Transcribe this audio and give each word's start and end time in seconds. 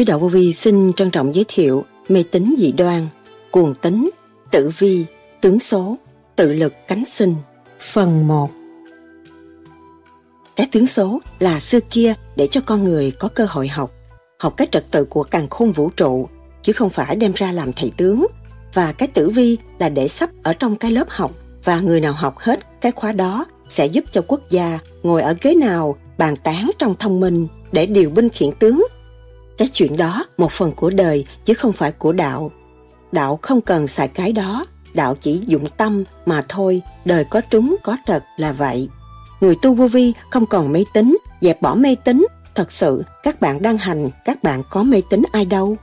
Sư 0.00 0.04
Đạo 0.04 0.18
Vô 0.18 0.28
Vi 0.28 0.52
xin 0.52 0.92
trân 0.92 1.10
trọng 1.10 1.34
giới 1.34 1.44
thiệu 1.48 1.84
mê 2.08 2.24
tín 2.30 2.54
dị 2.58 2.72
đoan, 2.72 3.06
cuồng 3.50 3.74
tính, 3.74 4.10
tử 4.50 4.70
vi, 4.78 5.04
tướng 5.40 5.60
số, 5.60 5.96
tự 6.36 6.52
lực 6.52 6.74
cánh 6.88 7.04
sinh. 7.12 7.34
Phần 7.80 8.28
1 8.28 8.50
Cái 10.56 10.68
tướng 10.72 10.86
số 10.86 11.20
là 11.38 11.60
xưa 11.60 11.80
kia 11.90 12.14
để 12.36 12.48
cho 12.50 12.60
con 12.66 12.84
người 12.84 13.10
có 13.10 13.28
cơ 13.28 13.46
hội 13.48 13.68
học, 13.68 13.92
học 14.38 14.54
cái 14.56 14.68
trật 14.72 14.90
tự 14.90 15.04
của 15.04 15.22
càng 15.22 15.48
khôn 15.48 15.72
vũ 15.72 15.90
trụ, 15.90 16.28
chứ 16.62 16.72
không 16.72 16.90
phải 16.90 17.16
đem 17.16 17.32
ra 17.34 17.52
làm 17.52 17.72
thầy 17.72 17.92
tướng. 17.96 18.26
Và 18.74 18.92
cái 18.92 19.08
tử 19.08 19.30
vi 19.30 19.58
là 19.78 19.88
để 19.88 20.08
sắp 20.08 20.30
ở 20.42 20.52
trong 20.52 20.76
cái 20.76 20.90
lớp 20.90 21.06
học 21.08 21.32
và 21.64 21.80
người 21.80 22.00
nào 22.00 22.12
học 22.12 22.38
hết 22.38 22.80
cái 22.80 22.92
khóa 22.92 23.12
đó 23.12 23.46
sẽ 23.68 23.86
giúp 23.86 24.04
cho 24.12 24.22
quốc 24.28 24.40
gia 24.50 24.78
ngồi 25.02 25.22
ở 25.22 25.34
ghế 25.42 25.54
nào 25.54 25.96
bàn 26.18 26.36
tán 26.36 26.70
trong 26.78 26.94
thông 26.98 27.20
minh 27.20 27.48
để 27.72 27.86
điều 27.86 28.10
binh 28.10 28.28
khiển 28.28 28.50
tướng. 28.58 28.86
Cái 29.60 29.68
chuyện 29.68 29.96
đó 29.96 30.26
một 30.38 30.52
phần 30.52 30.72
của 30.72 30.90
đời 30.90 31.26
chứ 31.44 31.54
không 31.54 31.72
phải 31.72 31.92
của 31.92 32.12
đạo. 32.12 32.52
Đạo 33.12 33.38
không 33.42 33.60
cần 33.60 33.88
xài 33.88 34.08
cái 34.08 34.32
đó, 34.32 34.66
đạo 34.94 35.16
chỉ 35.20 35.42
dụng 35.46 35.66
tâm 35.76 36.04
mà 36.26 36.44
thôi, 36.48 36.82
đời 37.04 37.24
có 37.24 37.40
trúng 37.40 37.76
có 37.82 37.96
trật 38.06 38.24
là 38.36 38.52
vậy. 38.52 38.88
Người 39.40 39.56
tu 39.62 39.74
vô 39.74 39.88
vi 39.88 40.12
không 40.30 40.46
còn 40.46 40.72
mê 40.72 40.84
tín, 40.94 41.18
dẹp 41.40 41.62
bỏ 41.62 41.74
mê 41.74 41.96
tín. 42.04 42.26
Thật 42.54 42.72
sự, 42.72 43.04
các 43.22 43.40
bạn 43.40 43.62
đang 43.62 43.78
hành, 43.78 44.08
các 44.24 44.42
bạn 44.42 44.62
có 44.70 44.82
mê 44.82 45.02
tín 45.10 45.22
ai 45.32 45.44
đâu. 45.44 45.76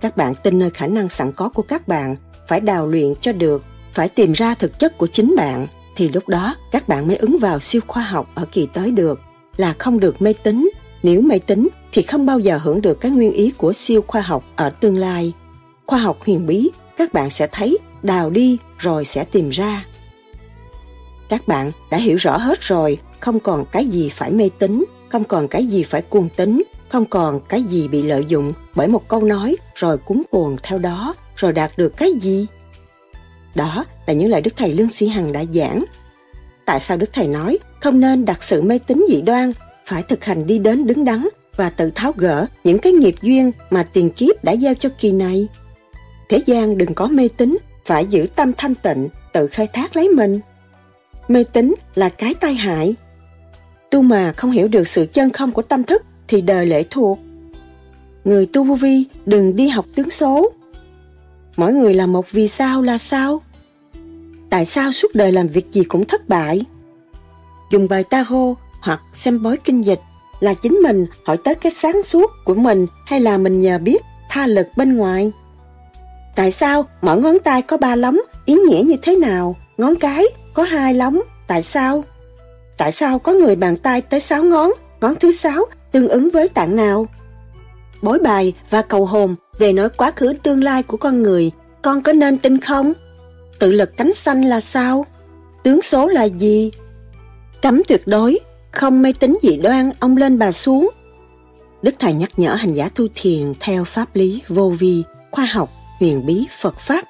Các 0.00 0.16
bạn 0.16 0.34
tin 0.42 0.58
nơi 0.58 0.70
khả 0.70 0.86
năng 0.86 1.08
sẵn 1.08 1.32
có 1.32 1.48
của 1.48 1.62
các 1.62 1.88
bạn, 1.88 2.16
phải 2.48 2.60
đào 2.60 2.86
luyện 2.86 3.14
cho 3.20 3.32
được, 3.32 3.64
phải 3.92 4.08
tìm 4.08 4.32
ra 4.32 4.54
thực 4.54 4.78
chất 4.78 4.98
của 4.98 5.06
chính 5.06 5.34
bạn, 5.36 5.66
thì 5.96 6.08
lúc 6.08 6.28
đó 6.28 6.54
các 6.72 6.88
bạn 6.88 7.06
mới 7.06 7.16
ứng 7.16 7.38
vào 7.38 7.60
siêu 7.60 7.82
khoa 7.86 8.02
học 8.02 8.30
ở 8.34 8.46
kỳ 8.52 8.68
tới 8.72 8.90
được, 8.90 9.20
là 9.56 9.74
không 9.78 10.00
được 10.00 10.22
mê 10.22 10.32
tín. 10.32 10.70
Nếu 11.02 11.20
máy 11.20 11.38
tính 11.38 11.68
thì 11.92 12.02
không 12.02 12.26
bao 12.26 12.38
giờ 12.38 12.58
hưởng 12.62 12.80
được 12.80 13.00
cái 13.00 13.10
nguyên 13.10 13.32
ý 13.32 13.50
của 13.50 13.72
siêu 13.72 14.04
khoa 14.06 14.20
học 14.20 14.44
ở 14.56 14.70
tương 14.70 14.98
lai. 14.98 15.32
Khoa 15.86 15.98
học 15.98 16.18
huyền 16.20 16.46
bí, 16.46 16.70
các 16.96 17.12
bạn 17.12 17.30
sẽ 17.30 17.48
thấy, 17.52 17.78
đào 18.02 18.30
đi 18.30 18.58
rồi 18.78 19.04
sẽ 19.04 19.24
tìm 19.24 19.50
ra. 19.50 19.84
Các 21.28 21.48
bạn 21.48 21.72
đã 21.90 21.98
hiểu 21.98 22.16
rõ 22.16 22.36
hết 22.36 22.60
rồi, 22.60 22.98
không 23.20 23.40
còn 23.40 23.64
cái 23.72 23.86
gì 23.86 24.08
phải 24.08 24.30
mê 24.30 24.50
tín, 24.58 24.84
không 25.08 25.24
còn 25.24 25.48
cái 25.48 25.66
gì 25.66 25.82
phải 25.82 26.02
cuồng 26.02 26.28
tín, 26.36 26.62
không 26.88 27.04
còn 27.04 27.40
cái 27.40 27.62
gì 27.62 27.88
bị 27.88 28.02
lợi 28.02 28.24
dụng 28.28 28.52
bởi 28.74 28.88
một 28.88 29.08
câu 29.08 29.24
nói 29.24 29.56
rồi 29.74 29.98
cuốn 29.98 30.22
cuồng 30.30 30.56
theo 30.62 30.78
đó, 30.78 31.14
rồi 31.36 31.52
đạt 31.52 31.78
được 31.78 31.96
cái 31.96 32.12
gì. 32.20 32.46
Đó 33.54 33.84
là 34.06 34.14
những 34.14 34.30
lời 34.30 34.40
Đức 34.40 34.56
Thầy 34.56 34.72
Lương 34.72 34.88
Sĩ 34.88 35.08
Hằng 35.08 35.32
đã 35.32 35.44
giảng. 35.52 35.84
Tại 36.64 36.80
sao 36.80 36.96
Đức 36.96 37.10
Thầy 37.12 37.26
nói 37.26 37.58
không 37.80 38.00
nên 38.00 38.24
đặt 38.24 38.42
sự 38.42 38.62
mê 38.62 38.78
tín 38.78 39.04
dị 39.08 39.22
đoan, 39.22 39.52
phải 39.88 40.02
thực 40.02 40.24
hành 40.24 40.46
đi 40.46 40.58
đến 40.58 40.86
đứng 40.86 41.04
đắn 41.04 41.28
và 41.56 41.70
tự 41.70 41.90
tháo 41.94 42.12
gỡ 42.16 42.46
những 42.64 42.78
cái 42.78 42.92
nghiệp 42.92 43.14
duyên 43.22 43.52
mà 43.70 43.82
tiền 43.82 44.10
kiếp 44.10 44.44
đã 44.44 44.56
gieo 44.56 44.74
cho 44.74 44.88
kỳ 45.00 45.12
này. 45.12 45.48
Thế 46.28 46.42
gian 46.46 46.78
đừng 46.78 46.94
có 46.94 47.06
mê 47.06 47.28
tín, 47.36 47.58
phải 47.84 48.06
giữ 48.06 48.26
tâm 48.36 48.52
thanh 48.56 48.74
tịnh, 48.74 49.08
tự 49.32 49.46
khai 49.46 49.66
thác 49.66 49.96
lấy 49.96 50.08
mình. 50.08 50.40
Mê 51.28 51.44
tín 51.44 51.74
là 51.94 52.08
cái 52.08 52.34
tai 52.34 52.54
hại. 52.54 52.94
Tu 53.90 54.02
mà 54.02 54.32
không 54.32 54.50
hiểu 54.50 54.68
được 54.68 54.88
sự 54.88 55.06
chân 55.12 55.30
không 55.30 55.52
của 55.52 55.62
tâm 55.62 55.82
thức 55.82 56.02
thì 56.28 56.40
đời 56.40 56.66
lệ 56.66 56.84
thuộc. 56.90 57.18
Người 58.24 58.46
tu 58.46 58.64
vô 58.64 58.74
vi 58.74 59.04
đừng 59.26 59.56
đi 59.56 59.68
học 59.68 59.84
tướng 59.94 60.10
số. 60.10 60.52
Mỗi 61.56 61.72
người 61.72 61.94
là 61.94 62.06
một 62.06 62.26
vì 62.30 62.48
sao 62.48 62.82
là 62.82 62.98
sao? 62.98 63.42
Tại 64.50 64.66
sao 64.66 64.92
suốt 64.92 65.14
đời 65.14 65.32
làm 65.32 65.48
việc 65.48 65.72
gì 65.72 65.84
cũng 65.84 66.04
thất 66.04 66.28
bại? 66.28 66.64
Dùng 67.72 67.88
bài 67.88 68.04
tarot 68.04 68.58
hoặc 68.80 69.00
xem 69.12 69.42
bói 69.42 69.56
kinh 69.64 69.84
dịch 69.84 70.00
là 70.40 70.54
chính 70.54 70.74
mình 70.74 71.06
hỏi 71.26 71.36
tới 71.44 71.54
cái 71.54 71.72
sáng 71.72 72.02
suốt 72.02 72.30
của 72.44 72.54
mình 72.54 72.86
hay 73.06 73.20
là 73.20 73.38
mình 73.38 73.60
nhờ 73.60 73.78
biết 73.78 74.02
tha 74.28 74.46
lực 74.46 74.66
bên 74.76 74.96
ngoài? 74.96 75.32
Tại 76.36 76.52
sao 76.52 76.86
mỗi 77.02 77.20
ngón 77.20 77.38
tay 77.38 77.62
có 77.62 77.76
ba 77.76 77.96
lóng, 77.96 78.20
ý 78.44 78.54
nghĩa 78.54 78.82
như 78.86 78.96
thế 79.02 79.16
nào? 79.16 79.56
Ngón 79.78 79.96
cái 79.96 80.24
có 80.54 80.62
hai 80.62 80.94
lóng, 80.94 81.20
tại 81.46 81.62
sao? 81.62 82.04
Tại 82.76 82.92
sao 82.92 83.18
có 83.18 83.32
người 83.32 83.56
bàn 83.56 83.76
tay 83.76 84.02
tới 84.02 84.20
sáu 84.20 84.42
ngón, 84.42 84.70
ngón 85.00 85.14
thứ 85.14 85.32
sáu 85.32 85.64
tương 85.92 86.08
ứng 86.08 86.30
với 86.30 86.48
tạng 86.48 86.76
nào? 86.76 87.06
Bối 88.02 88.18
bài 88.18 88.54
và 88.70 88.82
cầu 88.82 89.06
hồn 89.06 89.34
về 89.58 89.72
nói 89.72 89.88
quá 89.88 90.12
khứ 90.16 90.34
tương 90.42 90.64
lai 90.64 90.82
của 90.82 90.96
con 90.96 91.22
người, 91.22 91.50
con 91.82 92.02
có 92.02 92.12
nên 92.12 92.38
tin 92.38 92.60
không? 92.60 92.92
Tự 93.58 93.72
lực 93.72 93.96
cánh 93.96 94.14
xanh 94.14 94.42
là 94.42 94.60
sao? 94.60 95.06
Tướng 95.62 95.82
số 95.82 96.06
là 96.06 96.24
gì? 96.24 96.70
Cấm 97.62 97.82
tuyệt 97.88 98.02
đối, 98.06 98.38
không 98.72 99.02
mê 99.02 99.12
tín 99.12 99.38
dị 99.42 99.56
đoan, 99.56 99.90
ông 100.00 100.16
lên 100.16 100.38
bà 100.38 100.52
xuống. 100.52 100.90
Đức 101.82 101.94
Thầy 101.98 102.12
nhắc 102.12 102.30
nhở 102.36 102.54
hành 102.54 102.74
giả 102.74 102.88
tu 102.94 103.06
thiền 103.14 103.52
theo 103.60 103.84
pháp 103.84 104.16
lý 104.16 104.42
vô 104.48 104.70
vi, 104.78 105.02
khoa 105.30 105.44
học, 105.44 105.70
huyền 106.00 106.26
bí 106.26 106.46
Phật 106.60 106.78
Pháp. 106.78 107.04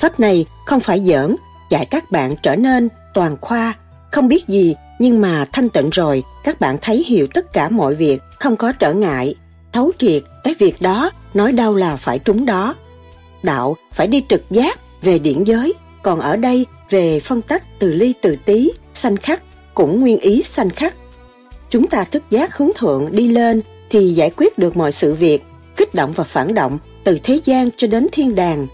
Pháp 0.00 0.20
này 0.20 0.46
không 0.66 0.80
phải 0.80 1.00
giỡn, 1.00 1.36
dạy 1.70 1.86
các 1.90 2.10
bạn 2.10 2.34
trở 2.42 2.56
nên 2.56 2.88
toàn 3.14 3.36
khoa, 3.40 3.74
không 4.10 4.28
biết 4.28 4.48
gì 4.48 4.74
nhưng 4.98 5.20
mà 5.20 5.44
thanh 5.52 5.68
tịnh 5.68 5.90
rồi 5.90 6.22
các 6.44 6.60
bạn 6.60 6.76
thấy 6.82 7.04
hiểu 7.06 7.26
tất 7.34 7.52
cả 7.52 7.68
mọi 7.68 7.94
việc, 7.94 8.18
không 8.40 8.56
có 8.56 8.72
trở 8.72 8.94
ngại, 8.94 9.34
thấu 9.72 9.92
triệt 9.98 10.22
cái 10.44 10.54
việc 10.58 10.82
đó, 10.82 11.10
nói 11.34 11.52
đâu 11.52 11.74
là 11.74 11.96
phải 11.96 12.18
trúng 12.18 12.44
đó. 12.44 12.74
Đạo 13.42 13.76
phải 13.92 14.06
đi 14.06 14.24
trực 14.28 14.50
giác 14.50 14.78
về 15.02 15.18
điển 15.18 15.44
giới, 15.44 15.74
còn 16.02 16.20
ở 16.20 16.36
đây 16.36 16.66
về 16.90 17.20
phân 17.20 17.42
tách 17.42 17.78
từ 17.78 17.92
ly 17.92 18.14
từ 18.22 18.36
tí, 18.44 18.70
sanh 18.94 19.16
khắc, 19.16 19.42
cũng 19.76 20.00
nguyên 20.00 20.18
ý 20.18 20.42
sanh 20.42 20.70
khắc. 20.70 20.94
Chúng 21.70 21.86
ta 21.86 22.04
thức 22.04 22.22
giác 22.30 22.56
hướng 22.56 22.70
thượng 22.76 23.08
đi 23.12 23.28
lên 23.28 23.62
thì 23.90 24.14
giải 24.14 24.30
quyết 24.36 24.58
được 24.58 24.76
mọi 24.76 24.92
sự 24.92 25.14
việc, 25.14 25.42
kích 25.76 25.94
động 25.94 26.12
và 26.16 26.24
phản 26.24 26.54
động 26.54 26.78
từ 27.04 27.18
thế 27.22 27.40
gian 27.44 27.70
cho 27.76 27.86
đến 27.86 28.06
thiên 28.12 28.34
đàng. 28.34 28.66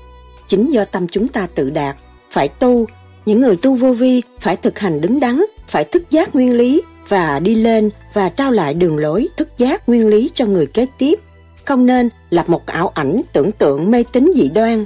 Chính 0.49 0.71
do 0.71 0.85
tâm 0.85 1.07
chúng 1.09 1.29
ta 1.29 1.47
tự 1.55 1.71
đạt, 1.71 1.97
phải 2.31 2.49
tu, 2.49 2.87
những 3.27 3.41
người 3.41 3.57
tu 3.57 3.75
vô 3.75 3.93
vi 3.93 4.23
phải 4.41 4.57
thực 4.57 4.79
hành 4.79 5.01
đứng 5.01 5.21
đắn, 5.21 5.45
phải 5.69 5.85
thức 5.85 6.11
giác 6.11 6.35
nguyên 6.35 6.53
lý 6.55 6.83
và 7.09 7.39
đi 7.39 7.55
lên 7.55 7.91
và 8.13 8.29
trao 8.29 8.51
lại 8.51 8.75
đường 8.75 8.99
lối 8.99 9.29
thức 9.37 9.49
giác 9.59 9.89
nguyên 9.89 10.09
lý 10.09 10.31
cho 10.35 10.47
người 10.47 10.67
kế 10.67 10.87
tiếp. 10.99 11.21
Không 11.65 11.87
nên 11.87 12.09
lập 12.31 12.49
một 12.49 12.67
ảo 12.67 12.89
ảnh 12.95 13.23
tưởng 13.33 13.53
tượng 13.53 13.91
mê 13.91 14.05
tín 14.13 14.33
dị 14.35 14.49
đoan. 14.49 14.85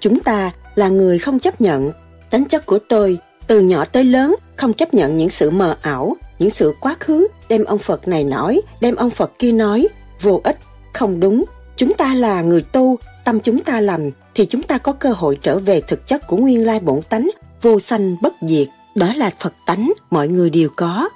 Chúng 0.00 0.20
ta 0.20 0.52
là 0.74 0.88
người 0.88 1.18
không 1.18 1.38
chấp 1.38 1.60
nhận. 1.60 1.92
Tính 2.30 2.44
chất 2.44 2.66
của 2.66 2.78
tôi, 2.88 3.18
từ 3.46 3.60
nhỏ 3.60 3.84
tới 3.84 4.04
lớn, 4.04 4.34
không 4.56 4.72
chấp 4.72 4.94
nhận 4.94 5.16
những 5.16 5.30
sự 5.30 5.50
mờ 5.50 5.76
ảo, 5.82 6.16
những 6.38 6.50
sự 6.50 6.74
quá 6.80 6.96
khứ, 7.00 7.28
đem 7.48 7.64
ông 7.64 7.78
Phật 7.78 8.08
này 8.08 8.24
nói, 8.24 8.60
đem 8.80 8.94
ông 8.94 9.10
Phật 9.10 9.32
kia 9.38 9.52
nói, 9.52 9.88
vô 10.20 10.40
ích, 10.44 10.58
không 10.92 11.20
đúng, 11.20 11.44
chúng 11.76 11.94
ta 11.94 12.14
là 12.14 12.42
người 12.42 12.62
tu, 12.62 12.98
tâm 13.24 13.40
chúng 13.40 13.60
ta 13.60 13.80
lành, 13.80 14.10
thì 14.34 14.46
chúng 14.46 14.62
ta 14.62 14.78
có 14.78 14.92
cơ 14.92 15.10
hội 15.10 15.38
trở 15.42 15.58
về 15.58 15.80
thực 15.80 16.06
chất 16.06 16.26
của 16.28 16.36
nguyên 16.36 16.66
lai 16.66 16.80
bổn 16.80 17.00
tánh, 17.02 17.30
vô 17.62 17.80
sanh 17.80 18.16
bất 18.22 18.34
diệt. 18.42 18.68
Đó 18.94 19.12
là 19.16 19.30
Phật 19.40 19.52
tánh, 19.66 19.92
mọi 20.10 20.28
người 20.28 20.50
đều 20.50 20.68
có. 20.76 21.08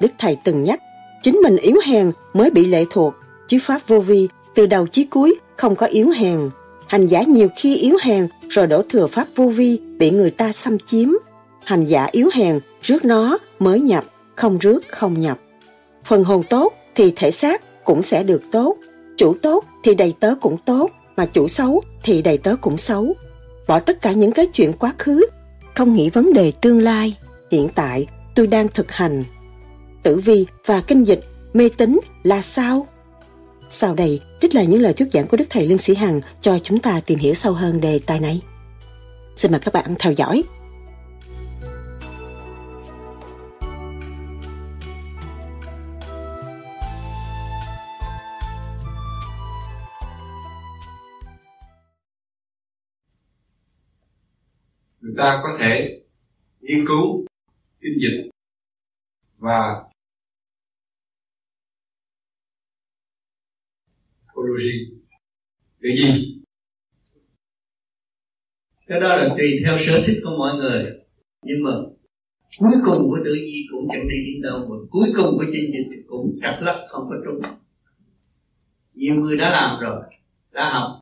Đức 0.00 0.12
Thầy 0.18 0.36
từng 0.44 0.64
nhắc, 0.64 0.80
chính 1.22 1.36
mình 1.36 1.56
yếu 1.56 1.76
hèn 1.84 2.12
mới 2.34 2.50
bị 2.50 2.66
lệ 2.66 2.84
thuộc, 2.90 3.14
chứ 3.48 3.58
Pháp 3.62 3.88
vô 3.88 4.00
vi, 4.00 4.28
từ 4.54 4.66
đầu 4.66 4.86
chí 4.86 5.04
cuối, 5.04 5.34
không 5.56 5.76
có 5.76 5.86
yếu 5.86 6.10
hèn. 6.10 6.50
Hành 6.86 7.06
giả 7.06 7.22
nhiều 7.22 7.48
khi 7.56 7.76
yếu 7.76 7.96
hèn, 8.02 8.28
rồi 8.48 8.66
đổ 8.66 8.82
thừa 8.88 9.06
Pháp 9.06 9.26
vô 9.36 9.48
vi, 9.48 9.80
bị 9.98 10.10
người 10.10 10.30
ta 10.30 10.52
xâm 10.52 10.78
chiếm. 10.78 11.08
Hành 11.66 11.84
giả 11.84 12.08
yếu 12.12 12.28
hèn, 12.32 12.60
rước 12.82 13.04
nó 13.04 13.38
mới 13.58 13.80
nhập, 13.80 14.04
không 14.34 14.58
rước 14.58 14.84
không 14.88 15.20
nhập. 15.20 15.38
Phần 16.04 16.24
hồn 16.24 16.42
tốt 16.42 16.72
thì 16.94 17.12
thể 17.16 17.30
xác 17.30 17.84
cũng 17.84 18.02
sẽ 18.02 18.22
được 18.22 18.42
tốt, 18.52 18.76
chủ 19.16 19.34
tốt 19.42 19.64
thì 19.84 19.94
đầy 19.94 20.14
tớ 20.20 20.34
cũng 20.40 20.56
tốt, 20.64 20.90
mà 21.16 21.26
chủ 21.26 21.48
xấu 21.48 21.82
thì 22.02 22.22
đầy 22.22 22.38
tớ 22.38 22.56
cũng 22.60 22.76
xấu. 22.76 23.14
Bỏ 23.66 23.80
tất 23.80 24.02
cả 24.02 24.12
những 24.12 24.32
cái 24.32 24.46
chuyện 24.46 24.72
quá 24.72 24.94
khứ, 24.98 25.26
không 25.74 25.94
nghĩ 25.94 26.10
vấn 26.10 26.32
đề 26.32 26.52
tương 26.60 26.82
lai. 26.82 27.16
Hiện 27.50 27.68
tại, 27.74 28.06
tôi 28.34 28.46
đang 28.46 28.68
thực 28.68 28.92
hành. 28.92 29.24
Tử 30.02 30.16
vi 30.16 30.46
và 30.66 30.80
kinh 30.80 31.04
dịch, 31.04 31.20
mê 31.52 31.68
tín 31.76 32.00
là 32.22 32.42
sao? 32.42 32.86
Sau 33.70 33.94
đây, 33.94 34.20
trích 34.40 34.54
là 34.54 34.62
những 34.62 34.82
lời 34.82 34.92
thuyết 34.92 35.08
giảng 35.12 35.26
của 35.26 35.36
Đức 35.36 35.46
Thầy 35.50 35.66
Lương 35.66 35.78
Sĩ 35.78 35.94
Hằng 35.94 36.20
cho 36.42 36.58
chúng 36.62 36.78
ta 36.78 37.00
tìm 37.06 37.18
hiểu 37.18 37.34
sâu 37.34 37.52
hơn 37.52 37.80
đề 37.80 37.98
tài 38.06 38.20
này. 38.20 38.40
Xin 39.36 39.50
mời 39.52 39.60
các 39.60 39.74
bạn 39.74 39.94
theo 39.98 40.12
dõi. 40.12 40.42
Ta 55.16 55.40
có 55.42 55.56
thể 55.58 56.02
nghiên 56.60 56.86
cứu, 56.86 57.26
kinh 57.80 57.94
dịch 57.94 58.30
và 59.38 59.84
psychology 64.20 64.96
cái 65.80 65.96
gì? 65.96 66.40
Cái 68.86 69.00
đó 69.00 69.16
là 69.16 69.34
tùy 69.38 69.60
theo 69.64 69.76
sở 69.78 70.02
thích 70.06 70.20
của 70.24 70.36
mọi 70.38 70.56
người. 70.56 70.84
Nhưng 71.42 71.62
mà 71.64 71.70
cuối 72.58 72.80
cùng 72.84 73.08
của 73.08 73.18
tự 73.24 73.34
di 73.34 73.66
cũng 73.70 73.86
chẳng 73.90 74.08
đi 74.08 74.16
đến 74.26 74.42
đâu, 74.42 74.58
mà 74.58 74.76
cuối 74.90 75.08
cùng 75.16 75.38
của 75.38 75.44
kinh 75.52 75.72
dịch 75.72 76.04
cũng 76.08 76.30
chặt 76.42 76.58
lắc 76.62 76.84
không 76.88 77.08
có 77.08 77.16
trúng 77.24 77.56
nhiều 78.96 79.14
người 79.14 79.36
đã 79.36 79.50
làm 79.50 79.80
rồi, 79.80 80.02
đã 80.52 80.70
học. 80.72 81.00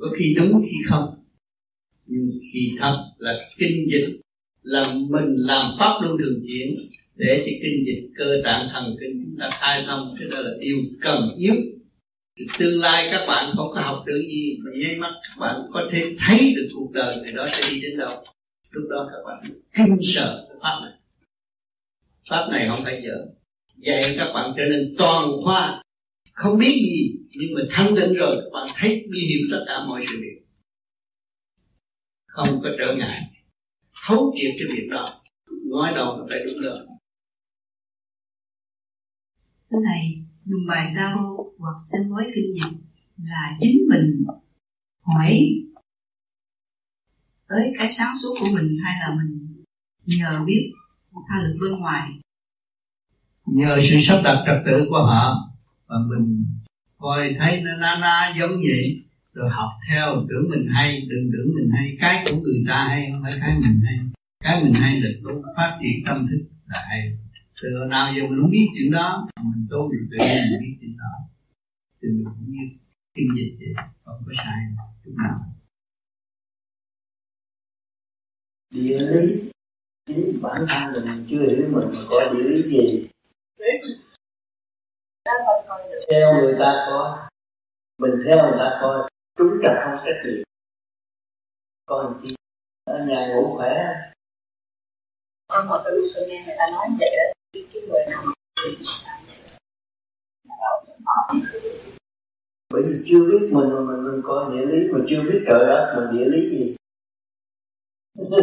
Có 0.00 0.06
khi 0.18 0.34
đúng 0.38 0.62
khi 0.64 0.76
không 0.88 1.17
nhưng 2.08 2.30
khi 2.52 2.72
thật 2.78 3.04
là 3.18 3.48
kinh 3.58 3.86
dịch, 3.90 4.18
là 4.62 4.94
mình 4.94 5.34
làm 5.36 5.76
pháp 5.78 5.98
luân 6.02 6.18
thường 6.18 6.40
chuyển, 6.48 6.68
để 7.14 7.42
cho 7.46 7.52
kinh 7.62 7.84
dịch 7.86 8.08
cơ 8.16 8.40
tạng 8.44 8.68
thần 8.72 8.96
kinh 9.00 9.24
chúng 9.24 9.36
ta 9.38 9.50
khai 9.52 9.84
thông, 9.86 10.06
cái 10.18 10.28
đó 10.30 10.40
là 10.40 10.50
điều 10.60 10.78
cần 11.00 11.34
yếu 11.38 11.54
tương 12.58 12.80
lai 12.80 13.08
các 13.10 13.26
bạn 13.26 13.52
không 13.56 13.70
có 13.74 13.80
học 13.80 14.02
được 14.06 14.22
gì, 14.30 14.56
mà 14.64 14.70
nháy 14.74 14.96
mắt 14.96 15.12
các 15.22 15.40
bạn 15.40 15.60
có 15.72 15.88
thể 15.90 16.14
thấy 16.18 16.52
được 16.56 16.68
cuộc 16.74 16.90
đời 16.92 17.16
người 17.16 17.32
đó 17.32 17.46
sẽ 17.52 17.72
đi 17.72 17.80
đến 17.80 17.98
đâu. 17.98 18.24
Lúc 18.72 18.84
đó 18.90 19.08
các 19.10 19.18
bạn 19.26 19.42
kinh 19.76 19.98
sợ 20.02 20.46
cái 20.48 20.56
pháp 20.62 20.80
này. 20.82 20.92
Pháp 22.28 22.48
này 22.50 22.68
không 22.68 22.84
phải 22.84 23.02
dở. 23.04 23.26
Dạy 23.76 24.14
các 24.18 24.32
bạn 24.34 24.54
trở 24.56 24.64
nên 24.64 24.94
toàn 24.98 25.30
khoa, 25.44 25.82
không 26.32 26.58
biết 26.58 26.74
gì, 26.74 27.12
nhưng 27.30 27.54
mà 27.54 27.60
thanh 27.70 27.96
tịnh 27.96 28.14
rồi, 28.14 28.36
các 28.36 28.50
bạn 28.52 28.68
thấy 28.76 29.04
đi 29.12 29.20
hiểu 29.20 29.40
tất 29.50 29.64
cả 29.66 29.84
mọi 29.88 30.04
sự 30.10 30.16
việc 30.20 30.37
không 32.38 32.60
có 32.62 32.68
trở 32.78 32.94
ngại. 32.94 33.30
Thấu 34.06 34.32
triệt 34.36 34.54
cái 34.58 34.76
việc 34.76 34.88
đó 34.90 35.22
nói 35.70 35.92
đâu 35.94 36.18
là 36.18 36.24
phải 36.30 36.38
đúng 36.46 36.62
rồi 36.62 36.88
cái 39.70 39.80
này 39.84 40.24
dùng 40.44 40.66
bài 40.68 40.92
tarot 40.96 41.46
hoặc 41.58 41.74
xem 41.92 42.10
bói 42.10 42.24
kinh 42.34 42.54
dịch 42.54 42.78
là 43.16 43.56
chính 43.60 43.78
mình 43.90 44.24
hỏi 45.02 45.38
tới 47.48 47.72
cái 47.78 47.88
sáng 47.88 48.12
suốt 48.22 48.34
của 48.40 48.46
mình 48.54 48.68
hay 48.84 48.94
là 49.00 49.14
mình 49.14 49.62
nhờ 50.06 50.44
biết 50.46 50.72
một 51.12 51.22
hai 51.28 51.42
lực 51.42 51.52
bên 51.62 51.80
ngoài. 51.80 52.10
Nhờ 53.46 53.78
sự 53.82 53.96
sắp 54.00 54.20
đặt 54.24 54.44
trật 54.46 54.62
tự 54.66 54.86
của 54.90 55.02
họ 55.06 55.50
và 55.86 55.96
mình 56.08 56.44
coi 56.98 57.34
thấy 57.38 57.62
nó 57.62 57.76
na 57.76 57.98
na 58.00 58.34
giống 58.38 58.56
vậy 58.56 59.07
rồi 59.38 59.48
học 59.58 59.70
theo, 59.88 60.06
tưởng 60.28 60.44
mình 60.50 60.66
hay, 60.74 60.88
đừng 61.10 61.26
tưởng 61.32 61.48
mình 61.56 61.70
hay. 61.76 61.86
Cái 62.00 62.24
của 62.26 62.36
người 62.42 62.64
ta 62.68 62.78
hay, 62.88 63.08
không 63.12 63.22
phải 63.22 63.32
cái 63.40 63.54
mình 63.54 63.80
hay. 63.86 63.98
Cái 64.44 64.64
mình 64.64 64.72
hay 64.82 65.00
là 65.00 65.10
tốt, 65.24 65.42
phát 65.56 65.78
triển 65.80 65.96
tâm 66.06 66.16
thức 66.30 66.42
là 66.66 66.80
hay. 66.88 67.00
Từ 67.62 67.68
nào 67.90 68.12
giờ 68.14 68.22
mình 68.22 68.38
không 68.40 68.50
biết 68.50 68.66
chuyện 68.74 68.92
đó 68.92 69.28
mình 69.42 69.66
tu 69.70 69.92
được 69.92 70.06
tự 70.10 70.18
nhiên 70.26 70.42
mình 70.50 70.60
biết 70.62 70.76
chuyện 70.80 70.96
đó. 70.96 71.12
Thì 72.02 72.08
mình 72.08 72.24
cũng 72.24 72.52
như 72.52 72.64
kinh 73.14 73.28
dịch 73.36 73.56
vậy, 73.58 73.84
không 74.04 74.22
có 74.26 74.32
sai 74.36 74.60
chút 75.04 75.12
nào. 75.22 75.36
Địa 78.70 78.98
lý. 78.98 79.50
Chính 80.06 80.42
bản 80.42 80.66
thân 80.68 80.92
mình 81.04 81.26
chưa 81.30 81.40
hiểu 81.40 81.68
mình 81.72 81.90
mà 81.94 82.00
coi 82.10 82.34
địa 82.34 82.42
lý 82.42 82.62
gì. 82.62 83.08
Theo 86.10 86.34
người 86.40 86.54
ta 86.58 86.86
coi 86.90 87.28
mình 87.98 88.12
theo 88.26 88.36
người 88.42 88.58
ta 88.58 88.78
coi 88.80 89.07
trúng 89.38 89.58
trật 89.62 89.72
không 89.84 89.96
trách 90.04 90.20
nhiệm 90.24 90.42
coi 91.86 92.06
chi 92.22 92.34
ở 92.84 92.98
nhà 93.08 93.26
ngủ 93.26 93.56
khỏe. 93.56 93.86
Con 95.48 95.82
cái 95.84 95.92
lúc 95.94 96.04
tôi 96.14 96.28
nghe 96.28 96.44
người 96.46 96.54
ta 96.58 96.66
nói 96.72 96.86
vậy 97.00 97.16
đó. 97.16 97.32
Cái, 97.52 97.66
cái 97.72 97.82
người 97.82 98.06
nào 98.10 98.24
bởi 102.70 102.82
vì 102.86 103.04
chưa 103.06 103.18
biết 103.30 103.50
mình 103.52 103.68
mà 103.70 103.80
mình, 103.80 104.04
mình 104.04 104.22
coi 104.24 104.56
địa 104.56 104.66
lý 104.66 104.92
mà 104.92 104.98
chưa 105.08 105.20
biết 105.22 105.44
trời 105.48 105.66
đất 105.66 105.94
mình 105.96 106.18
địa 106.18 106.24
lý 106.24 106.40
gì. 106.50 106.76
Nếu 108.14 108.40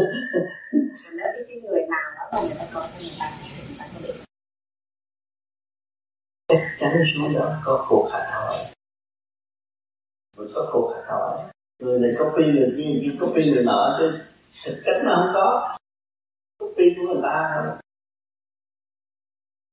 cái 1.47 1.61
người 1.63 1.81
nào 1.89 2.11
đó 2.15 2.29
mà 2.33 2.39
người 2.41 2.55
ta 2.59 2.65
coi 2.73 2.83
người 2.99 3.11
ta 3.19 3.37
người 3.41 3.75
ta 3.79 3.85
có 3.93 3.99
biết 4.03 4.13
chắc 6.47 6.75
chắn 6.79 7.03
số 7.15 7.39
đó 7.39 7.61
có 7.65 7.85
cuộc 7.89 8.09
hạt 8.11 8.29
hỏi 8.31 8.74
có 10.55 10.69
cuộc 10.71 10.93
hỏi 11.07 11.51
người 11.79 11.99
này 11.99 12.11
copy 12.19 12.43
người 12.45 12.73
kia 12.77 12.89
người 12.91 13.01
kia 13.03 13.17
copy 13.19 13.51
người 13.51 13.63
nọ 13.63 13.95
chứ. 13.99 14.19
Thực 14.65 14.81
chất 14.85 15.01
nó 15.05 15.15
không 15.15 15.31
có. 15.33 15.77
Copy 16.59 16.95
của 16.97 17.13
người 17.13 17.21
ta 17.23 17.51
thôi 17.55 17.77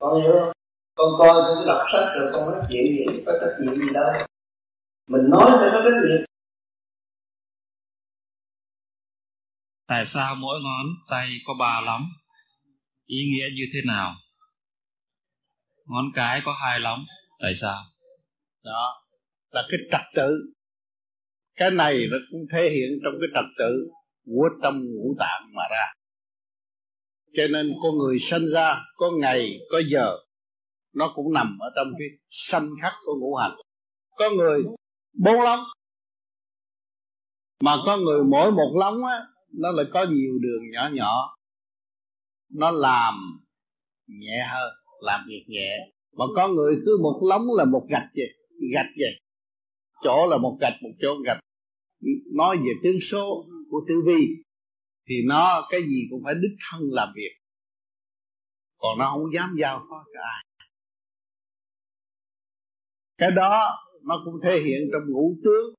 con 0.02 0.22
hiểu 0.22 0.32
không? 0.32 0.52
Con 0.94 1.08
coi 1.18 1.42
con 1.42 1.66
đọc 1.66 1.82
sách 1.92 2.08
rồi 2.14 2.30
con 2.34 2.50
nói 2.50 2.60
chuyện 2.70 2.84
gì 2.92 3.22
có 3.26 3.32
trách 3.40 3.56
nhiệm 3.60 3.74
gì 3.74 3.88
đâu. 3.94 4.12
Mình 5.08 5.30
nói 5.30 5.50
phải 5.60 5.68
có 5.72 5.80
trách 5.84 6.00
nhiệm 6.08 6.24
tại 9.86 10.06
sao 10.06 10.34
mỗi 10.34 10.60
ngón 10.62 10.86
tay 11.10 11.28
có 11.46 11.54
ba 11.58 11.80
lóng? 11.80 12.02
Ý 13.06 13.16
nghĩa 13.16 13.46
như 13.56 13.64
thế 13.72 13.80
nào? 13.86 14.14
Ngón 15.86 16.04
cái 16.14 16.42
có 16.44 16.52
hai 16.52 16.80
lóng 16.80 17.04
tại 17.40 17.52
sao? 17.60 17.84
Đó 18.64 19.04
là 19.50 19.62
cái 19.70 19.80
trật 19.90 20.00
tự 20.14 20.52
cái 21.62 21.70
này 21.70 22.06
nó 22.10 22.16
cũng 22.30 22.40
thể 22.52 22.70
hiện 22.70 22.90
trong 23.04 23.14
cái 23.20 23.28
trật 23.34 23.44
tự 23.58 23.88
của 24.26 24.48
trong 24.62 24.80
ngũ 24.84 25.14
tạng 25.18 25.42
mà 25.54 25.62
ra. 25.70 25.92
Cho 27.32 27.42
nên 27.50 27.74
con 27.82 27.98
người 27.98 28.18
sinh 28.18 28.46
ra, 28.52 28.80
có 28.96 29.10
ngày, 29.10 29.58
có 29.70 29.82
giờ, 29.92 30.16
nó 30.94 31.12
cũng 31.14 31.32
nằm 31.32 31.58
ở 31.60 31.68
trong 31.76 31.86
cái 31.98 32.08
sanh 32.30 32.68
khắc 32.82 32.92
của 33.04 33.14
ngũ 33.20 33.34
hành. 33.34 33.52
Có 34.16 34.30
người 34.30 34.62
bốn 35.24 35.40
lóng 35.40 35.60
mà 37.60 37.76
có 37.86 37.96
người 37.96 38.24
mỗi 38.24 38.50
một 38.50 38.74
lóng 38.78 39.04
á, 39.04 39.18
nó 39.58 39.70
lại 39.70 39.86
có 39.92 40.06
nhiều 40.10 40.38
đường 40.42 40.62
nhỏ 40.72 40.88
nhỏ. 40.92 41.36
Nó 42.50 42.70
làm 42.70 43.14
nhẹ 44.06 44.46
hơn, 44.50 44.72
làm 45.02 45.24
việc 45.28 45.44
nhẹ. 45.48 45.76
Mà 46.16 46.24
có 46.36 46.48
người 46.48 46.76
cứ 46.86 46.98
một 47.02 47.20
lóng 47.28 47.42
là 47.56 47.64
một 47.64 47.86
gạch 47.90 48.08
vậy 48.14 48.28
gạch 48.74 48.92
vậy. 48.98 49.20
Chỗ 50.02 50.26
là 50.30 50.36
một 50.36 50.58
gạch, 50.60 50.74
một 50.82 50.92
chỗ 51.00 51.14
gạch 51.26 51.38
nói 52.34 52.56
về 52.56 52.72
tướng 52.82 53.00
số 53.00 53.44
của 53.70 53.84
tử 53.88 53.94
vi 54.06 54.26
thì 55.08 55.14
nó 55.26 55.66
cái 55.70 55.80
gì 55.82 56.06
cũng 56.10 56.20
phải 56.24 56.34
đích 56.34 56.58
thân 56.70 56.80
làm 56.92 57.08
việc. 57.16 57.32
Còn 58.78 58.98
nó 58.98 59.10
không 59.10 59.34
dám 59.34 59.50
giao 59.58 59.78
phó 59.78 60.04
cho 60.14 60.20
ai. 60.20 60.66
Cái 63.18 63.30
đó 63.30 63.78
nó 64.02 64.22
cũng 64.24 64.34
thể 64.42 64.60
hiện 64.60 64.80
trong 64.92 65.02
ngũ 65.12 65.36
tướng. 65.44 65.74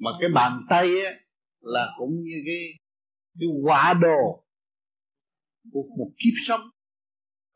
Mà 0.00 0.10
cái 0.20 0.30
bàn 0.34 0.60
tay 0.68 1.00
á, 1.04 1.12
là 1.60 1.94
cũng 1.98 2.10
như 2.22 2.42
cái 2.46 2.62
cái 3.40 3.48
quả 3.62 3.94
đồ 4.02 4.44
của 5.72 5.82
một 5.98 6.10
kiếp 6.18 6.32
sống. 6.46 6.60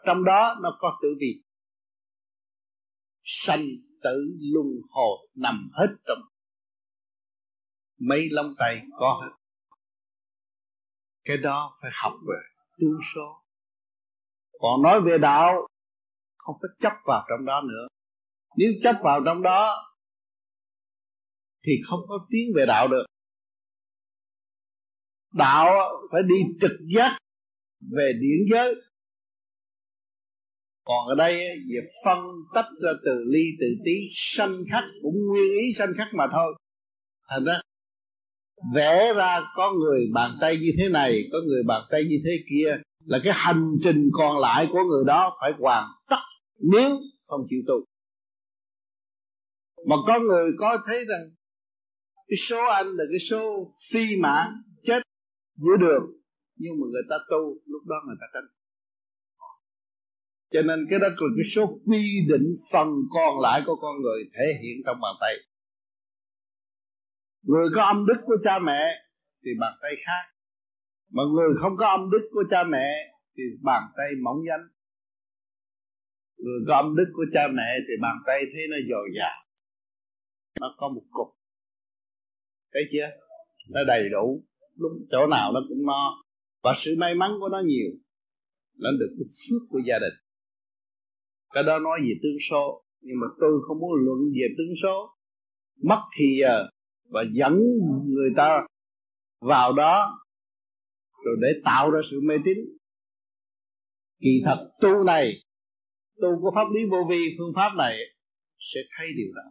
Trong 0.07 0.25
đó 0.25 0.57
nó 0.63 0.77
có 0.79 0.99
tử 1.03 1.17
vi. 1.21 1.43
Sanh 3.25 3.67
tử 4.03 4.37
luân 4.53 4.67
hồi 4.91 5.29
nằm 5.35 5.71
hết 5.73 5.97
trong 6.07 6.32
mấy 8.09 8.29
lông 8.31 8.55
tay 8.59 8.83
có. 8.99 9.21
Hết 9.23 9.37
cái 11.25 11.37
đó 11.37 11.75
phải 11.83 11.91
học 11.95 12.13
về 12.29 12.37
tương 12.79 12.99
số. 13.15 13.43
Còn 14.61 14.83
nói 14.83 15.01
về 15.01 15.19
đạo, 15.19 15.67
không 16.37 16.57
có 16.63 16.69
chấp 16.81 16.93
vào 17.07 17.27
trong 17.31 17.47
đó 17.47 17.63
nữa. 17.69 17.87
Nếu 18.57 18.73
chấp 18.83 18.97
vào 19.03 19.21
trong 19.25 19.43
đó, 19.43 19.85
thì 21.67 21.73
không 21.85 22.01
có 22.09 22.27
tiến 22.31 22.49
về 22.57 22.65
đạo 22.67 22.89
được. 22.89 23.05
Đạo 25.33 25.69
phải 26.13 26.23
đi 26.27 26.37
trực 26.61 26.73
giác 26.95 27.19
về 27.97 28.13
điển 28.13 28.47
giới. 28.51 28.75
Còn 30.85 31.09
ở 31.09 31.15
đây 31.15 31.49
việc 31.69 31.91
phân 32.05 32.19
tách 32.55 32.69
ra 32.83 32.91
từ 33.05 33.25
ly, 33.33 33.45
từ 33.61 33.67
tí, 33.85 33.93
sanh 34.15 34.57
khắc, 34.71 34.85
cũng 35.03 35.15
nguyên 35.29 35.53
ý 35.53 35.73
sanh 35.79 35.93
khắc 35.97 36.09
mà 36.15 36.27
thôi. 36.33 36.55
Thành 37.29 37.45
ra 37.45 37.61
vẽ 38.75 39.13
ra 39.17 39.41
có 39.57 39.73
người 39.73 40.07
bàn 40.13 40.39
tay 40.41 40.57
như 40.57 40.71
thế 40.79 40.89
này, 40.89 41.23
có 41.33 41.39
người 41.47 41.63
bàn 41.67 41.83
tay 41.91 42.05
như 42.05 42.17
thế 42.25 42.31
kia, 42.51 42.77
là 43.05 43.19
cái 43.25 43.33
hành 43.37 43.71
trình 43.85 44.11
còn 44.13 44.39
lại 44.39 44.69
của 44.73 44.83
người 44.91 45.05
đó 45.07 45.37
phải 45.41 45.53
hoàn 45.59 45.89
tất 46.11 46.23
nếu 46.59 46.91
không 47.27 47.41
chịu 47.49 47.61
tu 47.67 47.85
mà 49.87 49.97
có 50.07 50.21
người 50.21 50.53
có 50.59 50.79
thấy 50.87 51.05
rằng 51.05 51.31
cái 52.29 52.37
số 52.49 52.65
anh 52.67 52.87
là 52.87 53.05
cái 53.11 53.19
số 53.31 53.75
phi 53.93 54.17
mãn 54.17 54.49
chết 54.85 55.03
giữa 55.57 55.77
đường, 55.81 56.03
nhưng 56.57 56.73
mà 56.81 56.87
người 56.91 57.03
ta 57.11 57.17
tu, 57.31 57.39
lúc 57.67 57.83
đó 57.87 57.97
người 58.07 58.17
ta 58.21 58.27
tránh 58.35 58.49
cho 60.53 60.63
nên 60.63 60.87
cái 60.91 60.99
đó 60.99 61.09
là 61.09 61.15
cái 61.37 61.45
số 61.55 61.79
quy 61.87 62.05
định 62.29 62.55
phần 62.73 62.89
còn 63.15 63.41
lại 63.41 63.63
của 63.67 63.77
con 63.77 64.03
người 64.03 64.25
thể 64.35 64.47
hiện 64.63 64.77
trong 64.87 65.01
bàn 65.01 65.15
tay 65.21 65.35
người 67.43 67.69
có 67.75 67.83
âm 67.83 68.07
đức 68.07 68.21
của 68.27 68.37
cha 68.45 68.59
mẹ 68.59 69.05
thì 69.45 69.51
bàn 69.61 69.73
tay 69.83 69.93
khác. 70.07 70.23
Mà 71.11 71.23
người 71.35 71.57
không 71.57 71.77
có 71.77 71.89
âm 71.89 72.11
đức 72.11 72.29
của 72.33 72.45
cha 72.51 72.65
mẹ 72.65 73.15
thì 73.37 73.43
bàn 73.63 73.83
tay 73.97 74.11
mỏng 74.23 74.39
danh 74.49 74.69
người 76.43 76.61
có 76.69 76.75
âm 76.77 76.97
đức 76.97 77.09
của 77.13 77.25
cha 77.33 77.49
mẹ 77.49 77.69
thì 77.87 77.95
bàn 78.03 78.17
tay 78.27 78.41
thấy 78.53 78.63
nó 78.71 78.77
dồi 78.91 79.09
dào. 79.19 79.39
Nó 80.61 80.75
có 80.79 80.89
một 80.89 81.03
cục. 81.11 81.29
Thấy 82.73 82.83
chưa? 82.93 83.09
Nó 83.69 83.81
đầy 83.87 84.09
đủ. 84.09 84.45
Lúc 84.77 84.93
chỗ 85.11 85.27
nào 85.27 85.53
nó 85.53 85.61
cũng 85.69 85.87
no. 85.87 86.25
Và 86.63 86.73
sự 86.77 86.95
may 86.99 87.15
mắn 87.15 87.31
của 87.41 87.49
nó 87.49 87.61
nhiều. 87.61 87.91
Nó 88.79 88.91
được 89.01 89.17
cái 89.19 89.27
phước 89.29 89.63
của 89.69 89.81
gia 89.87 89.99
đình. 89.99 90.15
Cái 91.55 91.63
đó 91.63 91.79
nói 91.79 92.01
về 92.01 92.15
tương 92.23 92.39
số. 92.51 92.85
Nhưng 93.01 93.17
mà 93.21 93.27
tôi 93.41 93.51
không 93.69 93.79
muốn 93.79 93.91
luận 93.95 94.19
về 94.35 94.47
tướng 94.59 94.75
số. 94.83 95.17
Mất 95.83 96.01
thì 96.19 96.25
giờ 96.41 96.69
và 97.13 97.25
dẫn 97.33 97.59
người 98.07 98.31
ta 98.37 98.67
vào 99.41 99.73
đó 99.73 100.19
rồi 101.25 101.37
để 101.41 101.61
tạo 101.65 101.91
ra 101.91 102.01
sự 102.11 102.21
mê 102.25 102.35
tín. 102.45 102.59
Kỳ 104.21 104.43
thật, 104.45 104.69
tu 104.81 105.05
này, 105.05 105.33
tu 106.21 106.29
của 106.41 106.51
pháp 106.55 106.65
lý 106.75 106.81
vô 106.91 107.07
vi, 107.11 107.35
phương 107.39 107.53
pháp 107.57 107.71
này 107.79 107.99
sẽ 108.59 108.81
thay 108.91 109.07
điều 109.17 109.33
đó. 109.35 109.43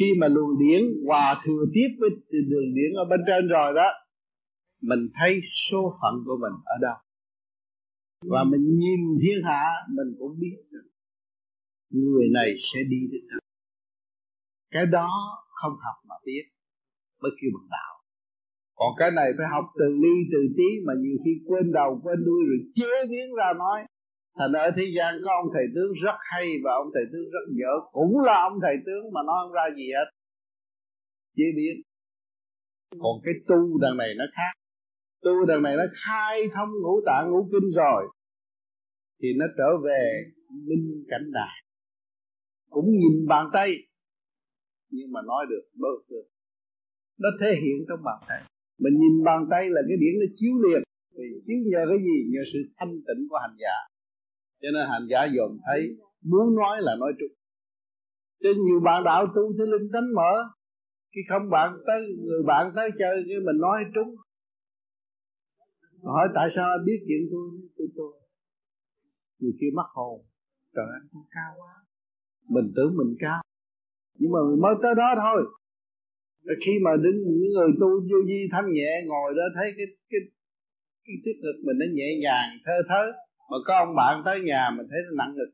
Khi 0.00 0.12
mà 0.20 0.28
luồng 0.28 0.58
điển 0.58 0.82
hòa 1.06 1.40
thừa 1.44 1.64
tiếp 1.74 1.88
với 2.00 2.10
đường 2.30 2.74
điển 2.74 2.92
ở 2.96 3.04
bên 3.04 3.20
trên 3.26 3.48
rồi 3.48 3.72
đó, 3.74 3.90
mình 4.80 5.08
thấy 5.14 5.40
số 5.70 5.98
phận 6.02 6.14
của 6.24 6.38
mình 6.40 6.60
ở 6.64 6.76
đâu. 6.80 6.96
Và 8.22 8.44
mình 8.44 8.78
nhìn 8.78 9.00
thiên 9.22 9.42
hạ, 9.44 9.64
mình 9.88 10.16
cũng 10.18 10.38
biết 10.40 10.56
rằng 10.70 10.88
người 11.90 12.28
này 12.34 12.54
sẽ 12.58 12.80
đi 12.88 13.00
đến 13.12 13.22
đâu. 13.30 13.40
Cái 14.70 14.86
đó 14.86 15.08
không 15.48 15.72
học 15.72 15.96
mà 16.08 16.14
biết 16.24 16.51
mới 17.22 17.32
kêu 17.38 17.50
bằng 17.56 17.68
đạo. 17.76 17.92
Còn 18.78 18.90
cái 19.00 19.10
này 19.18 19.28
phải 19.36 19.46
học 19.54 19.66
từ 19.78 19.86
ly, 20.02 20.14
từ 20.32 20.40
tí 20.56 20.68
mà 20.86 20.92
nhiều 21.02 21.16
khi 21.24 21.32
quên 21.48 21.66
đầu, 21.78 21.90
quên 22.02 22.18
đuôi 22.26 22.40
rồi 22.48 22.60
chế 22.78 22.92
biến 23.10 23.26
ra 23.38 23.48
nói. 23.62 23.78
Thành 24.38 24.52
ở 24.64 24.66
thế 24.76 24.84
gian 24.96 25.10
có 25.24 25.30
ông 25.40 25.48
thầy 25.54 25.66
tướng 25.74 25.92
rất 26.04 26.18
hay 26.32 26.46
và 26.64 26.72
ông 26.82 26.88
thầy 26.94 27.04
tướng 27.12 27.26
rất 27.34 27.46
dở. 27.60 27.72
Cũng 27.98 28.14
là 28.26 28.36
ông 28.48 28.56
thầy 28.64 28.76
tướng 28.86 29.04
mà 29.14 29.20
nói 29.28 29.36
không 29.42 29.52
ra 29.58 29.66
gì 29.76 29.86
hết. 29.96 30.08
Chế 31.36 31.48
biến. 31.56 31.74
Còn 33.02 33.14
cái 33.24 33.34
tu 33.48 33.78
đằng 33.82 33.96
này 33.96 34.10
nó 34.18 34.24
khác. 34.36 34.52
Tu 35.24 35.34
đằng 35.48 35.62
này 35.62 35.74
nó 35.76 35.84
khai 36.04 36.34
thông 36.54 36.70
ngũ 36.82 36.94
tạng, 37.06 37.24
ngũ 37.30 37.48
kinh 37.52 37.68
rồi. 37.70 38.02
Thì 39.22 39.28
nó 39.38 39.46
trở 39.58 39.70
về 39.86 40.02
minh 40.66 41.04
cảnh 41.10 41.26
đài 41.32 41.62
cũng 42.72 42.90
nhìn 42.90 43.26
bàn 43.28 43.46
tay. 43.52 43.70
Nhưng 44.90 45.12
mà 45.12 45.20
nói 45.26 45.46
được, 45.50 45.64
bớt 45.74 45.98
được 46.08 46.26
nó 47.18 47.28
thể 47.40 47.50
hiện 47.62 47.78
trong 47.88 48.00
bàn 48.04 48.18
tay. 48.28 48.40
Mình 48.78 48.94
nhìn 49.00 49.24
bàn 49.24 49.40
tay 49.50 49.70
là 49.70 49.80
cái 49.88 49.96
điển 50.02 50.14
nó 50.20 50.26
chiếu 50.38 50.54
liền. 50.64 50.82
Vì 51.18 51.26
chiếu 51.46 51.58
nhờ 51.70 51.82
cái 51.90 51.98
gì? 52.06 52.16
Nhờ 52.32 52.42
sự 52.52 52.58
thanh 52.76 52.92
tịnh 53.06 53.20
của 53.30 53.38
hành 53.44 53.56
giả. 53.62 53.76
Cho 54.62 54.68
nên 54.74 54.84
hành 54.92 55.06
giả 55.10 55.20
dòm 55.36 55.58
thấy, 55.66 55.80
muốn 56.30 56.46
nói 56.60 56.76
là 56.86 56.92
nói 57.00 57.12
trúng. 57.18 57.34
Cho 58.42 58.50
nhiều 58.64 58.80
bạn 58.86 59.04
đạo 59.04 59.26
tu 59.34 59.42
thì 59.56 59.64
linh 59.72 59.88
tánh 59.92 60.08
mở, 60.18 60.32
khi 61.12 61.20
không 61.28 61.50
bạn 61.50 61.68
tới, 61.86 62.00
người 62.26 62.42
bạn 62.46 62.72
tới 62.76 62.90
chơi, 62.98 63.24
cái 63.28 63.40
mình 63.46 63.58
nói 63.60 63.78
trúng. 63.94 64.10
Hỏi 66.02 66.28
tại 66.34 66.48
sao 66.54 66.70
anh 66.70 66.84
biết 66.86 66.98
chuyện 67.06 67.22
tôi? 67.32 67.46
Tôi 67.76 67.88
tôi. 67.96 68.12
Người 69.38 69.52
kia 69.60 69.72
mắc 69.74 69.86
hồn. 69.94 70.24
Trời 70.74 70.84
anh 70.98 71.08
tôi 71.12 71.22
cao 71.30 71.52
quá. 71.60 71.74
Mình 72.48 72.72
tưởng 72.76 72.96
mình 72.96 73.16
cao. 73.18 73.42
Nhưng 74.18 74.32
mà 74.32 74.38
mình 74.50 74.60
mới 74.62 74.74
tới 74.82 74.94
đó 74.94 75.08
thôi 75.22 75.40
khi 76.64 76.72
mà 76.84 76.90
đứng 77.04 77.18
những 77.26 77.52
người 77.54 77.70
tu 77.80 77.88
vô 77.88 78.18
di 78.28 78.40
thanh 78.52 78.72
nhẹ, 78.72 78.92
ngồi 79.06 79.34
đó 79.36 79.42
thấy 79.56 79.72
cái 79.76 79.86
cái 80.10 80.20
cái 81.04 81.16
tiết 81.24 81.36
lực 81.42 81.56
mình 81.66 81.78
nó 81.78 81.86
nhẹ 81.96 82.08
nhàng, 82.22 82.48
thơ 82.64 82.76
thớ. 82.88 83.02
Mà 83.50 83.56
có 83.66 83.74
ông 83.84 83.94
bạn 83.96 84.22
tới 84.24 84.40
nhà 84.40 84.70
mình 84.76 84.86
thấy 84.90 85.00
nó 85.06 85.12
nặng 85.18 85.34
ngực. 85.36 85.52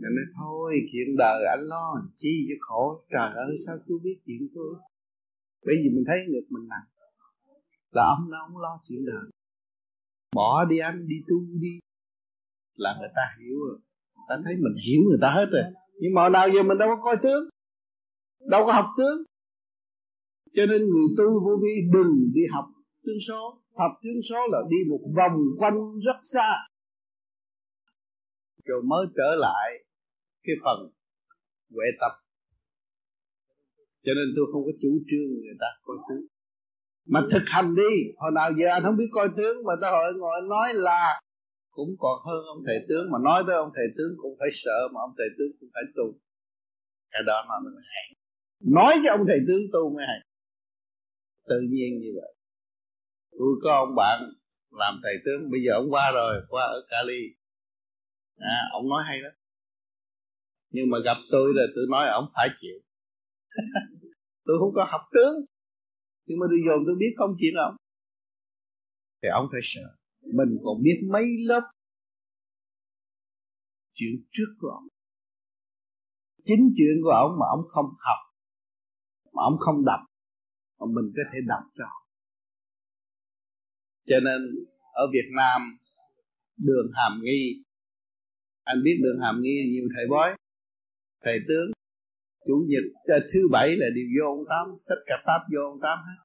Mình 0.00 0.14
nói, 0.16 0.26
thôi, 0.38 0.80
chuyện 0.92 1.16
đời 1.16 1.38
anh 1.54 1.64
lo 1.72 1.86
chi 2.16 2.46
cho 2.48 2.54
khổ. 2.60 3.04
Trời 3.12 3.30
ơi, 3.46 3.56
sao 3.66 3.76
tôi 3.88 3.98
biết 4.04 4.16
chuyện 4.26 4.48
tôi? 4.54 4.74
Bởi 5.66 5.74
vì 5.82 5.88
mình 5.94 6.04
thấy 6.06 6.18
ngực 6.28 6.46
mình 6.50 6.68
nặng. 6.68 6.88
Là 7.90 8.02
ông 8.02 8.30
nó 8.30 8.38
không 8.46 8.58
lo 8.58 8.80
chuyện 8.88 9.04
đời. 9.06 9.24
Bỏ 10.34 10.64
đi 10.64 10.78
anh, 10.78 11.08
đi 11.08 11.16
tu 11.28 11.36
đi. 11.60 11.78
Là 12.76 12.96
người 13.00 13.08
ta 13.16 13.22
hiểu 13.38 13.56
rồi. 13.66 13.78
Người 14.14 14.26
ta 14.28 14.34
thấy 14.44 14.54
mình 14.54 14.76
hiểu 14.86 15.00
người 15.08 15.18
ta 15.20 15.30
hết 15.30 15.46
rồi. 15.52 15.62
Nhưng 16.00 16.14
mà 16.14 16.28
nào 16.28 16.48
giờ 16.54 16.62
mình 16.62 16.78
đâu 16.78 16.88
có 16.88 17.02
coi 17.04 17.16
tướng 17.22 17.42
đâu 18.40 18.66
có 18.66 18.72
học 18.72 18.86
tướng. 18.98 19.22
Cho 20.54 20.66
nên 20.66 20.80
người 20.90 21.08
tu 21.18 21.24
vô 21.44 21.56
vi 21.62 21.74
đừng 21.92 22.32
đi 22.34 22.40
học 22.52 22.64
tướng 23.04 23.20
số. 23.28 23.62
Học 23.76 23.92
tướng 24.02 24.22
số 24.28 24.46
là 24.52 24.58
đi 24.70 24.76
một 24.90 25.00
vòng 25.16 25.38
quanh 25.58 25.98
rất 26.06 26.16
xa. 26.24 26.50
Rồi 28.64 28.82
mới 28.82 29.06
trở 29.16 29.34
lại 29.38 29.84
cái 30.42 30.56
phần 30.64 30.78
huệ 31.74 31.86
tập. 32.00 32.12
Cho 34.02 34.12
nên 34.14 34.26
tôi 34.36 34.46
không 34.52 34.64
có 34.64 34.72
chủ 34.82 34.88
trương 35.08 35.28
người 35.28 35.56
ta 35.60 35.66
coi 35.82 35.96
tướng. 36.08 36.26
Mà 37.06 37.20
thực 37.32 37.42
hành 37.46 37.74
đi. 37.74 37.94
Hồi 38.16 38.30
nào 38.34 38.50
giờ 38.58 38.66
anh 38.68 38.82
không 38.82 38.96
biết 38.96 39.10
coi 39.12 39.28
tướng, 39.36 39.56
mà 39.66 39.74
ta 39.82 39.90
hỏi, 39.90 40.12
ngồi 40.16 40.40
nói 40.48 40.74
là 40.74 41.20
cũng 41.70 41.96
còn 41.98 42.16
hơn 42.26 42.40
ông 42.54 42.62
thầy 42.66 42.78
tướng, 42.88 43.10
mà 43.12 43.18
nói 43.24 43.42
tới 43.46 43.56
ông 43.56 43.70
thầy 43.76 43.86
tướng 43.96 44.12
cũng 44.16 44.34
phải 44.38 44.48
sợ, 44.52 44.88
mà 44.92 44.98
ông 45.00 45.14
thầy 45.18 45.28
tướng 45.38 45.52
cũng 45.60 45.68
phải 45.74 45.82
tu. 45.96 46.06
Cái 47.10 47.22
đó 47.26 47.44
mà 47.48 47.54
mình 47.64 47.74
hay 47.92 48.17
nói 48.60 48.94
cho 49.04 49.10
ông 49.10 49.24
thầy 49.28 49.38
tướng 49.48 49.62
tu 49.72 49.94
mới 49.94 50.06
hay. 50.06 50.20
Tự 51.48 51.60
nhiên 51.70 52.00
như 52.00 52.12
vậy. 52.20 52.34
Tôi 53.30 53.48
có 53.62 53.74
ông 53.74 53.94
bạn 53.96 54.22
làm 54.70 55.00
thầy 55.02 55.14
tướng 55.24 55.50
bây 55.50 55.60
giờ 55.62 55.72
ông 55.74 55.90
qua 55.90 56.10
rồi 56.14 56.42
qua 56.48 56.64
ở 56.64 56.86
Cali. 56.88 57.22
À, 58.36 58.60
ông 58.72 58.88
nói 58.88 59.02
hay 59.06 59.20
lắm. 59.20 59.32
Nhưng 60.70 60.90
mà 60.90 60.98
gặp 61.04 61.16
tôi 61.30 61.52
là 61.54 61.62
tôi 61.74 61.84
nói 61.90 62.08
ông 62.08 62.24
phải 62.34 62.48
chịu. 62.60 62.78
Tôi 64.44 64.56
không 64.60 64.74
có 64.74 64.86
học 64.88 65.00
tướng. 65.12 65.34
Nhưng 66.26 66.38
mà 66.38 66.46
tôi 66.50 66.58
dồn 66.66 66.82
tôi 66.86 66.94
biết 66.98 67.14
không 67.16 67.30
chuyện 67.38 67.54
ông. 67.54 67.76
Thì 69.22 69.28
ông 69.28 69.46
phải 69.52 69.60
sợ. 69.62 69.96
Mình 70.20 70.58
còn 70.64 70.82
biết 70.82 71.00
mấy 71.12 71.24
lớp 71.46 71.60
chuyện 73.94 74.12
trước 74.32 74.54
của 74.60 74.68
ông. 74.68 74.88
Chính 76.44 76.72
chuyện 76.76 76.96
của 77.02 77.10
ông 77.10 77.30
mà 77.40 77.46
ông 77.50 77.64
không 77.68 77.86
học 77.86 78.27
mà 79.38 79.44
ông 79.44 79.56
không 79.58 79.84
đọc 79.84 80.00
mà 80.78 80.86
mình 80.86 81.12
có 81.16 81.22
thể 81.32 81.38
đọc 81.46 81.62
cho. 81.74 81.84
Cho 84.06 84.20
nên 84.20 84.40
ở 84.92 85.06
Việt 85.12 85.28
Nam 85.36 85.60
đường 86.56 86.90
hàm 86.94 87.20
nghi 87.22 87.62
anh 88.64 88.82
biết 88.82 89.00
đường 89.02 89.20
hàm 89.22 89.42
nghi 89.42 89.68
nhiều 89.72 89.88
thầy 89.96 90.06
bói 90.10 90.36
thầy 91.24 91.38
tướng 91.48 91.70
chủ 92.46 92.66
nhật 92.68 92.84
à, 93.04 93.18
thứ 93.32 93.40
bảy 93.52 93.76
là 93.76 93.86
điều 93.94 94.06
vô 94.14 94.36
ông 94.36 94.44
tám 94.48 94.66
sách 94.88 94.98
cặp 95.06 95.20
táp 95.26 95.40
vô 95.54 95.60
ông 95.70 95.80
tám 95.82 95.98
hết. 95.98 96.18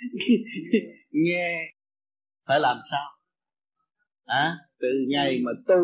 Nghe 1.10 1.72
phải 2.46 2.60
làm 2.60 2.76
sao? 2.90 3.10
À, 4.24 4.56
từ 4.80 4.88
ngày 5.08 5.40
mà 5.44 5.52
tu 5.66 5.76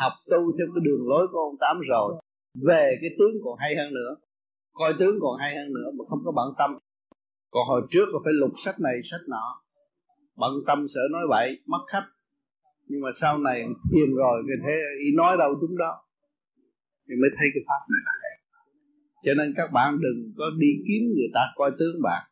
học 0.00 0.12
tu 0.26 0.52
theo 0.58 0.66
cái 0.74 0.82
đường 0.84 1.08
lối 1.08 1.26
của 1.32 1.38
ông 1.38 1.56
tám 1.60 1.76
rồi 1.88 2.22
về 2.68 2.96
cái 3.00 3.10
tướng 3.18 3.42
còn 3.44 3.58
hay 3.58 3.76
hơn 3.76 3.94
nữa 3.94 4.16
coi 4.72 4.94
tướng 4.98 5.18
còn 5.20 5.38
hay 5.38 5.56
hơn 5.56 5.72
nữa 5.72 5.90
mà 5.98 6.04
không 6.08 6.18
có 6.24 6.32
bận 6.32 6.54
tâm. 6.58 6.78
Còn 7.50 7.68
hồi 7.68 7.82
trước 7.90 8.06
là 8.12 8.18
phải 8.24 8.32
lục 8.32 8.52
sách 8.64 8.80
này, 8.80 9.00
sách 9.10 9.20
nọ. 9.28 9.62
Bận 10.36 10.52
tâm 10.66 10.86
sợ 10.94 11.00
nói 11.12 11.22
bậy, 11.28 11.58
mất 11.66 11.82
khách. 11.92 12.06
Nhưng 12.86 13.00
mà 13.00 13.10
sau 13.20 13.38
này 13.38 13.58
thiền 13.62 14.14
rồi 14.14 14.42
thì 14.46 14.54
thế 14.66 14.74
ý 15.04 15.06
nói 15.16 15.36
đâu 15.36 15.54
đúng 15.60 15.78
đó. 15.78 15.92
Thì 17.08 17.14
mới 17.20 17.30
thấy 17.38 17.48
cái 17.54 17.62
pháp 17.68 17.82
này 17.92 18.00
là 18.06 18.12
hay. 18.22 18.34
Cho 19.24 19.34
nên 19.34 19.54
các 19.56 19.72
bạn 19.72 19.98
đừng 20.00 20.32
có 20.38 20.44
đi 20.58 20.68
kiếm 20.88 21.02
người 21.16 21.30
ta 21.34 21.40
coi 21.56 21.70
tướng 21.78 22.02
bạn. 22.02 22.22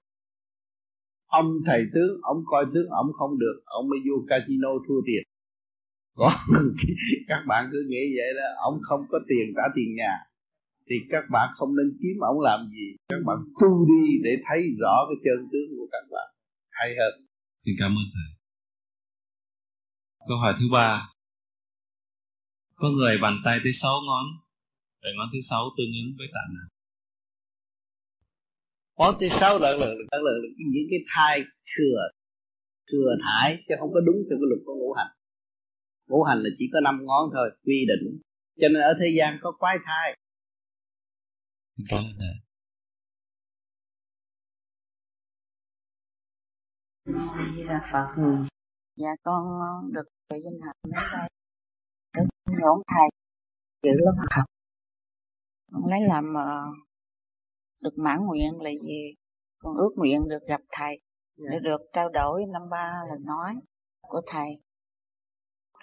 Ông 1.27 1.47
thầy 1.67 1.85
tướng, 1.95 2.21
ông 2.23 2.43
coi 2.47 2.67
tướng, 2.75 2.89
ông 2.89 3.13
không 3.13 3.39
được. 3.39 3.63
Ông 3.65 3.89
mới 3.89 3.99
vô 4.09 4.25
casino 4.29 4.69
thua 4.89 5.01
tiền. 5.07 5.23
Còn 6.15 6.33
các 7.29 7.43
bạn 7.47 7.69
cứ 7.73 7.87
nghĩ 7.89 8.17
vậy 8.17 8.35
đó, 8.37 8.49
ông 8.63 8.79
không 8.83 9.01
có 9.11 9.19
tiền 9.29 9.53
trả 9.57 9.63
tiền 9.77 9.95
nhà 9.97 10.30
thì 10.91 10.97
các 11.11 11.25
bạn 11.33 11.49
không 11.53 11.77
nên 11.77 11.99
kiếm 12.03 12.17
ông 12.21 12.41
làm 12.41 12.61
gì. 12.71 12.87
Các 13.09 13.21
bạn 13.27 13.39
tu 13.61 13.87
đi 13.91 14.03
để 14.25 14.31
thấy 14.47 14.61
rõ 14.81 14.95
cái 15.09 15.17
chân 15.25 15.49
tướng 15.53 15.69
của 15.77 15.89
các 15.93 16.05
bạn. 16.11 16.29
Hay 16.71 16.89
hơn. 16.99 17.13
Xin 17.65 17.75
cảm 17.79 17.91
ơn 17.91 18.07
thầy. 18.15 18.29
Câu 20.29 20.39
hỏi 20.39 20.55
thứ 20.59 20.67
ba. 20.73 21.09
Có 22.75 22.89
người 22.89 23.19
bàn 23.23 23.35
tay 23.45 23.59
tới 23.65 23.73
sáu 23.83 23.97
ngón 24.07 24.27
để 25.03 25.09
ngón 25.17 25.29
thứ 25.33 25.39
sáu 25.51 25.63
tương 25.77 25.93
ứng 26.03 26.11
với 26.19 26.27
tạng 26.35 26.51
nào? 26.57 26.69
Ngón 28.99 29.15
thứ 29.21 29.29
sáu 29.29 29.59
là 29.59 29.71
là 29.73 29.87
là, 29.87 30.19
là 30.27 30.33
những 30.75 30.87
cái 30.91 31.01
thai 31.15 31.45
thừa 31.77 32.01
thừa 32.93 33.11
thải 33.25 33.65
chứ 33.69 33.75
không 33.79 33.93
có 33.93 34.01
đúng 34.01 34.17
theo 34.17 34.39
cái 34.41 34.49
luật 34.51 34.61
của 34.67 34.75
ngũ 34.75 34.93
hành. 34.93 35.13
Ngũ 36.09 36.23
hành 36.23 36.39
là 36.39 36.51
chỉ 36.59 36.65
có 36.73 36.81
năm 36.81 36.99
ngón 37.07 37.31
thôi 37.33 37.51
quy 37.65 37.87
định. 37.89 38.21
Cho 38.61 38.69
nên 38.69 38.83
ở 38.83 38.95
thế 39.01 39.09
gian 39.19 39.39
có 39.41 39.53
quái 39.59 39.79
thai 39.85 40.17
đó 41.91 42.01
là 42.19 42.33
Di 47.57 47.65
Đà 47.65 47.89
Phật. 47.93 48.23
Ừ. 48.23 48.45
Dạ 48.97 49.11
con 49.23 49.45
được 49.93 50.09
về 50.31 50.39
danh 50.45 50.61
hạnh 50.67 50.77
đến 50.85 50.93
đây. 50.93 51.29
Được 52.17 52.29
nhổn 52.61 52.83
thầy 52.95 53.09
giữ 53.83 53.91
lớp 54.05 54.25
học. 54.37 54.45
Con 55.73 55.87
lấy 55.87 56.01
làm 56.09 56.35
uh, 56.35 56.77
được 57.81 57.99
mãn 57.99 58.27
nguyện 58.27 58.61
là 58.61 58.71
gì? 58.71 59.15
Con 59.59 59.75
ước 59.75 59.91
nguyện 59.97 60.29
được 60.29 60.43
gặp 60.49 60.61
thầy 60.69 61.01
để 61.37 61.59
được 61.63 61.81
trao 61.93 62.09
đổi 62.09 62.45
năm 62.53 62.63
ba 62.71 62.93
lần 63.09 63.25
nói 63.25 63.57
của 64.01 64.21
thầy. 64.27 64.63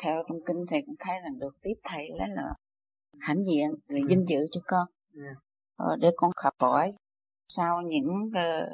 Theo 0.03 0.23
trong 0.29 0.37
kinh 0.45 0.65
thì 0.69 0.77
cũng 0.85 0.95
thấy 0.99 1.21
là 1.21 1.29
được 1.39 1.55
tiếp 1.61 1.73
thầy 1.83 2.09
lấy 2.19 2.29
là 2.29 2.53
hãnh 3.19 3.43
diện 3.45 3.69
là 3.87 3.99
vinh 4.09 4.25
dự 4.27 4.39
cho 4.51 4.61
con 4.67 4.87
ờ, 5.15 5.46
để 5.99 6.11
con 6.15 6.31
học 6.43 6.53
hỏi 6.59 6.93
sau 7.47 7.81
những 7.81 8.07
uh, 8.27 8.73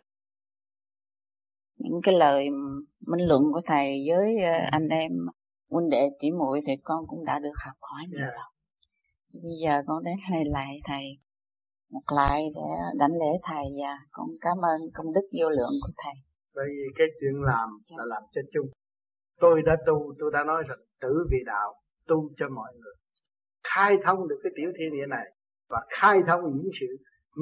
những 1.77 1.99
cái 2.03 2.15
lời 2.15 2.49
minh 3.07 3.27
luận 3.27 3.43
của 3.53 3.61
thầy 3.65 4.05
với 4.09 4.35
uh, 4.35 4.71
anh 4.71 4.87
em 4.87 5.11
huynh 5.69 5.89
đệ 5.89 6.09
tỷ 6.19 6.31
muội 6.31 6.59
thì 6.67 6.73
con 6.83 7.07
cũng 7.07 7.25
đã 7.25 7.39
được 7.39 7.53
học 7.65 7.77
hỏi 7.81 8.03
nhiều 8.09 8.19
Yeah. 8.19 8.33
rồi. 8.33 8.49
Bây 9.43 9.55
giờ 9.63 9.81
con 9.87 10.03
đến 10.03 10.15
đây 10.31 10.43
lại 10.45 10.79
thầy 10.83 11.17
một 11.93 12.15
lại 12.15 12.41
để 12.55 12.61
đảnh 12.99 13.11
lễ 13.11 13.31
thầy 13.43 13.65
và 13.81 13.97
con 14.11 14.27
cảm 14.41 14.57
ơn 14.57 14.81
công 14.93 15.13
đức 15.13 15.27
vô 15.39 15.49
lượng 15.49 15.75
của 15.81 15.93
thầy. 16.03 16.13
Bởi 16.55 16.65
vì 16.69 16.83
cái 16.97 17.07
chuyện 17.19 17.41
làm 17.41 17.69
là 17.97 18.03
làm 18.07 18.23
cho 18.31 18.41
chung. 18.53 18.67
Tôi 19.39 19.61
đã 19.65 19.75
tu 19.85 20.13
tôi 20.19 20.31
đã 20.33 20.43
nói 20.43 20.63
rằng 20.69 20.77
tử 21.01 21.27
vì 21.31 21.37
đạo 21.45 21.73
tu 22.07 22.29
cho 22.37 22.49
mọi 22.49 22.73
người. 22.73 22.93
Khai 23.63 23.95
thông 24.05 24.27
được 24.27 24.39
cái 24.43 24.51
tiểu 24.55 24.69
thiên 24.77 24.91
địa 24.91 25.07
này 25.09 25.25
và 25.73 25.81
khai 25.89 26.17
thông 26.27 26.41
những 26.55 26.71
sự 26.79 26.87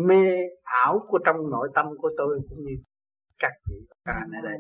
mê 0.07 0.23
ảo 0.63 0.93
của 1.09 1.19
trong 1.25 1.37
nội 1.53 1.67
tâm 1.75 1.85
của 2.01 2.09
tôi 2.17 2.39
cũng 2.49 2.59
như 2.65 2.75
các 3.39 3.53
vị 3.69 3.77
và 3.89 3.95
các 4.05 4.13
anh 4.21 4.31
ở 4.39 4.41
đây. 4.49 4.57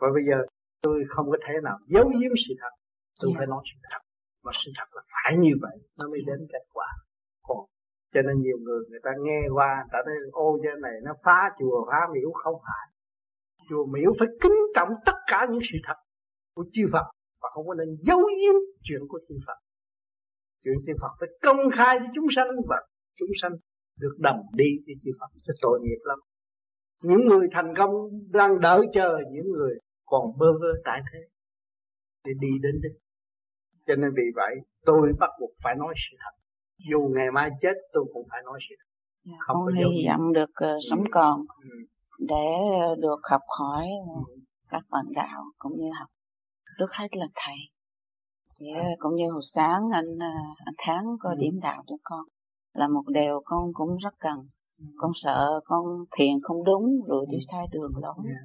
Và 0.00 0.08
bây 0.14 0.24
giờ 0.28 0.38
tôi 0.82 1.04
không 1.08 1.26
có 1.30 1.38
thể 1.46 1.54
nào 1.62 1.78
giấu 1.86 2.08
giếm 2.20 2.32
sự 2.48 2.54
thật. 2.60 2.72
Tôi 3.20 3.30
Dạ. 3.30 3.38
phải 3.38 3.46
nói 3.46 3.62
sự 3.70 3.78
thật. 3.90 4.02
Và 4.44 4.52
sự 4.54 4.70
thật 4.78 4.88
là 4.96 5.02
phải 5.14 5.32
như 5.44 5.52
vậy 5.64 5.76
nó 5.98 6.04
mới 6.12 6.20
đến 6.26 6.40
kết 6.52 6.64
quả. 6.72 6.88
Còn 7.46 7.58
cho 8.14 8.22
nên 8.26 8.36
nhiều 8.44 8.58
người 8.64 8.80
người 8.90 9.00
ta 9.02 9.10
nghe 9.24 9.40
qua 9.56 9.70
người 9.76 9.90
ta 9.92 9.98
nói 10.06 10.16
ô 10.32 10.58
cái 10.62 10.72
này 10.82 10.96
nó 11.04 11.12
phá 11.24 11.38
chùa 11.58 11.86
phá 11.90 12.00
miếu 12.14 12.30
không 12.42 12.54
phải. 12.66 12.86
Chùa 13.68 13.86
miếu 13.94 14.10
phải 14.18 14.28
kính 14.42 14.58
trọng 14.74 14.88
tất 15.06 15.16
cả 15.26 15.46
những 15.50 15.64
sự 15.72 15.78
thật 15.86 15.98
của 16.54 16.64
chư 16.72 16.82
Phật 16.92 17.06
và 17.42 17.48
không 17.54 17.66
có 17.68 17.74
nên 17.74 17.88
giấu 18.06 18.20
giếm 18.40 18.54
chuyện 18.82 19.00
của 19.08 19.20
chư 19.28 19.34
Phật. 19.46 19.58
Chuyện 20.64 20.74
chư 20.86 20.92
Phật 21.00 21.12
phải 21.20 21.28
công 21.42 21.70
khai 21.76 21.98
với 21.98 22.08
chúng 22.14 22.26
sanh 22.36 22.48
và 22.68 22.76
chúng 23.18 23.28
sanh 23.42 23.52
được 23.98 24.14
đồng 24.18 24.40
đi 24.54 24.70
với 24.86 24.94
chư 25.02 25.10
Phật 25.20 25.30
sẽ 25.46 25.52
tội 25.62 25.80
nghiệp 25.82 26.00
lắm. 26.04 26.18
Những 27.02 27.26
người 27.28 27.48
thành 27.52 27.74
công 27.76 27.90
đang 28.32 28.60
đợi 28.60 28.86
chờ 28.92 29.18
những 29.32 29.52
người 29.52 29.74
còn 30.06 30.38
bơ 30.38 30.46
vơ 30.60 30.72
tại 30.84 31.00
thế 31.12 31.18
để 32.24 32.32
đi 32.40 32.48
đến 32.62 32.80
đích 32.82 32.98
cho 33.88 33.94
nên 33.94 34.10
vì 34.16 34.22
vậy 34.34 34.54
tôi 34.86 35.12
bắt 35.20 35.30
buộc 35.40 35.50
phải 35.64 35.74
nói 35.78 35.94
sự 35.96 36.16
thật. 36.24 36.34
Dù 36.90 37.00
ngày 37.16 37.30
mai 37.30 37.50
chết 37.60 37.74
tôi 37.92 38.04
cũng 38.12 38.26
phải 38.30 38.40
nói 38.44 38.58
sự 38.68 38.74
thật. 38.78 38.88
Không 39.46 39.56
con 39.66 39.74
hy 39.74 40.06
vọng 40.08 40.32
được 40.32 40.50
uh, 40.50 40.78
sống 40.90 41.04
còn 41.10 41.40
ừ. 41.62 41.68
để 42.18 42.48
uh, 42.92 42.98
được 42.98 43.20
học 43.30 43.40
hỏi 43.58 43.86
uh, 44.02 44.28
các 44.68 44.82
bạn 44.90 45.04
đạo 45.14 45.44
cũng 45.58 45.72
như 45.76 45.90
học 45.98 46.08
trước 46.78 46.92
hết 46.92 47.08
là 47.12 47.26
thầy. 47.34 47.56
Thì, 48.58 48.66
uh, 48.80 48.98
cũng 48.98 49.14
như 49.14 49.24
hồi 49.32 49.42
sáng 49.54 49.82
anh 49.92 50.14
uh, 50.14 50.58
anh 50.64 50.74
tháng 50.78 51.04
có 51.20 51.30
Ừ. 51.30 51.36
điểm 51.38 51.60
đạo 51.62 51.82
cho 51.86 51.96
con 52.04 52.20
là 52.74 52.88
một 52.88 53.02
điều 53.14 53.42
con 53.44 53.72
cũng 53.74 53.96
rất 53.96 54.14
cần. 54.20 54.48
Con 54.96 55.10
sợ 55.14 55.60
con 55.64 55.84
thiền 56.16 56.34
không 56.42 56.64
đúng 56.64 56.84
rồi 57.08 57.26
đi 57.30 57.38
sai 57.52 57.66
đường 57.72 57.90
lối 58.02 58.14
Yeah. 58.24 58.40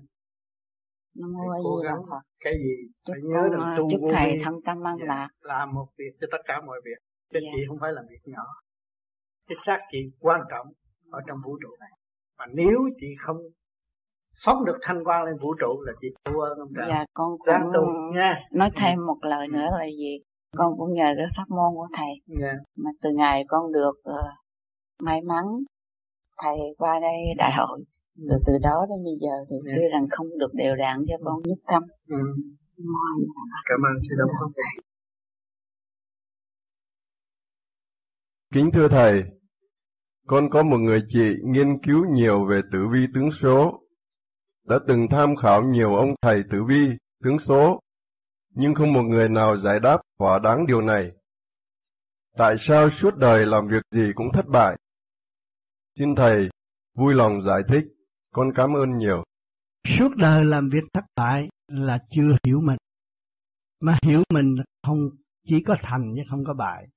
nó 1.15 1.27
mua 1.27 1.53
gì 1.57 1.87
đâu 1.89 2.05
Phật 2.09 2.21
cái 2.43 2.53
gì 2.53 2.73
chúc 3.05 3.13
phải 3.13 3.21
nhớ 3.23 3.49
con, 3.59 3.73
uh, 3.73 3.77
tu 3.77 3.89
chúc 3.91 4.01
thầy 4.13 4.31
vi. 4.33 4.41
thân 4.43 4.53
tâm 4.65 4.87
an 4.87 4.95
Dạ. 4.99 5.05
lạc. 5.07 5.27
Làm 5.41 5.73
một 5.73 5.87
việc 5.97 6.11
cho 6.21 6.27
tất 6.31 6.37
cả 6.45 6.61
mọi 6.65 6.81
việc. 6.85 6.97
Chứ 7.33 7.39
Dạ. 7.43 7.49
chị 7.55 7.61
không 7.67 7.77
phải 7.81 7.91
là 7.93 8.01
việc 8.09 8.21
nhỏ. 8.33 8.43
Cái 9.47 9.55
xác 9.65 9.79
chị 9.91 9.97
quan 10.19 10.41
trọng 10.51 10.67
ở 11.11 11.19
trong 11.27 11.37
vũ 11.45 11.57
trụ 11.61 11.69
này. 11.79 11.89
Mà 12.37 12.45
nếu 12.53 12.79
chị 12.99 13.07
không 13.19 13.37
phóng 14.45 14.65
được 14.65 14.77
thanh 14.81 15.03
quan 15.03 15.23
lên 15.25 15.35
vũ 15.41 15.53
trụ 15.59 15.81
là 15.85 15.93
chị 16.01 16.07
thua 16.25 16.39
ơn 16.41 16.59
ông 16.59 16.69
trời 16.75 16.85
và 16.89 17.05
con 17.13 17.37
cũng 17.37 17.71
tu 17.73 17.81
nha. 18.15 18.39
nói 18.51 18.69
thêm 18.75 19.05
một 19.05 19.17
lời 19.21 19.47
nữa 19.47 19.67
là 19.79 19.85
gì 19.85 20.19
con 20.57 20.77
cũng 20.77 20.93
nhờ 20.93 21.13
cái 21.17 21.25
pháp 21.37 21.45
môn 21.49 21.75
của 21.75 21.87
thầy. 21.97 22.21
Nha 22.27 22.53
mà 22.75 22.89
từ 23.01 23.09
ngày 23.15 23.43
con 23.47 23.71
được 23.71 23.95
ờ, 24.03 24.23
may 24.99 25.21
mắn 25.21 25.45
thầy 26.41 26.57
qua 26.77 26.99
đây 26.99 27.15
đại 27.37 27.51
hội 27.57 27.83
rồi 28.15 28.39
từ 28.45 28.53
đó 28.61 28.85
đến 28.89 29.03
bây 29.03 29.13
giờ 29.21 29.45
thì 29.49 29.55
Dạ. 29.65 29.73
tuy 29.75 29.83
rằng 29.91 30.07
không 30.11 30.27
được 30.39 30.53
đều 30.53 30.75
đặn 30.75 31.05
cho 31.07 31.15
con 31.25 31.41
nhất 31.43 31.57
tâm. 31.67 31.83
Ừ. 32.07 32.17
Cảm 33.65 33.79
ơn 33.85 33.93
sự 34.09 34.15
đóng 34.19 34.29
góp 34.39 34.49
của 34.55 34.61
Kính 38.53 38.69
thưa 38.73 38.87
Thầy, 38.87 39.23
con 40.27 40.49
có 40.49 40.63
một 40.63 40.77
người 40.77 41.01
chị 41.07 41.33
nghiên 41.43 41.81
cứu 41.83 42.05
nhiều 42.11 42.45
về 42.45 42.61
tử 42.71 42.87
vi 42.93 43.07
tướng 43.13 43.31
số, 43.41 43.79
đã 44.67 44.79
từng 44.87 45.07
tham 45.11 45.35
khảo 45.35 45.63
nhiều 45.63 45.95
ông 45.95 46.09
thầy 46.21 46.43
tử 46.51 46.63
vi, 46.67 46.85
tướng 47.23 47.39
số, 47.39 47.79
nhưng 48.55 48.75
không 48.75 48.93
một 48.93 49.01
người 49.01 49.29
nào 49.29 49.57
giải 49.57 49.79
đáp 49.79 50.01
thỏa 50.19 50.39
đáng 50.39 50.65
điều 50.67 50.81
này. 50.81 51.11
Tại 52.37 52.55
sao 52.59 52.89
suốt 52.89 53.15
đời 53.15 53.45
làm 53.45 53.67
việc 53.67 53.83
gì 53.91 54.11
cũng 54.15 54.31
thất 54.33 54.47
bại? 54.47 54.77
Xin 55.97 56.15
Thầy 56.15 56.49
vui 56.95 57.13
lòng 57.13 57.41
giải 57.41 57.61
thích, 57.67 57.85
con 58.33 58.51
cảm 58.55 58.73
ơn 58.73 58.97
nhiều. 58.97 59.23
suốt 59.87 60.15
đời 60.15 60.45
làm 60.45 60.69
việc 60.69 60.83
thất 60.93 61.03
bại 61.15 61.47
là 61.67 61.99
chưa 62.09 62.37
hiểu 62.43 62.61
mình 62.61 62.77
mà 63.79 63.97
hiểu 64.03 64.23
mình 64.33 64.55
không 64.83 65.09
chỉ 65.47 65.63
có 65.63 65.75
thành 65.81 66.13
chứ 66.15 66.21
không 66.29 66.45
có 66.45 66.53
bại 66.53 66.87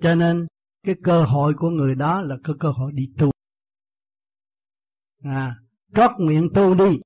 cho 0.00 0.14
nên 0.14 0.46
cái 0.82 0.94
cơ 1.04 1.24
hội 1.24 1.54
của 1.58 1.70
người 1.70 1.94
đó 1.94 2.22
là 2.22 2.36
cái 2.44 2.54
cơ 2.60 2.70
hội 2.70 2.92
đi 2.92 3.12
tu 3.18 3.30
à 5.24 5.56
trót 5.94 6.10
nguyện 6.18 6.48
tu 6.54 6.74
đi 6.74 7.00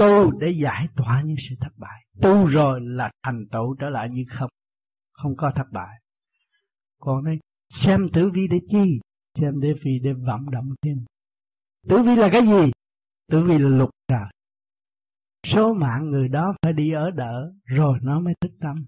tu 0.00 0.30
để 0.30 0.50
giải 0.62 0.88
tỏa 0.96 1.22
những 1.22 1.36
sự 1.48 1.54
thất 1.60 1.72
bại. 1.76 2.04
Tu 2.22 2.46
rồi 2.46 2.80
là 2.80 3.10
thành 3.22 3.46
tựu 3.52 3.74
trở 3.74 3.90
lại 3.90 4.10
như 4.10 4.24
không. 4.28 4.50
Không 5.12 5.36
có 5.36 5.52
thất 5.54 5.66
bại. 5.72 6.00
Còn 7.00 7.24
đây 7.24 7.38
xem 7.68 8.08
tử 8.12 8.30
vi 8.34 8.48
để 8.48 8.60
chi? 8.68 9.00
Xem 9.34 9.60
để 9.60 9.74
vì 9.84 9.98
để 9.98 10.12
vận 10.12 10.50
động 10.50 10.74
thêm. 10.82 11.04
Tử 11.88 12.02
vi 12.02 12.16
là 12.16 12.28
cái 12.32 12.42
gì? 12.42 12.72
Tử 13.28 13.44
vi 13.44 13.58
là 13.58 13.68
lục 13.68 13.90
trời 14.08 14.24
số 15.46 15.74
mạng 15.74 16.10
người 16.10 16.28
đó 16.28 16.54
phải 16.62 16.72
đi 16.72 16.90
ở 16.90 17.10
đỡ 17.10 17.52
rồi 17.64 17.98
nó 18.02 18.20
mới 18.20 18.34
thức 18.40 18.52
tâm. 18.60 18.84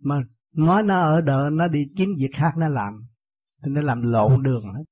Mà 0.00 0.22
nói 0.52 0.82
nó 0.82 1.00
ở 1.00 1.20
đỡ 1.20 1.50
nó 1.52 1.68
đi 1.68 1.86
kiếm 1.96 2.08
việc 2.18 2.30
khác 2.34 2.52
nó 2.58 2.68
làm. 2.68 3.06
Thì 3.64 3.70
nó 3.70 3.80
làm 3.80 4.02
lộn 4.02 4.42
đường 4.42 4.64
hết. 4.64 4.84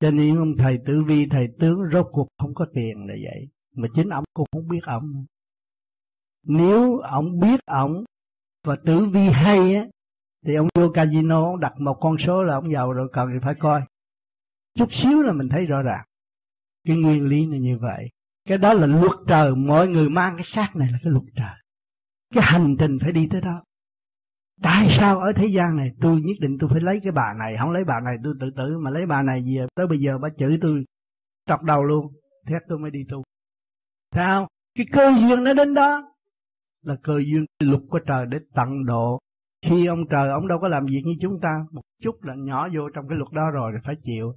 Cho 0.00 0.10
nên 0.10 0.36
ông 0.36 0.56
thầy 0.58 0.78
tử 0.86 1.02
vi 1.06 1.26
thầy 1.30 1.46
tướng 1.60 1.78
rốt 1.92 2.06
cuộc 2.12 2.28
không 2.38 2.54
có 2.54 2.66
tiền 2.74 3.06
là 3.06 3.14
vậy 3.22 3.48
mà 3.76 3.88
chính 3.94 4.08
ông 4.08 4.24
cũng 4.34 4.46
không 4.52 4.68
biết 4.68 4.80
ông. 4.82 5.24
Nếu 6.46 6.98
ông 6.98 7.40
biết 7.40 7.60
ông 7.66 8.04
và 8.64 8.76
tử 8.84 9.04
vi 9.04 9.28
hay 9.28 9.74
á, 9.74 9.86
thì 10.46 10.54
ông 10.54 10.68
vô 10.74 10.88
casino, 10.88 11.44
ông 11.44 11.60
đặt 11.60 11.80
một 11.80 11.94
con 12.00 12.18
số 12.18 12.42
là 12.42 12.54
ông 12.54 12.72
giàu 12.72 12.92
rồi, 12.92 13.08
cần 13.12 13.28
thì 13.32 13.38
phải 13.42 13.54
coi. 13.54 13.82
Chút 14.74 14.92
xíu 14.92 15.22
là 15.22 15.32
mình 15.32 15.48
thấy 15.48 15.66
rõ 15.66 15.82
ràng. 15.82 16.04
Cái 16.86 16.96
nguyên 16.96 17.28
lý 17.28 17.46
là 17.46 17.56
như 17.56 17.78
vậy. 17.78 18.08
Cái 18.48 18.58
đó 18.58 18.74
là 18.74 18.86
luật 18.86 19.12
trời. 19.28 19.54
Mọi 19.54 19.88
người 19.88 20.08
mang 20.08 20.36
cái 20.36 20.44
xác 20.46 20.76
này 20.76 20.88
là 20.92 20.98
cái 21.02 21.12
luật 21.12 21.24
trời. 21.36 21.56
Cái 22.34 22.44
hành 22.46 22.76
trình 22.78 22.98
phải 23.02 23.12
đi 23.12 23.28
tới 23.30 23.40
đó. 23.40 23.62
Tại 24.62 24.86
sao 24.90 25.18
ở 25.18 25.32
thế 25.32 25.46
gian 25.46 25.76
này 25.76 25.90
tôi 26.00 26.20
nhất 26.20 26.36
định 26.40 26.56
tôi 26.60 26.70
phải 26.72 26.80
lấy 26.80 27.00
cái 27.02 27.12
bà 27.12 27.34
này? 27.38 27.56
Không 27.60 27.70
lấy 27.70 27.84
bà 27.84 28.00
này, 28.00 28.16
tôi 28.24 28.34
tự 28.40 28.50
tử. 28.56 28.78
Mà 28.78 28.90
lấy 28.90 29.06
bà 29.06 29.22
này 29.22 29.42
về 29.46 29.66
tới 29.74 29.86
bây 29.86 29.98
giờ 30.00 30.18
bà 30.18 30.28
chửi 30.38 30.58
tôi. 30.60 30.84
Trọc 31.46 31.62
đầu 31.62 31.84
luôn. 31.84 32.12
Thét 32.46 32.62
tôi 32.68 32.78
mới 32.78 32.90
đi 32.90 33.04
tu 33.10 33.22
sao? 34.12 34.48
Cái 34.74 34.86
cơ 34.92 35.12
duyên 35.20 35.44
nó 35.44 35.54
đến 35.54 35.74
đó. 35.74 36.14
Là 36.82 36.96
cơ 37.02 37.12
duyên 37.18 37.44
luật 37.60 37.80
của 37.90 37.98
trời 37.98 38.26
để 38.26 38.38
tận 38.54 38.86
độ. 38.86 39.18
Khi 39.66 39.86
ông 39.86 40.08
trời, 40.10 40.28
ông 40.30 40.48
đâu 40.48 40.58
có 40.60 40.68
làm 40.68 40.86
việc 40.86 41.02
như 41.04 41.14
chúng 41.20 41.40
ta. 41.40 41.64
Một 41.70 41.82
chút 42.02 42.24
là 42.24 42.34
nhỏ 42.34 42.68
vô 42.74 42.88
trong 42.94 43.08
cái 43.08 43.18
luật 43.18 43.32
đó 43.32 43.50
rồi 43.50 43.72
thì 43.74 43.78
phải 43.84 43.96
chịu. 44.04 44.34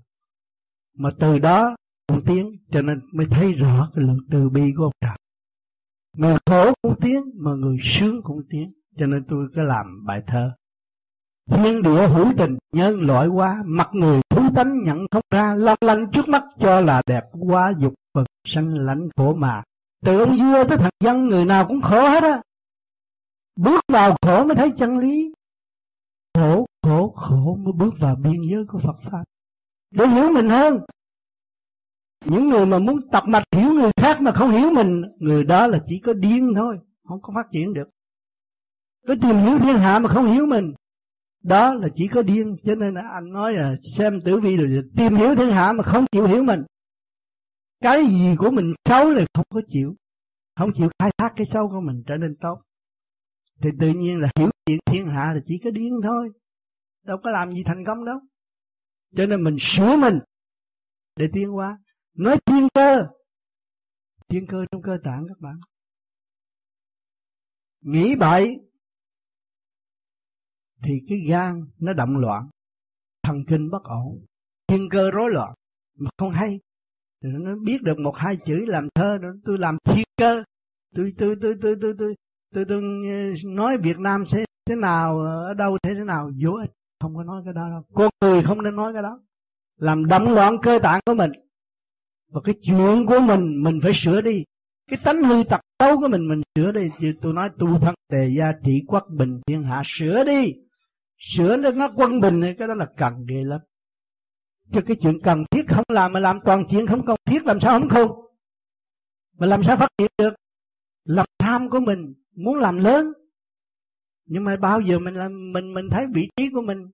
Mà 0.97 1.09
từ 1.19 1.39
đó 1.39 1.75
cũng 2.07 2.25
tiến 2.25 2.57
cho 2.71 2.81
nên 2.81 3.01
mới 3.13 3.27
thấy 3.31 3.53
rõ 3.53 3.91
cái 3.95 4.03
lượng 4.03 4.19
từ 4.31 4.49
bi 4.49 4.73
của 4.77 4.83
ông 4.83 4.93
trời. 5.01 5.17
Người 6.17 6.37
khổ 6.45 6.73
cũng 6.81 6.95
tiến 7.01 7.21
mà 7.35 7.51
người 7.51 7.77
sướng 7.81 8.21
cũng 8.23 8.41
tiến 8.49 8.73
cho 8.97 9.05
nên 9.05 9.25
tôi 9.27 9.47
có 9.55 9.61
làm 9.61 10.05
bài 10.05 10.23
thơ 10.27 10.51
thiên 11.51 11.81
địa 11.81 12.07
hữu 12.07 12.33
tình, 12.37 12.57
nhân 12.71 13.01
loại 13.01 13.27
quá 13.27 13.63
mặt 13.65 13.89
người 13.93 14.21
thú 14.29 14.41
tánh 14.55 14.83
nhận 14.83 15.05
không 15.11 15.23
ra, 15.29 15.55
long 15.55 15.77
lanh 15.81 16.11
trước 16.11 16.27
mắt 16.27 16.43
cho 16.59 16.81
là 16.81 17.01
đẹp 17.05 17.23
quá 17.39 17.73
dục 17.79 17.93
vật 18.13 18.25
sanh 18.47 18.73
lãnh 18.85 19.09
khổ 19.15 19.33
mà. 19.33 19.63
Từ 20.05 20.19
ông 20.19 20.37
vua 20.37 20.63
tới 20.67 20.77
thằng 20.77 20.91
dân, 20.99 21.27
người 21.27 21.45
nào 21.45 21.67
cũng 21.67 21.81
khổ 21.81 22.09
hết 22.09 22.23
á. 22.23 22.41
Bước 23.55 23.81
vào 23.87 24.15
khổ 24.21 24.43
mới 24.43 24.55
thấy 24.55 24.71
chân 24.77 24.97
lý. 24.97 25.33
Khổ 26.33 26.65
khổ 26.83 27.13
khổ 27.15 27.57
mới 27.63 27.73
bước 27.73 27.93
vào 27.99 28.15
biên 28.15 28.41
giới 28.51 28.65
của 28.67 28.79
Phật 28.79 28.95
pháp. 29.11 29.23
Để 29.91 30.07
hiểu 30.07 30.29
mình 30.29 30.49
hơn, 30.49 30.79
những 32.25 32.49
người 32.49 32.65
mà 32.65 32.79
muốn 32.79 33.09
tập 33.11 33.23
mạch 33.27 33.43
hiểu 33.51 33.73
người 33.73 33.91
khác 33.97 34.21
mà 34.21 34.31
không 34.31 34.51
hiểu 34.51 34.71
mình, 34.71 35.01
người 35.19 35.43
đó 35.43 35.67
là 35.67 35.79
chỉ 35.87 35.99
có 35.99 36.13
điên 36.13 36.53
thôi, 36.55 36.79
không 37.07 37.21
có 37.21 37.33
phát 37.35 37.47
triển 37.51 37.73
được. 37.73 37.89
Có 39.07 39.15
tìm 39.21 39.37
hiểu 39.37 39.59
thiên 39.59 39.77
hạ 39.77 39.99
mà 39.99 40.09
không 40.09 40.31
hiểu 40.31 40.45
mình 40.45 40.73
đó 41.47 41.73
là 41.73 41.87
chỉ 41.95 42.07
có 42.07 42.21
điên, 42.21 42.57
cho 42.63 42.75
nên 42.75 42.93
là 42.93 43.01
anh 43.13 43.33
nói 43.33 43.53
là 43.53 43.75
xem 43.97 44.21
tử 44.21 44.39
vi 44.39 44.57
rồi 44.57 44.83
tìm 44.97 45.15
hiểu 45.15 45.35
thiên 45.35 45.51
hạ 45.51 45.71
mà 45.71 45.83
không 45.83 46.05
chịu 46.11 46.27
hiểu 46.27 46.43
mình. 46.43 46.63
Cái 47.79 48.05
gì 48.05 48.35
của 48.37 48.51
mình 48.51 48.73
xấu 48.85 49.09
là 49.09 49.25
không 49.33 49.45
có 49.49 49.61
chịu. 49.67 49.95
Không 50.55 50.71
chịu 50.73 50.89
khai 50.99 51.11
thác 51.17 51.33
cái 51.35 51.45
xấu 51.45 51.69
của 51.69 51.81
mình 51.81 52.03
trở 52.07 52.17
nên 52.17 52.35
tốt. 52.41 52.61
Thì 53.61 53.69
tự 53.79 53.89
nhiên 53.89 54.19
là 54.19 54.29
hiểu 54.39 54.49
chuyện 54.65 54.79
thiên 54.85 55.07
hạ 55.07 55.33
là 55.33 55.39
chỉ 55.47 55.59
có 55.63 55.69
điên 55.71 55.99
thôi. 56.03 56.29
Đâu 57.03 57.17
có 57.23 57.31
làm 57.31 57.53
gì 57.53 57.63
thành 57.65 57.85
công 57.85 58.05
đâu. 58.05 58.19
Cho 59.15 59.25
nên 59.25 59.43
mình 59.43 59.57
sửa 59.59 59.95
mình 59.95 60.19
để 61.15 61.25
tiến 61.33 61.49
hóa. 61.49 61.77
Nói 62.13 62.37
thiên 62.45 62.67
cơ. 62.73 63.07
Thiên 64.29 64.47
cơ 64.47 64.65
trong 64.71 64.81
cơ 64.81 64.97
tạng 65.03 65.25
các 65.27 65.39
bạn. 65.39 65.55
Nghĩ 67.81 68.15
bậy 68.15 68.55
thì 70.83 71.01
cái 71.07 71.19
gan 71.27 71.65
nó 71.79 71.93
động 71.93 72.17
loạn 72.17 72.49
thần 73.23 73.45
kinh 73.47 73.69
bất 73.69 73.83
ổn 73.83 74.25
thiên 74.67 74.89
cơ 74.89 75.11
rối 75.11 75.29
loạn. 75.31 75.53
Mà 75.97 76.09
không 76.17 76.31
hay 76.31 76.59
nó 77.21 77.55
biết 77.55 77.81
được 77.81 77.99
một 77.99 78.15
hai 78.17 78.37
chữ 78.45 78.65
làm 78.67 78.87
thơ 78.95 79.17
đó 79.21 79.29
tôi 79.45 79.57
làm 79.57 79.77
thiên 79.83 80.03
cơ. 80.17 80.43
Tôi 80.95 81.13
tôi 81.17 81.35
tôi 81.41 81.55
tôi 81.61 81.75
tôi 81.81 81.93
tôi 81.99 82.15
tôi, 82.53 82.65
tôi 82.67 82.81
nói 83.45 83.77
Việt 83.77 83.99
Nam 83.99 84.25
sẽ 84.25 84.45
thế 84.65 84.75
nào 84.75 85.19
ở 85.19 85.53
đâu 85.53 85.77
thế 85.83 85.93
thế 85.97 86.03
nào 86.03 86.31
vô 86.43 86.51
ích. 86.51 86.71
Không 86.99 87.15
có 87.15 87.23
nói 87.23 87.41
cái 87.45 87.53
đó 87.53 87.69
đâu. 87.69 87.83
Con 87.93 88.09
người 88.21 88.43
không 88.43 88.63
nên 88.63 88.75
nói 88.75 88.93
cái 88.93 89.01
đó. 89.01 89.19
Làm 89.77 90.05
động 90.05 90.33
loạn 90.33 90.57
cơ 90.61 90.79
tạng 90.83 91.01
của 91.05 91.13
mình. 91.13 91.31
Và 92.31 92.41
cái 92.43 92.55
chuyện 92.61 93.05
của 93.05 93.19
mình 93.19 93.63
mình 93.63 93.79
phải 93.83 93.91
sửa 93.93 94.21
đi. 94.21 94.43
Cái 94.89 94.99
tánh 95.03 95.23
hư 95.23 95.43
tật 95.49 95.61
xấu 95.79 95.97
của 95.97 96.07
mình 96.07 96.27
mình 96.27 96.41
sửa 96.55 96.71
đi. 96.71 97.11
Tôi 97.21 97.33
nói 97.33 97.49
tu 97.59 97.79
thân 97.79 97.95
tề 98.11 98.29
gia 98.37 98.51
trị 98.63 98.83
quốc 98.87 99.07
bình 99.09 99.41
thiên 99.47 99.63
hạ 99.63 99.81
sửa 99.85 100.23
đi 100.23 100.53
sửa 101.25 101.57
nó 101.57 101.71
nó 101.71 101.91
quân 101.95 102.19
bình 102.19 102.41
thì 102.41 102.53
cái 102.53 102.67
đó 102.67 102.73
là 102.73 102.85
cần 102.97 103.25
ghê 103.25 103.43
lắm. 103.43 103.61
Chứ 104.71 104.81
cái 104.81 104.97
chuyện 105.01 105.19
cần 105.23 105.43
thiết 105.51 105.63
không 105.67 105.83
làm 105.87 106.13
mà 106.13 106.19
làm 106.19 106.39
toàn 106.45 106.65
chuyện 106.71 106.87
không 106.87 107.05
cần 107.05 107.15
thiết, 107.25 107.45
làm 107.45 107.59
sao 107.59 107.79
không 107.79 107.89
khôn? 107.89 108.11
Mà 109.37 109.47
làm 109.47 109.63
sao 109.63 109.77
phát 109.77 109.89
triển 109.97 110.11
được? 110.17 110.33
Lòng 111.05 111.27
tham 111.39 111.69
của 111.69 111.79
mình 111.79 112.13
muốn 112.35 112.55
làm 112.55 112.77
lớn. 112.77 113.13
Nhưng 114.25 114.43
mà 114.43 114.55
bao 114.55 114.79
giờ 114.81 114.99
mình 114.99 115.13
làm, 115.13 115.51
mình 115.53 115.73
mình 115.73 115.89
thấy 115.91 116.05
vị 116.13 116.29
trí 116.35 116.49
của 116.53 116.61
mình 116.61 116.89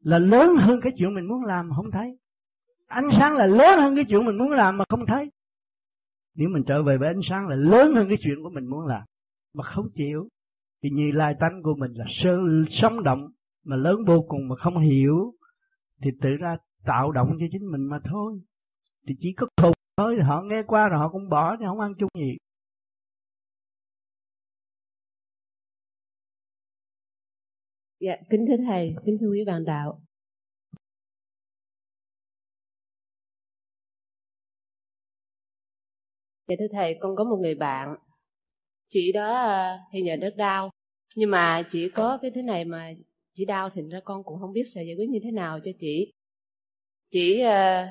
là 0.00 0.18
lớn 0.18 0.56
hơn 0.56 0.80
cái 0.82 0.92
chuyện 0.96 1.14
mình 1.14 1.28
muốn 1.28 1.44
làm 1.44 1.68
mà 1.68 1.76
không 1.76 1.90
thấy. 1.90 2.18
Ánh 2.86 3.08
sáng 3.18 3.34
là 3.34 3.46
lớn 3.46 3.78
hơn 3.78 3.96
cái 3.96 4.04
chuyện 4.04 4.24
mình 4.24 4.38
muốn 4.38 4.50
làm 4.50 4.78
mà 4.78 4.84
không 4.88 5.06
thấy. 5.06 5.30
Nếu 6.34 6.48
mình 6.48 6.62
trở 6.66 6.82
về 6.82 6.96
với 6.96 7.08
ánh 7.08 7.22
sáng 7.22 7.48
là 7.48 7.56
lớn 7.56 7.94
hơn 7.94 8.08
cái 8.08 8.18
chuyện 8.20 8.42
của 8.42 8.50
mình 8.50 8.66
muốn 8.66 8.86
làm 8.86 9.02
mà 9.54 9.64
không 9.64 9.88
chịu, 9.94 10.28
thì 10.82 10.90
như 10.90 11.10
lai 11.10 11.34
tánh 11.40 11.62
của 11.62 11.74
mình 11.74 11.92
là 11.92 12.04
sơ, 12.08 12.38
sống 12.68 13.02
động 13.02 13.30
mà 13.68 13.76
lớn 13.76 13.96
vô 14.06 14.24
cùng 14.28 14.48
mà 14.48 14.56
không 14.56 14.78
hiểu 14.78 15.34
thì 16.02 16.10
tự 16.22 16.30
ra 16.40 16.56
tạo 16.86 17.12
động 17.12 17.36
cho 17.40 17.46
chính 17.52 17.70
mình 17.72 17.82
mà 17.90 17.98
thôi. 18.10 18.40
Thì 19.08 19.14
chỉ 19.20 19.34
có 19.36 19.46
khùng 19.62 19.72
thôi 19.96 20.16
họ 20.28 20.42
nghe 20.42 20.62
qua 20.66 20.88
rồi 20.88 20.98
họ 21.00 21.08
cũng 21.08 21.28
bỏ 21.28 21.56
thì 21.60 21.64
không 21.66 21.80
ăn 21.80 21.94
chung 21.98 22.08
gì. 22.18 22.36
Dạ, 28.00 28.16
kính 28.30 28.46
thưa 28.48 28.56
thầy, 28.66 28.94
kính 29.06 29.18
thưa 29.20 29.30
quý 29.30 29.44
bạn 29.46 29.64
đạo. 29.64 30.00
Dạ 36.48 36.56
thưa 36.58 36.66
thầy, 36.72 36.96
con 37.00 37.16
có 37.16 37.24
một 37.24 37.36
người 37.40 37.54
bạn, 37.54 37.96
chị 38.88 39.12
đó 39.12 39.34
à, 39.34 39.78
thì 39.92 39.98
hiện 39.98 40.06
giờ 40.06 40.16
rất 40.16 40.34
đau, 40.36 40.70
nhưng 41.16 41.30
mà 41.30 41.62
chỉ 41.70 41.88
có 41.90 42.18
cái 42.22 42.30
thứ 42.34 42.42
này 42.42 42.64
mà 42.64 42.92
chị 43.38 43.44
đau 43.44 43.70
thành 43.70 43.88
ra 43.88 44.00
con 44.04 44.24
cũng 44.24 44.38
không 44.40 44.52
biết 44.52 44.64
sẽ 44.74 44.82
giải 44.82 44.94
quyết 44.98 45.08
như 45.08 45.18
thế 45.22 45.30
nào 45.30 45.60
cho 45.64 45.70
chị. 45.78 46.12
Chị 47.10 47.42
uh, 47.44 47.88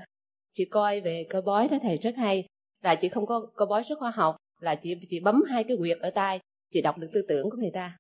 chị 0.54 0.66
coi 0.66 1.02
về 1.02 1.26
cơ 1.30 1.42
bói 1.42 1.68
đó 1.68 1.78
thầy 1.82 1.98
rất 1.98 2.16
hay, 2.16 2.46
là 2.84 2.96
chị 2.96 3.10
không 3.10 3.26
có 3.26 3.50
cơ 3.56 3.66
bói 3.66 3.84
rất 3.84 4.00
khoa 4.00 4.12
học, 4.12 4.36
là 4.62 4.76
chị 4.76 4.96
chị 5.10 5.20
bấm 5.20 5.44
hai 5.50 5.64
cái 5.64 5.78
quyệt 5.78 5.98
ở 6.00 6.10
tay, 6.10 6.40
chị 6.74 6.82
đọc 6.82 6.98
được 6.98 7.08
tư 7.14 7.22
tưởng 7.28 7.50
của 7.50 7.58
người 7.58 7.72
ta. 7.74 7.98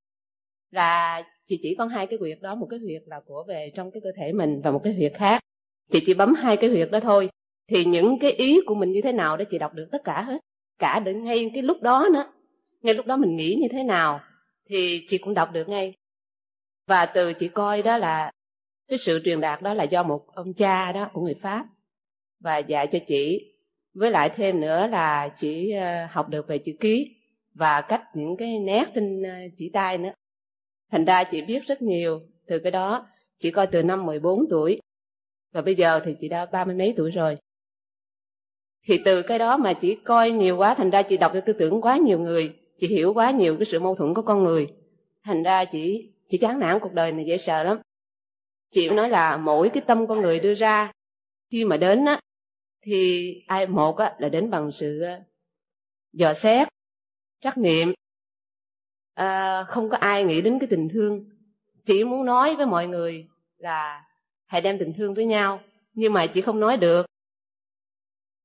Là 0.72 1.24
chị 1.48 1.60
chỉ 1.62 1.76
con 1.76 1.90
hai 1.90 2.08
cái 2.08 2.20
huyệt 2.20 2.38
đó 2.42 2.56
một 2.56 2.68
cái 2.70 2.80
huyệt 2.80 3.02
là 3.06 3.20
của 3.26 3.44
về 3.48 3.72
trong 3.76 3.92
cái 3.92 4.02
cơ 4.04 4.10
thể 4.18 4.34
mình 4.34 4.62
và 4.64 4.72
một 4.72 4.82
cái 4.84 4.94
huyệt 4.94 5.14
khác. 5.16 5.42
Chị 5.92 6.04
chỉ 6.06 6.14
bấm 6.14 6.34
hai 6.34 6.58
cái 6.58 6.70
huyệt 6.70 6.92
đó 6.92 7.00
thôi. 7.00 7.30
Thì 7.70 7.86
những 7.86 8.20
cái 8.20 8.32
ý 8.32 8.60
của 8.66 8.76
mình 8.76 8.92
như 8.92 9.02
thế 9.04 9.12
nào 9.12 9.38
đó 9.38 9.46
chị 9.50 9.58
đọc 9.58 9.74
được 9.74 9.88
tất 9.92 10.02
cả 10.04 10.22
hết. 10.22 10.40
Cả 10.80 11.00
đến 11.00 11.24
ngay 11.24 11.52
cái 11.54 11.64
lúc 11.64 11.82
đó 11.82 12.08
nữa. 12.14 12.34
Ngay 12.82 12.94
lúc 12.94 13.06
đó 13.06 13.18
mình 13.18 13.36
nghĩ 13.36 13.56
như 13.62 13.68
thế 13.72 13.84
nào 13.84 14.20
thì 14.70 15.06
chị 15.08 15.18
cũng 15.18 15.34
đọc 15.34 15.50
được 15.54 15.70
ngay 15.70 15.94
và 16.88 17.06
từ 17.06 17.34
chị 17.34 17.48
coi 17.48 17.82
đó 17.82 17.98
là 17.98 18.32
cái 18.88 18.98
sự 18.98 19.22
truyền 19.26 19.42
đạt 19.42 19.62
đó 19.62 19.74
là 19.74 19.84
do 19.84 20.04
một 20.04 20.28
ông 20.28 20.54
cha 20.54 20.92
đó 20.92 21.10
của 21.14 21.22
người 21.22 21.36
pháp 21.42 21.66
và 22.40 22.58
dạy 22.58 22.88
cho 22.88 23.00
chị 23.08 23.54
với 23.94 24.12
lại 24.12 24.30
thêm 24.36 24.62
nữa 24.62 24.88
là 24.88 25.30
chị 25.38 25.72
ờ, 25.72 26.06
học 26.12 26.30
được 26.30 26.48
về 26.48 26.58
chữ 26.58 26.72
ký 26.80 27.16
và 27.54 27.82
cách 27.82 28.04
những 28.14 28.38
cái 28.38 28.60
nét 28.60 28.86
trên 28.96 29.24
ờ, 29.24 29.36
chỉ 29.58 29.70
tay 29.74 29.98
nữa 29.98 30.12
Thành 30.92 31.06
ra 31.06 31.24
chị 31.24 31.42
biết 31.42 31.64
rất 31.68 31.82
nhiều 31.82 32.22
từ 32.48 32.60
cái 32.60 32.72
đó. 32.72 33.08
Chị 33.40 33.52
coi 33.52 33.68
từ 33.68 33.84
năm 33.84 34.06
14 34.06 34.50
tuổi. 34.50 34.80
Và 35.54 35.62
bây 35.62 35.76
giờ 35.76 36.02
thì 36.06 36.16
chị 36.20 36.30
đã 36.30 36.46
ba 36.46 36.66
mươi 36.66 36.76
mấy 36.76 36.94
tuổi 36.98 37.12
rồi. 37.12 37.38
Thì 38.88 39.02
từ 39.06 39.22
cái 39.22 39.40
đó 39.40 39.58
mà 39.58 39.74
chị 39.74 39.96
coi 39.96 40.32
nhiều 40.32 40.58
quá, 40.58 40.74
thành 40.76 40.90
ra 40.90 41.02
chị 41.02 41.18
đọc 41.18 41.34
được 41.34 41.42
tư 41.46 41.54
tưởng 41.54 41.82
quá 41.82 41.98
nhiều 41.98 42.20
người. 42.20 42.56
Chị 42.80 42.88
hiểu 42.88 43.14
quá 43.14 43.32
nhiều 43.32 43.58
cái 43.58 43.66
sự 43.66 43.80
mâu 43.80 43.96
thuẫn 43.96 44.14
của 44.14 44.22
con 44.22 44.44
người. 44.44 44.68
Thành 45.24 45.44
ra 45.44 45.66
chị 45.66 46.12
chị 46.30 46.38
chán 46.38 46.60
nản 46.60 46.80
cuộc 46.80 46.94
đời 46.94 47.12
này 47.12 47.26
dễ 47.26 47.38
sợ 47.38 47.64
lắm. 47.64 47.78
Chị 48.72 48.90
nói 48.90 49.10
là 49.10 49.38
mỗi 49.38 49.70
cái 49.70 49.84
tâm 49.88 50.08
con 50.08 50.22
người 50.22 50.40
đưa 50.40 50.54
ra 50.54 50.92
khi 51.52 51.66
mà 51.66 51.78
đến 51.78 52.06
á 52.06 52.20
thì 52.82 53.34
ai 53.48 53.68
một 53.68 53.98
á 53.98 54.16
là 54.20 54.30
đến 54.30 54.50
bằng 54.50 54.72
sự 54.72 55.02
ờ, 55.02 55.20
dò 56.14 56.34
xét 56.34 56.68
trắc 57.42 57.58
nghiệm. 57.58 57.94
À, 59.14 59.64
không 59.64 59.90
có 59.90 59.98
ai 59.98 60.24
nghĩ 60.24 60.42
đến 60.42 60.60
cái 60.60 60.68
tình 60.68 60.90
thương. 60.90 61.26
Chỉ 61.86 62.04
muốn 62.04 62.26
nói 62.26 62.56
với 62.56 62.66
mọi 62.66 62.88
người 62.88 63.28
là 63.58 64.06
hãy 64.46 64.62
đem 64.62 64.80
tình 64.80 64.94
thương 64.94 65.14
với 65.14 65.26
nhau 65.26 65.60
nhưng 65.94 66.14
mà 66.14 66.28
chị 66.28 66.42
không 66.42 66.60
nói 66.60 66.78
được. 66.78 67.06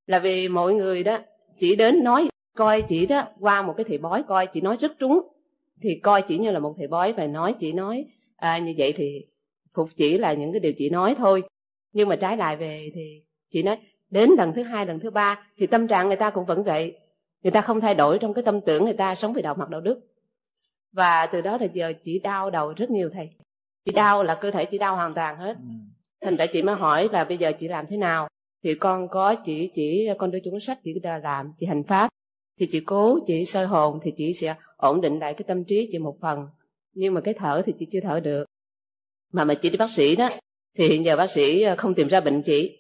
Là 0.07 0.19
vì 0.19 0.49
mọi 0.49 0.75
người 0.75 1.05
đó 1.05 1.19
chỉ 1.59 1.77
đến 1.77 2.05
nói 2.05 2.29
coi 2.57 2.83
chị 2.89 3.07
đó 3.07 3.29
qua 3.41 3.63
một 3.63 3.75
cái 3.77 3.85
thầy 3.89 3.99
bói 3.99 4.23
coi 4.23 4.47
chị 4.47 4.61
nói 4.61 4.77
rất 4.81 4.93
trúng 4.99 5.29
thì 5.83 6.01
coi 6.03 6.23
chỉ 6.23 6.39
như 6.39 6.51
là 6.51 6.59
một 6.59 6.75
thầy 6.79 6.87
bói 6.87 7.13
phải 7.13 7.29
nói 7.29 7.55
chị 7.59 7.73
nói. 7.73 8.05
À, 8.37 8.59
như 8.59 8.75
vậy 8.79 8.93
thì 8.97 9.27
phục 9.75 9.89
chỉ 9.97 10.19
là 10.19 10.33
những 10.33 10.53
cái 10.53 10.61
điều 10.61 10.73
chị 10.73 10.91
nói 10.91 11.15
thôi. 11.19 11.43
Nhưng 11.93 12.09
mà 12.09 12.17
trái 12.17 12.37
lại 12.37 12.57
về 12.57 12.91
thì 12.95 13.23
chị 13.51 13.63
nói 13.63 13.79
đến 14.11 14.31
lần 14.39 14.53
thứ 14.53 14.63
hai 14.63 14.87
lần 14.87 15.01
thứ 15.01 15.11
ba 15.11 15.47
thì 15.57 15.67
tâm 15.67 15.89
trạng 15.89 16.07
người 16.07 16.17
ta 16.17 16.31
cũng 16.31 16.45
vẫn 16.45 16.65
vậy. 16.65 16.99
Người 17.43 17.51
ta 17.51 17.61
không 17.61 17.81
thay 17.81 17.95
đổi 17.95 18.19
trong 18.19 18.35
cái 18.35 18.45
tâm 18.45 18.61
tưởng 18.61 18.85
người 18.85 18.93
ta 18.93 19.15
sống 19.15 19.33
về 19.33 19.43
đạo 19.43 19.55
mặt 19.55 19.69
đạo 19.69 19.81
đức. 19.81 20.01
Và 20.93 21.27
từ 21.27 21.41
đó 21.41 21.59
thì 21.59 21.69
giờ 21.73 21.93
chị 22.03 22.19
đau 22.19 22.51
đầu 22.51 22.73
rất 22.77 22.91
nhiều 22.91 23.11
thầy. 23.13 23.31
Chị 23.85 23.93
đau 23.93 24.23
là 24.23 24.35
cơ 24.35 24.51
thể 24.51 24.65
chị 24.65 24.79
đau 24.79 24.97
hoàn 24.97 25.15
toàn 25.15 25.37
hết. 25.37 25.57
Ừ. 25.57 25.63
thành 26.21 26.37
ra 26.37 26.47
chị 26.47 26.63
mới 26.63 26.75
hỏi 26.75 27.09
là 27.13 27.25
bây 27.25 27.39
giờ 27.39 27.53
chị 27.53 27.69
làm 27.69 27.87
thế 27.87 27.97
nào? 27.97 28.29
Thì 28.65 28.75
con 28.75 29.09
có 29.09 29.35
chỉ 29.35 29.71
chỉ 29.75 30.09
con 30.19 30.31
đưa 30.31 30.39
cuốn 30.45 30.61
sách 30.61 30.79
chị 30.85 30.95
làm 31.23 31.53
chị 31.59 31.67
hành 31.67 31.85
pháp. 31.85 32.09
Thì 32.61 32.69
chị 32.73 32.81
cố 32.81 33.19
chị 33.27 33.45
soi 33.45 33.67
hồn 33.67 33.99
thì 34.03 34.13
chị 34.17 34.35
sẽ 34.35 34.55
ổn 34.83 35.01
định 35.01 35.19
lại 35.19 35.35
cái 35.35 35.45
tâm 35.49 35.65
trí 35.65 35.89
chị 35.93 35.99
một 35.99 36.17
phần 36.21 36.47
nhưng 36.95 37.15
mà 37.15 37.21
cái 37.21 37.35
thở 37.35 37.63
thì 37.67 37.73
chị 37.79 37.87
chưa 37.93 38.01
thở 38.01 38.21
được. 38.21 38.45
Mà 39.33 39.45
mà 39.45 39.55
chị 39.55 39.71
đi 39.71 39.77
bác 39.77 39.91
sĩ 39.91 40.17
đó 40.17 40.31
thì 40.77 40.89
hiện 40.89 41.05
giờ 41.05 41.17
bác 41.17 41.31
sĩ 41.31 41.63
ờ, 41.63 41.77
không 41.77 41.95
tìm 41.95 42.09
ra 42.09 42.21
bệnh 42.21 42.43
chị. 42.43 42.79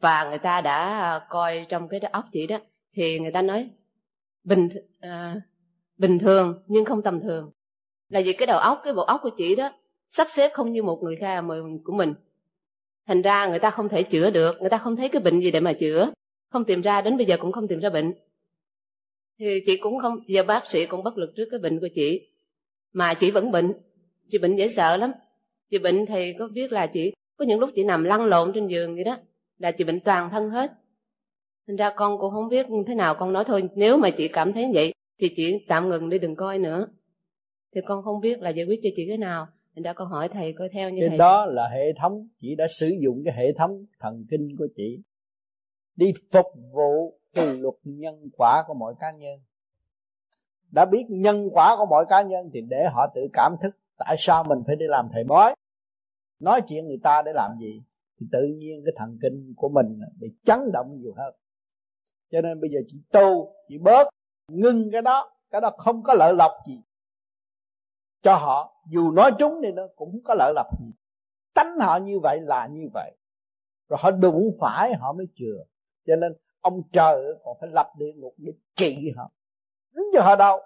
Và 0.00 0.28
người 0.28 0.38
ta 0.38 0.60
đã 0.60 1.00
ờ, 1.00 1.26
coi 1.28 1.66
trong 1.68 1.88
cái 1.88 2.00
óc 2.00 2.24
chị 2.32 2.46
đó 2.46 2.58
thì 2.94 3.18
người 3.18 3.30
ta 3.30 3.42
nói 3.42 3.70
bình 4.44 4.68
à, 5.00 5.40
bình 5.98 6.18
thường 6.18 6.62
nhưng 6.66 6.84
không 6.84 7.02
tầm 7.02 7.20
thường. 7.20 7.50
Là 8.08 8.20
vì 8.24 8.32
cái 8.32 8.46
đầu 8.46 8.58
óc 8.58 8.80
cái 8.84 8.94
bộ 8.94 9.02
óc 9.02 9.20
của 9.22 9.30
chị 9.36 9.54
đó 9.54 9.72
sắp 10.08 10.26
xếp 10.30 10.50
không 10.54 10.72
như 10.72 10.82
một 10.82 11.02
người 11.02 11.16
khác 11.16 11.44
của 11.84 11.92
mình. 11.92 12.14
Thành 13.06 13.22
ra 13.22 13.46
người 13.46 13.58
ta 13.58 13.70
không 13.70 13.88
thể 13.88 14.02
chữa 14.02 14.30
được 14.30 14.56
người 14.60 14.70
ta 14.70 14.78
không 14.78 14.96
thấy 14.96 15.08
cái 15.08 15.22
bệnh 15.22 15.40
gì 15.40 15.50
để 15.50 15.60
mà 15.60 15.72
chữa. 15.72 16.12
Không 16.50 16.64
tìm 16.64 16.80
ra 16.80 17.00
đến 17.00 17.16
bây 17.16 17.26
giờ 17.26 17.36
cũng 17.40 17.52
không 17.52 17.68
tìm 17.68 17.80
ra 17.80 17.90
bệnh 17.90 18.12
thì 19.38 19.60
chị 19.66 19.76
cũng 19.76 19.98
không 19.98 20.18
giờ 20.26 20.42
bác 20.42 20.66
sĩ 20.66 20.86
cũng 20.86 21.04
bất 21.04 21.18
lực 21.18 21.32
trước 21.36 21.48
cái 21.50 21.60
bệnh 21.60 21.80
của 21.80 21.88
chị. 21.94 22.28
Mà 22.92 23.14
chị 23.14 23.30
vẫn 23.30 23.50
bệnh. 23.50 23.72
Chị 24.30 24.38
bệnh 24.38 24.56
dễ 24.56 24.68
sợ 24.68 24.96
lắm. 24.96 25.12
Chị 25.70 25.78
bệnh 25.78 26.06
thì 26.06 26.32
có 26.38 26.48
biết 26.48 26.72
là 26.72 26.86
chị 26.86 27.12
có 27.36 27.44
những 27.44 27.60
lúc 27.60 27.70
chị 27.74 27.84
nằm 27.84 28.04
lăn 28.04 28.24
lộn 28.24 28.52
trên 28.54 28.66
giường 28.66 28.94
vậy 28.94 29.04
đó 29.04 29.16
là 29.58 29.70
chị 29.72 29.84
bệnh 29.84 30.00
toàn 30.00 30.30
thân 30.30 30.50
hết. 30.50 30.72
Thành 31.66 31.76
ra 31.76 31.92
con 31.96 32.18
cũng 32.18 32.30
không 32.30 32.48
biết 32.48 32.66
thế 32.86 32.94
nào 32.94 33.14
con 33.14 33.32
nói 33.32 33.44
thôi. 33.44 33.62
Nếu 33.74 33.96
mà 33.96 34.10
chị 34.10 34.28
cảm 34.28 34.52
thấy 34.52 34.70
vậy 34.74 34.92
thì 35.20 35.28
chị 35.36 35.64
tạm 35.68 35.88
ngừng 35.88 36.10
đi 36.10 36.18
đừng 36.18 36.36
coi 36.36 36.58
nữa. 36.58 36.86
Thì 37.74 37.80
con 37.86 38.02
không 38.02 38.20
biết 38.20 38.40
là 38.40 38.50
giải 38.50 38.66
quyết 38.66 38.80
cho 38.82 38.90
chị 38.96 39.04
cái 39.08 39.18
nào. 39.18 39.46
Thành 39.74 39.82
ra 39.82 39.92
con 39.92 40.08
hỏi 40.08 40.28
thầy 40.28 40.52
coi 40.52 40.68
theo 40.68 40.90
như 40.90 41.00
cái 41.00 41.08
thầy 41.08 41.18
đó 41.18 41.46
là 41.46 41.68
hệ 41.68 41.92
thống. 41.92 42.28
Chị 42.40 42.54
đã 42.54 42.66
sử 42.80 42.92
dụng 43.00 43.22
cái 43.24 43.34
hệ 43.36 43.52
thống 43.52 43.84
thần 44.00 44.24
kinh 44.30 44.56
của 44.58 44.66
chị. 44.76 44.98
Đi 45.96 46.12
phục 46.32 46.46
vụ 46.72 47.18
từ 47.34 47.56
luật 47.58 47.74
nhân 47.84 48.28
quả 48.36 48.64
của 48.66 48.74
mọi 48.74 48.94
cá 49.00 49.10
nhân. 49.10 49.40
Đã 50.70 50.84
biết 50.84 51.06
nhân 51.08 51.48
quả 51.52 51.76
của 51.78 51.86
mọi 51.86 52.06
cá 52.08 52.22
nhân 52.22 52.50
thì 52.52 52.60
để 52.60 52.88
họ 52.92 53.06
tự 53.14 53.20
cảm 53.32 53.56
thức 53.62 53.76
tại 53.98 54.16
sao 54.18 54.44
mình 54.44 54.58
phải 54.66 54.76
đi 54.76 54.86
làm 54.88 55.08
thầy 55.12 55.24
bói. 55.24 55.54
Nói 56.40 56.60
chuyện 56.68 56.86
người 56.86 57.00
ta 57.02 57.22
để 57.22 57.32
làm 57.34 57.50
gì 57.60 57.82
thì 58.20 58.26
tự 58.32 58.42
nhiên 58.58 58.82
cái 58.84 58.92
thần 58.96 59.18
kinh 59.22 59.54
của 59.56 59.68
mình 59.68 60.00
bị 60.20 60.28
chấn 60.44 60.72
động 60.72 60.96
nhiều 61.00 61.14
hơn. 61.16 61.34
Cho 62.30 62.40
nên 62.40 62.60
bây 62.60 62.70
giờ 62.70 62.80
chị 62.88 63.02
tu, 63.12 63.54
chị 63.68 63.78
bớt, 63.78 64.08
ngưng 64.48 64.90
cái 64.92 65.02
đó 65.02 65.30
cái 65.50 65.60
đó 65.60 65.70
không 65.78 66.02
có 66.02 66.14
lợi 66.14 66.34
lộc 66.34 66.52
gì. 66.66 66.82
Cho 68.22 68.34
họ, 68.34 68.84
dù 68.90 69.10
nói 69.10 69.30
trúng 69.38 69.60
thì 69.62 69.72
nó 69.72 69.82
cũng 69.96 70.12
không 70.12 70.22
có 70.24 70.34
lợi 70.34 70.52
lộc 70.54 70.80
gì. 70.80 70.92
Tánh 71.54 71.78
họ 71.80 71.96
như 71.96 72.20
vậy 72.22 72.40
là 72.40 72.66
như 72.66 72.88
vậy. 72.94 73.16
Rồi 73.88 73.98
họ 74.02 74.10
đụng 74.10 74.56
phải 74.60 74.94
họ 74.94 75.12
mới 75.12 75.26
chừa. 75.34 75.64
Cho 76.06 76.16
nên 76.16 76.32
ông 76.62 76.82
trời 76.92 77.24
còn 77.44 77.56
phải 77.60 77.70
lập 77.72 77.92
địa 77.98 78.12
ngục 78.16 78.34
để 78.38 78.52
trị 78.76 79.12
họ. 79.16 79.32
Đứng 79.92 80.06
cho 80.12 80.22
họ 80.22 80.36
đâu? 80.36 80.60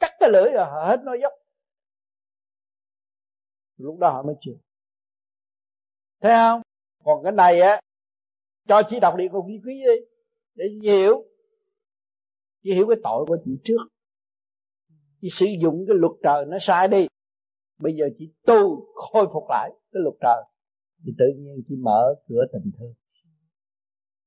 Cắt 0.00 0.10
cái 0.20 0.30
lưỡi 0.32 0.52
rồi 0.52 0.64
họ 0.64 0.84
hết 0.86 1.00
nói 1.04 1.18
dốc. 1.22 1.32
Lúc 3.76 3.98
đó 3.98 4.10
họ 4.10 4.22
mới 4.22 4.34
chịu. 4.40 4.54
thấy 6.20 6.32
không? 6.32 6.62
Còn 7.04 7.22
cái 7.22 7.32
này 7.32 7.60
á, 7.60 7.80
cho 8.68 8.82
chị 8.88 9.00
đọc 9.00 9.16
địa 9.16 9.28
ngục 9.32 9.44
quý 9.48 9.60
quý 9.64 9.82
đi, 9.84 10.06
để 10.54 10.64
chị 10.68 10.88
hiểu. 10.90 11.24
Chị 12.62 12.74
hiểu 12.74 12.86
cái 12.88 12.96
tội 13.02 13.24
của 13.28 13.36
chị 13.44 13.60
trước. 13.64 13.88
Chị 15.20 15.28
sử 15.32 15.46
dụng 15.62 15.84
cái 15.88 15.96
luật 15.96 16.12
trời 16.22 16.44
nó 16.46 16.56
sai 16.60 16.88
đi. 16.88 17.06
Bây 17.78 17.94
giờ 17.94 18.08
chị 18.18 18.32
tu 18.46 18.86
khôi 18.94 19.26
phục 19.32 19.44
lại 19.48 19.70
cái 19.92 20.02
luật 20.02 20.14
trời. 20.20 20.42
Thì 21.06 21.12
tự 21.18 21.24
nhiên 21.36 21.62
chị 21.68 21.74
mở 21.76 22.14
cửa 22.28 22.44
tình 22.52 22.72
thương 22.78 22.94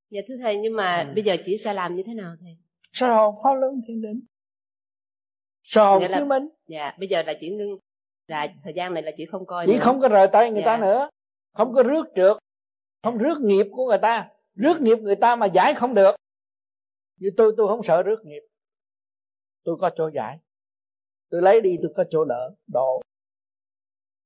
dạ 0.10 0.22
thưa 0.28 0.36
thầy 0.42 0.58
nhưng 0.58 0.76
mà 0.76 1.06
ừ. 1.08 1.14
bây 1.16 1.24
giờ 1.24 1.36
chị 1.46 1.58
sẽ 1.58 1.74
làm 1.74 1.96
như 1.96 2.04
thế 2.06 2.14
nào 2.14 2.36
thầy? 2.42 2.58
Soi 2.94 3.16
hồn 3.16 3.36
pháp 3.44 3.54
luân 3.54 3.82
thiên 3.88 4.02
định 4.02 4.22
soi 5.64 5.86
hồn 5.86 6.12
chứng 6.16 6.28
minh. 6.28 6.48
Dạ 6.68 6.96
bây 7.00 7.08
giờ 7.08 7.24
là 7.24 7.34
chị 7.40 7.50
ngưng 7.50 7.78
là 8.28 8.48
thời 8.64 8.74
gian 8.74 8.94
này 8.94 9.04
là 9.04 9.12
chị 9.18 9.26
không 9.26 9.46
coi 9.46 9.66
chị 9.66 9.74
nữa. 9.74 9.80
không 9.82 10.02
có 10.02 10.08
rời 10.08 10.28
tay 10.34 10.52
người 10.52 10.62
dạ. 10.62 10.66
ta 10.66 10.78
nữa. 10.78 11.10
Không 11.54 11.74
có 11.74 11.84
rước 11.84 12.06
trượt. 12.16 12.38
Không 13.04 13.18
rước 13.18 13.38
nghiệp 13.42 13.66
của 13.72 13.88
người 13.88 13.98
ta. 14.02 14.30
Rước 14.56 14.82
nghiệp 14.82 14.98
người 15.02 15.16
ta 15.16 15.36
mà 15.36 15.46
giải 15.46 15.74
không 15.74 15.94
được. 15.94 16.16
Như 17.20 17.30
tôi 17.38 17.54
tôi 17.58 17.68
không 17.68 17.84
sợ 17.84 18.04
rước 18.04 18.26
nghiệp. 18.26 18.42
Tôi 19.64 19.78
có 19.80 19.90
chỗ 19.96 20.10
giải. 20.14 20.40
Tôi 21.30 21.42
lấy 21.42 21.62
đi 21.62 21.78
tôi 21.82 21.92
có 21.96 22.04
chỗ 22.10 22.26
đỡ 22.26 22.56
độ. 22.74 23.02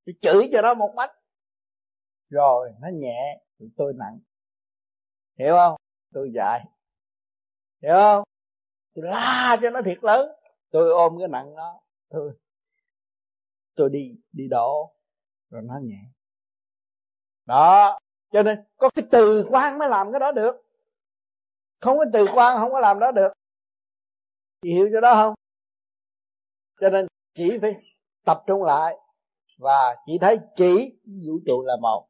Tôi 0.05 0.13
chửi 0.21 0.49
cho 0.53 0.61
nó 0.61 0.73
một 0.73 0.93
mắt. 0.95 1.11
Rồi 2.29 2.71
nó 2.81 2.87
nhẹ 2.93 3.41
tôi 3.77 3.93
nặng 3.97 4.19
hiểu 5.41 5.55
không? 5.55 5.75
Tôi 6.13 6.31
dạy. 6.33 6.65
Hiểu 7.81 7.93
không? 7.93 8.23
Tôi 8.93 9.05
la 9.05 9.57
cho 9.61 9.69
nó 9.69 9.81
thiệt 9.81 10.03
lớn. 10.03 10.29
Tôi 10.69 10.91
ôm 10.91 11.15
cái 11.19 11.27
nặng 11.27 11.55
đó. 11.55 11.81
Tôi 12.09 12.33
tôi 13.75 13.89
đi 13.89 14.15
đi 14.31 14.47
đổ. 14.47 14.95
Rồi 15.49 15.61
nó 15.65 15.79
nhẹ. 15.83 16.01
Đó. 17.45 17.99
Cho 18.31 18.43
nên 18.43 18.63
có 18.77 18.89
cái 18.95 19.05
từ 19.11 19.45
quan 19.49 19.77
mới 19.77 19.89
làm 19.89 20.11
cái 20.11 20.19
đó 20.19 20.31
được. 20.31 20.55
Không 21.79 21.97
có 21.97 22.05
từ 22.13 22.25
quan 22.33 22.57
không 22.57 22.71
có 22.71 22.79
làm 22.79 22.99
đó 22.99 23.11
được. 23.11 23.33
Chị 24.61 24.73
hiểu 24.73 24.89
cho 24.93 25.01
đó 25.01 25.13
không? 25.13 25.33
Cho 26.81 26.89
nên 26.89 27.07
chỉ 27.33 27.57
phải 27.61 27.75
tập 28.25 28.43
trung 28.47 28.63
lại. 28.63 28.97
Và 29.57 29.95
chỉ 30.05 30.17
thấy 30.21 30.39
chỉ 30.55 30.99
vũ 31.05 31.39
trụ 31.45 31.63
là 31.65 31.73
một, 31.81 32.07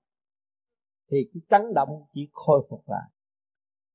thì 1.12 1.30
cái 1.34 1.41
chấn 1.50 1.74
động 1.74 2.04
chỉ 2.13 2.30
khôi 2.34 2.67
phục 2.70 2.84
lại 2.89 3.10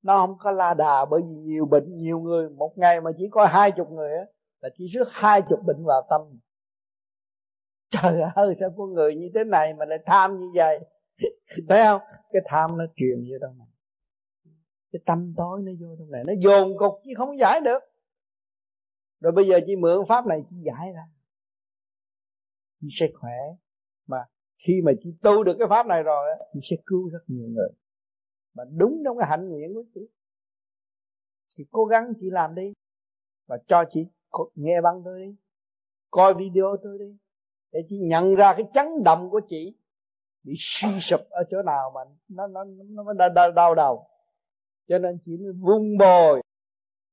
nó 0.02 0.26
không 0.26 0.38
có 0.38 0.52
la 0.52 0.74
đà 0.74 1.04
bởi 1.04 1.22
vì 1.28 1.34
nhiều 1.34 1.66
bệnh, 1.66 1.96
nhiều 1.96 2.20
người, 2.20 2.50
một 2.50 2.72
ngày 2.76 3.00
mà 3.00 3.10
chỉ 3.18 3.28
có 3.30 3.46
hai 3.46 3.72
chục 3.72 3.90
người 3.90 4.12
á, 4.12 4.24
là 4.60 4.68
chỉ 4.78 4.86
rước 4.88 5.08
hai 5.12 5.42
chục 5.48 5.58
bệnh 5.66 5.84
vào 5.84 6.06
tâm. 6.10 6.20
Trời 7.90 8.20
ơi, 8.34 8.54
sao 8.60 8.70
có 8.76 8.86
người 8.86 9.14
như 9.14 9.30
thế 9.34 9.44
này 9.44 9.74
mà 9.74 9.84
lại 9.84 9.98
tham 10.06 10.38
như 10.38 10.46
vậy? 10.54 10.78
Thấy 11.68 11.84
không? 11.84 12.00
Cái 12.32 12.42
tham 12.44 12.78
nó 12.78 12.84
truyền 12.96 13.18
vô 13.18 13.36
trong 13.40 13.58
này. 13.58 13.68
Cái 14.92 15.00
tâm 15.06 15.34
tối 15.36 15.62
nó 15.62 15.72
vô 15.80 15.96
trong 15.98 16.10
này. 16.10 16.24
Nó 16.26 16.32
dồn 16.38 16.78
cục 16.78 16.92
chứ 17.04 17.10
không 17.16 17.38
giải 17.38 17.60
được. 17.60 17.82
Rồi 19.20 19.32
bây 19.32 19.46
giờ 19.46 19.60
chỉ 19.66 19.76
mượn 19.76 19.98
pháp 20.08 20.26
này 20.26 20.42
chỉ 20.50 20.56
giải 20.66 20.92
ra. 20.94 21.02
Chị 22.80 22.88
sẽ 22.90 23.06
khỏe. 23.20 23.36
Mà 24.06 24.18
khi 24.66 24.82
mà 24.84 24.92
chị 25.00 25.16
tu 25.22 25.44
được 25.44 25.56
cái 25.58 25.68
pháp 25.70 25.86
này 25.86 26.02
rồi 26.02 26.28
chị 26.52 26.60
sẽ 26.62 26.76
cứu 26.86 27.08
rất 27.08 27.18
nhiều 27.26 27.48
người 27.48 27.68
mà 28.56 28.64
đúng 28.76 29.02
trong 29.04 29.18
cái 29.18 29.28
hạnh 29.28 29.48
nguyện 29.48 29.74
của 29.74 29.84
chị. 29.94 30.08
Chị 31.56 31.64
cố 31.70 31.84
gắng 31.84 32.12
chị 32.20 32.30
làm 32.30 32.54
đi. 32.54 32.72
Và 33.46 33.58
cho 33.68 33.84
chị 33.90 34.06
nghe 34.54 34.80
băng 34.80 35.02
tôi 35.04 35.18
đi. 35.26 35.36
Coi 36.10 36.34
video 36.34 36.76
tôi 36.82 36.98
đi. 36.98 37.16
Để 37.72 37.80
chị 37.88 37.98
nhận 37.98 38.34
ra 38.34 38.54
cái 38.56 38.66
chấn 38.74 38.86
động 39.04 39.30
của 39.30 39.40
chị. 39.48 39.76
Bị 40.42 40.52
suy 40.56 41.00
sụp 41.00 41.20
ở 41.30 41.44
chỗ 41.50 41.62
nào 41.62 41.90
mà 41.94 42.00
nó 42.28 42.46
nó 42.46 42.64
nó, 42.64 43.12
nó 43.12 43.28
đau, 43.28 43.52
đau 43.52 43.74
đầu. 43.74 44.08
Cho 44.88 44.98
nên 44.98 45.18
chị 45.24 45.36
mới 45.36 45.52
vung 45.52 45.98
bồi. 45.98 46.42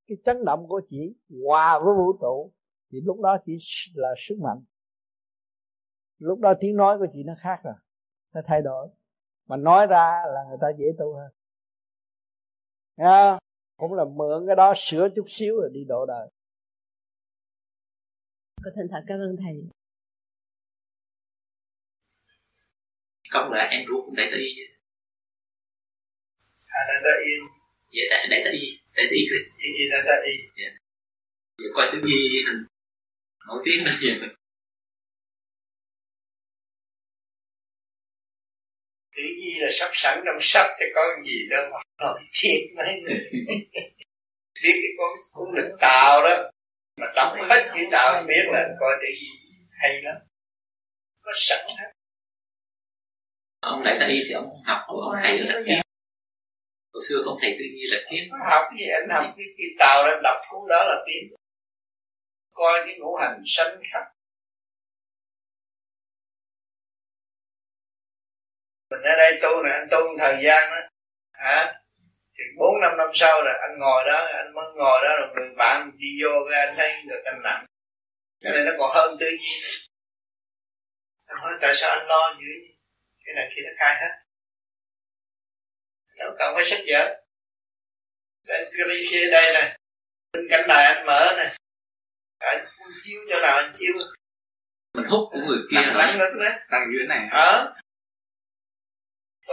Cái 0.07 0.17
chấn 0.25 0.45
động 0.45 0.67
của 0.67 0.81
chị 0.87 1.15
hòa 1.45 1.79
với 1.79 1.93
vũ 1.97 2.13
trụ. 2.21 2.51
Thì 2.91 3.01
lúc 3.01 3.19
đó 3.21 3.37
chị 3.45 3.57
là 3.95 4.13
sức 4.17 4.35
mạnh. 4.41 4.63
Lúc 6.17 6.39
đó 6.39 6.53
tiếng 6.59 6.75
nói 6.75 6.97
của 6.97 7.07
chị 7.13 7.23
nó 7.23 7.33
khác 7.39 7.59
rồi. 7.63 7.73
Nó 8.33 8.41
thay 8.45 8.61
đổi 8.61 8.87
mà 9.47 9.57
nói 9.57 9.87
ra 9.87 10.23
là 10.33 10.41
người 10.49 10.57
ta 10.61 10.67
dễ 10.77 10.85
tu 10.99 11.15
hơn. 11.15 11.31
Nghe 12.97 13.37
cũng 13.77 13.93
là 13.93 14.03
mượn 14.05 14.47
cái 14.47 14.55
đó 14.55 14.73
sửa 14.75 15.07
chút 15.15 15.25
xíu 15.27 15.55
rồi 15.55 15.69
đi 15.73 15.83
độ 15.87 16.05
đời. 16.05 16.27
Con 18.63 18.73
thành 18.75 18.87
thật 18.91 19.03
cảm 19.07 19.19
ơn 19.19 19.35
thầy. 19.43 19.55
Con 23.31 23.51
là 23.51 23.63
em 23.71 23.85
ruột 23.87 24.05
cũng 24.05 24.15
đại 24.15 24.27
tử 24.31 24.37
y 24.37 24.73
à 26.73 26.81
đại 26.87 26.99
tử 27.03 27.13
y 27.25 27.33
dạ 27.95 28.03
đại 28.11 28.27
đại 28.29 28.41
tử 28.45 28.51
y 28.61 28.67
đại 28.95 29.05
tử 29.09 29.15
y 29.15 29.89
đại 29.91 30.01
tử 30.05 30.15
y 30.31 30.35
dạ. 30.57 30.69
Dạ 31.57 31.69
coi 31.75 31.89
tử 31.91 32.01
nhi 32.05 32.43
nổi 33.47 33.61
tiếng 33.65 33.85
đó 33.85 33.91
vậy 34.01 34.29
tử 39.15 39.23
nhi 39.39 39.55
là 39.59 39.67
sắp 39.71 39.89
sẵn 39.93 40.19
trong 40.25 40.37
sách 40.39 40.67
thì 40.79 40.85
có 40.95 41.01
gì 41.25 41.47
đâu 41.49 41.63
mà 41.71 41.79
nói 41.99 42.19
chuyện 42.31 42.75
mấy 42.75 43.01
người. 43.01 43.29
Biết 44.63 44.79
cái 44.81 44.91
con 44.97 45.11
cuốn 45.33 45.55
lịch 45.55 45.71
tàu 45.79 46.23
đó 46.23 46.51
mà 46.97 47.07
đọc 47.15 47.37
hết 47.49 47.71
chữ 47.75 47.83
tàu 47.91 48.23
biết 48.27 48.43
là 48.51 48.67
coi 48.79 48.91
tử 49.01 49.07
nhi 49.21 49.29
hay 49.71 50.01
lắm. 50.01 50.15
Có 51.21 51.31
sẵn 51.35 51.59
hết. 51.67 51.91
Ông 53.61 53.83
đại 53.83 53.97
ta 53.99 54.07
đi 54.07 54.23
thì 54.27 54.33
ông 54.33 54.49
học 54.65 54.81
của 54.87 55.01
ông 55.01 55.15
thầy 55.23 55.39
là 55.39 55.61
kiến 55.65 55.79
hồi 56.93 57.01
xưa 57.09 57.21
ông 57.25 57.37
thầy 57.41 57.55
tư 57.59 57.65
nhi 57.75 57.83
là 57.91 57.97
kiến 58.09 58.29
học 58.49 58.63
gì 58.79 58.85
anh 58.87 59.09
học 59.09 59.33
cái 59.37 59.45
kỳ 59.57 59.63
tàu 59.79 60.03
anh 60.03 60.21
đọc 60.23 60.37
cuốn 60.49 60.69
đó 60.69 60.83
là 60.83 60.95
kiến 61.07 61.33
coi 62.53 62.81
cái 62.85 62.95
ngũ 62.99 63.15
hành 63.15 63.41
sanh 63.45 63.77
khắc 63.93 64.12
mình 68.93 69.01
ở 69.01 69.15
đây 69.15 69.39
tu 69.41 69.63
này 69.63 69.73
anh 69.73 69.87
tu 69.91 69.97
một 69.97 70.15
thời 70.19 70.43
gian 70.43 70.71
đó. 70.71 70.77
Hả? 71.31 71.73
Thì 72.37 72.43
bốn 72.57 72.81
năm 72.81 72.97
năm 72.97 73.09
sau 73.13 73.43
rồi 73.43 73.53
anh 73.61 73.79
ngồi 73.79 74.03
đó 74.07 74.27
anh 74.33 74.53
mới 74.53 74.65
ngồi 74.75 75.01
đó 75.03 75.17
rồi 75.19 75.27
người 75.35 75.55
bạn 75.57 75.91
đi 75.97 76.07
vô 76.23 76.29
cái 76.51 76.65
anh 76.65 76.75
thấy 76.77 77.01
được 77.07 77.21
anh 77.25 77.41
nặng. 77.43 77.65
Cái 78.41 78.53
này 78.53 78.63
nó 78.63 78.71
còn 78.77 78.91
hơn 78.95 79.17
tư 79.19 79.29
nhiên 79.29 79.61
anh 81.25 81.37
hỏi 81.41 81.53
tại 81.61 81.75
sao 81.75 81.89
anh 81.89 82.07
lo 82.07 82.35
dữ 82.39 82.75
cái 83.25 83.35
này 83.35 83.49
kia 83.55 83.61
nó 83.65 83.71
khai 83.77 83.95
hết. 84.01 84.13
Đâu 86.17 86.31
cần 86.39 86.55
phải 86.55 86.63
sách 86.63 86.79
vở. 86.87 87.19
Anh 88.47 88.65
phía 89.11 89.31
đây 89.31 89.53
nè 89.53 89.77
bên 90.33 90.47
cạnh 90.49 90.65
đài 90.67 90.85
anh 90.85 91.05
mở 91.05 91.33
nè. 91.37 91.55
Anh 92.39 92.65
chiếu 93.03 93.19
cho 93.29 93.39
nào 93.39 93.57
anh 93.57 93.73
chiếu 93.77 93.93
mình 94.93 95.05
hút 95.05 95.29
của 95.31 95.39
người 95.47 95.57
kia 95.71 95.93
đấy 95.95 96.51
đằng 96.69 96.87
dưới 96.93 97.07
này 97.07 97.27
ở 97.31 97.73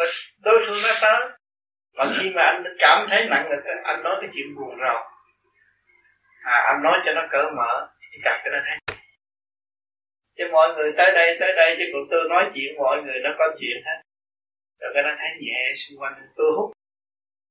ờ. 0.06 0.12
đối 0.44 0.58
phương 0.66 0.78
nó 0.82 0.90
tới. 1.02 1.30
Và 1.96 2.14
khi 2.18 2.30
mà 2.34 2.42
anh 2.42 2.62
cảm 2.78 3.06
thấy 3.10 3.26
nặng 3.30 3.48
ngực 3.50 3.62
anh 3.84 4.02
nói 4.02 4.16
cái 4.20 4.30
chuyện 4.34 4.46
buồn 4.56 4.78
rầu. 4.80 4.96
À 6.42 6.56
anh 6.66 6.82
nói 6.82 7.00
cho 7.04 7.12
nó 7.12 7.26
cỡ 7.30 7.42
mở 7.56 7.88
chặt 8.24 8.40
cho 8.44 8.50
nó 8.50 8.58
thấy. 8.66 8.96
Chứ 10.36 10.48
mọi 10.52 10.74
người 10.74 10.92
tới 10.96 11.10
đây 11.14 11.36
tới 11.40 11.52
đây 11.56 11.76
chứ 11.78 11.84
còn 11.92 12.02
tôi 12.10 12.28
nói 12.28 12.50
chuyện 12.54 12.76
mọi 12.78 13.02
người 13.02 13.20
nó 13.24 13.30
có 13.38 13.44
chuyện 13.60 13.76
hết. 13.86 14.00
Rồi 14.80 14.90
cái 14.94 15.02
nó 15.02 15.10
thấy 15.18 15.28
nhẹ 15.40 15.72
xung 15.74 16.00
quanh 16.00 16.12
tôi 16.36 16.46
hút. 16.56 16.70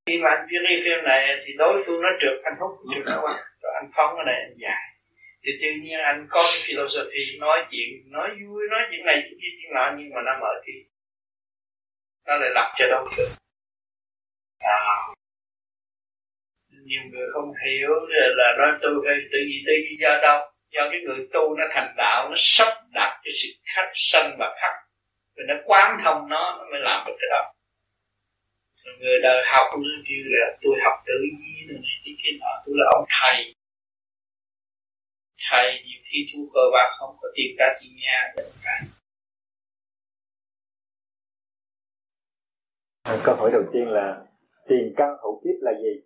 Khi 0.06 0.18
mà 0.18 0.30
anh 0.30 0.48
viết 0.50 0.60
cái 0.68 0.82
phim 0.86 1.04
này 1.04 1.42
thì 1.46 1.54
đối 1.58 1.84
phương 1.86 2.02
nó 2.02 2.10
trượt 2.22 2.40
anh 2.44 2.54
hút 2.60 2.72
trượt 2.96 3.06
nó 3.06 3.20
qua. 3.22 3.34
Rồi 3.62 3.72
anh 3.76 3.90
phóng 3.96 4.16
ở 4.16 4.24
đây 4.26 4.36
anh 4.36 4.56
dài. 4.58 4.84
Thì 5.44 5.52
tự 5.62 5.68
nhiên 5.84 6.00
anh 6.00 6.28
có 6.30 6.42
cái 6.52 6.60
philosophy 6.68 7.24
nói 7.40 7.66
chuyện 7.72 7.90
nói 8.12 8.30
vui 8.30 8.64
nói 8.70 8.82
chuyện 8.92 9.06
này 9.06 9.22
chuyện 9.22 9.40
kia 9.42 9.52
chuyện 9.62 9.74
nọ 9.76 9.94
nhưng 9.98 10.10
mà 10.16 10.22
nó 10.26 10.32
mở 10.42 10.54
thì 10.66 10.74
nó 12.30 12.38
lại 12.38 12.50
lập 12.54 12.68
cho 12.78 12.86
đâu 12.88 13.08
được 13.18 13.30
à, 14.60 14.76
nhiều 16.90 17.02
người 17.12 17.28
không 17.34 17.50
hiểu 17.66 17.90
là 18.10 18.56
nói 18.58 18.72
tôi 18.82 18.94
phải 19.06 19.16
tự 19.32 19.40
gì 19.50 19.64
tự 19.68 19.74
gì 19.74 19.98
do 20.02 20.20
đâu. 20.22 20.40
Do 20.72 20.82
cái 20.92 21.00
người 21.06 21.28
tu 21.34 21.56
nó 21.58 21.66
thành 21.72 21.94
đạo 21.98 22.30
nó 22.30 22.36
sắp 22.38 22.74
đặt 22.94 23.22
cái 23.24 23.32
sự 23.42 23.50
khắc 23.76 23.90
sanh 23.94 24.36
và 24.40 24.56
khắc. 24.62 24.74
Rồi 25.36 25.46
nó 25.48 25.56
quán 25.66 25.98
thông 26.04 26.30
nó 26.30 26.58
nó 26.58 26.64
mới 26.72 26.82
làm 26.82 27.08
được 27.08 27.14
cái 27.20 27.30
đó. 27.32 27.54
Rồi 28.84 28.96
người 29.00 29.20
đời 29.24 29.44
học 29.46 29.68
nó 29.72 29.96
kêu 30.08 30.24
là 30.26 30.58
tôi 30.62 30.74
học 30.84 30.94
tự 31.06 31.20
nhiên 31.40 31.68
rồi 31.70 31.80
này 31.82 31.96
cái 32.06 32.14
kia 32.24 32.38
nọ. 32.40 32.52
Tôi 32.66 32.76
là 32.78 32.86
ông 32.96 33.06
thầy. 33.20 33.56
Thầy 35.50 35.84
nhiều 35.86 36.02
khi 36.12 36.20
thu 36.34 36.50
cờ 36.54 36.62
bạc 36.74 36.90
không 37.00 37.16
có 37.22 37.28
tiền 37.36 37.56
cả 37.58 37.66
tiền 37.82 37.92
nhà 38.02 38.34
để 38.38 38.44
cái. 38.64 38.99
Câu 43.04 43.36
hỏi 43.36 43.52
đầu 43.52 43.64
tiên 43.74 43.88
là 43.88 44.26
tiền 44.68 44.94
căn 44.98 45.18
hậu 45.22 45.42
kiếp 45.44 45.62
là 45.62 45.72
gì? 45.84 46.06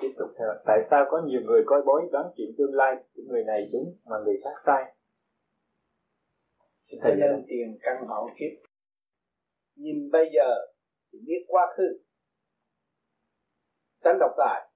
Tiếp 0.00 0.14
tục 0.18 0.28
theo. 0.38 0.48
Tại 0.66 0.78
sao 0.90 1.04
có 1.10 1.22
nhiều 1.26 1.40
người 1.44 1.62
coi 1.66 1.82
bói 1.86 2.02
đoán 2.12 2.24
chuyện 2.36 2.48
tương 2.58 2.74
lai 2.74 2.94
của 3.14 3.22
người 3.26 3.44
này 3.44 3.68
đúng 3.72 3.96
mà 4.04 4.16
người 4.24 4.36
khác 4.44 4.54
sai? 4.66 4.94
Xin 6.90 7.00
thầy 7.02 7.14
nên 7.14 7.44
tiền 7.48 7.78
căn 7.80 8.06
hậu 8.08 8.30
kiếp. 8.38 8.68
Nhìn 9.76 10.10
bây 10.12 10.30
giờ 10.34 10.54
thì 11.12 11.18
biết 11.26 11.44
quá 11.48 11.74
khứ. 11.76 12.00
Tránh 14.04 14.16
độc 14.20 14.30
tài, 14.38 14.70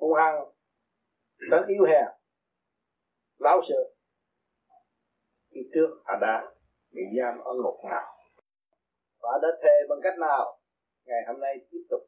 hung 0.00 0.14
hăng, 0.14 0.44
tránh 1.50 1.66
yếu 1.66 1.84
hèn, 1.84 2.06
lão 3.38 3.60
sợ. 3.68 3.94
Khi 5.50 5.60
trước 5.74 6.02
họ 6.04 6.18
đã 6.20 6.52
bị 6.90 7.02
giam 7.18 7.38
ở 7.38 7.52
ngục 7.54 7.84
nào 7.90 8.17
và 9.22 9.38
đã 9.42 9.48
thề 9.62 9.76
bằng 9.88 9.98
cách 10.02 10.18
nào? 10.18 10.58
Ngày 11.06 11.22
hôm 11.26 11.40
nay 11.40 11.54
tiếp 11.70 11.84
tục 11.90 12.00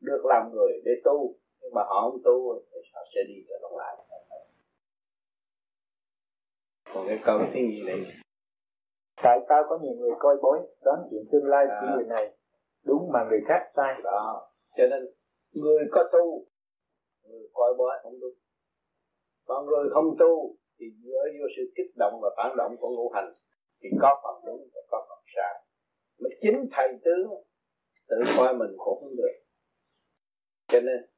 được 0.00 0.22
làm 0.24 0.50
người 0.52 0.72
để 0.84 0.92
tu 1.04 1.34
nhưng 1.60 1.74
mà 1.74 1.82
họ 1.88 2.10
không 2.10 2.20
tu 2.24 2.62
thì 2.72 2.78
họ 2.94 3.00
sẽ 3.14 3.20
đi 3.28 3.34
trở 3.48 3.68
lại. 3.78 3.96
Còn 6.94 7.04
cái 7.08 7.18
câu 7.24 7.38
thứ 7.38 7.60
gì 7.60 7.82
này? 7.86 8.00
Tại 9.22 9.38
sao 9.48 9.64
có 9.68 9.78
nhiều 9.82 9.94
người 9.94 10.10
coi 10.18 10.36
bói 10.42 10.58
đoán 10.84 10.98
chuyện 11.10 11.22
tương 11.32 11.46
lai 11.46 11.66
của 11.66 11.86
à. 11.86 11.94
người 11.94 12.06
này 12.08 12.36
đúng 12.84 13.10
mà 13.12 13.20
người 13.30 13.40
khác 13.48 13.70
sai? 13.76 14.00
Đó. 14.04 14.50
Cho 14.76 14.84
nên 14.90 15.00
người 15.52 15.84
có 15.90 16.08
tu 16.12 16.44
người 17.28 17.48
coi 17.52 17.74
bói 17.78 17.98
không 18.02 18.20
đúng. 18.20 18.34
Còn 19.46 19.66
người 19.66 19.90
không 19.94 20.16
tu 20.18 20.54
thì 20.78 20.86
dựa 21.04 21.24
vô 21.38 21.46
sự 21.56 21.62
kích 21.76 21.90
động 21.96 22.20
và 22.22 22.30
phản 22.36 22.56
động 22.56 22.76
của 22.80 22.88
ngũ 22.88 23.10
hành 23.14 23.34
thì 23.80 23.88
có 24.02 24.20
phần 24.22 24.44
đúng 24.46 24.68
và 24.74 24.80
có 24.90 25.06
phần 25.08 25.18
sai 25.36 25.67
mà 26.18 26.28
chính 26.40 26.68
thầy 26.72 26.88
tướng 27.04 27.30
tự 28.08 28.16
coi 28.36 28.54
mình 28.54 28.70
cũng 28.76 29.00
không 29.00 29.16
được. 29.16 29.34
Cho 30.68 30.80
nên, 30.80 31.10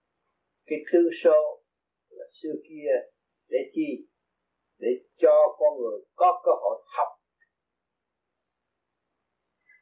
cái 0.67 0.79
tư 0.93 0.99
số 1.25 1.63
là 2.09 2.25
xưa 2.43 2.55
kia 2.69 2.91
để 3.49 3.59
chi? 3.75 4.09
Để 4.79 4.89
cho 5.17 5.57
con 5.59 5.79
người 5.81 6.01
có 6.15 6.43
cơ 6.45 6.51
hội 6.63 6.83
học. 6.97 7.09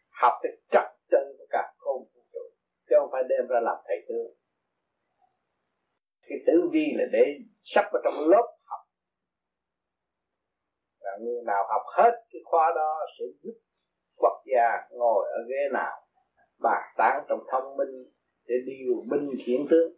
Học 0.08 0.32
cái 0.42 0.52
trật 0.70 0.86
chân 1.10 1.22
của 1.38 1.46
cả 1.50 1.74
không 1.78 2.04
vũ 2.14 2.20
trụ, 2.32 2.44
chứ 2.88 2.96
không 3.00 3.08
phải 3.12 3.22
đem 3.28 3.48
ra 3.48 3.60
làm 3.62 3.76
thầy 3.86 3.96
tướng. 4.08 4.34
Cái 6.22 6.38
tử 6.46 6.68
vi 6.72 6.86
là 6.98 7.04
để 7.12 7.24
sắp 7.62 7.84
vào 7.92 8.02
trong 8.04 8.28
lớp 8.28 8.46
học. 8.64 8.80
Và 11.00 11.10
người 11.20 11.42
nào 11.46 11.64
học 11.68 11.82
hết 11.96 12.12
cái 12.30 12.40
khóa 12.44 12.72
đó 12.74 12.98
sẽ 13.18 13.24
giúp 13.42 13.54
quốc 14.18 14.42
gia 14.46 14.88
ngồi 14.90 15.26
ở 15.28 15.38
ghế 15.48 15.68
nào 15.72 16.00
bàn 16.62 16.82
tán 16.96 17.24
trong 17.28 17.40
thông 17.50 17.76
minh 17.76 17.94
để 18.46 18.54
điều 18.66 18.94
binh 19.10 19.30
khiển 19.46 19.66
tướng. 19.70 19.92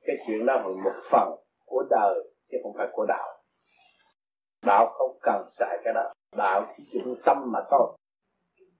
Cái 0.00 0.16
chuyện 0.26 0.46
đó 0.46 0.54
là 0.54 0.62
một 0.62 1.02
phần 1.10 1.28
của 1.64 1.84
đời, 1.90 2.14
chứ 2.50 2.58
không 2.62 2.72
phải 2.76 2.88
của 2.92 3.06
đạo. 3.08 3.42
Đạo 4.66 4.86
không 4.98 5.18
cần 5.22 5.48
xài 5.58 5.78
cái 5.84 5.94
đó, 5.94 6.12
đạo 6.36 6.74
chỉ 6.76 6.84
dụng 6.92 7.16
tâm 7.24 7.36
mà 7.52 7.60
thôi. 7.70 7.98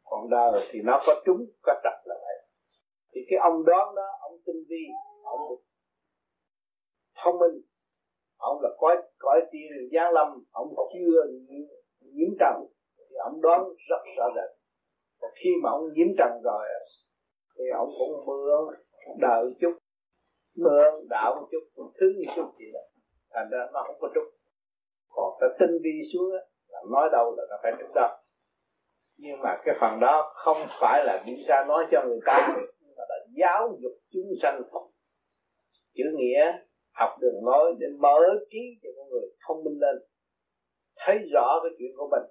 Còn 0.04 0.30
đời 0.30 0.68
thì 0.72 0.80
nó 0.84 1.00
có 1.06 1.22
trúng, 1.26 1.46
có 1.62 1.74
trật 1.84 1.92
là 2.04 2.14
vậy. 2.20 2.48
Thì 3.12 3.20
cái 3.30 3.38
ông 3.38 3.64
đoán 3.64 3.94
đó, 3.94 4.08
ông 4.20 4.38
tinh 4.46 4.64
vi, 4.68 4.84
ông 5.24 5.40
thông 7.24 7.38
minh, 7.38 7.62
ông 8.36 8.60
là 8.62 8.68
có 8.78 8.96
cõi 9.18 9.40
tiên 9.52 9.70
giáng 9.92 10.12
lâm, 10.12 10.28
ông 10.50 10.68
chưa 10.94 11.22
nhiễm 12.00 12.28
trần 12.40 12.66
ông 13.24 13.40
đoán 13.40 13.60
rất 13.88 14.02
rõ 14.16 14.26
rệt 14.36 14.50
và 15.20 15.28
khi 15.34 15.50
mà 15.62 15.70
ông 15.70 15.92
nhiễm 15.92 16.08
trần 16.18 16.30
rồi, 16.44 16.66
thì 17.58 17.64
ông 17.74 17.88
cũng 17.98 18.26
mượn 18.26 18.74
đợi 19.20 19.44
chút 19.60 19.72
mượn 20.56 21.08
đạo 21.10 21.34
một 21.40 21.48
chút, 21.50 21.84
thứ 22.00 22.06
như 22.16 22.24
chút 22.36 22.50
gì 22.58 22.66
đó. 22.72 22.80
Thành 23.34 23.48
ra 23.50 23.58
nó 23.72 23.82
không 23.86 23.96
có 24.00 24.08
trúc 24.14 24.24
còn 25.12 25.36
cái 25.40 25.50
tinh 25.58 25.78
vi 25.82 25.90
xuống 26.12 26.32
là 26.68 26.80
nói 26.90 27.08
đâu 27.12 27.34
là 27.36 27.44
nó 27.50 27.56
phải 27.62 27.72
trúc 27.80 27.94
đâu. 27.94 28.08
Nhưng 29.16 29.40
mà 29.42 29.56
cái 29.64 29.74
phần 29.80 30.00
đó 30.00 30.32
không 30.34 30.56
phải 30.80 31.04
là 31.04 31.22
đi 31.26 31.32
ra 31.48 31.64
nói 31.68 31.86
cho 31.90 32.02
người 32.06 32.20
ta, 32.26 32.48
mà 32.96 33.04
là 33.08 33.16
giáo 33.36 33.78
dục 33.82 33.92
chúng 34.12 34.32
sanh 34.42 34.62
chữ 35.94 36.04
nghĩa, 36.16 36.52
học 36.92 37.10
đường 37.20 37.44
lối 37.44 37.74
để 37.78 37.86
mở 37.98 38.18
trí 38.50 38.58
cho 38.82 38.90
con 38.96 39.08
người 39.08 39.28
thông 39.46 39.64
minh 39.64 39.78
lên. 39.80 39.96
Thấy 40.96 41.18
rõ 41.32 41.60
cái 41.62 41.70
chuyện 41.78 41.90
của 41.96 42.08
mình 42.10 42.22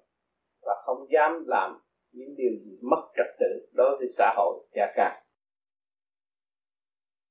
và 0.62 0.74
không 0.84 1.06
dám 1.10 1.44
làm 1.46 1.78
những 2.12 2.34
điều 2.36 2.52
gì 2.64 2.78
mất 2.82 3.02
trật 3.16 3.26
tự 3.40 3.68
đối 3.72 3.96
với 3.98 4.08
xã 4.16 4.34
hội 4.36 4.66
gia 4.74 4.92
càng 4.96 5.22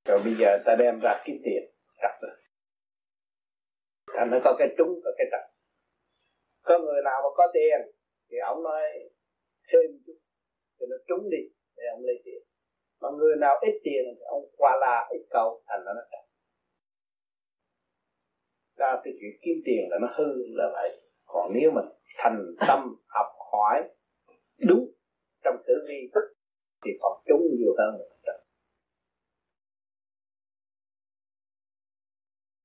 rồi 0.10 0.20
bây 0.26 0.36
giờ 0.40 0.58
ta 0.66 0.76
đem 0.80 1.00
ra 1.04 1.24
kiếm 1.26 1.36
tiền, 1.46 1.64
trật 2.02 2.12
tự. 2.22 2.28
Thành 4.16 4.30
nó 4.32 4.38
có 4.44 4.56
cái 4.60 4.68
trúng, 4.78 5.02
có 5.04 5.12
cái 5.18 5.28
trật. 5.32 5.44
Có 6.64 6.80
người 6.80 7.02
nào 7.06 7.22
mà 7.24 7.30
có 7.36 7.48
tiền 7.54 7.80
thì 8.30 8.38
ông 8.38 8.64
nói 8.64 8.82
thêm 9.70 9.92
chút 10.06 10.18
thì 10.80 10.86
nó 10.90 10.96
trúng 11.08 11.30
đi, 11.30 11.44
để 11.78 11.84
ông 11.94 12.02
lấy 12.06 12.22
tiền. 12.26 12.42
Mà 13.02 13.10
người 13.18 13.36
nào 13.40 13.56
ít 13.62 13.82
tiền 13.84 14.04
thì 14.16 14.22
ông 14.26 14.44
qua 14.58 14.78
la 14.82 15.08
ít 15.10 15.26
cầu 15.30 15.64
thành 15.68 15.82
nó 15.86 15.92
trật. 16.12 16.26
Ra 18.78 19.02
cái 19.04 19.14
chuyện 19.20 19.32
kiếm 19.42 19.58
tiền 19.66 19.88
là 19.90 19.98
nó 20.02 20.08
hư 20.18 20.34
là 20.48 20.70
vậy. 20.74 21.02
Còn 21.26 21.52
nếu 21.54 21.72
mình 21.72 21.86
thành 22.24 22.56
tâm 22.68 22.80
học 23.08 23.28
hỏi 23.52 23.90
đúng 24.68 24.92
trong 25.44 25.56
tử 25.68 25.74
vi 25.88 26.12
thức 26.14 26.34
thì 26.86 26.92
còn 27.02 27.22
chúng 27.28 27.42
nhiều 27.58 27.74
hơn 27.78 28.02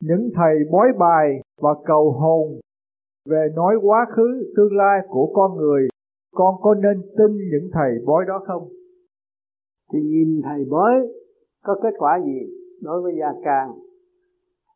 những 0.01 0.31
thầy 0.37 0.55
bói 0.71 0.89
bài 0.99 1.41
và 1.61 1.71
cầu 1.87 2.13
hồn 2.13 2.61
về 3.27 3.49
nói 3.55 3.75
quá 3.83 4.07
khứ 4.17 4.53
tương 4.57 4.77
lai 4.77 5.01
của 5.09 5.33
con 5.35 5.57
người 5.57 5.89
con 6.35 6.55
có 6.63 6.75
nên 6.75 7.03
tin 7.03 7.37
những 7.37 7.71
thầy 7.73 7.91
bói 8.07 8.25
đó 8.29 8.43
không? 8.47 8.69
Thì 9.93 9.99
nhìn 10.03 10.41
thầy 10.45 10.65
bói 10.71 10.93
có 11.63 11.81
kết 11.83 11.95
quả 11.99 12.21
gì 12.25 12.41
đối 12.83 13.03
với 13.03 13.13
gia 13.21 13.33
càng 13.45 13.71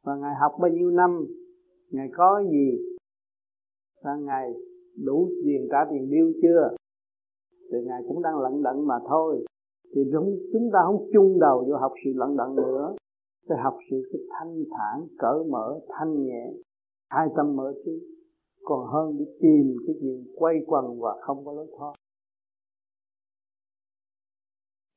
và 0.04 0.16
ngài 0.16 0.34
học 0.40 0.52
bao 0.60 0.70
nhiêu 0.70 0.90
năm? 0.90 1.24
Ngài 1.90 2.08
có 2.16 2.42
gì? 2.50 2.78
Và 4.04 4.16
ngài 4.16 4.52
đủ 5.04 5.30
tiền 5.44 5.68
trả 5.70 5.78
tiền 5.90 6.10
bill 6.10 6.28
chưa? 6.42 6.76
Thì 7.72 7.78
ngài 7.86 8.00
cũng 8.08 8.22
đang 8.22 8.38
lận 8.38 8.62
đận 8.62 8.86
mà 8.86 8.94
thôi. 9.08 9.44
Thì 9.94 10.00
chúng 10.12 10.38
chúng 10.52 10.70
ta 10.72 10.78
không 10.86 11.10
chung 11.12 11.40
đầu 11.40 11.64
vô 11.68 11.76
học 11.76 11.92
sự 12.04 12.10
lận 12.14 12.36
đận 12.36 12.56
nữa. 12.56 12.94
Phải 13.48 13.58
học 13.64 13.76
sự 13.90 13.96
cái 14.12 14.20
thanh 14.32 14.64
thản 14.74 15.06
cởi 15.18 15.38
mở 15.50 15.80
thanh 15.88 16.24
nhẹ. 16.24 16.44
Hai 17.10 17.26
tâm 17.36 17.56
mở 17.56 17.74
trí 17.84 17.92
còn 18.64 18.86
hơn 18.92 19.18
đi 19.18 19.24
tìm 19.40 19.76
cái 19.86 19.94
gì 20.02 20.14
quay 20.34 20.54
quần 20.66 21.00
và 21.00 21.12
không 21.20 21.44
có 21.44 21.52
lối 21.52 21.66
thoát. 21.78 21.92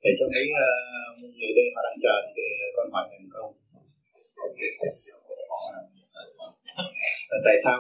Để 0.03 0.09
cho 0.19 0.25
thấy 0.33 0.43
uh, 0.61 1.21
người 1.21 1.51
đây 1.57 1.67
họ 1.75 1.81
đang 1.87 1.97
chờ 2.03 2.15
thì 2.35 2.41
con 2.75 2.87
hỏi 2.93 3.05
thành 3.11 3.29
công 3.33 3.53
tại 7.45 7.55
sao 7.63 7.77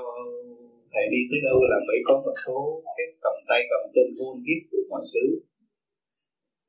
thầy 0.93 1.05
đi 1.13 1.21
tới 1.29 1.39
đâu 1.47 1.57
là 1.71 1.77
phải 1.87 1.99
có 2.07 2.13
một 2.25 2.35
số 2.43 2.57
cái 2.95 3.07
cầm 3.23 3.35
tay 3.49 3.61
cầm 3.71 3.81
chân 3.95 4.07
buôn 4.17 4.33
biết 4.45 4.61
của 4.69 4.83
mọi 4.91 5.03
thứ. 5.11 5.25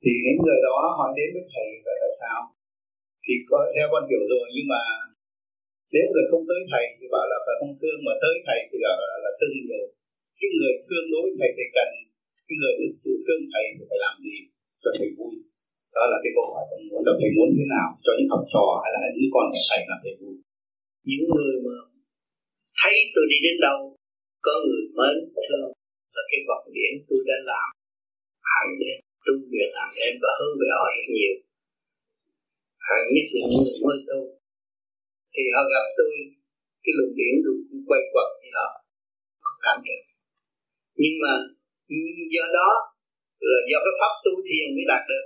Thì 0.03 0.13
những 0.25 0.39
người 0.45 0.59
đó 0.69 0.77
hỏi 0.99 1.11
đến 1.19 1.29
với 1.35 1.45
thầy 1.53 1.69
là 1.87 1.95
tại 2.03 2.13
sao? 2.21 2.39
Thì 3.25 3.35
có, 3.49 3.59
theo 3.75 3.87
con 3.93 4.03
hiểu 4.11 4.23
rồi 4.33 4.47
nhưng 4.55 4.69
mà 4.75 4.83
nếu 5.95 6.07
người 6.13 6.27
không 6.31 6.45
tới 6.51 6.61
thầy 6.73 6.85
thì 6.99 7.07
bảo 7.15 7.27
là 7.33 7.39
phải 7.45 7.57
không 7.61 7.75
thương? 7.81 7.99
Mà 8.07 8.15
tới 8.23 8.35
thầy 8.47 8.61
thì 8.69 8.77
là, 8.85 8.93
là, 9.03 9.13
là 9.25 9.31
thương 9.39 9.55
nhiều. 9.67 9.87
Cái 10.39 10.51
người 10.57 10.75
thương 10.87 11.07
đối 11.13 11.23
với 11.25 11.35
thầy 11.39 11.51
thì 11.57 11.65
cần 11.77 11.91
cái 12.47 12.57
người 12.61 12.75
thực 12.81 12.95
sự 13.05 13.13
thương 13.25 13.43
thầy 13.53 13.65
thì 13.77 13.83
phải 13.91 14.01
làm 14.05 14.15
gì 14.27 14.37
cho 14.83 14.91
thầy 14.99 15.09
vui? 15.19 15.35
Đó 15.97 16.05
là 16.13 16.17
cái 16.23 16.33
câu 16.37 16.47
hỏi 16.53 16.65
con 16.71 16.81
muốn. 16.89 17.01
Là 17.07 17.13
thầy 17.21 17.31
muốn 17.37 17.49
thế 17.57 17.65
nào 17.77 17.89
cho 18.05 18.13
những 18.17 18.31
học 18.35 18.45
trò 18.53 18.67
hay 18.83 18.91
là 18.95 19.01
những 19.17 19.33
con 19.35 19.47
của 19.53 19.65
thầy 19.71 19.81
làm 19.91 19.99
thầy 20.05 20.15
vui? 20.21 20.37
Những 21.09 21.25
người 21.35 21.55
mà 21.67 21.77
thấy 22.81 22.97
tôi 23.15 23.25
đi 23.33 23.39
đến 23.47 23.57
đâu 23.69 23.79
có 24.47 24.53
người 24.67 24.85
mến 24.99 25.17
thương. 25.45 25.69
Và 26.15 26.23
cái 26.31 26.41
vật 26.49 26.63
điển 26.75 26.93
tôi 27.07 27.21
đã 27.29 27.37
làm 27.51 27.69
hàng 28.53 28.73
đêm 28.81 28.99
tu 29.25 29.35
việc 29.53 29.71
hàng 29.79 29.93
đêm 29.99 30.13
và 30.23 30.31
hướng 30.39 30.55
về 30.61 30.69
họ 30.77 30.85
rất 30.97 31.07
nhiều. 31.17 31.35
Hàng 32.89 33.05
nhất 33.13 33.27
là 33.35 33.43
những 33.51 33.65
người 33.67 33.81
mới 33.85 33.99
tu. 34.09 34.21
Thì 35.35 35.43
họ 35.55 35.63
gặp 35.73 35.85
tôi, 35.99 36.13
cái 36.83 36.93
luồng 36.97 37.15
điển 37.19 37.35
tôi 37.45 37.57
cũng 37.69 37.83
quay 37.89 38.03
quẩn 38.13 38.29
thì 38.41 38.49
họ 38.57 38.67
có 39.45 39.51
cảm 39.65 39.79
nhận 39.87 40.03
nhưng 41.03 41.17
mà 41.23 41.33
do 42.35 42.45
đó 42.59 42.71
là 43.51 43.61
do 43.71 43.79
cái 43.85 43.95
pháp 44.01 44.13
tu 44.25 44.33
thiền 44.47 44.67
mới 44.77 44.85
đạt 44.93 45.03
được. 45.11 45.25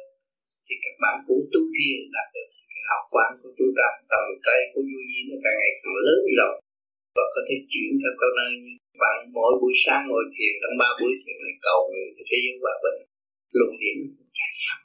Thì 0.66 0.74
các 0.84 0.94
bạn 1.02 1.14
cũng 1.26 1.42
tu 1.52 1.62
thiền 1.74 1.98
đạt 2.16 2.28
được. 2.34 2.48
Cái 2.70 2.82
học 2.90 3.02
quan 3.14 3.30
của 3.40 3.52
chúng 3.58 3.72
ta, 3.78 3.86
tầm 4.10 4.24
tay 4.46 4.60
của 4.72 4.82
vô 4.90 5.00
vi 5.08 5.18
nó 5.28 5.36
càng 5.44 5.56
ngày 5.60 5.72
càng 5.80 5.96
lớn 6.06 6.18
rồi 6.40 6.54
và 7.16 7.24
có 7.34 7.40
thể 7.46 7.56
chuyển 7.70 7.90
theo 8.00 8.12
câu 8.20 8.30
nơi 8.38 8.50
như 8.64 8.72
bạn 9.02 9.18
mỗi 9.36 9.52
buổi 9.60 9.74
sáng 9.82 10.02
ngồi 10.08 10.24
thiền, 10.34 10.52
trong 10.62 10.76
ba 10.82 10.88
buổi 10.98 11.12
thiền 11.22 11.36
này 11.44 11.54
cầu 11.66 11.78
nguyện 11.88 12.08
thế 12.28 12.36
giới 12.44 12.54
hòa 12.62 12.74
bình. 12.84 12.98
Luồng 13.56 13.74
điển 13.80 13.96
chạy 14.38 14.52
khắp 14.64 14.80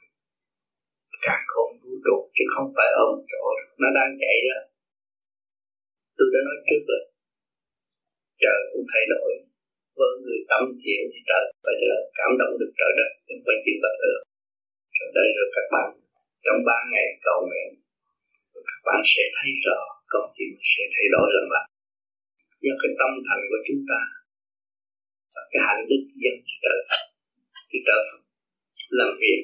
càng 1.26 1.44
không 1.52 1.70
vũ 1.82 1.92
trụ 2.04 2.16
chứ 2.34 2.44
không 2.54 2.68
phải 2.76 2.90
ở 3.00 3.04
một 3.12 3.22
chỗ 3.32 3.42
nó 3.82 3.88
đang 3.98 4.10
chạy 4.22 4.36
đó. 4.48 4.58
Tôi 6.16 6.28
đã 6.32 6.40
nói 6.48 6.58
trước 6.66 6.82
rồi. 6.88 7.02
Trời 8.42 8.58
cũng 8.70 8.86
thay 8.92 9.04
đổi. 9.12 9.30
Với 9.98 10.12
người 10.22 10.40
tâm 10.50 10.62
thiện 10.82 11.02
thì 11.12 11.20
trời 11.28 11.44
phải 11.64 11.76
là 11.90 11.98
cảm 12.18 12.30
động 12.40 12.52
được 12.60 12.72
trời 12.78 12.92
đất 12.98 13.10
không 13.26 13.40
phải 13.46 13.56
chịu 13.64 13.78
vật 13.84 13.96
được 14.04 14.22
rồi 15.02 15.10
đây 15.18 15.28
rồi 15.36 15.48
các 15.56 15.66
bạn, 15.74 15.88
trong 16.44 16.58
ba 16.68 16.78
ngày 16.92 17.08
cầu 17.26 17.38
nguyện 17.48 17.68
các 18.68 18.80
bạn 18.86 19.00
sẽ 19.12 19.22
thấy 19.36 19.50
rõ 19.66 19.78
công 20.12 20.28
chuyện 20.36 20.52
sẽ 20.72 20.82
thay 20.94 21.06
đổi 21.14 21.26
lần 21.34 21.46
bạn 21.52 21.64
do 22.64 22.72
cái 22.82 22.90
tâm 22.98 23.10
thành 23.26 23.42
của 23.50 23.60
chúng 23.66 23.82
ta 23.90 24.00
và 25.34 25.42
cái 25.50 25.60
hạnh 25.66 25.82
đức 25.90 26.02
dân 26.22 26.36
cho 26.48 26.56
trời 26.64 26.80
thì 27.70 27.78
Phật 27.86 28.02
làm 28.98 29.10
việc 29.22 29.40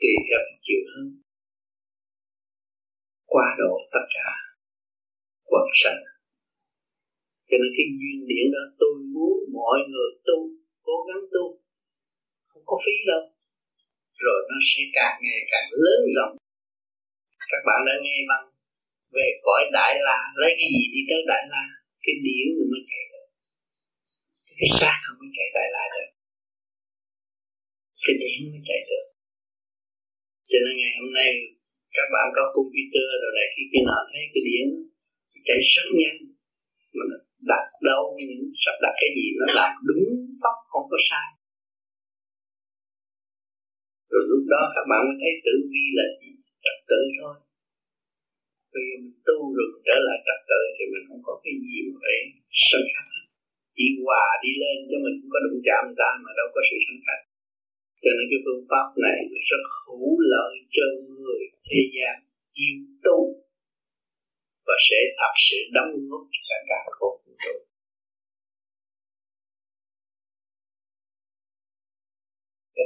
tùy 0.00 0.12
theo 0.26 0.40
chiều 0.64 0.82
hướng. 0.90 1.10
Qua 3.32 3.46
độ 3.60 3.72
tất 3.94 4.04
cả 4.16 4.30
quần 5.50 5.66
sanh. 5.82 6.02
Cho 7.48 7.56
nên 7.60 7.70
cái 7.76 7.86
duyên 8.00 8.18
điển 8.30 8.46
đó 8.54 8.62
tôi 8.80 8.92
muốn 9.14 9.34
mọi 9.58 9.78
người 9.90 10.10
tu, 10.26 10.38
cố 10.86 10.96
gắng 11.08 11.24
tu. 11.34 11.44
Không 12.50 12.64
có 12.70 12.76
phí 12.84 12.94
đâu. 13.10 13.22
Rồi 14.24 14.38
nó 14.50 14.56
sẽ 14.68 14.82
càng 14.96 15.16
ngày 15.24 15.40
càng 15.52 15.68
lớn 15.84 16.00
rộng. 16.16 16.34
Các 17.50 17.62
bạn 17.66 17.80
đã 17.86 17.94
nghe 18.04 18.16
băng 18.30 18.46
về 19.16 19.28
cõi 19.44 19.62
đại 19.72 19.92
la, 20.06 20.18
lấy 20.40 20.50
cái 20.58 20.68
gì 20.74 20.84
đi 20.92 21.00
tới 21.08 21.20
đại 21.30 21.44
la? 21.52 21.64
Cái 22.04 22.14
điển 22.26 22.46
nó 22.58 22.64
mới 22.72 22.82
chạy 22.90 23.04
được. 23.12 23.28
Cái 24.58 24.68
xác 24.78 24.96
không 25.04 25.18
có 25.20 25.26
chạy 25.36 25.48
lại 25.56 25.68
lại 25.76 25.86
được. 25.94 26.10
Cái 28.04 28.14
điển 28.22 28.36
mới 28.50 28.62
chạy 28.68 28.80
được. 28.90 29.06
Cho 30.50 30.58
nên 30.64 30.74
ngày 30.80 30.92
hôm 30.98 31.10
nay, 31.18 31.30
các 31.96 32.08
bạn 32.14 32.26
có 32.36 32.42
computer 32.56 33.06
rồi 33.22 33.32
này 33.38 33.46
khi 33.52 33.62
kia 33.70 33.82
nọ, 33.88 33.98
thấy 34.10 34.22
cái 34.32 34.42
điển 34.48 34.66
chạy 35.46 35.58
rất 35.74 35.86
nhanh, 36.00 36.18
mà 36.96 37.04
nó 37.10 37.16
đặt 37.52 37.66
đâu, 37.88 38.02
những 38.28 38.44
sắp 38.62 38.76
đặt 38.84 38.94
cái 39.00 39.10
gì 39.16 39.26
nó 39.40 39.46
làm 39.58 39.72
đúng 39.88 40.04
tóc 40.42 40.56
không 40.72 40.86
có 40.92 40.98
sai. 41.08 41.28
Rồi 44.10 44.22
lúc 44.30 44.42
đó 44.52 44.62
các 44.74 44.84
bạn 44.90 45.00
mới 45.08 45.16
thấy 45.22 45.32
tử 45.44 45.54
vi 45.70 45.84
là 45.98 46.06
trật 46.64 46.78
tự 46.90 47.00
thôi 47.18 47.34
bây 48.72 48.82
giờ 48.88 48.94
mình 49.02 49.16
tu 49.28 49.38
rồi 49.56 49.66
mình 49.72 49.84
trở 49.88 49.96
lại 50.06 50.18
trật 50.26 50.40
tự 50.50 50.60
thì 50.76 50.84
mình 50.92 51.04
không 51.08 51.22
có 51.26 51.32
cái 51.42 51.54
gì 51.64 51.76
mà 51.86 51.94
phải 52.02 52.16
sân 52.68 52.82
khắc 52.92 53.06
đi 53.78 53.86
hòa 54.02 54.26
đi 54.44 54.50
lên 54.62 54.76
cho 54.90 54.96
mình 55.04 55.14
không 55.18 55.32
có 55.34 55.40
đụng 55.44 55.60
chạm 55.68 55.84
ta 56.00 56.10
mà 56.22 56.30
đâu 56.38 56.48
có 56.54 56.60
sự 56.68 56.76
sân 56.86 56.98
khắc 57.06 57.20
cho 58.02 58.10
nên 58.16 58.26
cái 58.30 58.40
phương 58.44 58.62
pháp 58.70 58.86
này 59.06 59.18
rất 59.50 59.64
hữu 59.80 60.10
lợi 60.32 60.54
cho 60.76 60.86
người 61.08 61.40
thế 61.68 61.80
gian 61.94 62.14
yêu 62.64 62.78
tu 63.04 63.18
và 64.66 64.76
sẽ 64.86 64.98
thật 65.18 65.34
sự 65.46 65.58
đóng 65.76 65.92
góp 66.08 66.24
cho 66.48 66.56
cả 66.70 66.80
khổ 66.96 67.10
vũ 67.22 67.32
trụ 67.44 67.56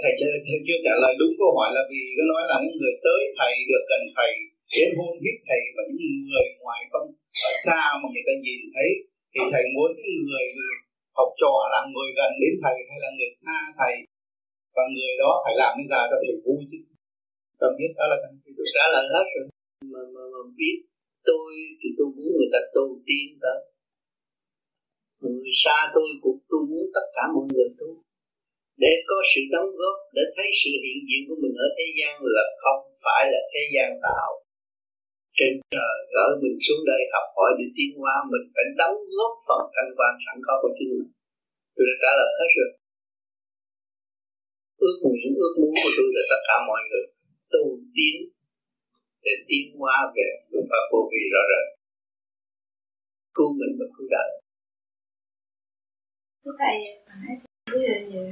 thầy 0.03 0.13
chưa, 0.19 0.31
thầy 0.47 0.59
chưa 0.67 0.79
trả 0.87 0.95
lời 1.03 1.13
đúng 1.21 1.33
câu 1.41 1.51
hỏi 1.57 1.69
là 1.77 1.83
vì 1.91 2.01
có 2.17 2.25
nói 2.33 2.43
là 2.51 2.57
những 2.63 2.77
người 2.81 2.95
tới 3.07 3.21
thầy 3.39 3.53
được 3.71 3.85
gần 3.91 4.03
thầy 4.17 4.31
đến 4.73 4.89
hôn 4.99 5.15
hít 5.25 5.37
thầy 5.47 5.63
và 5.77 5.83
những 5.89 6.17
người 6.29 6.47
ngoài 6.63 6.81
không 6.93 7.09
ở 7.47 7.51
xa 7.65 7.81
mà 8.01 8.07
người 8.13 8.25
ta 8.29 8.35
nhìn 8.45 8.61
thấy 8.75 8.91
thì 9.33 9.41
thầy 9.53 9.65
muốn 9.75 9.89
những 10.05 10.21
người 10.29 10.47
học 11.19 11.31
trò 11.41 11.55
là 11.73 11.81
người 11.93 12.11
gần 12.19 12.31
đến 12.43 12.55
thầy 12.63 12.77
hay 12.89 12.99
là 13.05 13.11
người 13.17 13.33
xa 13.43 13.59
thầy. 13.81 13.95
Và 14.77 14.85
người 14.95 15.13
đó 15.23 15.31
phải 15.45 15.55
làm 15.61 15.73
như 15.77 15.85
ra 15.93 16.01
cho 16.11 16.17
thầy 16.23 16.35
vui 16.45 16.61
chứ? 16.71 16.79
Cần 17.61 17.71
biết 17.79 17.91
đó 17.99 18.05
là 18.11 18.17
cần 18.23 18.33
tôi 18.57 18.67
trả 18.75 18.85
lời 18.95 19.05
hết 19.15 19.27
rồi. 19.35 19.45
Mà, 19.93 20.03
mà, 20.15 20.23
mà 20.33 20.41
biết 20.59 20.77
tôi 21.29 21.49
thì 21.81 21.89
tôi 21.99 22.09
muốn 22.17 22.31
người 22.37 22.51
ta 22.55 22.61
tu 22.75 22.87
tiên 23.07 23.29
tới 23.43 23.59
người 25.21 25.55
xa 25.63 25.79
tôi 25.95 26.09
cũng 26.25 26.39
tôi 26.51 26.61
muốn 26.71 26.85
tất 26.97 27.07
cả 27.17 27.25
mọi 27.35 27.47
người 27.53 27.69
tu 27.79 27.91
để 28.83 28.93
có 29.09 29.17
sự 29.31 29.41
đóng 29.55 29.71
góp 29.81 29.97
để 30.17 30.25
thấy 30.37 30.49
sự 30.61 30.71
hiện 30.85 30.99
diện 31.09 31.23
của 31.29 31.39
mình 31.43 31.55
ở 31.67 31.69
thế 31.77 31.87
gian 31.99 32.13
là 32.37 32.45
không 32.63 32.83
phải 33.05 33.23
là 33.33 33.41
thế 33.53 33.63
gian 33.75 33.89
tạo 34.07 34.31
trên 35.39 35.53
trời 35.75 35.95
gửi 36.15 36.31
mình 36.43 36.57
xuống 36.67 36.83
đây 36.91 37.01
học 37.15 37.27
hỏi 37.37 37.51
để 37.59 37.67
tiến 37.77 37.91
hóa 38.01 38.15
mình 38.33 38.45
phải 38.55 38.67
đóng 38.81 38.99
góp 39.17 39.33
phần 39.47 39.63
thanh 39.75 39.91
quan 39.97 40.13
sẵn 40.25 40.37
có 40.47 40.55
của 40.63 40.73
chính 40.77 40.91
mình. 40.99 41.11
Tôi 41.75 41.85
đã 41.89 41.95
trả 42.03 42.13
lời 42.21 42.31
hết 42.39 42.51
rồi. 42.59 42.71
Ước 44.85 44.97
nguyện 45.03 45.29
ước 45.43 45.53
muốn 45.61 45.73
của 45.83 45.93
tôi 45.97 46.09
là 46.17 46.23
tất 46.31 46.41
cả 46.49 46.57
mọi 46.69 46.81
người 46.89 47.05
tu 47.53 47.65
tiến 47.95 48.17
để 49.25 49.35
tiến 49.49 49.65
hóa 49.81 49.97
về 50.17 50.27
phương 50.49 50.67
pháp 50.71 50.83
vô 50.91 51.01
vi 51.11 51.23
rõ 51.33 51.43
rệt 51.51 51.65
cứu 53.37 53.51
mình 53.61 53.73
và 53.79 53.87
cứu 53.95 54.07
đời. 54.17 54.31
Thưa 56.45 56.55
Thầy, 56.61 56.77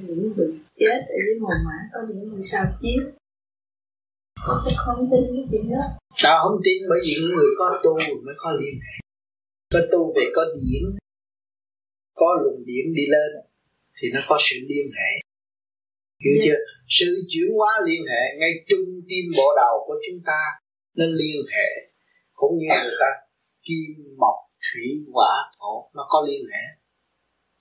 những 0.07 0.33
người 0.37 0.53
chết 0.81 1.01
ở 1.09 1.19
dưới 1.27 1.39
mồ 1.41 1.49
mã 1.67 1.79
có 1.93 2.01
những 2.09 2.29
người 2.29 2.43
sao 2.43 2.65
chiếu? 2.81 3.03
Con 4.47 4.57
sẽ 4.65 4.73
không 4.77 5.01
tin 5.11 5.23
cái 5.33 5.45
chuyện 5.51 5.65
đó. 5.71 5.83
Sao 6.23 6.35
không 6.43 6.59
tin 6.65 6.79
bởi 6.91 7.01
vì 7.05 7.13
những 7.21 7.37
người 7.37 7.51
có 7.59 7.81
tu 7.85 7.93
mới 8.27 8.35
có 8.43 8.51
liên 8.61 8.75
hệ. 8.85 8.95
Có 9.73 9.81
tu 9.93 10.13
về 10.17 10.25
có 10.37 10.43
điển 10.57 10.83
có 12.15 12.29
luồng 12.43 12.65
điển 12.69 12.85
đi 12.99 13.05
lên 13.15 13.31
thì 13.97 14.09
nó 14.15 14.21
có 14.29 14.37
sự 14.41 14.57
liên 14.71 14.87
hệ. 14.99 15.11
Hiểu 16.23 16.35
yeah. 16.35 16.45
chưa 16.45 16.59
sự 16.99 17.09
chuyển 17.31 17.49
hóa 17.59 17.73
liên 17.87 18.03
hệ 18.13 18.23
ngay 18.39 18.53
trung 18.69 18.87
tim 19.09 19.25
bộ 19.37 19.49
đầu 19.57 19.75
của 19.87 19.97
chúng 20.07 20.21
ta 20.27 20.41
nó 20.99 21.05
liên 21.21 21.39
hệ. 21.55 21.69
Cũng 22.33 22.59
như 22.59 22.67
người 22.85 22.97
ta 23.01 23.11
kim 23.67 23.91
mộc 24.23 24.37
thủy 24.67 24.89
hỏa 25.13 25.35
thổ 25.59 25.91
nó 25.95 26.07
có 26.09 26.19
liên 26.29 26.43
hệ. 26.53 26.65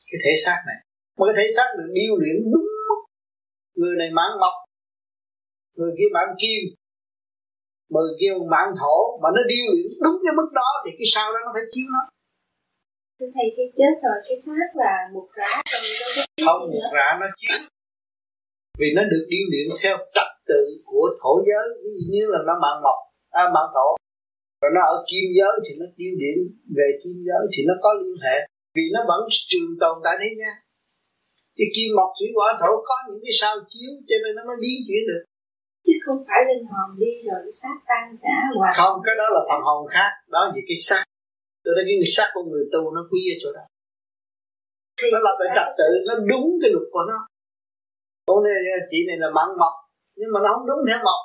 Cái 0.10 0.20
thể 0.24 0.34
xác 0.46 0.58
này. 0.68 0.80
Mà 1.18 1.24
cái 1.28 1.36
thể 1.38 1.48
xác 1.56 1.68
được 1.78 1.90
điêu 1.94 2.14
luyện 2.22 2.52
đúng 2.52 2.68
người 3.76 3.96
này 4.00 4.10
mãn 4.12 4.32
mộc 4.40 4.56
người 5.78 5.92
kia 5.98 6.10
mãn 6.16 6.30
kim 6.42 6.62
người 7.94 8.12
kia 8.20 8.34
mãn 8.54 8.68
thổ 8.80 8.98
mà 9.22 9.30
nó 9.36 9.42
điêu 9.52 9.66
đúng 10.04 10.18
cái 10.24 10.34
mức 10.40 10.50
đó 10.60 10.70
thì 10.84 10.92
cái 10.98 11.08
sau 11.14 11.28
đó 11.34 11.40
nó 11.46 11.52
phải 11.56 11.66
chiếu 11.74 11.88
nó. 11.96 12.02
Thưa 13.18 13.30
thầy 13.36 13.48
khi 13.56 13.66
chết 13.80 13.94
rồi 14.06 14.18
cái 14.28 14.38
xác 14.46 14.70
là 14.82 14.94
một 15.16 15.28
rã 15.38 15.52
rồi 15.72 15.82
không 16.46 16.62
một 16.76 16.88
rã 16.98 17.08
nó 17.22 17.28
chiếu. 17.40 17.56
Vì 18.80 18.88
nó 18.98 19.02
được 19.12 19.24
điêu 19.32 19.46
luyện 19.52 19.68
theo 19.82 19.96
trật 20.16 20.30
tự 20.50 20.62
của 20.90 21.06
thổ 21.22 21.34
giới. 21.48 21.66
Ví 21.84 21.92
dụ 21.98 22.06
như 22.16 22.24
là 22.34 22.40
nó 22.48 22.54
mạng 22.64 22.80
mộc 22.86 23.00
à, 23.42 23.44
mạng 23.56 23.72
thổ. 23.76 23.88
Rồi 24.62 24.72
nó 24.76 24.82
ở 24.94 24.98
kim 25.10 25.26
giới 25.38 25.54
thì 25.66 25.72
nó 25.80 25.86
điêu 26.00 26.14
luyện 26.20 26.38
về 26.78 26.88
kim 27.02 27.18
giới 27.28 27.44
thì 27.54 27.62
nó 27.70 27.76
có 27.84 27.90
liên 28.02 28.18
hệ. 28.26 28.38
Vì 28.76 28.86
nó 28.96 29.00
vẫn 29.10 29.22
trường 29.52 29.72
tồn 29.82 29.96
tại 30.04 30.16
thế 30.22 30.30
gian 30.40 30.54
thì 31.56 31.64
kim 31.76 31.90
mộc 31.98 32.10
thủy 32.18 32.28
hỏa 32.38 32.50
thổ 32.62 32.72
có 32.90 32.96
những 33.08 33.22
cái 33.26 33.34
sao 33.42 33.54
chiếu 33.72 33.92
cho 34.10 34.18
nên 34.24 34.32
nó 34.38 34.44
mới 34.50 34.58
biến 34.64 34.78
chuyển 34.88 35.04
được 35.10 35.22
chứ 35.86 35.94
không 36.04 36.20
phải 36.28 36.40
linh 36.50 36.66
hồn 36.72 36.90
đi 37.02 37.12
rồi 37.28 37.42
xác 37.62 37.78
tan 37.90 38.06
cả 38.24 38.36
hoài. 38.58 38.74
Không 38.80 38.96
cái 39.06 39.16
đó 39.22 39.28
là 39.36 39.42
phần 39.50 39.62
hồn 39.68 39.82
khác. 39.94 40.12
Đó 40.34 40.40
là 40.46 40.52
cái 40.70 40.78
xác. 40.88 41.04
Tôi 41.64 41.72
nói 41.76 41.84
cái 41.88 41.96
người 42.00 42.12
xác 42.16 42.28
của 42.34 42.44
người 42.50 42.66
tu 42.74 42.82
nó 42.96 43.02
quý 43.12 43.22
ở 43.34 43.36
chỗ 43.42 43.50
đó. 43.58 43.64
Thì 44.98 45.08
nó 45.14 45.20
là 45.26 45.32
phải. 45.40 45.48
trật 45.58 45.70
tự 45.80 45.90
nó 46.08 46.14
đúng 46.32 46.48
cái 46.62 46.70
luật 46.74 46.88
của 46.94 47.04
nó. 47.12 47.18
Hôm 48.30 48.44
nay 48.44 48.54
chị 48.92 49.00
này 49.08 49.18
là 49.24 49.30
mặn 49.38 49.50
mộc 49.62 49.76
nhưng 50.20 50.32
mà 50.34 50.40
nó 50.44 50.50
không 50.54 50.68
đúng 50.70 50.82
theo 50.88 51.00
mộc 51.08 51.22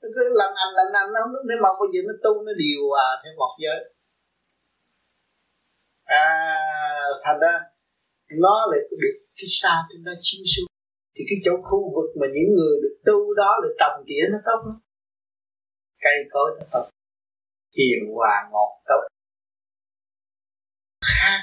nó 0.00 0.08
cứ 0.14 0.22
lần 0.40 0.50
anh 0.64 0.72
lần 0.78 0.88
anh 1.00 1.08
nó 1.12 1.18
không 1.22 1.32
đúng 1.34 1.46
theo 1.48 1.60
mộc 1.64 1.74
bây 1.80 1.88
giờ 1.92 2.00
nó 2.08 2.14
tu 2.24 2.32
nó 2.46 2.52
điều 2.62 2.82
à 3.06 3.08
theo 3.22 3.32
mộc 3.40 3.52
giới. 3.62 3.80
À 6.04 6.24
thành 7.24 7.38
ra 7.42 7.52
nó 8.44 8.54
lại 8.70 8.80
được 9.02 9.16
cái 9.36 9.48
sao 9.60 9.78
trên 9.88 10.00
nó 10.06 10.12
chiếu 10.24 10.42
xuống 10.52 10.69
thì 11.20 11.24
cái 11.28 11.38
chỗ 11.44 11.52
khu 11.68 11.80
vực 11.96 12.10
mà 12.20 12.26
những 12.34 12.50
người 12.56 12.74
được 12.82 12.96
tu 13.08 13.34
đó 13.40 13.50
được 13.62 13.74
trồng 13.80 14.04
tỉa 14.06 14.24
nó 14.32 14.38
tốt 14.44 14.60
lắm. 14.66 14.76
Cây 16.04 16.18
cối 16.30 16.50
nó 16.58 16.64
tốt. 16.72 16.84
Hiền 17.76 18.14
hòa 18.14 18.34
ngọt 18.52 18.72
tốt. 18.88 19.02
Khác 21.12 21.40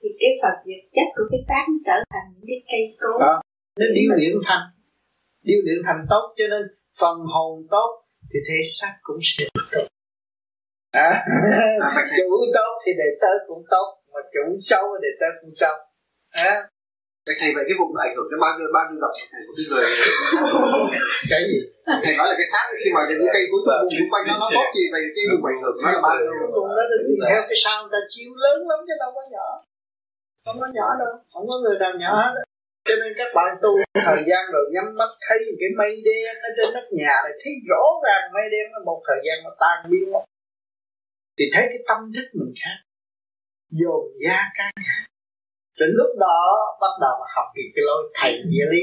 thì 0.00 0.08
cái 0.20 0.30
phật 0.42 0.56
vật 0.66 0.82
chất 0.96 1.08
của 1.16 1.26
cái 1.30 1.40
xác 1.48 1.64
nó 1.68 1.78
trở 1.86 1.96
thành 2.12 2.26
những 2.34 2.46
cái 2.50 2.60
cây 2.70 2.96
cối. 3.00 3.18
Đó. 3.20 3.34
Nó 3.78 3.86
điêu 3.94 4.10
luyện 4.18 4.34
thành 4.48 4.66
điêu 5.48 5.60
luyện 5.64 5.78
thành 5.86 6.06
tốt 6.10 6.34
cho 6.36 6.44
nên 6.52 6.62
phần 7.00 7.18
hồn 7.32 7.66
tốt 7.70 7.90
thì 8.30 8.38
thể 8.48 8.58
xác 8.64 8.94
cũng 9.02 9.18
sẽ 9.22 9.44
tốt. 9.72 9.86
À, 10.90 11.24
chủ 12.16 12.28
tốt 12.54 12.72
thì 12.86 12.92
đệ 12.98 13.10
tớ 13.20 13.32
cũng 13.46 13.62
tốt 13.70 13.88
mà 14.12 14.20
chủ 14.32 14.56
xấu 14.60 14.84
thì 14.92 14.98
đệ 15.02 15.12
tớ 15.20 15.26
cũng 15.40 15.50
xấu. 15.54 15.76
À. 16.30 16.68
Vậy 17.26 17.36
thầy 17.40 17.50
vậy 17.56 17.64
cái 17.68 17.76
vùng 17.80 17.92
ảnh 18.06 18.14
hưởng 18.16 18.28
tới 18.30 18.38
bao 18.44 18.52
nhiêu 18.56 18.68
bao 18.76 18.84
nhiêu 18.86 18.98
dòng 19.02 19.14
thầy 19.32 19.42
của 19.46 19.54
cái 19.56 19.66
người 19.70 19.86
cái 21.30 21.40
gì? 21.50 21.58
Thầy 22.04 22.14
nói 22.18 22.26
là 22.30 22.36
cái 22.40 22.48
xác 22.52 22.64
khi 22.82 22.90
mà 22.96 23.00
những 23.08 23.32
cây 23.36 23.44
cuối 23.50 23.62
cùng 23.66 23.90
xung 23.94 24.10
quanh 24.12 24.24
nó 24.28 24.34
nó 24.42 24.46
tốt 24.56 24.68
gì 24.76 24.84
vậy 24.94 25.02
cái 25.16 25.24
vùng 25.30 25.44
ảnh 25.52 25.60
hưởng 25.62 25.76
nó 25.84 25.88
là 25.94 26.00
bao 26.06 26.14
nhiêu? 26.18 26.32
Đó 26.78 26.84
thì 27.06 27.14
theo 27.30 27.40
cái 27.48 27.58
sao 27.64 27.78
ta 27.92 28.00
chiếu 28.12 28.30
lớn 28.44 28.58
lắm 28.70 28.78
chứ 28.86 28.94
đâu 29.02 29.10
có 29.16 29.22
nhỏ. 29.34 29.48
Không 30.44 30.58
có 30.62 30.68
nhỏ 30.76 30.88
đâu 31.02 31.12
không 31.32 31.46
có 31.50 31.56
người 31.62 31.76
nào 31.82 31.92
nhỏ 32.02 32.10
hết. 32.22 32.32
Cho 32.88 32.94
nên 33.00 33.10
các 33.20 33.30
bạn 33.36 33.50
tu 33.62 33.70
thời 34.06 34.20
gian 34.28 34.42
rồi 34.54 34.64
nhắm 34.74 34.86
mắt 35.00 35.10
thấy 35.26 35.38
cái 35.60 35.70
mây 35.80 35.92
đen 36.08 36.32
ở 36.46 36.50
trên 36.56 36.68
nóc 36.74 36.86
nhà 37.00 37.14
này 37.24 37.34
thấy 37.42 37.52
rõ 37.70 37.84
ràng 38.04 38.24
mây 38.34 38.46
đen 38.52 38.64
nó 38.72 38.78
một 38.88 39.00
thời 39.08 39.20
gian 39.26 39.36
nó 39.44 39.50
tan 39.62 39.76
biến 39.90 40.06
mất 40.14 40.24
thì 41.38 41.44
thấy 41.54 41.64
cái 41.72 41.80
tâm 41.88 42.00
thức 42.14 42.26
mình 42.38 42.52
khác 42.62 42.78
dồn 43.80 44.02
giá 44.24 44.38
can 44.58 44.72
khác 44.88 45.15
rồi 45.78 45.88
lúc 45.98 46.10
đó 46.26 46.38
bắt 46.80 46.92
đầu 47.04 47.16
học 47.34 47.48
thì 47.56 47.62
cái 47.74 47.82
lối 47.88 48.00
thầy 48.18 48.32
địa 48.52 48.66
lý. 48.72 48.82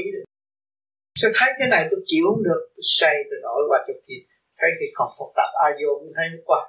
Rồi 1.20 1.32
thấy 1.38 1.50
cái 1.58 1.68
này 1.74 1.82
tôi 1.90 2.00
chịu 2.06 2.24
không 2.28 2.42
được? 2.48 2.60
Tôi 2.74 2.84
say, 2.98 3.14
tôi 3.30 3.38
đổi 3.42 3.60
qua 3.68 3.78
chỗ 3.86 3.94
kia. 4.06 4.20
Thấy 4.58 4.70
cái 4.78 4.88
còn 4.94 5.08
phức 5.16 5.30
tạp 5.36 5.50
ai 5.64 5.72
vô 5.80 5.90
cũng 6.00 6.12
thấy 6.16 6.26
nó 6.32 6.38
qua. 6.48 6.60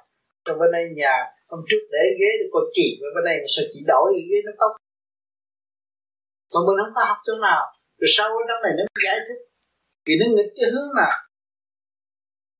Trong 0.44 0.58
bên 0.60 0.70
đây 0.72 0.84
nhà, 1.00 1.16
Hôm 1.50 1.60
trước 1.68 1.82
để 1.94 2.02
ghế 2.20 2.30
được 2.40 2.50
coi 2.54 2.64
chị 2.76 2.88
Bên 3.14 3.24
đây 3.28 3.36
sao 3.54 3.64
chỉ 3.72 3.80
đổi 3.92 4.06
cái 4.14 4.24
ghế 4.30 4.38
nó 4.46 4.52
tóc 4.60 4.72
Còn 6.52 6.62
bên 6.66 6.76
không 6.80 6.94
ta 6.96 7.02
học 7.10 7.20
chỗ 7.26 7.34
nào? 7.48 7.62
Rồi 8.00 8.10
sau 8.16 8.28
ở 8.40 8.42
trong 8.48 8.60
này 8.64 8.72
nó 8.78 8.84
giải 9.04 9.18
thích. 9.26 9.40
Vì 10.06 10.14
nó 10.20 10.26
nghịch 10.34 10.52
cái 10.56 10.68
hướng 10.72 10.90
nào 11.00 11.16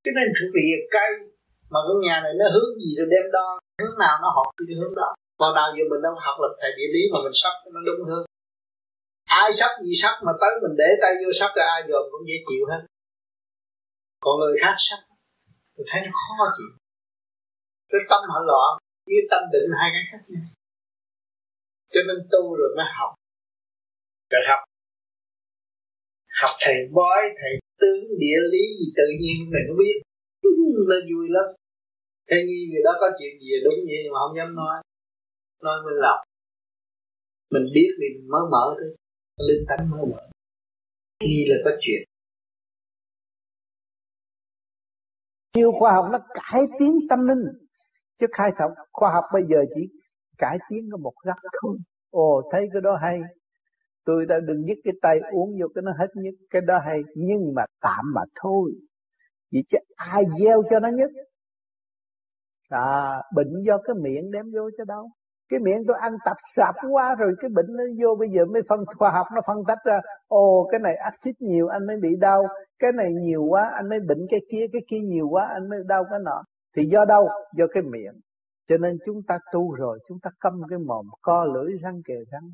Cho 0.05 0.11
nên 0.17 0.27
thực 0.37 0.49
bị 0.57 0.65
cây, 0.97 1.13
Mà 1.73 1.79
cái 1.87 1.97
nhà 2.07 2.17
này 2.25 2.33
nó 2.41 2.47
hướng 2.55 2.71
gì 2.83 2.91
rồi 2.99 3.07
đem 3.13 3.27
đo? 3.37 3.49
Hướng 3.81 3.97
nào 4.05 4.15
nó 4.23 4.29
học 4.37 4.47
cái 4.69 4.77
hướng 4.81 4.95
đó? 5.01 5.09
Còn 5.41 5.51
nào 5.55 5.69
giờ 5.77 5.85
mình 5.91 6.03
đang 6.05 6.17
học 6.27 6.37
lập 6.43 6.53
thầy 6.61 6.71
địa 6.79 6.89
lý 6.95 7.03
Mà 7.13 7.19
mình 7.25 7.37
sắp 7.43 7.55
nó 7.75 7.81
đúng 7.89 8.03
hơn. 8.11 8.23
Ai 9.43 9.51
sắp 9.61 9.71
gì 9.85 9.93
sắp 10.03 10.15
mà 10.27 10.33
tới 10.41 10.53
mình 10.63 10.75
để 10.81 10.89
tay 11.03 11.13
vô 11.21 11.31
sắp 11.41 11.51
là 11.59 11.65
ai 11.75 11.81
dòm 11.89 12.05
cũng 12.13 12.25
dễ 12.29 12.37
chịu 12.49 12.63
hết. 12.71 12.83
Còn 14.25 14.35
người 14.41 14.57
khác 14.63 14.77
sắp, 14.87 15.01
tôi 15.75 15.85
thấy 15.91 16.01
nó 16.05 16.11
khó 16.23 16.45
chịu. 16.57 16.71
Cái 17.91 18.01
tâm 18.11 18.21
họ 18.33 18.39
loạn 18.49 18.71
với 19.07 19.23
tâm 19.31 19.43
định 19.53 19.71
hai 19.79 19.89
cái 19.95 20.05
khác 20.11 20.23
nhau. 20.33 20.47
Cho 21.93 22.01
nên 22.09 22.19
tu 22.33 22.43
rồi 22.59 22.71
mới 22.77 22.87
học. 22.99 23.13
Rồi 24.31 24.43
học. 24.51 24.61
Học 26.41 26.55
thầy 26.65 26.79
bói, 26.97 27.21
thầy 27.41 27.53
tướng, 27.81 28.03
địa 28.23 28.41
lý 28.53 28.65
gì 28.79 28.87
tự 28.99 29.07
nhiên 29.21 29.37
mình 29.53 29.65
không 29.69 29.79
biết. 29.85 29.97
Nó 30.91 30.99
vui 31.11 31.27
lắm. 31.37 31.47
Thế 32.29 32.37
nghi 32.47 32.61
người 32.71 32.83
đó 32.87 32.93
có 33.01 33.07
chuyện 33.19 33.33
gì 33.41 33.49
đúng 33.65 33.79
vậy 33.89 34.01
mà 34.13 34.19
không 34.23 34.37
dám 34.39 34.51
nói 34.61 34.77
nói 35.63 35.79
mình 35.85 35.99
lòng. 35.99 36.21
Mình 37.51 37.63
biết 37.75 37.89
thì 37.99 38.29
mới 38.29 38.43
mở 38.51 38.75
thôi. 38.79 38.97
Linh 39.37 39.65
tánh 39.69 39.91
mới 39.91 40.07
mở. 40.07 40.27
Nghi 41.21 41.45
là 41.49 41.57
có 41.65 41.71
chuyện. 41.81 42.03
Siêu 45.55 45.73
khoa 45.79 45.93
học 45.93 46.07
nó 46.13 46.19
cải 46.35 46.63
tiến 46.79 46.99
tâm 47.09 47.29
linh. 47.29 47.45
Chứ 48.21 48.27
khai 48.33 48.51
thác 48.57 48.69
khoa 48.93 49.13
học 49.13 49.25
bây 49.33 49.43
giờ 49.51 49.57
chỉ 49.75 49.83
cải 50.39 50.59
tiến 50.71 50.89
có 50.93 50.97
một 50.99 51.13
góc 51.25 51.37
thôi. 51.63 51.77
Ồ, 52.11 52.49
thấy 52.53 52.69
cái 52.73 52.83
đó 52.83 52.99
hay. 53.03 53.21
Tôi 54.05 54.27
đã 54.27 54.37
đừng 54.47 54.65
nhức 54.65 54.79
cái 54.85 54.95
tay 55.03 55.21
uống 55.33 55.51
vô 55.61 55.67
cái 55.75 55.83
nó 55.83 55.93
hết 55.99 56.07
nhức 56.15 56.35
cái 56.51 56.63
đó 56.67 56.79
hay. 56.85 57.01
Nhưng 57.15 57.55
mà 57.55 57.65
tạm 57.81 58.05
mà 58.15 58.21
thôi. 58.35 58.73
Vì 59.51 59.63
chứ 59.69 59.79
ai 59.95 60.25
gieo 60.39 60.63
cho 60.71 60.81
nó 60.81 60.89
nhất? 60.89 61.11
À 62.69 63.23
bệnh 63.35 63.65
do 63.67 63.79
cái 63.85 63.97
miệng 64.03 64.31
đem 64.31 64.45
vô 64.55 64.71
cho 64.79 64.85
đâu 64.85 65.11
cái 65.49 65.61
miệng 65.61 65.83
tôi 65.87 65.97
ăn 66.01 66.17
tập 66.25 66.37
sạp 66.57 66.75
quá 66.91 67.15
rồi, 67.15 67.35
cái 67.41 67.51
bệnh 67.55 67.67
nó 67.69 67.85
vô 68.03 68.17
bây 68.19 68.29
giờ 68.29 68.45
mới 68.45 68.63
phân, 68.69 68.85
khoa 68.99 69.11
học 69.11 69.27
nó 69.35 69.41
phân 69.47 69.57
tách 69.69 69.79
ra. 69.85 70.01
Ồ, 70.29 70.69
cái 70.71 70.81
này 70.81 70.95
axit 70.95 71.35
nhiều, 71.41 71.69
anh 71.69 71.87
mới 71.87 71.97
bị 72.03 72.17
đau. 72.21 72.49
Cái 72.79 72.93
này 72.93 73.13
nhiều 73.13 73.45
quá, 73.45 73.71
anh 73.75 73.89
mới 73.89 74.01
bệnh 74.01 74.27
cái 74.31 74.41
kia 74.51 74.67
cái 74.73 74.83
kia 74.91 75.01
nhiều 75.01 75.29
quá, 75.29 75.47
anh 75.47 75.69
mới 75.69 75.79
đau 75.87 76.05
cái 76.11 76.19
nọ. 76.25 76.43
Thì 76.77 76.87
do 76.93 77.05
đâu? 77.05 77.29
Do 77.57 77.67
cái 77.75 77.83
miệng. 77.83 78.21
Cho 78.69 78.77
nên 78.77 78.99
chúng 79.07 79.23
ta 79.29 79.39
tu 79.53 79.75
rồi, 79.75 79.99
chúng 80.09 80.19
ta 80.23 80.31
câm 80.41 80.63
cái 80.71 80.79
mồm, 80.79 81.07
co 81.23 81.45
lưỡi 81.45 81.73
răng 81.83 82.01
kề 82.07 82.15
răng, 82.33 82.51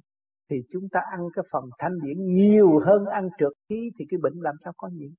thì 0.50 0.56
chúng 0.72 0.88
ta 0.92 1.00
ăn 1.12 1.20
cái 1.34 1.42
phần 1.52 1.64
thanh 1.78 1.92
điển 2.02 2.34
nhiều 2.34 2.78
hơn 2.86 3.04
ăn 3.06 3.28
trượt 3.38 3.52
khí, 3.68 3.90
thì 3.98 4.04
cái 4.10 4.18
bệnh 4.22 4.34
làm 4.40 4.54
sao 4.64 4.72
có 4.76 4.88
nhiều 4.92 5.10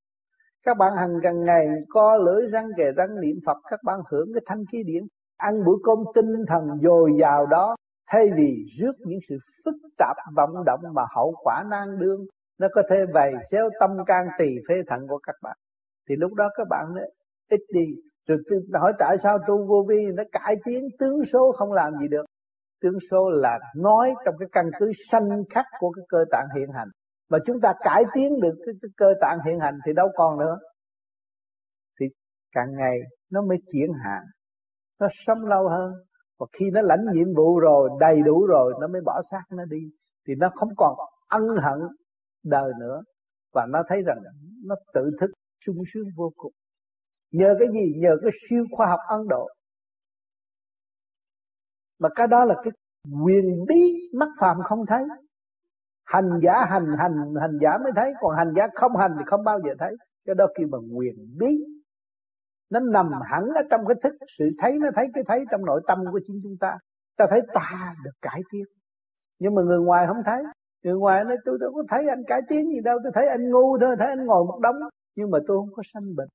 các 0.66 0.78
bạn 0.78 0.96
hàng 0.96 1.20
gần 1.24 1.46
ngày, 1.46 1.68
co 1.90 2.18
lưỡi 2.18 2.48
răng 2.52 2.70
kề 2.78 2.92
răng, 2.92 3.22
niệm 3.22 3.36
phật, 3.46 3.58
các 3.70 3.80
bạn 3.84 4.00
hưởng 4.12 4.34
cái 4.34 4.42
thanh 4.46 4.64
khí 4.72 4.84
điển 4.86 5.04
ăn 5.44 5.64
bữa 5.66 5.78
cơm 5.84 5.98
tinh 6.16 6.46
thần 6.48 6.64
dồi 6.84 7.12
dào 7.20 7.46
đó 7.46 7.76
thay 8.12 8.26
vì 8.38 8.66
rước 8.80 8.94
những 9.00 9.20
sự 9.30 9.38
phức 9.66 9.76
tạp 9.98 10.16
vọng 10.36 10.66
động 10.66 10.80
mà 10.94 11.04
hậu 11.16 11.34
quả 11.44 11.64
nan 11.70 12.00
đương 12.00 12.26
nó 12.60 12.68
có 12.74 12.82
thể 12.90 13.06
vầy 13.14 13.34
xéo 13.52 13.70
tâm 13.80 13.90
can 14.06 14.28
tỳ 14.40 14.46
phế 14.68 14.76
thận 14.88 15.08
của 15.08 15.20
các 15.24 15.36
bạn. 15.42 15.58
Thì 16.10 16.16
lúc 16.16 16.34
đó 16.34 16.50
các 16.58 16.68
bạn 16.70 16.86
nói, 16.96 17.10
ít 17.50 17.62
đi 17.74 17.86
rồi 18.28 18.38
tôi 18.50 18.60
hỏi 18.74 18.94
tại 19.00 19.18
sao 19.24 19.38
tu 19.48 19.66
vô 19.68 19.86
vi? 19.90 20.06
Nó 20.14 20.24
cải 20.32 20.56
tiến 20.66 20.88
tướng 21.00 21.26
số 21.26 21.52
không 21.52 21.72
làm 21.72 21.94
gì 22.02 22.08
được. 22.08 22.26
Tướng 22.82 23.00
số 23.12 23.30
là 23.30 23.60
nói 23.76 24.14
trong 24.26 24.36
cái 24.40 24.50
căn 24.52 24.66
cứ 24.80 24.92
sanh 25.10 25.30
khắc 25.50 25.66
của 25.80 25.92
cái 25.92 26.06
cơ 26.10 26.26
tạng 26.32 26.48
hiện 26.56 26.70
hành. 26.74 26.88
Mà 27.30 27.38
chúng 27.46 27.60
ta 27.62 27.74
cải 27.80 28.04
tiến 28.14 28.40
được 28.42 28.54
cái, 28.66 28.76
cái 28.82 28.90
cơ 28.98 29.14
tạng 29.22 29.38
hiện 29.46 29.60
hành 29.60 29.80
thì 29.86 29.94
đâu 29.94 30.10
còn 30.16 30.40
nữa. 30.40 30.60
Thì 32.00 32.06
càng 32.52 32.76
ngày 32.78 33.00
nó 33.32 33.42
mới 33.42 33.58
chuyển 33.72 33.90
hạn 34.06 34.24
nó 35.04 35.10
sống 35.26 35.46
lâu 35.46 35.70
hơn. 35.70 35.94
Và 36.40 36.46
khi 36.60 36.66
nó 36.74 36.82
lãnh 36.82 37.06
nhiệm 37.14 37.34
vụ 37.36 37.60
rồi, 37.60 37.90
đầy 38.00 38.22
đủ 38.26 38.46
rồi, 38.46 38.74
nó 38.82 38.88
mới 38.88 39.02
bỏ 39.06 39.22
xác 39.32 39.44
nó 39.50 39.66
đi. 39.66 39.82
Thì 40.28 40.34
nó 40.36 40.50
không 40.56 40.70
còn 40.78 40.96
ân 41.30 41.44
hận 41.64 41.80
đời 42.44 42.72
nữa. 42.80 43.02
Và 43.54 43.66
nó 43.70 43.84
thấy 43.88 44.02
rằng 44.06 44.18
nó 44.66 44.76
tự 44.94 45.12
thức, 45.20 45.32
sung 45.66 45.84
sướng 45.94 46.08
vô 46.18 46.32
cùng. 46.36 46.52
Nhờ 47.32 47.56
cái 47.60 47.68
gì? 47.74 47.94
Nhờ 47.98 48.18
cái 48.22 48.32
siêu 48.50 48.66
khoa 48.72 48.88
học 48.88 49.00
Ấn 49.08 49.28
Độ. 49.28 49.48
Mà 52.00 52.10
cái 52.16 52.28
đó 52.28 52.46
là 52.46 52.56
cái 52.64 52.72
quyền 53.26 53.66
bí 53.68 54.10
mắt 54.14 54.30
phàm 54.40 54.58
không 54.64 54.86
thấy. 54.88 55.04
Hành 56.06 56.40
giả 56.44 56.66
hành 56.70 56.86
hành 56.98 57.34
hành 57.42 57.58
giả 57.62 57.78
mới 57.84 57.92
thấy. 57.96 58.14
Còn 58.22 58.36
hành 58.38 58.54
giả 58.56 58.68
không 58.76 58.96
hành 58.96 59.12
thì 59.18 59.24
không 59.26 59.44
bao 59.44 59.60
giờ 59.60 59.74
thấy. 59.80 59.96
Cái 60.26 60.36
đó 60.36 60.46
kêu 60.56 60.68
bằng 60.72 60.98
quyền 60.98 61.16
bí 61.40 61.58
nó 62.74 62.80
nằm 62.80 63.12
hẳn 63.32 63.44
ở 63.44 63.62
trong 63.70 63.82
cái 63.88 63.96
thức. 64.04 64.14
Sự 64.38 64.46
thấy 64.60 64.72
nó 64.80 64.88
thấy 64.96 65.08
cái 65.14 65.24
thấy 65.28 65.46
trong 65.52 65.66
nội 65.66 65.82
tâm 65.88 66.00
của 66.12 66.20
chính 66.28 66.40
chúng 66.44 66.58
ta. 66.60 66.78
Ta 67.18 67.26
thấy 67.30 67.42
ta 67.54 67.96
được 68.04 68.12
cải 68.22 68.42
tiến. 68.52 68.66
Nhưng 69.40 69.56
mà 69.56 69.62
người 69.62 69.80
ngoài 69.80 70.08
không 70.08 70.22
thấy. 70.26 70.44
Người 70.84 70.94
ngoài 70.94 71.24
nói, 71.24 71.38
tôi 71.46 71.58
đâu 71.62 71.72
có 71.74 71.84
thấy 71.90 72.10
anh 72.10 72.24
cải 72.28 72.42
tiến 72.50 72.70
gì 72.70 72.80
đâu. 72.84 73.00
Tôi 73.04 73.12
thấy 73.16 73.28
anh 73.28 73.50
ngu 73.50 73.78
thôi, 73.80 73.96
thấy 74.00 74.08
anh 74.08 74.26
ngồi 74.26 74.46
một 74.46 74.60
đống. 74.60 74.76
Nhưng 75.16 75.32
mà 75.32 75.40
tôi 75.48 75.58
không 75.58 75.74
có 75.76 75.84
sanh 75.94 76.16
bệnh. 76.16 76.28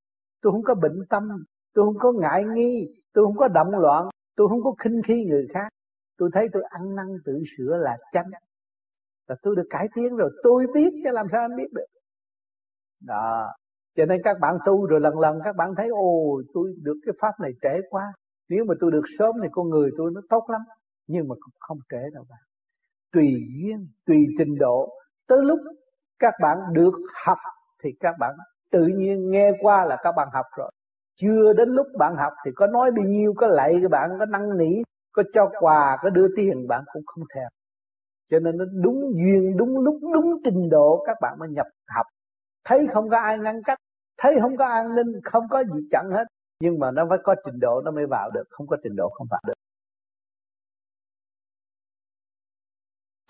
Tôi 0.42 0.52
không 0.52 0.62
có 0.62 0.74
bệnh 0.74 0.98
tâm. 1.10 1.28
Tôi 1.74 1.84
không 1.84 1.98
có 1.98 2.12
ngại 2.12 2.44
nghi. 2.54 2.88
Tôi 3.12 3.24
không 3.24 3.36
có 3.36 3.48
động 3.48 3.70
loạn. 3.70 4.08
Tôi 4.36 4.48
không 4.48 4.62
có 4.62 4.74
khinh 4.78 5.00
khi 5.06 5.24
người 5.24 5.46
khác. 5.54 5.68
Tôi 6.18 6.30
thấy 6.32 6.48
tôi 6.52 6.62
ăn 6.68 6.94
năn 6.94 7.06
tự 7.24 7.42
sửa 7.56 7.76
là 7.76 7.98
chánh. 8.12 8.30
Là 9.28 9.36
tôi 9.42 9.56
được 9.56 9.66
cải 9.70 9.88
tiến 9.94 10.16
rồi. 10.16 10.30
Tôi 10.42 10.66
biết 10.74 10.90
chứ 11.04 11.10
làm 11.12 11.26
sao 11.32 11.40
anh 11.40 11.56
biết 11.56 11.72
được. 11.72 11.86
Đó 13.00 13.48
cho 13.98 14.04
nên 14.06 14.20
các 14.24 14.36
bạn 14.40 14.58
tu 14.66 14.86
rồi 14.86 15.00
lần 15.00 15.18
lần 15.18 15.38
các 15.44 15.56
bạn 15.56 15.74
thấy, 15.76 15.88
ồ, 15.88 16.42
tôi 16.54 16.74
được 16.82 16.96
cái 17.06 17.14
pháp 17.20 17.32
này 17.40 17.50
trễ 17.62 17.88
quá. 17.90 18.12
Nếu 18.48 18.64
mà 18.64 18.74
tôi 18.80 18.90
được 18.90 19.04
sớm 19.18 19.34
thì 19.42 19.48
con 19.52 19.68
người 19.68 19.90
tôi 19.98 20.10
nó 20.14 20.20
tốt 20.28 20.44
lắm. 20.48 20.60
Nhưng 21.06 21.28
mà 21.28 21.34
không 21.58 21.78
trễ 21.90 22.02
đâu 22.14 22.24
bạn. 22.30 22.38
Tùy 23.12 23.34
duyên, 23.62 23.88
tùy 24.06 24.26
trình 24.38 24.58
độ. 24.58 24.88
Tới 25.28 25.38
lúc 25.42 25.58
các 26.18 26.34
bạn 26.42 26.58
được 26.72 26.92
học 27.26 27.38
thì 27.82 27.90
các 28.00 28.14
bạn 28.20 28.34
tự 28.70 28.86
nhiên 28.86 29.30
nghe 29.30 29.52
qua 29.60 29.84
là 29.84 29.96
các 30.02 30.12
bạn 30.16 30.28
học 30.32 30.46
rồi. 30.56 30.70
Chưa 31.20 31.52
đến 31.52 31.68
lúc 31.68 31.86
bạn 31.98 32.16
học 32.16 32.32
thì 32.44 32.50
có 32.56 32.66
nói 32.66 32.90
bao 32.96 33.04
nhiêu, 33.04 33.34
có 33.36 33.46
lạy 33.46 33.78
các 33.82 33.90
bạn, 33.90 34.10
có 34.18 34.26
năn 34.26 34.58
nỉ, 34.58 34.82
có 35.12 35.22
cho 35.34 35.50
quà, 35.60 35.96
có 36.02 36.10
đưa 36.10 36.26
tiền, 36.36 36.66
bạn 36.68 36.84
cũng 36.92 37.02
không 37.06 37.24
thèm. 37.34 37.48
Cho 38.30 38.38
nên 38.38 38.56
nó 38.56 38.64
đúng 38.82 39.00
duyên, 39.14 39.56
đúng 39.56 39.78
lúc, 39.78 39.98
đúng 40.14 40.40
trình 40.44 40.68
độ 40.70 41.04
các 41.06 41.16
bạn 41.20 41.38
mới 41.38 41.48
nhập 41.48 41.66
học. 41.96 42.06
Thấy 42.64 42.86
không 42.92 43.10
có 43.10 43.18
ai 43.18 43.38
ngăn 43.38 43.62
cách 43.62 43.78
thấy 44.18 44.38
không 44.40 44.56
có 44.56 44.64
an 44.64 44.94
ninh 44.94 45.20
không 45.24 45.44
có 45.50 45.64
gì 45.64 45.80
chặn 45.90 46.10
hết. 46.14 46.24
Nhưng 46.60 46.78
mà 46.78 46.90
nó 46.90 47.06
phải 47.08 47.18
có 47.24 47.34
trình 47.44 47.60
độ 47.60 47.80
nó 47.84 47.90
mới 47.90 48.06
vào 48.10 48.30
được. 48.30 48.44
Không 48.50 48.66
có 48.66 48.76
trình 48.82 48.96
độ 48.96 49.08
không 49.08 49.26
vào 49.30 49.40
được. 49.46 49.54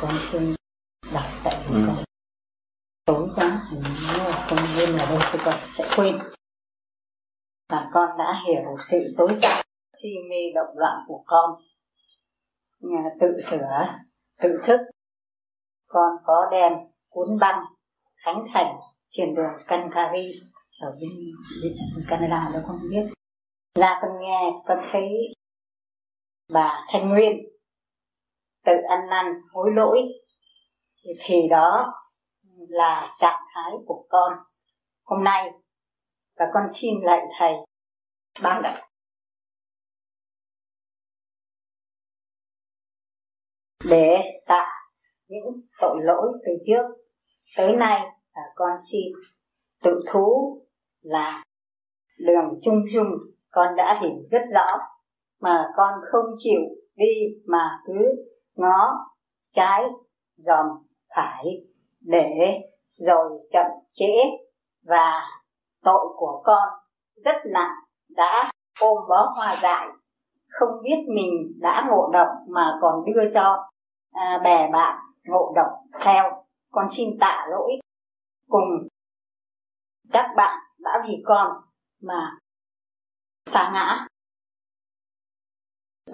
Con 0.02 0.10
xin 0.30 0.42
đọc 1.14 1.24
tại 1.44 1.54
ừ. 1.72 1.80
con 1.86 2.04
tối 3.04 3.28
quá 3.36 3.62
hình 3.70 3.82
như 3.82 4.18
là 4.18 4.46
không 4.48 4.58
quên 4.76 4.90
là 4.90 5.06
đâu 5.10 5.18
thì 5.32 5.38
con 5.44 5.54
sẽ 5.76 5.84
quên. 5.96 6.18
Và 7.68 7.90
con 7.92 8.18
đã 8.18 8.42
hiểu 8.46 8.76
sự 8.90 9.14
tối 9.16 9.38
tăm 9.42 9.64
si 10.02 10.08
mê 10.30 10.52
động 10.54 10.78
loạn 10.78 11.04
của 11.08 11.22
con. 11.26 11.60
Tự 13.20 13.40
sửa 13.40 13.86
tự 14.42 14.48
thức. 14.64 14.80
Con 15.86 16.12
có 16.24 16.48
đem 16.50 16.72
cuốn 17.08 17.38
băng 17.40 17.64
khánh 18.16 18.46
thành 18.54 18.76
trên 19.10 19.34
đường 19.34 19.52
Kankari 19.66 20.40
ở 20.80 20.96
bên, 21.00 21.10
bên 21.62 21.72
Canada 22.08 22.50
đâu 22.52 22.62
không 22.66 22.80
biết. 22.90 23.12
Ra 23.74 23.98
con 24.02 24.10
nghe 24.20 24.52
con 24.66 24.78
thấy 24.92 25.08
bà 26.52 26.86
Thanh 26.92 27.08
Nguyên 27.08 27.32
tự 28.64 28.72
ăn 28.88 29.00
năn 29.10 29.26
hối 29.52 29.70
lỗi. 29.74 29.98
Thì 31.24 31.48
đó 31.50 31.94
là 32.68 33.16
trạng 33.20 33.42
thái 33.54 33.72
của 33.86 34.06
con. 34.08 34.32
Hôm 35.04 35.24
nay 35.24 35.50
và 36.36 36.44
con 36.54 36.62
xin 36.72 36.94
lại 37.02 37.20
thầy. 37.38 37.52
Ban 38.42 38.62
đại 38.62 38.88
để 43.84 44.40
tạ 44.46 44.66
những 45.28 45.60
tội 45.80 45.96
lỗi 46.02 46.32
từ 46.46 46.52
trước 46.66 46.82
tới 47.56 47.76
nay 47.76 48.00
là 48.34 48.42
con 48.54 48.70
xin 48.90 49.12
tự 49.82 50.00
thú 50.12 50.58
là 51.08 51.42
đường 52.18 52.60
chung 52.62 52.84
chung 52.94 53.06
con 53.50 53.76
đã 53.76 53.98
hiểu 54.02 54.16
rất 54.30 54.42
rõ 54.54 54.66
mà 55.40 55.68
con 55.76 55.94
không 56.12 56.26
chịu 56.38 56.60
đi 56.96 57.40
mà 57.46 57.80
cứ 57.86 58.26
ngó 58.56 59.06
trái 59.54 59.82
dòm 60.36 60.66
phải 61.16 61.44
để 62.00 62.60
rồi 62.98 63.30
chậm 63.52 63.66
trễ 63.92 64.12
và 64.84 65.20
tội 65.82 66.06
của 66.16 66.42
con 66.44 66.68
rất 67.24 67.36
nặng 67.52 67.74
đã 68.08 68.50
ôm 68.80 68.98
bó 69.08 69.32
hoa 69.36 69.56
dại 69.62 69.88
không 70.48 70.82
biết 70.82 71.04
mình 71.14 71.58
đã 71.60 71.86
ngộ 71.90 72.10
độc 72.12 72.28
mà 72.48 72.78
còn 72.80 73.04
đưa 73.04 73.30
cho 73.34 73.68
à, 74.12 74.40
bè 74.44 74.68
bạn 74.72 74.98
ngộ 75.24 75.52
độc 75.56 75.66
theo. 76.00 76.44
Con 76.72 76.86
xin 76.90 77.08
tạ 77.20 77.46
lỗi 77.50 77.72
cùng 78.48 78.88
các 80.12 80.30
bạn 80.36 80.58
đã 80.78 80.90
vì 81.06 81.22
con 81.24 81.52
mà 82.02 82.38
xa 83.46 83.70
ngã. 83.72 84.06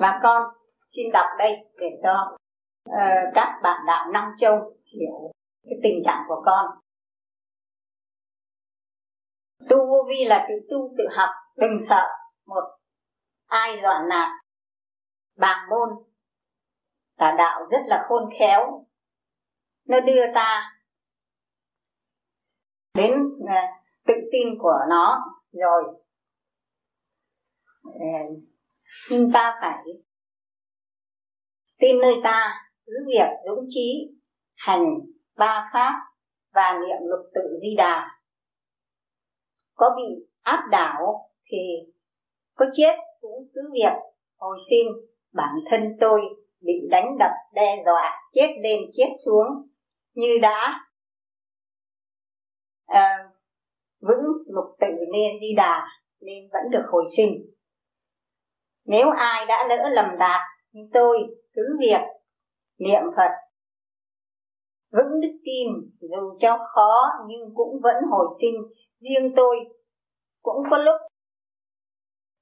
Và 0.01 0.21
con 0.23 0.43
xin 0.89 1.07
đọc 1.13 1.27
đây 1.39 1.51
để 1.77 1.87
cho 2.03 2.37
uh, 2.91 3.35
các 3.35 3.61
bạn 3.63 3.85
đạo 3.87 4.11
Nam 4.13 4.33
Châu 4.39 4.77
hiểu 4.85 5.33
cái 5.63 5.79
tình 5.83 6.03
trạng 6.05 6.25
của 6.29 6.43
con. 6.47 6.67
Tu 9.69 9.87
vô 9.87 10.07
vi 10.09 10.25
là 10.25 10.47
tự 10.49 10.55
tu 10.71 10.95
tự 10.99 11.05
học 11.17 11.31
đừng 11.57 11.79
sợ 11.89 12.05
một 12.47 12.65
ai 13.47 13.79
dọa 13.83 14.05
nạt. 14.09 14.29
Bàng 15.37 15.69
môn 15.71 15.89
tà 17.17 17.35
đạo 17.39 17.67
rất 17.71 17.83
là 17.87 18.05
khôn 18.09 18.31
khéo 18.39 18.85
nó 19.89 20.01
đưa 20.01 20.23
ta 20.35 20.77
đến 22.95 23.13
ờ, 23.49 23.55
tin 24.35 24.59
của 24.59 24.79
nó. 24.89 25.25
Rồi. 25.53 25.85
Nhưng 29.11 29.31
ta 29.33 29.59
phải 29.61 29.85
tin 31.79 31.99
nơi 31.99 32.15
ta. 32.25 32.53
Cứ 32.87 32.93
việc 33.07 33.29
dũng 33.47 33.65
trí 33.69 34.17
hành 34.57 34.85
ba 35.37 35.71
pháp 35.73 35.93
và 36.53 36.73
niệm 36.73 37.09
lục 37.09 37.31
tự 37.35 37.59
di 37.63 37.75
đà. 37.77 38.11
Có 39.75 39.95
bị 39.97 40.27
áp 40.43 40.65
đảo 40.71 41.31
thì 41.51 41.59
có 42.55 42.67
chết 42.75 42.97
cũng 43.21 43.49
cứ 43.55 43.61
việc 43.73 43.93
hồi 44.37 44.59
sinh 44.71 44.87
bản 45.33 45.55
thân 45.71 45.81
tôi 46.01 46.21
bị 46.61 46.73
đánh 46.91 47.17
đập 47.19 47.33
đe 47.55 47.83
dọa 47.87 48.23
chết 48.33 48.55
lên 48.63 48.81
chết 48.93 49.09
xuống. 49.25 49.47
Như 50.15 50.39
đã 50.43 50.81
à, 52.87 53.34
vững 54.09 54.25
lục 54.47 54.65
tự 54.81 54.87
nên 55.13 55.41
di 55.41 55.55
đà, 55.57 55.83
nên 56.21 56.49
vẫn 56.53 56.63
được 56.71 56.85
hồi 56.93 57.05
sinh. 57.17 57.31
Nếu 58.87 59.11
ai 59.11 59.47
đã 59.47 59.67
lỡ 59.69 59.89
lầm 59.93 60.19
đạt 60.19 60.41
như 60.73 60.83
tôi 60.93 61.19
cứ 61.55 61.63
việc 61.81 62.01
niệm 62.79 63.03
phật. 63.17 63.31
Vững 64.93 65.21
đức 65.21 65.39
tin, 65.45 65.69
dù 66.01 66.39
cho 66.41 66.59
khó 66.75 67.03
nhưng 67.27 67.55
cũng 67.55 67.81
vẫn 67.83 67.95
hồi 68.11 68.27
sinh. 68.41 68.55
Riêng 69.01 69.33
tôi 69.37 69.57
cũng 70.43 70.63
có 70.71 70.79
lúc 70.79 70.97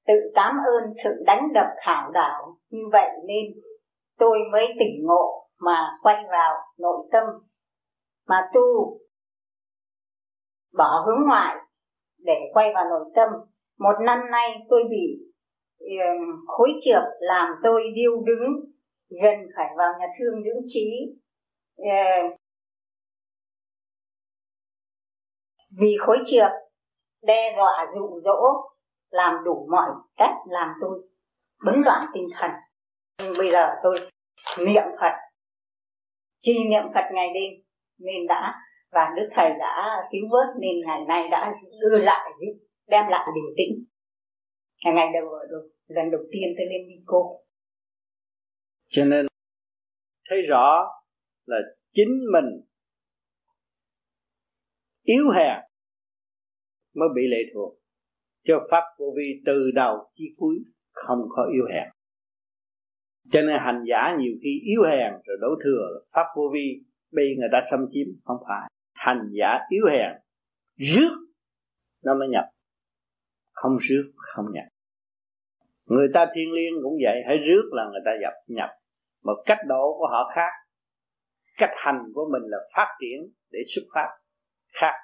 tự 0.06 0.14
cảm 0.34 0.54
ơn 0.66 0.90
sự 1.04 1.10
đánh 1.26 1.48
đập 1.54 1.66
khảo 1.86 2.10
đảo. 2.10 2.56
Như 2.70 2.82
vậy 2.92 3.08
nên 3.26 3.44
tôi 4.18 4.38
mới 4.52 4.66
tỉnh 4.78 5.06
ngộ 5.06 5.48
mà 5.60 5.98
quay 6.02 6.16
vào 6.30 6.54
nội 6.78 7.08
tâm, 7.12 7.24
mà 8.28 8.50
tu 8.54 8.98
bỏ 10.72 11.04
hướng 11.06 11.26
ngoại 11.28 11.56
để 12.18 12.50
quay 12.52 12.72
vào 12.74 12.84
nội 12.84 13.04
tâm. 13.14 13.28
Một 13.78 13.94
năm 14.00 14.18
nay 14.30 14.66
tôi 14.68 14.82
bị 14.90 15.18
khối 16.46 16.70
trượt 16.82 17.02
làm 17.20 17.48
tôi 17.62 17.82
điêu 17.94 18.22
đứng 18.26 18.72
gần 19.22 19.38
phải 19.56 19.66
vào 19.76 19.92
nhà 20.00 20.06
thương 20.18 20.44
dưỡng 20.44 20.62
trí. 20.66 21.16
Uh, 21.80 22.38
vì 25.80 25.96
khối 26.00 26.18
trượt 26.26 26.50
đe 27.22 27.54
dọa 27.56 27.86
dụ 27.94 28.20
dỗ 28.20 28.40
làm 29.10 29.44
đủ 29.44 29.68
mọi 29.70 29.90
cách 30.16 30.34
làm 30.46 30.68
tôi 30.80 31.08
bấn 31.64 31.82
loạn 31.84 32.06
tinh 32.14 32.26
thần. 32.38 32.50
Nhưng 33.18 33.32
bây 33.38 33.50
giờ 33.50 33.68
tôi 33.82 34.10
niệm 34.58 34.84
phật 35.00 35.12
chi 36.40 36.54
niệm 36.70 36.82
phật 36.94 37.04
ngày 37.12 37.28
đêm 37.34 37.52
nên 37.98 38.26
đã 38.28 38.54
và 38.92 39.12
đức 39.16 39.28
thầy 39.34 39.50
đã 39.58 40.08
cứu 40.12 40.20
vớt 40.30 40.46
nên 40.60 40.72
ngày 40.86 41.00
nay 41.08 41.28
đã 41.30 41.54
đưa 41.80 41.98
lại, 41.98 42.30
đem 42.86 43.04
lại 43.08 43.28
bình 43.34 43.54
tĩnh. 43.56 43.84
Ngày 44.84 44.94
ngày 44.94 45.08
đầu 45.14 45.24
lần 45.86 46.10
đầu 46.10 46.20
tiên 46.32 46.54
tôi 46.56 46.66
lên 46.66 46.88
đi 46.88 47.02
cô. 47.06 47.40
Cho 48.88 49.04
nên 49.04 49.26
thấy 50.30 50.42
rõ 50.42 50.84
là 51.46 51.56
chính 51.92 52.18
mình 52.32 52.44
yếu 55.02 55.30
hèn 55.30 55.58
mới 56.94 57.08
bị 57.14 57.22
lệ 57.30 57.38
thuộc. 57.54 57.78
Cho 58.44 58.66
pháp 58.70 58.82
vô 58.98 59.06
vi 59.16 59.42
từ 59.46 59.70
đầu 59.74 59.96
chí 60.14 60.24
cuối 60.36 60.56
không 60.92 61.18
có 61.30 61.48
yếu 61.52 61.64
hèn 61.74 61.88
cho 63.30 63.42
nên 63.42 63.56
hành 63.60 63.84
giả 63.88 64.16
nhiều 64.18 64.32
khi 64.42 64.60
yếu 64.64 64.82
hèn 64.82 65.12
rồi 65.24 65.36
đổ 65.40 65.48
thừa. 65.64 66.00
Pháp 66.12 66.26
vô 66.36 66.42
vi 66.54 66.80
bị 67.12 67.22
người 67.38 67.48
ta 67.52 67.62
xâm 67.70 67.80
chiếm, 67.90 68.06
không 68.24 68.36
phải 68.48 68.71
hành 69.02 69.30
giả 69.32 69.58
yếu 69.68 69.84
hèn. 69.90 70.12
Rước, 70.76 71.10
nó 72.04 72.14
mới 72.14 72.28
nhập. 72.28 72.44
Không 73.52 73.76
rước, 73.80 74.12
không 74.16 74.46
nhập. 74.52 74.64
Người 75.84 76.08
ta 76.14 76.26
thiên 76.34 76.52
liêng 76.52 76.82
cũng 76.82 76.96
vậy, 77.04 77.22
hãy 77.26 77.38
rước 77.38 77.62
là 77.72 77.84
người 77.84 78.00
ta 78.04 78.10
nhập 78.20 78.32
nhập. 78.46 78.70
Một 79.22 79.42
cách 79.46 79.58
độ 79.66 79.96
của 79.98 80.06
họ 80.10 80.30
khác. 80.34 80.50
Cách 81.58 81.70
hành 81.74 82.02
của 82.14 82.28
mình 82.32 82.42
là 82.50 82.58
phát 82.76 82.88
triển 83.00 83.32
để 83.50 83.58
xuất 83.74 83.82
phát. 83.94 84.08
Khác. 84.72 84.94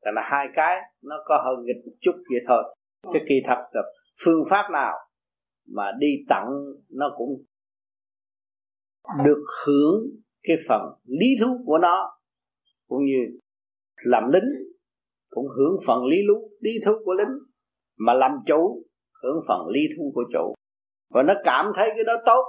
Tại 0.00 0.12
là 0.16 0.22
hai 0.30 0.48
cái, 0.54 0.80
nó 1.02 1.16
có 1.24 1.42
hơn 1.44 1.64
nghịch 1.64 1.86
một 1.86 1.96
chút 2.00 2.12
vậy 2.30 2.40
thôi. 2.48 2.76
Cái 3.12 3.22
kỳ 3.28 3.34
thật 3.46 3.58
là 3.72 3.82
phương 4.24 4.44
pháp 4.50 4.70
nào 4.70 4.94
mà 5.66 5.92
đi 5.98 6.08
tặng 6.28 6.48
nó 6.88 7.14
cũng 7.16 7.44
được 9.24 9.44
hưởng 9.66 10.04
cái 10.42 10.56
phần 10.68 10.80
lý 11.04 11.26
thú 11.40 11.62
của 11.66 11.78
nó 11.78 12.19
cũng 12.90 13.04
như 13.04 13.38
làm 14.04 14.30
lính 14.32 14.50
cũng 15.30 15.46
hưởng 15.56 15.80
phần 15.86 16.04
lý 16.04 16.22
lúc 16.22 16.38
lý 16.60 16.70
thú 16.86 16.92
của 17.04 17.14
lính, 17.14 17.38
mà 17.98 18.14
làm 18.14 18.30
chủ 18.46 18.82
hưởng 19.22 19.44
phần 19.48 19.68
lý 19.68 19.80
thú 19.96 20.12
của 20.14 20.24
chủ. 20.32 20.54
Và 21.10 21.22
nó 21.22 21.34
cảm 21.44 21.66
thấy 21.76 21.90
cái 21.94 22.04
đó 22.04 22.14
tốt, 22.26 22.44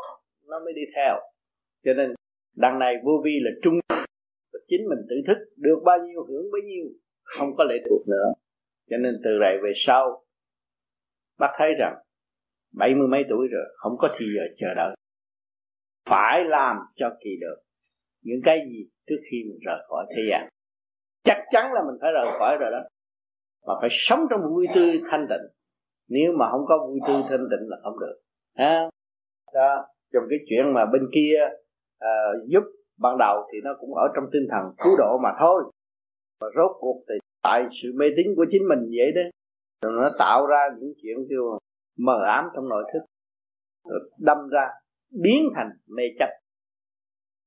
nó 0.47 0.59
mới 0.59 0.73
đi 0.73 0.81
theo. 0.95 1.15
Cho 1.83 1.93
nên 1.93 2.13
đằng 2.55 2.79
này 2.79 2.95
vô 3.03 3.11
vi 3.25 3.39
là 3.43 3.51
trung 3.63 3.79
chính 4.67 4.81
mình 4.89 4.99
tự 5.09 5.15
thức, 5.27 5.37
được 5.55 5.79
bao 5.85 5.97
nhiêu 5.97 6.23
hưởng 6.23 6.51
bấy 6.51 6.61
nhiêu, 6.61 6.85
không 7.23 7.55
có 7.57 7.63
lệ 7.63 7.75
thuộc 7.89 8.07
nữa. 8.07 8.33
Cho 8.89 8.97
nên 8.97 9.13
từ 9.23 9.37
này 9.41 9.57
về 9.63 9.71
sau, 9.75 10.23
bác 11.39 11.51
thấy 11.57 11.73
rằng 11.79 11.95
bảy 12.73 12.95
mươi 12.95 13.07
mấy 13.07 13.23
tuổi 13.29 13.47
rồi, 13.51 13.65
không 13.75 13.97
có 13.97 14.15
thì 14.19 14.25
giờ 14.35 14.43
chờ 14.57 14.73
đợi. 14.75 14.95
Phải 16.09 16.45
làm 16.45 16.77
cho 16.95 17.09
kỳ 17.23 17.29
được 17.41 17.55
những 18.21 18.41
cái 18.43 18.59
gì 18.69 18.89
trước 19.07 19.19
khi 19.31 19.37
mình 19.49 19.59
rời 19.65 19.79
khỏi 19.89 20.05
thế 20.09 20.21
gian. 20.31 20.49
Chắc 21.23 21.37
chắn 21.51 21.73
là 21.73 21.81
mình 21.83 21.95
phải 22.01 22.11
rời 22.11 22.25
khỏi 22.39 22.57
rồi 22.59 22.71
đó. 22.71 22.81
Mà 23.67 23.73
phải 23.81 23.89
sống 23.91 24.27
trong 24.29 24.41
vui 24.49 24.67
tươi 24.75 25.01
thanh 25.11 25.25
tịnh. 25.29 25.47
Nếu 26.09 26.33
mà 26.33 26.51
không 26.51 26.65
có 26.67 26.87
vui 26.87 26.99
tươi 27.07 27.21
thanh 27.29 27.47
tịnh 27.51 27.69
là 27.69 27.77
không 27.83 27.99
được. 27.99 28.19
Ha? 28.57 28.89
Đó 29.53 29.85
trong 30.13 30.23
cái 30.29 30.39
chuyện 30.49 30.73
mà 30.73 30.85
bên 30.85 31.01
kia 31.13 31.37
uh, 32.03 32.47
giúp 32.47 32.63
ban 32.99 33.17
đầu 33.17 33.47
thì 33.53 33.57
nó 33.63 33.75
cũng 33.79 33.93
ở 33.93 34.07
trong 34.15 34.23
tinh 34.31 34.47
thần 34.51 34.73
cứu 34.77 34.95
độ 34.97 35.17
mà 35.23 35.29
thôi. 35.39 35.63
Và 36.41 36.47
rốt 36.55 36.71
cuộc 36.79 37.03
thì 37.09 37.15
tại 37.43 37.63
sự 37.81 37.91
mê 37.95 38.05
tín 38.17 38.27
của 38.35 38.45
chính 38.51 38.67
mình 38.67 38.79
vậy 38.97 39.11
đấy 39.15 39.31
rồi 39.81 39.93
nó 40.01 40.09
tạo 40.19 40.47
ra 40.47 40.69
những 40.79 40.93
chuyện 41.01 41.17
kêu 41.29 41.57
mờ 41.97 42.23
ám 42.25 42.45
trong 42.55 42.69
nội 42.69 42.83
thức. 42.93 42.99
Rồi 43.89 43.99
đâm 44.19 44.37
ra 44.51 44.67
biến 45.21 45.49
thành 45.55 45.69
mê 45.87 46.03
chấp 46.19 46.29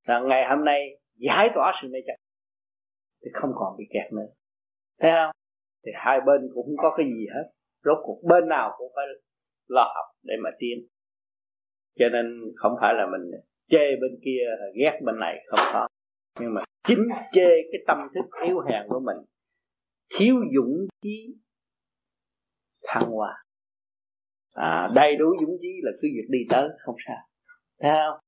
là 0.04 0.20
ngày 0.20 0.48
hôm 0.48 0.64
nay 0.64 1.00
giải 1.16 1.50
tỏa 1.54 1.72
sự 1.82 1.88
mê 1.88 1.98
chấp. 2.06 2.14
Thì 3.24 3.30
không 3.34 3.50
còn 3.54 3.76
bị 3.78 3.84
kẹt 3.90 4.12
nữa. 4.12 4.26
Thấy 5.00 5.12
không? 5.12 5.30
Thì 5.86 5.92
hai 5.94 6.20
bên 6.26 6.40
cũng 6.54 6.66
không 6.66 6.76
có 6.76 6.94
cái 6.96 7.06
gì 7.06 7.26
hết. 7.34 7.50
Rốt 7.84 7.98
cuộc 8.02 8.20
bên 8.28 8.48
nào 8.48 8.74
cũng 8.78 8.92
phải 8.96 9.04
lo 9.68 9.92
học 9.94 10.06
để 10.22 10.34
mà 10.44 10.50
tiến. 10.58 10.86
Cho 11.98 12.08
nên 12.08 12.40
không 12.56 12.72
phải 12.80 12.94
là 12.94 13.06
mình 13.06 13.40
chê 13.68 13.96
bên 14.00 14.20
kia 14.24 14.40
ghét 14.74 15.00
bên 15.04 15.18
này 15.20 15.44
không 15.46 15.60
có. 15.72 15.88
Nhưng 16.40 16.54
mà 16.54 16.64
chính 16.88 17.08
chê 17.32 17.44
cái 17.44 17.80
tâm 17.86 17.98
thức 18.14 18.24
yếu 18.46 18.60
hèn 18.60 18.82
của 18.88 19.00
mình 19.00 19.16
thiếu 20.18 20.34
dũng 20.54 20.86
chí 21.02 21.34
thăng 22.82 23.10
hoa. 23.10 23.44
À, 24.52 24.90
đầy 24.94 25.16
đủ 25.16 25.26
dũng 25.40 25.56
chí 25.60 25.68
là 25.82 25.90
cứ 26.02 26.08
việc 26.14 26.26
đi 26.28 26.38
tới 26.50 26.68
không 26.78 26.94
sao. 27.06 27.16
Thấy 27.80 27.90
không? 27.90 28.23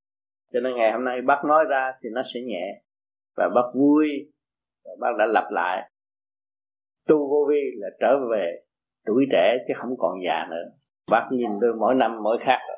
Cho 0.57 0.61
nên 0.61 0.77
ngày 0.77 0.93
hôm 0.93 1.05
nay 1.05 1.21
bác 1.27 1.45
nói 1.45 1.65
ra 1.69 1.93
thì 2.03 2.09
nó 2.13 2.23
sẽ 2.35 2.41
nhẹ 2.41 2.83
và 3.37 3.49
bác 3.55 3.71
vui 3.75 4.09
và 4.85 4.91
bác 5.01 5.17
đã 5.19 5.27
lặp 5.27 5.45
lại. 5.51 5.91
Tu 7.09 7.17
vô 7.31 7.47
vi 7.51 7.61
là 7.75 7.89
trở 8.01 8.19
về 8.31 8.63
tuổi 9.07 9.25
trẻ 9.33 9.57
chứ 9.69 9.75
không 9.77 9.95
còn 9.99 10.13
già 10.27 10.47
nữa. 10.51 10.65
Bác 11.11 11.29
nhìn 11.33 11.51
tôi 11.61 11.75
mỗi 11.81 11.95
năm 11.95 12.23
mỗi 12.23 12.39
khác. 12.41 12.59
Rồi 12.69 12.77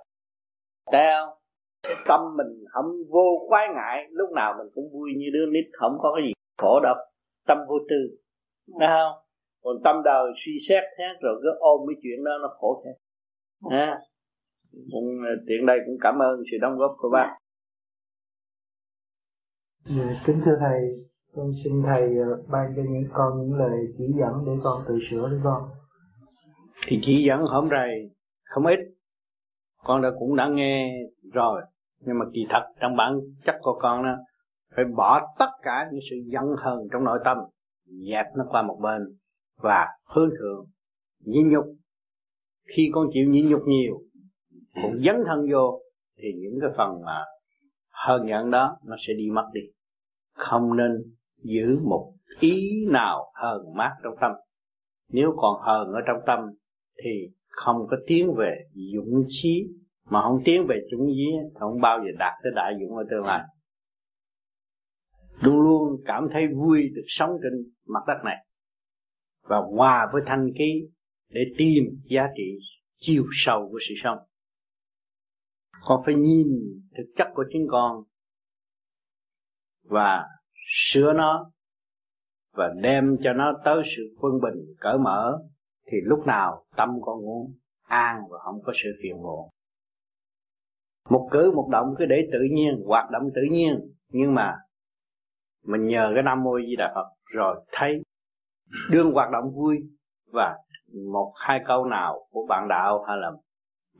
thấy 0.92 1.06
không? 1.12 1.38
Cái 1.82 1.96
tâm 2.08 2.20
mình 2.36 2.64
không 2.72 2.86
vô 3.10 3.46
quái 3.48 3.66
ngại, 3.74 4.06
lúc 4.10 4.30
nào 4.30 4.54
mình 4.58 4.66
cũng 4.74 4.84
vui 4.92 5.10
như 5.16 5.26
đứa 5.32 5.46
nít, 5.46 5.64
không 5.72 5.92
có 5.98 6.12
cái 6.16 6.26
gì 6.26 6.32
khổ 6.58 6.80
đâu 6.82 6.94
tâm 7.46 7.58
vô 7.68 7.78
tư. 7.88 7.96
Thấy 8.78 8.88
không? 8.88 9.22
Còn 9.62 9.76
tâm 9.84 10.02
đời 10.04 10.32
suy 10.36 10.52
xét 10.68 10.84
thế, 10.98 11.04
rồi 11.20 11.40
cứ 11.42 11.48
ôm 11.58 11.80
cái 11.88 12.00
chuyện 12.02 12.24
đó 12.24 12.32
nó 12.42 12.48
khổ 12.58 12.82
thế. 12.84 12.90
Ha 13.70 13.98
cũng 14.92 15.04
à, 15.26 15.32
tiện 15.46 15.66
đây 15.66 15.78
cũng 15.86 15.96
cảm 16.00 16.18
ơn 16.18 16.42
sự 16.50 16.56
đóng 16.60 16.76
góp 16.76 16.94
của 16.98 17.10
bác. 17.12 17.36
Dạ, 19.96 20.20
kính 20.26 20.40
thưa 20.44 20.56
thầy, 20.60 20.80
con 21.34 21.52
xin 21.64 21.82
thầy 21.86 22.18
ờ, 22.18 22.42
ban 22.48 22.72
cho 22.76 22.82
những 22.88 23.08
con 23.12 23.40
những 23.40 23.58
lời 23.58 23.86
chỉ 23.98 24.04
dẫn 24.18 24.44
để 24.46 24.52
con 24.62 24.82
tự 24.88 24.98
sửa 25.10 25.28
để 25.30 25.36
con. 25.44 25.62
Thì 26.86 27.00
chỉ 27.02 27.24
dẫn 27.26 27.40
hôm 27.40 27.68
nay 27.68 28.10
không 28.44 28.66
ít, 28.66 28.78
con 29.84 30.02
đã 30.02 30.08
cũng 30.18 30.36
đã 30.36 30.48
nghe 30.48 31.02
rồi. 31.32 31.62
Nhưng 32.00 32.18
mà 32.18 32.24
kỳ 32.32 32.46
thật 32.50 32.62
trong 32.80 32.96
bản 32.96 33.20
chất 33.44 33.56
của 33.62 33.78
con 33.80 34.04
đó, 34.04 34.16
phải 34.76 34.84
bỏ 34.96 35.34
tất 35.38 35.50
cả 35.62 35.88
những 35.92 36.00
sự 36.10 36.16
giận 36.26 36.44
hờn 36.58 36.78
trong 36.92 37.04
nội 37.04 37.18
tâm, 37.24 37.38
dẹp 38.10 38.26
nó 38.36 38.44
qua 38.50 38.62
một 38.62 38.78
bên 38.82 39.02
và 39.56 39.86
hướng 40.14 40.30
thượng, 40.30 40.66
nhịn 41.24 41.48
nhục. 41.48 41.64
Khi 42.76 42.90
con 42.94 43.06
chịu 43.12 43.28
nhịn 43.28 43.48
nhục 43.48 43.62
nhiều, 43.66 44.00
cũng 44.82 44.98
dấn 45.04 45.16
thân 45.26 45.46
vô, 45.52 45.80
thì 46.18 46.28
những 46.38 46.60
cái 46.60 46.70
phần 46.76 47.02
mà 47.04 47.24
hơn 47.90 48.26
nhận 48.26 48.50
đó 48.50 48.76
nó 48.84 48.96
sẽ 49.06 49.12
đi 49.18 49.30
mất 49.30 49.44
đi 49.52 49.60
không 50.38 50.76
nên 50.76 50.90
giữ 51.42 51.78
một 51.84 52.14
ý 52.40 52.86
nào 52.90 53.32
hờn 53.34 53.60
mát 53.76 53.96
trong 54.02 54.14
tâm. 54.20 54.32
Nếu 55.08 55.34
còn 55.36 55.60
hờn 55.62 55.92
ở 55.92 56.00
trong 56.06 56.16
tâm 56.26 56.38
thì 57.04 57.10
không 57.48 57.86
có 57.90 57.96
tiến 58.06 58.34
về 58.38 58.54
dũng 58.94 59.24
chí, 59.28 59.68
mà 60.04 60.22
không 60.22 60.42
tiến 60.44 60.66
về 60.68 60.80
chúng 60.90 61.06
thì 61.06 61.24
không 61.54 61.80
bao 61.80 61.98
giờ 61.98 62.10
đạt 62.18 62.32
tới 62.42 62.52
đại 62.56 62.74
dũng 62.80 62.96
ở 62.96 63.04
tương 63.10 63.24
lai. 63.24 63.40
Luôn 65.42 65.60
luôn 65.60 66.02
cảm 66.04 66.28
thấy 66.32 66.46
vui 66.46 66.82
được 66.94 67.04
sống 67.06 67.30
trên 67.42 67.72
mặt 67.86 68.00
đất 68.06 68.24
này 68.24 68.36
và 69.42 69.56
hòa 69.76 70.08
với 70.12 70.22
thanh 70.26 70.50
khí 70.58 70.88
để 71.30 71.40
tìm 71.58 71.84
giá 72.10 72.28
trị 72.36 72.58
chiều 73.00 73.24
sâu 73.32 73.68
của 73.70 73.78
sự 73.88 73.94
sống. 74.04 74.18
Con 75.80 76.02
phải 76.06 76.14
nhìn 76.14 76.46
thực 76.96 77.12
chất 77.16 77.28
của 77.34 77.44
chính 77.52 77.66
con 77.70 78.02
và 79.88 80.24
sửa 80.66 81.12
nó 81.12 81.50
và 82.52 82.70
đem 82.82 83.16
cho 83.22 83.32
nó 83.32 83.52
tới 83.64 83.82
sự 83.96 84.02
quân 84.20 84.32
bình, 84.42 84.74
cởi 84.80 84.98
mở, 84.98 85.38
thì 85.86 85.96
lúc 86.04 86.26
nào 86.26 86.64
tâm 86.76 86.88
con 87.00 87.18
cũng 87.18 87.54
an 87.82 88.22
và 88.30 88.38
không 88.38 88.62
có 88.64 88.72
sự 88.74 88.88
phiền 89.02 89.22
muộn. 89.22 89.48
Một 91.10 91.28
cử 91.30 91.52
một 91.54 91.68
động 91.72 91.94
cứ 91.98 92.06
để 92.06 92.28
tự 92.32 92.38
nhiên, 92.52 92.82
hoạt 92.86 93.10
động 93.10 93.22
tự 93.34 93.40
nhiên. 93.50 93.80
Nhưng 94.08 94.34
mà 94.34 94.56
mình 95.64 95.86
nhờ 95.86 96.10
cái 96.14 96.22
nam 96.22 96.42
mô 96.42 96.58
di 96.60 96.76
đà 96.76 96.92
phật 96.94 97.06
rồi 97.32 97.64
thấy 97.72 98.02
đương 98.90 99.12
hoạt 99.12 99.30
động 99.30 99.50
vui 99.54 99.78
và 100.32 100.56
một, 101.12 101.32
hai 101.36 101.60
câu 101.66 101.84
nào 101.84 102.28
của 102.30 102.46
bạn 102.48 102.68
đạo 102.68 103.04
hay 103.08 103.16
là 103.16 103.30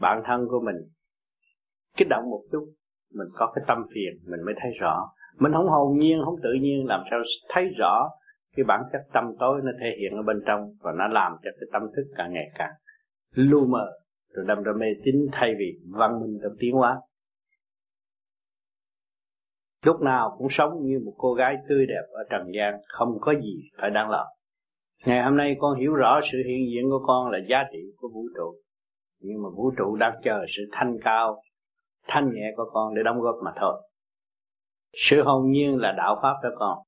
bản 0.01 0.23
thân 0.27 0.47
của 0.49 0.61
mình 0.61 0.77
kích 1.97 2.09
động 2.11 2.31
một 2.31 2.43
chút, 2.53 2.73
mình 3.15 3.29
có 3.35 3.53
cái 3.55 3.65
tâm 3.69 3.79
phiền, 3.95 4.31
mình 4.31 4.41
mới 4.45 4.55
thấy 4.63 4.71
rõ 4.81 5.11
mình 5.39 5.53
không 5.53 5.69
hồn 5.69 5.99
nhiên, 5.99 6.23
không 6.25 6.35
tự 6.43 6.53
nhiên 6.61 6.87
làm 6.87 7.01
sao 7.11 7.19
thấy 7.49 7.69
rõ 7.79 8.09
cái 8.57 8.65
bản 8.65 8.81
chất 8.93 9.01
tâm 9.13 9.25
tối 9.39 9.61
nó 9.65 9.71
thể 9.81 9.97
hiện 10.01 10.13
ở 10.17 10.23
bên 10.23 10.43
trong 10.47 10.61
và 10.81 10.93
nó 10.99 11.09
làm 11.09 11.33
cho 11.33 11.51
cái 11.61 11.69
tâm 11.73 11.83
thức 11.97 12.03
càng 12.17 12.33
ngày 12.33 12.51
càng 12.55 12.73
lu 13.33 13.67
mờ. 13.67 13.87
Rồi 14.35 14.45
đâm 14.49 14.63
ra 14.63 14.73
mê 14.79 14.87
tín 15.05 15.15
thay 15.33 15.55
vì 15.59 15.79
văn 15.99 16.21
minh 16.21 16.39
trong 16.43 16.53
tiến 16.59 16.75
hóa. 16.75 17.01
Lúc 19.85 20.01
nào 20.01 20.35
cũng 20.39 20.47
sống 20.51 20.71
như 20.83 21.01
một 21.05 21.15
cô 21.19 21.35
gái 21.35 21.57
tươi 21.69 21.87
đẹp 21.87 22.03
ở 22.13 22.25
trần 22.31 22.43
gian, 22.55 22.75
không 22.89 23.19
có 23.21 23.35
gì 23.35 23.63
phải 23.81 23.91
đáng 23.91 24.11
lo. 24.11 24.27
Ngày 25.07 25.23
hôm 25.23 25.37
nay 25.37 25.57
con 25.59 25.79
hiểu 25.79 25.95
rõ 25.95 26.21
sự 26.33 26.39
hiện 26.47 26.67
diện 26.73 26.91
của 26.91 27.05
con 27.07 27.31
là 27.31 27.39
giá 27.49 27.65
trị 27.73 27.79
của 27.97 28.09
vũ 28.15 28.23
trụ. 28.37 28.55
Nhưng 29.21 29.43
mà 29.43 29.49
vũ 29.57 29.71
trụ 29.79 29.97
đang 29.97 30.15
chờ 30.25 30.45
sự 30.57 30.63
thanh 30.73 30.97
cao, 31.03 31.43
thanh 32.09 32.33
nhẹ 32.35 32.53
của 32.57 32.71
con 32.73 32.95
để 32.95 33.03
đóng 33.03 33.21
góp 33.21 33.35
mà 33.45 33.53
thôi 33.61 33.88
sự 34.93 35.23
hồn 35.23 35.51
nhiên 35.51 35.77
là 35.77 35.93
đạo 35.93 36.19
pháp 36.23 36.35
cho 36.43 36.49
con. 36.59 36.79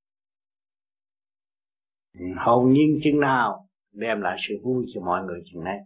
Hồn 2.37 2.73
nhiên 2.73 3.01
chừng 3.03 3.21
nào 3.21 3.67
đem 3.93 4.21
lại 4.21 4.37
sự 4.49 4.55
vui 4.65 4.87
cho 4.95 5.01
mọi 5.01 5.23
người 5.25 5.43
chừng 5.53 5.65
nay. 5.65 5.79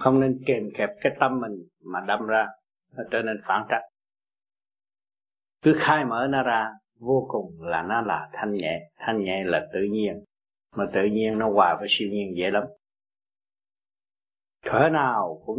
không 0.00 0.20
nên 0.20 0.42
kèm 0.46 0.62
kẹp 0.78 0.90
cái 1.00 1.16
tâm 1.20 1.40
mình 1.40 1.52
mà 1.84 2.00
đâm 2.06 2.26
ra, 2.26 2.46
nó 2.96 3.02
trở 3.10 3.22
nên 3.22 3.36
phản 3.44 3.66
trắc. 3.70 3.82
Cứ 5.62 5.74
khai 5.78 6.04
mở 6.04 6.26
nó 6.30 6.42
ra, 6.42 6.70
vô 6.98 7.26
cùng 7.28 7.62
là 7.62 7.82
nó 7.82 8.00
là 8.00 8.30
thanh 8.32 8.54
nhẹ. 8.54 8.80
Thanh 8.96 9.24
nhẹ 9.24 9.44
là 9.44 9.66
tự 9.72 9.80
nhiên, 9.90 10.24
mà 10.76 10.84
tự 10.94 11.00
nhiên 11.12 11.38
nó 11.38 11.50
hòa 11.50 11.76
với 11.78 11.86
siêu 11.90 12.08
nhiên 12.08 12.36
dễ 12.36 12.50
lắm. 12.50 12.64
Thở 14.64 14.88
nào 14.92 15.42
cũng 15.46 15.58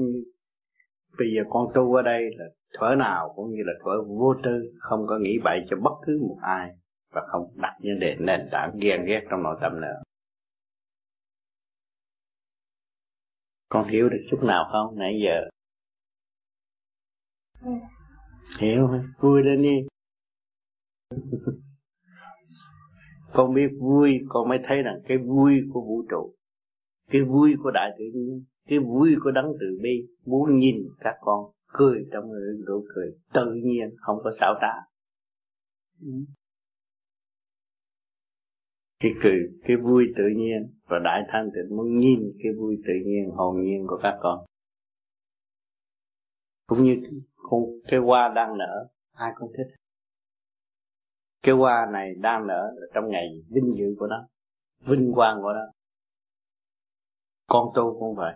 bây 1.18 1.28
giờ 1.36 1.42
con 1.50 1.68
tu 1.74 1.94
ở 1.94 2.02
đây 2.02 2.24
là 2.38 2.46
thở 2.74 2.96
nào 2.98 3.34
cũng 3.36 3.52
như 3.52 3.64
là 3.66 3.74
thở 3.80 4.04
vô 4.08 4.36
tư, 4.44 4.74
không 4.80 5.08
có 5.08 5.20
nghĩ 5.20 5.40
bậy 5.44 5.60
cho 5.70 5.78
bất 5.78 5.94
cứ 6.06 6.20
một 6.22 6.38
ai 6.42 6.70
và 7.14 7.22
không 7.32 7.54
đặt 7.56 7.74
vấn 7.84 8.00
đề 8.00 8.16
nền 8.20 8.50
tảng 8.52 8.72
ghen 8.82 9.06
ghét 9.06 9.22
trong 9.30 9.44
nội 9.44 9.58
tâm 9.62 9.82
nữa. 9.82 10.02
Con 13.70 13.88
hiểu 13.88 14.10
được 14.10 14.28
chút 14.32 14.40
nào 14.44 14.70
không 14.72 15.00
nãy 15.00 15.14
giờ? 15.26 15.42
Ừ. 17.64 17.72
hiểu 18.60 18.90
vui 19.20 19.42
lên 19.44 19.62
đi 19.62 19.88
con 23.34 23.54
biết 23.54 23.70
vui, 23.80 24.20
con 24.30 24.50
mới 24.50 24.60
thấy 24.68 24.82
rằng 24.82 25.02
cái 25.08 25.18
vui 25.18 25.62
của 25.74 25.82
vũ 25.82 26.04
trụ, 26.10 26.36
cái 27.10 27.22
vui 27.22 27.56
của 27.64 27.72
đại 27.72 27.92
tự 27.98 28.06
nhiên, 28.14 28.44
cái 28.68 28.80
vui 28.80 29.16
của 29.24 29.32
đấng 29.32 29.54
từ 29.60 29.80
bi 29.82 30.08
muốn 30.26 30.60
nhìn 30.60 30.76
các 31.00 31.16
con 31.22 31.52
cười 31.74 32.08
trong 32.12 32.30
người 32.30 32.58
nụ 32.68 32.86
cười 32.96 33.12
tự 33.34 33.54
nhiên 33.54 33.96
không 33.98 34.18
có 34.24 34.32
xảo 34.40 34.54
trá. 34.62 34.74
Cái 39.00 39.12
cười 39.24 39.40
cái 39.64 39.78
vui 39.78 40.06
tự 40.18 40.24
nhiên 40.38 40.74
và 40.86 41.00
đại 41.04 41.22
thanh 41.28 41.50
tịnh 41.56 41.78
muốn 41.78 41.96
nhìn 42.00 42.20
cái 42.44 42.52
vui 42.58 42.78
tự 42.88 42.94
nhiên 43.06 43.32
hồn 43.32 43.62
nhiên 43.62 43.86
của 43.88 44.00
các 44.04 44.18
con. 44.22 44.46
Cũng 46.68 46.84
như 46.84 47.02
con 47.36 47.62
cái 47.88 48.00
hoa 48.00 48.34
đang 48.36 48.58
nở 48.58 48.88
ai 49.12 49.32
cũng 49.36 49.52
thích. 49.58 49.76
Cái 51.44 51.56
hoa 51.56 51.88
này 51.94 52.16
đang 52.22 52.48
nở 52.48 52.72
trong 52.94 53.10
ngày 53.10 53.28
vinh 53.50 53.74
dự 53.76 53.96
của 54.00 54.08
nó 54.08 54.28
vinh 54.80 55.14
quang 55.16 55.42
của 55.42 55.54
nó. 55.54 55.72
Con 57.48 57.68
tu 57.76 58.00
cũng 58.00 58.16
vậy. 58.16 58.36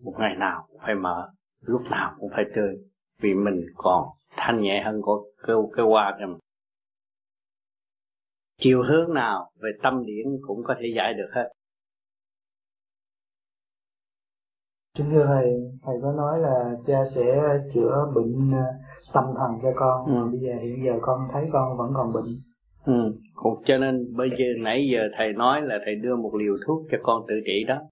Một 0.00 0.14
ngày 0.18 0.36
nào 0.38 0.66
cũng 0.68 0.80
phải 0.80 0.94
mở 0.94 1.32
lúc 1.62 1.82
nào 1.90 2.14
cũng 2.20 2.30
phải 2.34 2.44
tươi 2.54 2.76
vì 3.20 3.34
mình 3.34 3.66
còn 3.76 4.08
thanh 4.36 4.60
nhẹ 4.60 4.82
hơn 4.84 5.02
của 5.02 5.24
cái, 5.46 5.56
cái 5.76 5.86
hoa 5.86 6.16
kia 6.18 6.26
mà 6.26 6.38
chiều 8.58 8.82
hướng 8.82 9.14
nào 9.14 9.50
về 9.62 9.70
tâm 9.82 10.04
điển 10.06 10.26
cũng 10.46 10.62
có 10.64 10.74
thể 10.80 10.86
giải 10.96 11.14
được 11.14 11.28
hết 11.32 11.52
Kính 14.96 15.10
thưa 15.10 15.24
thầy, 15.26 15.44
thầy 15.82 15.94
có 16.02 16.12
nói 16.12 16.40
là 16.40 16.76
cha 16.86 17.04
sẽ 17.14 17.42
chữa 17.74 18.12
bệnh 18.14 18.52
ờ, 18.52 18.64
tâm 19.12 19.24
thần 19.38 19.50
cho 19.62 19.72
con, 19.76 20.06
ừ. 20.06 20.28
bây 20.30 20.40
giờ 20.40 20.52
hiện 20.62 20.84
giờ 20.84 20.92
con 21.02 21.28
thấy 21.32 21.48
con 21.52 21.76
vẫn 21.76 21.92
còn 21.94 22.12
bệnh. 22.14 22.40
Ừ, 22.84 23.18
cũng 23.34 23.62
cho 23.66 23.78
nên 23.78 24.16
bây 24.16 24.30
giờ 24.30 24.44
nãy 24.58 24.88
giờ 24.92 25.00
thầy 25.18 25.32
nói 25.32 25.62
là 25.62 25.78
thầy 25.84 25.94
đưa 25.94 26.16
một 26.16 26.34
liều 26.34 26.56
thuốc 26.66 26.82
cho 26.90 26.98
con 27.02 27.22
tự 27.28 27.34
trị 27.46 27.64
đó. 27.68 27.82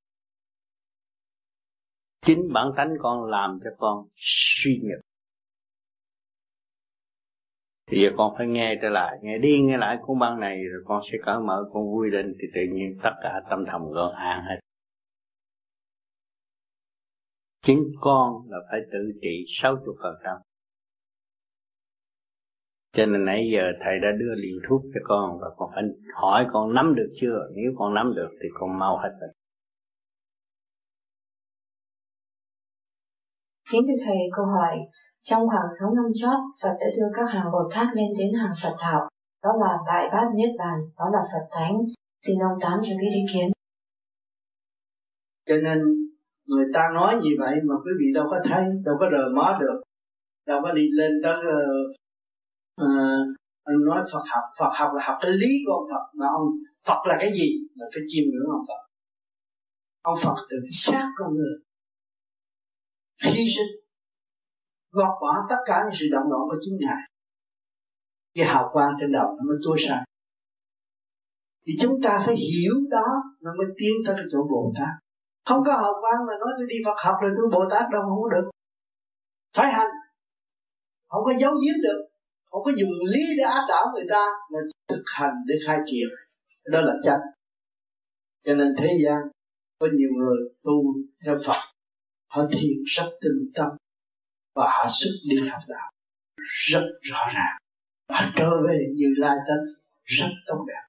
Chính 2.30 2.52
bản 2.52 2.72
tánh 2.76 2.94
con 2.98 3.24
làm 3.24 3.58
cho 3.64 3.70
con 3.78 4.06
suy 4.16 4.80
nhược. 4.82 5.00
Thì 7.86 8.02
giờ 8.02 8.08
con 8.16 8.34
phải 8.38 8.46
nghe 8.46 8.78
trở 8.82 8.88
lại, 8.88 9.18
nghe 9.22 9.38
đi 9.38 9.60
nghe 9.60 9.76
lại 9.76 9.98
cuốn 10.02 10.18
băng 10.18 10.40
này 10.40 10.64
rồi 10.64 10.82
con 10.86 11.02
sẽ 11.12 11.18
cởi 11.24 11.38
mở, 11.40 11.64
con 11.72 11.84
vui 11.84 12.10
lên 12.10 12.34
thì 12.40 12.48
tự 12.54 12.60
nhiên 12.72 12.98
tất 13.02 13.10
cả 13.22 13.40
tâm 13.50 13.64
thầm 13.66 13.82
con 13.94 14.14
an 14.14 14.44
hết. 14.44 14.60
Chính 17.62 17.92
con 18.00 18.32
là 18.48 18.58
phải 18.70 18.80
tự 18.92 19.12
trị 19.22 19.44
60%. 19.62 20.40
Cho 22.92 23.06
nên 23.06 23.24
nãy 23.24 23.50
giờ 23.52 23.62
thầy 23.84 23.98
đã 23.98 24.08
đưa 24.18 24.34
liều 24.34 24.60
thuốc 24.68 24.82
cho 24.94 25.00
con 25.04 25.38
và 25.40 25.46
con 25.56 25.70
phải 25.74 25.82
hỏi 26.14 26.46
con 26.52 26.74
nắm 26.74 26.94
được 26.94 27.12
chưa? 27.20 27.50
Nếu 27.54 27.72
con 27.78 27.94
nắm 27.94 28.12
được 28.16 28.30
thì 28.42 28.48
con 28.54 28.78
mau 28.78 28.98
hết 28.98 29.10
bệnh 29.20 29.39
Kính 33.70 33.84
cho 33.86 34.04
Thầy, 34.06 34.16
câu 34.36 34.46
hỏi. 34.46 34.78
Trong 35.22 35.48
khoảng 35.48 35.68
6 35.80 35.94
năm 35.94 36.04
chót, 36.14 36.38
Phật 36.62 36.74
đã 36.80 36.86
đưa 36.96 37.08
các 37.16 37.26
hàng 37.34 37.52
Bồ 37.52 37.62
Tát 37.74 37.88
lên 37.96 38.08
đến 38.18 38.30
hàng 38.42 38.54
Phật 38.62 38.76
thảo. 38.78 39.08
Đó 39.42 39.50
là 39.60 39.78
đại 39.86 40.08
bát 40.12 40.26
niết 40.34 40.50
bàn 40.58 40.78
đó 40.98 41.04
là 41.12 41.18
phật 41.32 41.46
thánh. 41.50 41.74
Xin 42.26 42.38
ông 42.38 42.58
tám 42.60 42.78
cho 42.82 42.92
cái 43.00 43.10
ý 43.10 43.20
kiến. 43.32 43.52
Cho 45.48 45.56
nên 45.56 45.78
người 46.46 46.66
ta 46.74 46.82
nói 46.94 47.14
như 47.22 47.30
vậy 47.38 47.54
mà 47.68 47.74
quý 47.84 47.92
vị 48.00 48.06
đâu 48.14 48.26
có 48.30 48.36
thấy 48.44 48.64
đâu 48.84 48.96
có 49.00 49.06
rờ 49.12 49.34
mó 49.36 49.58
được. 49.60 49.80
Đâu 50.46 50.60
có 50.62 50.72
đi 50.72 50.82
lên 50.92 51.12
tới 51.24 51.34
uh, 52.82 52.96
ông 53.64 53.84
nói 53.84 54.02
Phật 54.12 54.24
học 54.32 54.44
Phật 54.58 54.70
học 54.78 54.90
là 54.94 55.02
học 55.06 55.18
cái 55.20 55.30
lý 55.30 55.48
của 55.66 55.72
ông 55.72 55.88
Phật 55.92 56.18
mà 56.18 56.26
ông 56.38 56.48
Phật 56.86 57.00
là 57.08 57.16
cái 57.20 57.30
gì 57.32 57.48
mà 57.78 57.86
phải 57.94 58.02
chiêm 58.08 58.24
ngưỡng 58.30 58.50
ông 58.50 58.64
Phật? 58.68 58.82
Ông 60.02 60.18
Phật 60.22 60.36
từ 60.50 60.56
cái 60.62 60.72
xác 60.72 61.06
con 61.16 61.34
người 61.36 61.69
hy 63.24 63.44
sinh, 63.56 63.72
gọt 64.90 65.20
bỏ 65.20 65.34
tất 65.50 65.56
cả 65.66 65.82
những 65.84 65.94
sự 66.00 66.06
động 66.12 66.30
loạn 66.30 66.42
của 66.48 66.56
chính 66.60 66.76
ngài. 66.80 67.02
Cái 68.34 68.44
hào 68.46 68.70
quang 68.72 68.92
trên 69.00 69.12
đầu 69.12 69.26
nó 69.26 69.42
mới 69.48 69.56
tua 69.64 69.76
sáng 69.88 70.04
thì 71.66 71.72
chúng 71.80 72.02
ta 72.02 72.22
phải 72.26 72.36
hiểu 72.36 72.74
đó, 72.90 73.08
nó 73.40 73.50
mới 73.58 73.66
tiến 73.78 73.92
tới 74.06 74.14
cái 74.18 74.24
chỗ 74.32 74.38
Bồ 74.50 74.72
Tát. 74.78 74.92
Không 75.46 75.62
có 75.66 75.72
hào 75.72 75.94
quang 76.00 76.26
mà 76.26 76.34
nói 76.40 76.52
tôi 76.58 76.66
đi 76.68 76.76
Phật 76.84 76.96
học 77.04 77.16
rồi 77.22 77.30
tôi 77.36 77.46
Bồ 77.52 77.64
Tát 77.70 77.90
đâu 77.92 78.02
không 78.02 78.22
có 78.22 78.28
được. 78.28 78.50
Phải 79.56 79.72
hành. 79.72 79.90
Không 81.08 81.24
có 81.24 81.32
giấu 81.40 81.52
giếm 81.52 81.76
được. 81.82 82.00
Không 82.50 82.62
có 82.64 82.70
dùng 82.78 82.90
lý 83.12 83.22
để 83.38 83.44
áp 83.44 83.64
đảo 83.68 83.86
người 83.94 84.04
ta, 84.10 84.24
mà 84.52 84.58
thực 84.88 85.02
hành 85.16 85.34
để 85.46 85.54
khai 85.66 85.78
triển. 85.86 86.08
Đó 86.72 86.80
là 86.80 86.94
chân 87.04 87.20
cho 88.44 88.54
nên 88.54 88.68
thế 88.78 88.88
gian 89.04 89.18
có 89.78 89.86
nhiều 89.96 90.10
người 90.18 90.36
tu 90.62 90.72
theo 91.24 91.36
Phật 91.46 91.79
họ 92.30 92.46
thiền 92.52 92.82
rất 92.86 93.10
tinh 93.20 93.48
tâm 93.54 93.68
và 94.54 94.64
họ 94.64 94.86
sức 94.90 95.10
đi 95.30 95.48
học 95.48 95.62
đạo. 95.68 95.90
Rất 96.68 96.84
rõ 97.00 97.28
ràng. 97.34 97.56
Họ 98.10 98.24
trở 98.36 98.50
về 98.68 98.86
như 98.94 99.06
lai 99.16 99.36
tánh 99.48 99.74
rất 100.04 100.28
tốt 100.46 100.64
đẹp. 100.68 100.82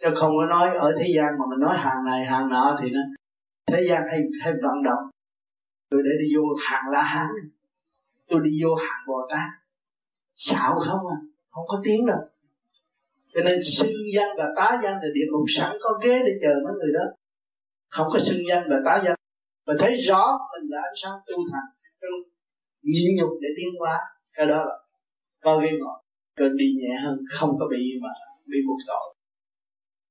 Chứ 0.00 0.06
không 0.16 0.30
có 0.36 0.46
nói 0.46 0.76
ở 0.76 0.92
thế 0.98 1.04
gian 1.16 1.38
mà 1.38 1.44
mình 1.50 1.60
nói 1.60 1.76
hàng 1.78 2.04
này, 2.04 2.26
hàng 2.26 2.48
nọ 2.48 2.78
thì 2.82 2.90
nó, 2.90 3.00
thế 3.66 3.86
gian 3.88 4.02
hay 4.10 4.20
hay 4.42 4.52
vận 4.62 4.82
động. 4.84 5.10
Tôi 5.90 6.02
để 6.04 6.10
đi 6.22 6.34
vô 6.36 6.42
hàng 6.64 6.84
la 6.90 7.02
hán. 7.02 7.28
Tôi 8.28 8.40
đi 8.44 8.50
vô 8.62 8.74
hàng 8.74 9.04
bồ 9.06 9.28
tát. 9.30 9.48
Xạo 10.36 10.80
không 10.80 11.08
à 11.08 11.16
không 11.50 11.64
có 11.68 11.80
tiếng 11.84 12.06
đâu. 12.06 12.18
Cho 13.34 13.40
nên 13.40 13.60
xưng 13.64 13.92
danh 14.14 14.28
và 14.38 14.44
tá 14.56 14.80
danh 14.82 14.94
là 14.94 15.08
địa 15.14 15.26
ngục 15.30 15.44
sẵn 15.48 15.76
có 15.80 15.98
ghế 16.04 16.14
để 16.26 16.32
chờ 16.42 16.48
mấy 16.64 16.74
người 16.74 16.92
đó. 16.92 17.04
Không 17.88 18.06
có 18.12 18.20
xưng 18.20 18.42
danh 18.48 18.64
và 18.70 18.76
tá 18.84 19.02
danh 19.04 19.19
và 19.66 19.74
thấy 19.78 19.96
rõ 19.96 20.38
mình 20.52 20.70
là 20.70 20.80
ánh 20.82 20.98
sáng 21.02 21.12
tu 21.26 21.36
thành 21.52 21.68
nhịn 22.82 23.16
nhục 23.16 23.30
để 23.40 23.48
tiến 23.56 23.68
hóa 23.78 23.98
cái 24.36 24.46
đó 24.46 24.64
là 24.68 24.76
có 25.42 25.60
ghế 25.62 25.68
ngồi 25.78 25.98
cơn 26.36 26.56
đi 26.56 26.64
nhẹ 26.80 26.94
hơn, 27.04 27.18
không 27.34 27.50
có 27.60 27.66
bị 27.70 27.82
mà 28.02 28.08
bị 28.46 28.58
buộc 28.66 28.78
tội. 28.86 29.14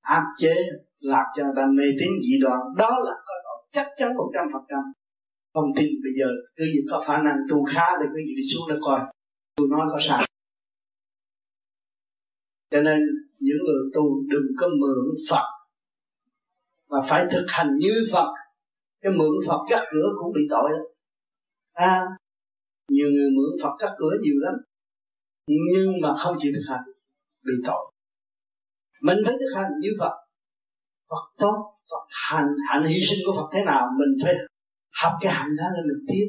Áp 0.01 0.23
chế, 0.37 0.55
làm 0.99 1.25
cho 1.35 1.43
người 1.43 1.53
ta 1.55 1.65
mê 1.77 1.83
tín 1.99 2.09
dị 2.23 2.39
đoan 2.41 2.59
đó 2.77 2.89
là 2.89 3.13
có 3.27 3.33
tội 3.45 3.59
chắc 3.71 3.87
chắn 3.97 4.09
một 4.17 4.31
trăm 4.33 4.43
phần 4.53 4.61
trăm. 4.69 4.83
Không 5.53 5.69
tin 5.75 5.87
bây 6.03 6.13
giờ, 6.19 6.29
cứ 6.55 6.65
gì 6.65 6.79
có 6.91 7.03
khả 7.07 7.17
năng 7.17 7.37
tu 7.49 7.63
khá 7.63 7.85
thì 7.99 8.05
cứ 8.13 8.19
gì 8.27 8.33
đi 8.37 8.43
xuống 8.51 8.69
đó 8.69 8.75
coi. 8.81 8.99
Tôi 9.55 9.67
nói 9.71 9.87
có 9.91 9.97
sao. 10.01 10.19
Cho 12.71 12.81
nên, 12.81 12.99
những 13.39 13.57
người 13.65 13.91
tu 13.93 14.03
đừng 14.29 14.47
có 14.59 14.67
mượn 14.67 15.15
Phật, 15.29 15.45
mà 16.89 16.97
phải 17.09 17.25
thực 17.31 17.45
hành 17.47 17.77
như 17.77 17.93
Phật 18.13 18.33
cái 19.01 19.11
mượn 19.17 19.33
Phật 19.47 19.59
cắt 19.69 19.83
cửa 19.91 20.07
cũng 20.19 20.33
bị 20.33 20.41
tội 20.49 20.69
đó 20.71 20.83
à 21.73 22.01
nhiều 22.89 23.07
người 23.13 23.29
mượn 23.37 23.51
Phật 23.63 23.73
cắt 23.79 23.91
cửa 23.97 24.13
nhiều 24.21 24.37
lắm. 24.45 24.55
Nhưng 25.47 25.89
mà 26.01 26.09
không 26.15 26.35
chịu 26.39 26.51
thực 26.55 26.65
hành, 26.73 26.85
bị 27.45 27.53
tội. 27.67 27.91
Mình 29.01 29.17
phải 29.25 29.35
thực 29.39 29.51
hành 29.55 29.71
như 29.79 29.89
Phật. 29.99 30.15
Phật 31.09 31.23
tốt, 31.37 31.57
Phật 31.89 32.05
hành. 32.29 32.49
Hạnh 32.69 32.83
hy 32.87 32.99
sinh 33.09 33.19
của 33.25 33.33
Phật 33.37 33.47
thế 33.53 33.59
nào, 33.65 33.87
mình 33.99 34.11
phải 34.23 34.33
học 35.01 35.13
cái 35.21 35.33
hạnh 35.33 35.55
đó 35.57 35.63
là 35.75 35.81
mình 35.87 36.05
tiếp 36.07 36.25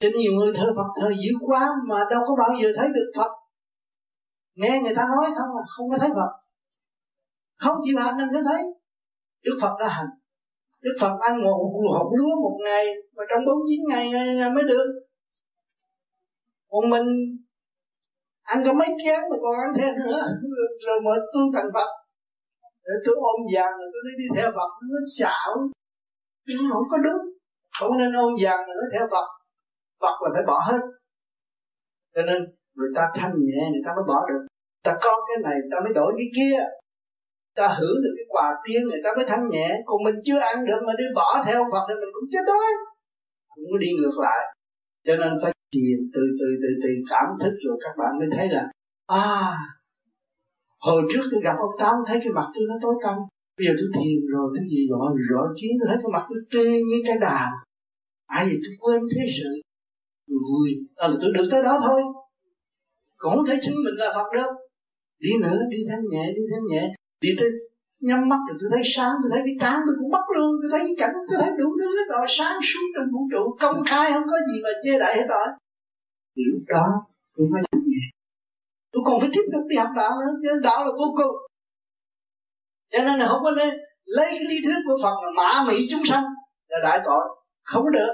cho 0.00 0.08
nhiều 0.18 0.32
người 0.32 0.52
thơ 0.56 0.66
Phật 0.76 0.90
thơ 1.00 1.08
dữ 1.22 1.32
quá 1.40 1.70
mà 1.88 1.98
đâu 2.10 2.20
có 2.26 2.34
bao 2.38 2.50
giờ 2.62 2.68
thấy 2.76 2.88
được 2.94 3.12
Phật. 3.16 3.30
Nghe 4.54 4.80
người 4.82 4.94
ta 4.96 5.02
nói 5.02 5.30
không 5.36 5.56
là 5.56 5.62
không 5.76 5.90
có 5.90 5.96
thấy 6.00 6.10
Phật. 6.14 6.32
Không 7.58 7.76
chịu 7.84 7.96
hành 8.00 8.16
nên 8.16 8.44
thấy. 8.44 8.62
Đức 9.44 9.58
Phật 9.62 9.74
đã 9.80 9.88
hành. 9.88 10.06
Đức 10.84 10.94
Phật 11.00 11.14
ăn 11.28 11.34
một 11.44 11.56
hộp 11.94 12.08
lúa 12.18 12.34
một 12.44 12.56
ngày, 12.64 12.84
mà 13.16 13.22
trong 13.30 13.42
bốn 13.46 13.58
chín 13.68 13.80
ngày 13.90 14.06
mới 14.54 14.64
được. 14.72 14.88
Còn 16.70 16.90
mình 16.90 17.08
ăn 18.42 18.58
có 18.66 18.72
mấy 18.80 18.88
chén 19.04 19.20
mà 19.30 19.36
còn 19.42 19.54
ăn 19.64 19.70
thêm 19.78 19.92
nữa, 20.00 20.20
rồi 20.86 20.98
mới 21.04 21.18
tu 21.32 21.40
thành 21.54 21.70
Phật. 21.74 21.90
Rồi 22.86 22.98
tôi 23.04 23.14
ôm 23.32 23.40
vàng, 23.54 23.72
rồi 23.80 23.88
tôi 23.92 24.02
đi 24.20 24.26
theo 24.36 24.48
Phật, 24.56 24.70
nó 24.92 25.00
xạo. 25.18 25.50
Nó 26.48 26.60
không 26.72 26.86
có 26.90 26.96
đúng. 27.06 27.22
Không 27.78 27.98
nên 27.98 28.12
ôm 28.24 28.32
vàng 28.42 28.60
rồi 28.66 28.76
nó 28.80 28.86
theo 28.92 29.04
Phật. 29.12 29.26
Phật 30.02 30.16
là 30.22 30.30
phải 30.34 30.44
bỏ 30.46 30.58
hết. 30.70 30.80
Cho 32.14 32.22
nên 32.28 32.38
người 32.76 32.92
ta 32.96 33.02
thanh 33.18 33.34
nhẹ, 33.46 33.60
người 33.72 33.84
ta 33.86 33.90
mới 33.96 34.04
bỏ 34.08 34.18
được. 34.28 34.42
Ta 34.84 34.92
có 35.04 35.12
cái 35.26 35.36
này, 35.46 35.56
ta 35.70 35.76
mới 35.84 35.92
đổi 35.94 36.12
cái 36.18 36.28
kia. 36.36 36.56
Ta 37.58 37.66
hưởng 37.78 37.98
được 38.04 38.14
cái 38.18 38.23
quà 38.34 38.46
tiên 38.64 38.80
người 38.84 39.02
ta 39.04 39.10
mới 39.16 39.24
thanh 39.28 39.44
nhẹ. 39.54 39.68
Còn 39.86 39.98
mình 40.06 40.16
chưa 40.26 40.40
ăn 40.50 40.56
được 40.68 40.80
mà 40.86 40.92
đi 41.00 41.06
bỏ 41.18 41.28
theo 41.46 41.58
Phật 41.72 41.84
thì 41.88 41.94
mình 42.00 42.12
cũng 42.14 42.28
chết 42.32 42.44
đói. 42.50 42.70
Cũng 43.52 43.64
có 43.70 43.78
đi 43.84 43.90
ngược 43.98 44.16
lại. 44.26 44.40
Cho 45.06 45.14
nên 45.20 45.32
phải 45.42 45.52
thiền 45.72 45.98
từ 46.14 46.22
từ 46.38 46.46
từ 46.62 46.70
từ 46.82 46.90
cảm 47.10 47.28
thức 47.40 47.54
rồi 47.64 47.76
các 47.84 47.94
bạn 48.00 48.12
mới 48.18 48.28
thấy 48.34 48.46
là 48.54 48.64
à 49.06 49.28
hồi 50.86 51.02
trước 51.10 51.24
tôi 51.30 51.40
gặp 51.46 51.56
ông 51.66 51.74
tám 51.80 51.94
thấy 52.06 52.18
cái 52.22 52.32
mặt 52.38 52.48
tôi 52.54 52.64
nó 52.70 52.74
tối 52.82 52.94
tăm. 53.04 53.16
Bây 53.58 53.64
giờ 53.66 53.72
tôi 53.78 53.88
thiền 53.96 54.14
rồi 54.32 54.46
cái 54.54 54.64
gì 54.70 54.80
rõ 54.90 55.02
rõ 55.30 55.42
chiến 55.56 55.70
tôi 55.78 55.86
thấy 55.90 55.98
cái 56.02 56.10
mặt 56.14 56.24
tôi 56.28 56.38
tươi 56.52 56.72
như 56.88 56.98
cái 57.06 57.16
đào 57.20 57.50
ai 58.26 58.44
vậy 58.44 58.58
tôi 58.64 58.74
quên 58.80 59.00
thế 59.12 59.22
sự. 59.38 59.50
Rồi 60.28 60.66
à, 60.96 61.08
là 61.08 61.16
tôi 61.20 61.30
được 61.34 61.46
tới 61.50 61.62
đó 61.62 61.74
thôi. 61.86 62.00
Cũng 63.16 63.32
không 63.34 63.46
thể 63.48 63.56
xưng 63.64 63.84
mình 63.84 63.96
là 63.96 64.08
Phật 64.14 64.28
đâu. 64.38 64.50
Đi 65.24 65.30
nữa 65.42 65.58
đi 65.70 65.78
thanh 65.88 66.04
nhẹ 66.10 66.24
đi 66.36 66.42
thanh 66.50 66.66
nhẹ. 66.70 66.94
Đi 67.20 67.30
tới 67.38 67.48
nhắm 68.08 68.20
mắt 68.30 68.40
rồi 68.48 68.56
tôi 68.60 68.68
thấy 68.74 68.82
sáng, 68.94 69.14
tôi 69.20 69.30
thấy 69.32 69.42
cái 69.46 69.56
trán 69.62 69.76
tôi 69.86 69.94
cũng 69.98 70.10
bắt 70.16 70.26
luôn, 70.36 70.50
tôi 70.60 70.68
thấy 70.72 70.82
cái 70.86 70.96
cảnh 71.02 71.14
tôi 71.28 71.36
thấy 71.40 71.50
đủ 71.60 71.68
thứ 71.78 71.88
hết 71.96 72.06
rồi, 72.14 72.26
sáng 72.38 72.56
suốt 72.68 72.86
trong 72.94 73.06
vũ 73.12 73.22
trụ, 73.32 73.42
công 73.64 73.78
khai, 73.88 74.12
không 74.12 74.26
có 74.32 74.38
gì 74.48 74.56
mà 74.64 74.70
chê 74.82 74.98
đại 75.02 75.12
hết 75.18 75.26
rồi. 75.34 75.46
Thì 76.34 76.42
lúc 76.50 76.62
đó, 76.74 76.86
tôi 77.36 77.46
mới 77.52 77.62
làm 77.70 77.80
nhẹ 77.86 78.04
tôi 78.94 79.02
còn 79.06 79.20
phải 79.20 79.30
tiếp 79.32 79.46
tục 79.52 79.62
đi 79.68 79.76
học 79.76 79.92
đạo 79.96 80.12
nữa 80.20 80.32
chứ 80.42 80.60
đạo 80.62 80.84
là 80.84 80.90
vô 81.00 81.08
cùng. 81.16 81.36
Cho 82.92 82.98
nên 83.04 83.18
là 83.18 83.26
không 83.26 83.42
có 83.44 83.50
nên 83.50 83.74
lấy 84.04 84.26
cái 84.30 84.44
lý 84.50 84.56
thuyết 84.64 84.80
của 84.86 84.96
Phật 85.02 85.16
là 85.24 85.30
mã 85.36 85.64
mỹ 85.68 85.86
chúng 85.90 86.04
sanh 86.04 86.24
là 86.68 86.78
đại 86.82 87.00
tội. 87.04 87.24
Không 87.62 87.90
được. 87.92 88.12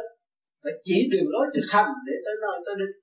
Phải 0.62 0.72
chỉ 0.84 1.08
đường 1.12 1.28
lối 1.28 1.46
thực 1.54 1.66
hành 1.72 1.90
để 2.06 2.12
tới 2.24 2.34
nơi 2.42 2.60
tới 2.66 2.74
đích. 2.78 2.94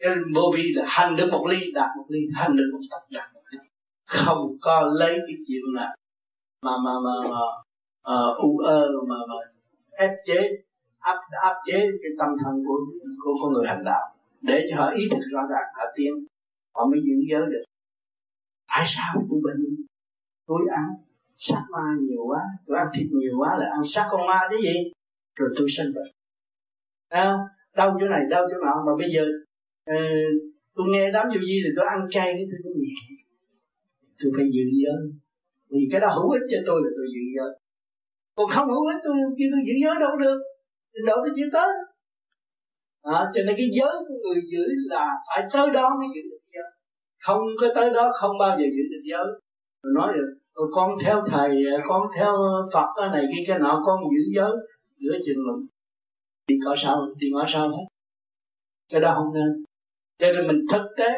Nên 0.00 0.34
vô 0.34 0.52
vi 0.54 0.72
là 0.74 0.84
hành 0.88 1.16
được 1.16 1.28
một 1.32 1.46
ly, 1.50 1.72
đạt 1.74 1.90
một 1.96 2.06
ly, 2.08 2.20
hành 2.34 2.56
được 2.56 2.68
một 2.72 2.80
tập 2.90 3.02
đạt 3.10 3.31
không 4.12 4.56
có 4.60 4.92
lấy 4.98 5.14
cái 5.26 5.36
chuyện 5.46 5.62
là 5.74 5.94
mà 6.62 6.72
mà 6.84 6.92
mà, 7.04 7.14
mà 7.30 7.40
uh, 8.14 8.38
u 8.38 8.58
ơ 8.58 8.88
mà 9.08 9.16
mà 9.28 9.34
ép 9.90 10.10
chế 10.26 10.40
áp 10.98 11.18
áp 11.42 11.54
chế 11.66 11.78
cái 12.02 12.12
tâm 12.18 12.28
thần 12.44 12.64
của 12.66 12.78
của 13.24 13.34
con 13.42 13.52
người 13.52 13.66
hành 13.68 13.84
đạo. 13.84 14.14
Để 14.40 14.66
cho 14.70 14.76
họ 14.76 14.90
ý 14.90 15.08
thức 15.10 15.22
rõ 15.32 15.40
ràng 15.50 15.68
họ 15.74 15.84
tiên 15.96 16.12
họ 16.74 16.86
mới 16.86 17.00
giữ 17.06 17.14
giới 17.30 17.42
được. 17.52 17.64
Tại 18.68 18.84
sao 18.86 19.14
tôi 19.30 19.40
bệnh 19.44 19.76
tôi 20.46 20.60
ăn 20.70 20.86
sát 21.30 21.62
ma 21.72 21.84
nhiều 22.00 22.24
quá 22.26 22.40
tôi 22.66 22.78
ăn 22.78 22.86
thịt 22.94 23.06
nhiều 23.10 23.34
quá 23.38 23.56
là 23.58 23.66
ăn 23.76 23.84
sát 23.84 24.08
con 24.10 24.26
ma 24.26 24.40
cái 24.50 24.58
gì? 24.62 24.92
Rồi 25.36 25.48
tôi 25.56 25.66
sinh 25.76 25.92
bệnh. 25.94 26.12
À, 27.08 27.38
đau 27.76 27.96
chỗ 28.00 28.06
này 28.06 28.20
đau 28.30 28.46
chỗ 28.50 28.56
nọ. 28.66 28.74
Mà 28.86 28.92
bây 28.98 29.10
giờ 29.14 29.24
ờ, 29.86 29.96
uh, 29.96 30.52
tôi 30.74 30.86
nghe 30.90 31.10
đám 31.10 31.26
vô 31.28 31.40
gì 31.40 31.56
thì 31.64 31.70
tôi 31.76 31.86
ăn 31.94 32.08
chay 32.10 32.26
cái 32.32 32.44
tôi 32.50 32.60
cũng 32.62 32.81
tôi 34.22 34.30
phải 34.36 34.46
giữ 34.54 34.64
giới 34.82 35.00
vì 35.70 35.82
cái 35.92 36.00
đó 36.00 36.08
hữu 36.16 36.30
ích 36.30 36.46
cho 36.52 36.58
tôi 36.68 36.78
là 36.84 36.90
tôi 36.96 37.06
giữ 37.14 37.24
giới 37.36 37.50
còn 38.36 38.46
không 38.54 38.68
hữu 38.74 38.86
ích 38.92 39.00
tôi 39.04 39.16
kêu 39.38 39.48
tôi 39.52 39.62
giữ 39.68 39.74
giới 39.84 39.96
đâu 40.04 40.14
được. 40.24 40.38
Trình 40.92 41.06
độ 41.08 41.16
tôi 41.24 41.32
chưa 41.36 41.50
tới. 41.52 41.70
À, 43.02 43.20
cho 43.34 43.40
nên 43.46 43.54
cái 43.60 43.68
giới 43.78 43.94
của 44.08 44.18
người 44.22 44.40
giữ 44.52 44.64
là 44.92 45.04
phải 45.28 45.42
tới 45.52 45.66
đó 45.78 45.86
mới 45.98 46.08
giữ 46.14 46.22
được 46.30 46.42
giới 46.54 46.68
không 47.24 47.40
có 47.60 47.66
tới 47.74 47.90
đó 47.90 48.10
không 48.20 48.38
bao 48.38 48.58
giờ 48.58 48.64
giữ 48.74 48.82
được 48.92 49.02
giới 49.10 49.26
rồi 49.82 49.92
nói 49.98 50.08
được 50.16 50.30
con 50.72 50.90
theo 51.04 51.24
thầy 51.30 51.50
con 51.88 52.02
theo 52.16 52.32
phật 52.72 52.86
cái 52.96 53.08
này 53.12 53.24
cái 53.32 53.44
cái 53.48 53.58
nọ 53.58 53.82
con 53.86 54.00
giữ 54.12 54.22
giới 54.36 54.52
giữa 54.98 55.18
chừng 55.26 55.46
lụng 55.46 55.66
thì 56.48 56.54
có 56.64 56.74
sao 56.76 56.96
thì 57.20 57.26
có 57.34 57.44
sao 57.48 57.68
hết. 57.68 57.86
Cái 58.90 59.00
đó 59.00 59.14
không 59.16 59.34
nên. 59.34 59.64
Cho 60.18 60.32
nên 60.32 60.46
mình 60.46 60.66
thực 60.72 60.86
tế 60.98 61.08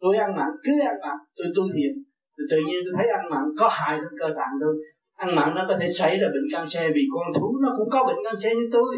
tôi 0.00 0.16
ăn 0.16 0.36
mặn 0.36 0.48
cứ 0.62 0.72
ăn 0.80 0.96
mặn 1.02 1.16
tôi 1.36 1.46
tu 1.56 1.62
thiền 1.74 2.02
thì 2.34 2.42
tự 2.50 2.56
nhiên 2.66 2.80
tôi 2.84 2.92
thấy 2.96 3.06
ăn 3.18 3.30
mặn 3.30 3.44
có 3.58 3.68
hại 3.68 3.94
đến 3.96 4.12
cơ 4.20 4.26
tạng 4.36 4.54
tôi. 4.60 4.74
Ăn 5.16 5.36
mặn 5.36 5.54
nó 5.54 5.64
có 5.68 5.76
thể 5.80 5.86
xảy 5.88 6.18
ra 6.20 6.28
bệnh 6.34 6.48
canxi 6.52 6.80
vì 6.94 7.02
con 7.14 7.26
thú 7.36 7.58
nó 7.62 7.74
cũng 7.78 7.90
có 7.90 8.04
bệnh 8.06 8.24
canxi 8.24 8.50
như 8.54 8.68
tôi. 8.72 8.96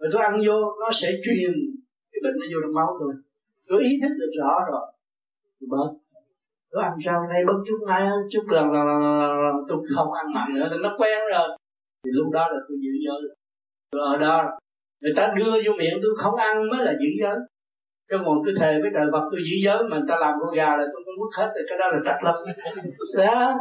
Và 0.00 0.06
tôi 0.12 0.22
ăn 0.22 0.34
vô 0.46 0.56
nó 0.80 0.90
sẽ 1.00 1.08
truyền 1.24 1.52
cái 2.12 2.20
bệnh 2.24 2.36
nó 2.40 2.46
vô 2.52 2.58
trong 2.62 2.74
máu 2.74 2.96
tôi. 3.00 3.12
Tôi 3.68 3.80
ý 3.82 3.92
thức 4.02 4.14
được 4.20 4.32
rõ 4.40 4.52
rồi. 4.70 4.86
Tôi 5.60 5.68
bớt. 5.72 5.90
Tôi 6.70 6.82
ăn 6.82 6.92
sao 7.04 7.26
này 7.32 7.40
bớt 7.46 7.58
chút 7.66 7.78
ngay 7.86 8.08
chút 8.32 8.44
lần 8.48 8.72
là, 8.72 8.84
lần 8.84 9.00
lần 9.44 9.56
tôi 9.68 9.78
không 9.96 10.12
ăn 10.12 10.26
mặn 10.34 10.48
nữa 10.54 10.78
nó 10.80 10.96
quen 10.98 11.18
rồi. 11.32 11.48
Thì 12.04 12.10
lúc 12.14 12.32
đó 12.32 12.48
là 12.52 12.58
tôi 12.68 12.78
giữ 12.80 12.90
giới. 13.04 13.36
Tôi 13.92 14.02
ở 14.12 14.16
đó. 14.16 14.42
Người 15.02 15.12
ta 15.16 15.34
đưa 15.36 15.52
vô 15.66 15.72
miệng 15.78 15.98
tôi 16.02 16.12
không 16.18 16.34
ăn 16.34 16.70
mới 16.70 16.84
là 16.86 16.92
giữ 17.00 17.08
giới 17.20 17.36
chứ 18.08 18.16
còn 18.24 18.36
tôi 18.44 18.54
thề 18.60 18.72
với 18.82 18.90
trời 18.94 19.06
Phật 19.12 19.24
tôi 19.30 19.40
giữ 19.46 19.56
giới 19.64 19.78
người 19.90 20.02
ta 20.08 20.14
làm 20.20 20.34
con 20.40 20.54
gà 20.54 20.70
là 20.76 20.84
tôi 20.92 21.02
không 21.04 21.18
mất 21.20 21.32
hết 21.38 21.50
rồi 21.54 21.64
cái 21.68 21.78
đó 21.80 21.86
là 21.92 21.98
trật 22.06 22.18
lắm 22.24 22.34
đó 23.16 23.54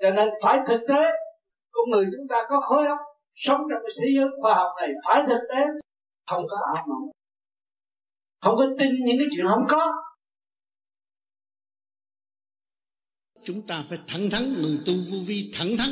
cho 0.00 0.10
nên 0.10 0.28
phải 0.42 0.58
thực 0.68 0.80
tế. 0.88 1.02
Con 1.70 1.90
người 1.90 2.04
chúng 2.04 2.28
ta 2.28 2.36
có 2.48 2.60
khối 2.60 2.86
óc 2.86 2.98
sống 3.34 3.60
trong 3.70 3.82
cái 3.82 3.92
thế 3.98 4.06
giới 4.16 4.26
khoa 4.40 4.54
học 4.54 4.70
này 4.80 4.88
phải 5.06 5.22
thực 5.28 5.40
tế. 5.48 5.60
Không 6.26 6.44
có 6.48 6.56
ảo 6.74 6.86
mộng. 6.88 7.10
Không 8.40 8.54
có 8.58 8.66
tin 8.78 8.90
những 9.04 9.16
cái 9.18 9.28
chuyện 9.36 9.46
không 9.50 9.66
có. 9.68 9.92
Chúng 13.44 13.66
ta 13.68 13.82
phải 13.88 13.98
thẳng 14.06 14.28
thắn 14.32 14.42
người 14.62 14.78
tu 14.86 14.92
vô 15.10 15.18
vi 15.26 15.50
thẳng 15.54 15.68
thắn 15.78 15.88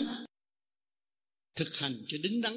thực 1.57 1.68
hành 1.82 1.92
cho 2.07 2.18
đứng 2.22 2.40
đắn 2.42 2.53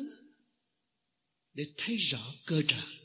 để 1.53 1.63
thấy 1.77 1.95
rõ 1.95 2.19
cơ 2.47 2.55
trời 2.67 3.04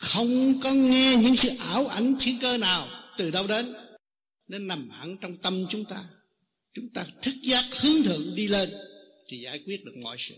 không 0.00 0.60
có 0.62 0.72
nghe 0.72 1.16
những 1.22 1.36
sự 1.36 1.48
ảo 1.58 1.86
ảnh 1.86 2.14
thiên 2.20 2.38
cơ 2.40 2.58
nào. 2.58 2.88
Từ 3.18 3.30
đâu 3.30 3.46
đến? 3.46 3.74
Nên 4.48 4.66
nằm 4.66 4.90
hẳn 4.90 5.16
trong 5.20 5.36
tâm 5.36 5.66
chúng 5.68 5.84
ta. 5.84 6.04
Chúng 6.72 6.88
ta 6.94 7.06
thức 7.22 7.34
giác 7.42 7.64
hướng 7.80 8.02
thượng 8.02 8.34
đi 8.34 8.48
lên 8.48 8.70
thì 9.28 9.40
giải 9.44 9.62
quyết 9.66 9.84
được 9.84 9.96
mọi 9.96 10.16
sự. 10.18 10.34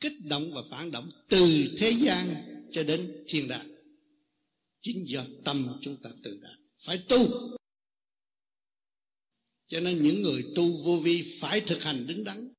Kích 0.00 0.12
động 0.24 0.52
và 0.54 0.60
phản 0.70 0.90
động 0.90 1.10
từ 1.28 1.74
thế 1.78 1.90
gian 1.90 2.44
cho 2.72 2.82
đến 2.82 3.24
thiên 3.28 3.48
đàng. 3.48 3.70
Chính 4.80 5.04
do 5.06 5.24
tâm 5.44 5.78
chúng 5.80 5.96
ta 6.02 6.10
tự 6.22 6.38
đạt. 6.42 6.58
Phải 6.78 6.98
tu. 7.08 7.28
Cho 9.66 9.80
nên 9.80 10.02
những 10.02 10.22
người 10.22 10.44
tu 10.54 10.72
vô 10.84 10.98
vi 10.98 11.38
phải 11.40 11.60
thực 11.60 11.82
hành 11.82 12.06
đứng 12.06 12.24
đắn. 12.24 12.52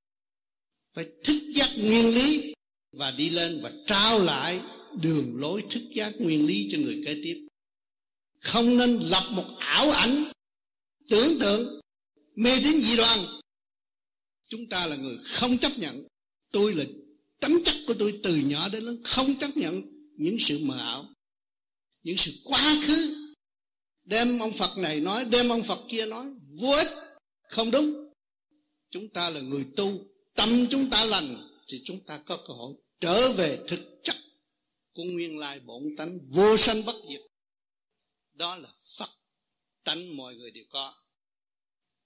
Phải 0.94 1.06
thức 1.24 1.40
giác 1.56 1.70
nguyên 1.78 2.16
lý 2.16 2.54
và 2.92 3.12
đi 3.12 3.30
lên 3.30 3.60
và 3.62 3.72
trao 3.88 4.20
lại 4.20 4.62
đường 5.02 5.36
lối 5.36 5.64
thức 5.70 5.84
giác 5.94 6.14
nguyên 6.20 6.46
lý 6.46 6.68
cho 6.72 6.78
người 6.78 7.04
kế 7.06 7.22
tiếp. 7.24 7.48
Không 8.40 8.78
nên 8.78 9.00
lập 9.00 9.30
một 9.32 9.46
ảo 9.60 9.92
ảnh, 9.92 10.32
tưởng 11.10 11.40
tượng, 11.40 11.82
mê 12.36 12.52
tín 12.64 12.80
dị 12.80 12.98
đoan. 12.98 13.20
Chúng 14.50 14.70
ta 14.70 14.86
là 14.88 14.96
người 14.96 15.18
không 15.24 15.58
chấp 15.58 15.78
nhận. 15.78 16.08
Tôi 16.52 16.76
là 16.76 16.86
tấm 17.40 17.52
chất 17.66 17.76
của 17.88 17.94
tôi 17.94 18.20
từ 18.24 18.36
nhỏ 18.36 18.70
đến 18.70 18.84
lớn 18.84 19.02
không 19.04 19.36
chấp 19.36 19.58
nhận 19.58 19.82
những 20.18 20.38
sự 20.40 20.60
mờ 20.62 20.78
ảo, 20.78 21.14
những 22.04 22.18
sự 22.18 22.32
quá 22.44 22.76
khứ. 22.86 23.16
Đem 24.04 24.40
ông 24.40 24.52
phật 24.52 24.78
này 24.78 25.00
nói, 25.00 25.26
đem 25.26 25.50
ông 25.50 25.64
phật 25.64 25.80
kia 25.88 26.06
nói, 26.06 26.26
vô 26.50 26.72
ích, 26.72 26.88
không 27.42 27.72
đúng. 27.72 28.10
Chúng 28.90 29.10
ta 29.10 29.30
là 29.30 29.40
người 29.40 29.66
tu, 29.76 30.06
tâm 30.36 30.50
chúng 30.70 30.90
ta 30.90 31.06
lành, 31.06 31.50
thì 31.68 31.82
chúng 31.86 32.00
ta 32.06 32.18
có 32.26 32.38
cơ 32.38 32.54
hội 32.54 32.74
trở 33.00 33.32
về 33.32 33.60
thực 33.68 33.99
của 35.00 35.06
nguyên 35.06 35.38
lai 35.38 35.60
bổn 35.60 35.96
tánh 35.98 36.20
vô 36.30 36.58
sanh 36.58 36.86
bất 36.86 36.96
diệt. 37.10 37.22
Đó 38.34 38.56
là 38.56 38.70
phật 38.98 39.10
tánh 39.84 40.18
mọi 40.18 40.36
người 40.36 40.52
đều 40.52 40.64
có. 40.70 40.94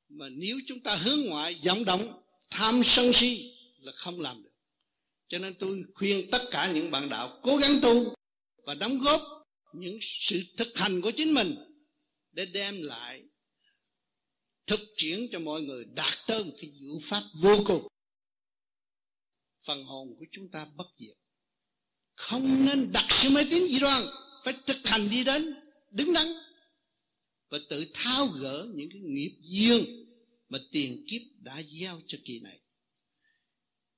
Mà 0.10 0.30
nếu 0.30 0.60
chúng 0.66 0.80
ta 0.80 0.96
hướng 0.96 1.20
ngoại 1.30 1.60
giảm 1.60 1.86
động, 1.86 2.24
tham 2.50 2.82
sân 2.84 3.14
si 3.14 3.56
là 3.80 3.92
không 3.96 4.20
làm 4.20 4.44
được. 4.44 4.52
Cho 5.28 5.38
nên 5.38 5.56
tôi 5.60 5.84
khuyên 5.96 6.32
tất 6.32 6.42
cả 6.52 6.72
những 6.74 6.92
bạn 6.92 7.10
đạo 7.10 7.40
cố 7.44 7.58
gắng 7.58 7.80
tu 7.82 8.16
và 8.66 8.74
đóng 8.74 9.00
góp 9.00 9.22
những 9.74 9.98
sự 10.02 10.42
thực 10.58 10.78
hành 10.78 11.02
của 11.02 11.12
chính 11.12 11.34
mình 11.34 11.56
để 12.32 12.46
đem 12.46 12.82
lại 12.82 13.24
thực 14.66 14.80
chuyển 14.96 15.28
cho 15.32 15.40
mọi 15.40 15.62
người 15.62 15.86
đạt 15.86 16.14
tới 16.28 16.44
một 16.44 16.54
cái 16.62 16.72
diệu 16.80 16.98
pháp 17.02 17.24
vô 17.42 17.54
cùng. 17.66 17.88
Phần 19.66 19.84
hồn 19.84 20.16
của 20.20 20.26
chúng 20.32 20.52
ta 20.52 20.66
bất 20.76 20.88
diệt 21.00 21.23
không 22.16 22.66
nên 22.66 22.92
đặt 22.92 23.06
sự 23.10 23.30
mê 23.30 23.46
tín 23.50 23.68
dị 23.68 23.80
đoan, 23.80 24.04
phải 24.44 24.54
thực 24.66 24.88
hành 24.88 25.10
đi 25.10 25.24
đến, 25.24 25.56
đứng 25.92 26.14
đắn. 26.14 26.26
Và 27.50 27.58
tự 27.70 27.92
tháo 27.94 28.28
gỡ 28.28 28.68
những 28.76 28.90
cái 28.92 29.02
nghiệp 29.02 29.38
duyên 29.42 29.86
mà 30.50 30.60
tiền 30.72 31.06
kiếp 31.10 31.22
đã 31.40 31.62
gieo 31.64 32.02
cho 32.08 32.18
kỳ 32.26 32.40
này. 32.40 32.60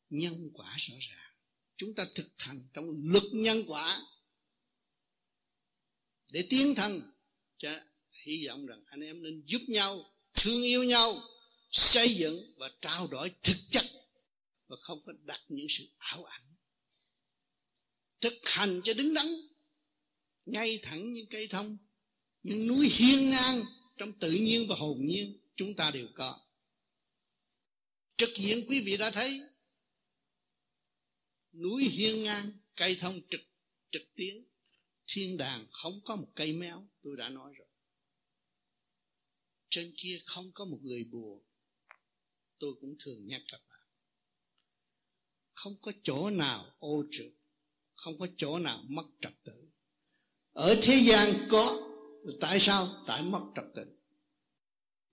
Nhân 0.09 0.49
quả 0.53 0.75
rõ 0.77 0.95
ràng. 1.09 1.33
Chúng 1.77 1.95
ta 1.95 2.05
thực 2.15 2.27
hành 2.37 2.67
trong 2.73 2.85
luật 3.03 3.23
nhân 3.31 3.63
quả 3.67 4.01
để 6.31 6.47
tiến 6.49 6.75
thân. 6.75 7.01
Cho 7.57 7.79
hy 8.25 8.47
vọng 8.47 8.65
rằng 8.65 8.83
anh 8.85 9.01
em 9.01 9.23
nên 9.23 9.43
giúp 9.45 9.61
nhau, 9.67 10.13
thương 10.33 10.63
yêu 10.63 10.83
nhau, 10.83 11.21
xây 11.71 12.15
dựng 12.15 12.53
và 12.57 12.69
trao 12.81 13.07
đổi 13.07 13.31
thực 13.43 13.57
chất 13.71 13.85
và 14.67 14.75
không 14.81 14.99
phải 15.05 15.15
đặt 15.23 15.41
những 15.49 15.67
sự 15.69 15.87
ảo 15.97 16.23
ảnh 16.23 16.54
thực 18.25 18.49
hành 18.49 18.81
cho 18.83 18.93
đứng 18.93 19.13
đắn, 19.13 19.25
ngay 20.45 20.79
thẳng 20.83 21.13
như 21.13 21.25
cây 21.29 21.47
thông, 21.47 21.77
những 22.43 22.67
núi 22.67 22.89
hiên 22.89 23.29
ngang 23.29 23.61
trong 23.97 24.19
tự 24.19 24.31
nhiên 24.31 24.65
và 24.69 24.75
hồn 24.75 25.05
nhiên 25.05 25.39
chúng 25.55 25.75
ta 25.75 25.91
đều 25.91 26.07
có. 26.15 26.39
Trực 28.17 28.29
diện 28.35 28.65
quý 28.69 28.81
vị 28.85 28.97
đã 28.97 29.11
thấy, 29.11 29.41
núi 31.53 31.83
hiên 31.83 32.23
ngang, 32.23 32.51
cây 32.75 32.97
thông 32.99 33.21
trực 33.29 33.41
trực 33.91 34.03
tiến, 34.15 34.45
thiên 35.07 35.37
đàng 35.37 35.67
không 35.71 36.01
có 36.03 36.15
một 36.15 36.27
cây 36.35 36.53
méo, 36.53 36.87
tôi 37.01 37.17
đã 37.17 37.29
nói 37.29 37.53
rồi. 37.57 37.67
Trên 39.69 39.93
kia 39.97 40.21
không 40.25 40.51
có 40.53 40.65
một 40.65 40.79
người 40.81 41.03
buồn 41.03 41.43
tôi 42.59 42.73
cũng 42.81 42.95
thường 42.99 43.27
nhắc 43.27 43.41
các 43.47 43.61
bạn. 43.69 43.79
Không 45.53 45.73
có 45.81 45.91
chỗ 46.03 46.29
nào 46.29 46.75
ô 46.79 47.03
trượt 47.11 47.31
không 47.95 48.13
có 48.19 48.27
chỗ 48.37 48.59
nào 48.59 48.83
mất 48.87 49.05
trật 49.21 49.33
tự. 49.43 49.53
Ở 50.51 50.79
thế 50.81 50.95
gian 51.05 51.47
có, 51.49 51.89
tại 52.41 52.59
sao? 52.59 52.87
Tại 53.07 53.23
mất 53.23 53.41
trật 53.55 53.65
tự. 53.75 53.83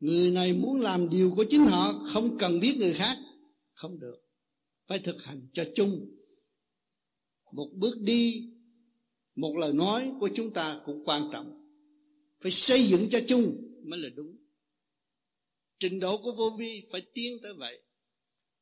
Người 0.00 0.30
này 0.30 0.52
muốn 0.52 0.80
làm 0.80 1.08
điều 1.08 1.32
của 1.36 1.44
chính 1.50 1.64
họ, 1.64 1.92
không 2.06 2.38
cần 2.38 2.60
biết 2.60 2.76
người 2.78 2.94
khác. 2.94 3.18
Không 3.74 3.98
được. 4.00 4.16
Phải 4.86 4.98
thực 4.98 5.24
hành 5.24 5.48
cho 5.52 5.64
chung. 5.74 6.10
Một 7.52 7.70
bước 7.74 7.94
đi, 8.00 8.50
một 9.34 9.56
lời 9.56 9.72
nói 9.72 10.12
của 10.20 10.30
chúng 10.34 10.52
ta 10.52 10.80
cũng 10.84 11.04
quan 11.04 11.28
trọng. 11.32 11.62
Phải 12.40 12.50
xây 12.50 12.84
dựng 12.86 13.06
cho 13.10 13.18
chung 13.28 13.56
mới 13.84 13.98
là 13.98 14.08
đúng. 14.14 14.36
Trình 15.78 16.00
độ 16.00 16.18
của 16.22 16.32
vô 16.32 16.56
vi 16.58 16.84
phải 16.92 17.02
tiến 17.14 17.32
tới 17.42 17.54
vậy. 17.54 17.82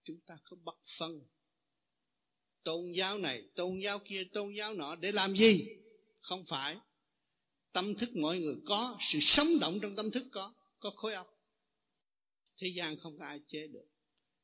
Chúng 0.05 0.17
ta 0.27 0.39
có 0.45 0.57
bất 0.65 0.77
phân 0.99 1.21
tôn 2.63 2.93
giáo 2.93 3.19
này, 3.19 3.43
tôn 3.55 3.79
giáo 3.79 3.99
kia, 3.99 4.25
tôn 4.33 4.55
giáo 4.55 4.75
nọ 4.75 4.97
để 4.97 5.13
làm 5.13 5.35
gì? 5.35 5.67
Không 6.21 6.45
phải. 6.49 6.77
Tâm 7.73 7.95
thức 7.95 8.17
mọi 8.17 8.39
người 8.39 8.57
có, 8.67 8.97
sự 9.01 9.19
sống 9.21 9.47
động 9.61 9.79
trong 9.83 9.97
tâm 9.97 10.11
thức 10.11 10.25
có 10.33 10.55
có 10.81 10.91
khối 10.91 11.15
óc. 11.15 11.27
Thế 12.61 12.69
gian 12.69 12.97
không 12.97 13.19
có 13.19 13.25
ai 13.25 13.41
chế 13.49 13.67
được. 13.67 13.87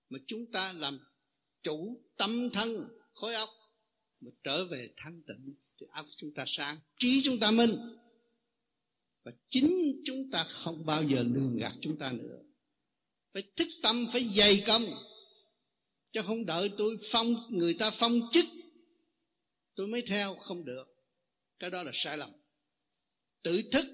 Mà 0.08 0.18
chúng 0.26 0.50
ta 0.52 0.72
làm 0.72 1.00
chủ 1.62 2.04
tâm 2.16 2.50
thân, 2.50 2.88
khối 3.14 3.34
óc, 3.34 3.48
mà 4.20 4.30
trở 4.44 4.64
về 4.64 4.88
thanh 4.96 5.22
tịnh, 5.22 5.54
thì 5.80 5.86
óc 5.90 6.06
chúng 6.16 6.34
ta 6.34 6.44
sáng, 6.46 6.78
trí 6.98 7.22
chúng 7.24 7.38
ta 7.38 7.50
minh. 7.50 7.76
Và 9.24 9.32
chính 9.48 10.02
chúng 10.04 10.30
ta 10.32 10.46
không 10.48 10.86
bao 10.86 11.02
giờ 11.02 11.22
lường 11.22 11.56
gạt 11.56 11.72
chúng 11.80 11.98
ta 11.98 12.12
nữa. 12.12 12.38
Phải 13.32 13.42
thức 13.56 13.68
tâm, 13.82 14.06
phải 14.12 14.20
dày 14.20 14.62
công 14.66 14.82
chứ 16.16 16.22
không 16.22 16.46
đợi 16.46 16.70
tôi 16.76 16.96
phong, 17.12 17.26
người 17.50 17.74
ta 17.74 17.90
phong 17.90 18.12
chức, 18.32 18.44
tôi 19.74 19.86
mới 19.86 20.02
theo, 20.06 20.34
không 20.34 20.64
được. 20.64 20.84
Cái 21.58 21.70
đó 21.70 21.82
là 21.82 21.90
sai 21.94 22.18
lầm. 22.18 22.32
Tự 23.42 23.62
thức 23.72 23.86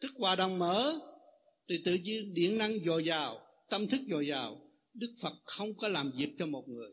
thức 0.00 0.12
hòa 0.14 0.36
đồng 0.36 0.58
mở, 0.58 1.00
thì 1.68 1.82
tự 1.84 1.94
nhiên 1.94 2.34
điện 2.34 2.58
năng 2.58 2.78
dồi 2.78 3.04
dào, 3.04 3.46
tâm 3.70 3.86
thức 3.88 4.00
dồi 4.10 4.26
dào. 4.26 4.70
Đức 4.94 5.14
phật 5.20 5.32
không 5.44 5.68
có 5.76 5.88
làm 5.88 6.12
việc 6.16 6.34
cho 6.38 6.46
một 6.46 6.64
người, 6.68 6.90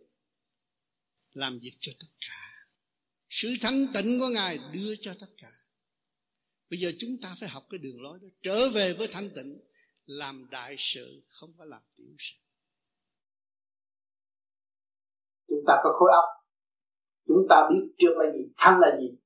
làm 1.34 1.60
việc 1.60 1.78
cho 1.80 1.91
tất 1.99 2.07
cả. 2.20 2.68
Sự 3.30 3.53
thanh 3.62 3.86
tịnh 3.93 4.20
của 4.20 4.30
ngài 4.30 4.60
đưa 4.74 4.95
cho 4.95 5.14
tất 5.20 5.30
cả. 5.38 5.51
Bây 6.70 6.80
giờ 6.80 6.91
chúng 6.97 7.18
ta 7.22 7.36
phải 7.39 7.49
học 7.49 7.68
cái 7.70 7.78
đường 7.78 8.01
lối 8.01 8.20
đó. 8.22 8.28
Trở 8.41 8.70
về 8.70 8.93
với 8.93 9.07
thanh 9.07 9.30
tịnh, 9.36 9.60
làm 10.05 10.49
đại 10.51 10.76
sự, 10.78 11.24
không 11.28 11.53
phải 11.57 11.68
làm 11.68 11.82
tiểu 11.95 12.16
sự 12.20 12.36
chúng 15.50 15.64
ta 15.68 15.80
có 15.84 15.89
khối 16.00 16.12
óc. 16.14 16.26
Chúng 17.28 17.45
ta 17.50 17.68
biết 17.70 17.93
trước 17.97 18.14
là 18.16 18.32
gì, 18.32 18.52
thanh 18.58 18.80
là 18.80 18.97
gì. 19.00 19.18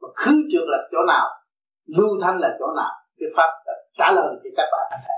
Và 0.00 0.08
khứ 0.16 0.32
trước 0.52 0.64
là 0.66 0.88
chỗ 0.92 0.98
nào, 1.08 1.26
lưu 1.86 2.20
thanh 2.22 2.38
là 2.38 2.56
chỗ 2.58 2.66
nào, 2.76 2.92
cái 3.18 3.28
pháp 3.36 3.50
đã 3.66 3.72
trả 3.98 4.12
lời 4.12 4.36
cho 4.44 4.50
các 4.56 4.68
bạn 4.72 5.00
thấy 5.06 5.16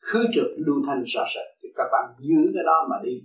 khứ 0.00 0.24
trượt 0.32 0.46
lưu 0.66 0.76
thanh 0.86 1.02
rõ 1.06 1.24
rệt, 1.34 1.46
thì 1.62 1.68
các 1.76 1.88
bạn 1.92 2.04
giữ 2.18 2.50
cái 2.54 2.64
đó 2.66 2.86
mà 2.90 2.96
đi. 3.02 3.22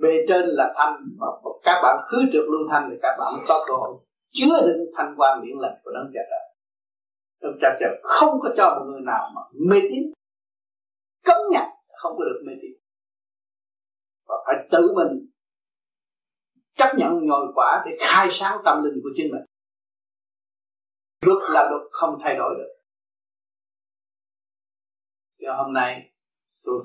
Bề 0.00 0.08
trên 0.28 0.44
là 0.46 0.74
thanh, 0.76 0.96
mà 1.18 1.26
các 1.62 1.80
bạn 1.82 2.06
khứ 2.08 2.18
trượt 2.32 2.44
lưu 2.52 2.60
thanh 2.70 2.88
thì 2.90 2.96
các 3.02 3.16
bạn 3.18 3.32
có 3.48 3.64
cơ 3.68 3.74
hội. 3.74 3.98
Chứa 4.30 4.66
đựng 4.66 4.86
thanh 4.96 5.14
quan 5.16 5.42
điển 5.42 5.56
lành 5.58 5.80
của 5.84 5.90
đấng 5.94 6.10
cha 6.14 6.20
trời. 6.30 6.46
Đấng 7.42 7.58
cha 7.60 7.76
trời 7.80 8.00
không 8.02 8.40
có 8.42 8.48
cho 8.56 8.76
một 8.78 8.84
người 8.90 9.00
nào 9.00 9.30
mà 9.34 9.40
mê 9.70 9.80
tín. 9.90 10.02
Cấm 11.24 11.36
nhặt 11.50 11.66
không 11.96 12.12
có 12.18 12.24
được 12.24 12.42
mê 12.46 12.52
tín. 12.62 12.72
Và 14.28 14.34
phải 14.46 14.68
tự 14.72 14.94
mình 14.94 15.28
chấp 16.76 16.94
nhận 16.96 17.26
nhồi 17.26 17.46
quả 17.54 17.82
để 17.86 17.96
khai 18.00 18.28
sáng 18.30 18.58
tâm 18.64 18.84
linh 18.84 19.00
của 19.02 19.10
chính 19.16 19.32
mình. 19.32 19.42
Luật 21.20 21.50
là 21.50 21.68
luật 21.70 21.82
không 21.90 22.18
thay 22.24 22.36
đổi 22.36 22.54
được. 22.58 22.72
Cho 25.40 25.52
hôm 25.56 25.72
nay 25.72 26.12
tôi 26.64 26.84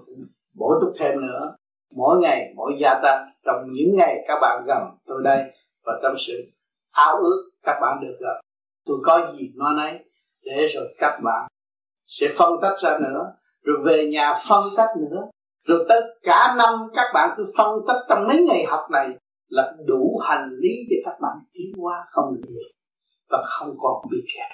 bổ 0.53 0.73
túc 0.81 0.93
thêm 0.99 1.21
nữa. 1.21 1.55
Mỗi 1.95 2.19
ngày 2.21 2.53
mỗi 2.55 2.77
gia 2.81 2.99
tăng 3.03 3.31
trong 3.43 3.65
những 3.71 3.95
ngày 3.95 4.25
các 4.27 4.39
bạn 4.41 4.63
gần 4.67 4.83
tôi 5.05 5.21
đây 5.23 5.51
và 5.85 5.99
trong 6.03 6.15
sự 6.17 6.33
ao 6.91 7.15
ước 7.15 7.51
các 7.63 7.79
bạn 7.81 7.99
được 8.01 8.17
gặp, 8.19 8.41
tôi 8.85 8.97
có 9.05 9.33
gì 9.37 9.51
nói 9.55 9.73
nấy 9.77 9.99
để 10.41 10.67
rồi 10.67 10.95
các 10.97 11.19
bạn 11.23 11.47
sẽ 12.07 12.27
phân 12.37 12.53
tách 12.61 12.79
ra 12.79 12.97
nữa 13.01 13.33
rồi 13.63 13.77
về 13.85 14.09
nhà 14.11 14.35
phân 14.49 14.63
tách 14.77 14.89
nữa. 14.97 15.29
Rồi 15.67 15.85
tất 15.89 16.01
cả 16.23 16.55
năm 16.57 16.89
các 16.93 17.11
bạn 17.13 17.33
cứ 17.37 17.53
phân 17.57 17.79
tách 17.87 18.05
trong 18.09 18.27
mấy 18.27 18.43
ngày 18.47 18.65
học 18.65 18.87
này 18.91 19.09
là 19.51 19.73
đủ 19.85 20.21
hành 20.23 20.49
lý 20.61 20.69
để 20.89 20.95
các 21.05 21.15
bạn 21.21 21.37
tiến 21.53 21.71
hóa 21.81 22.05
không 22.09 22.33
được 22.41 22.67
và 23.29 23.43
không 23.45 23.75
còn 23.79 24.05
bị 24.11 24.17
kẹt. 24.35 24.51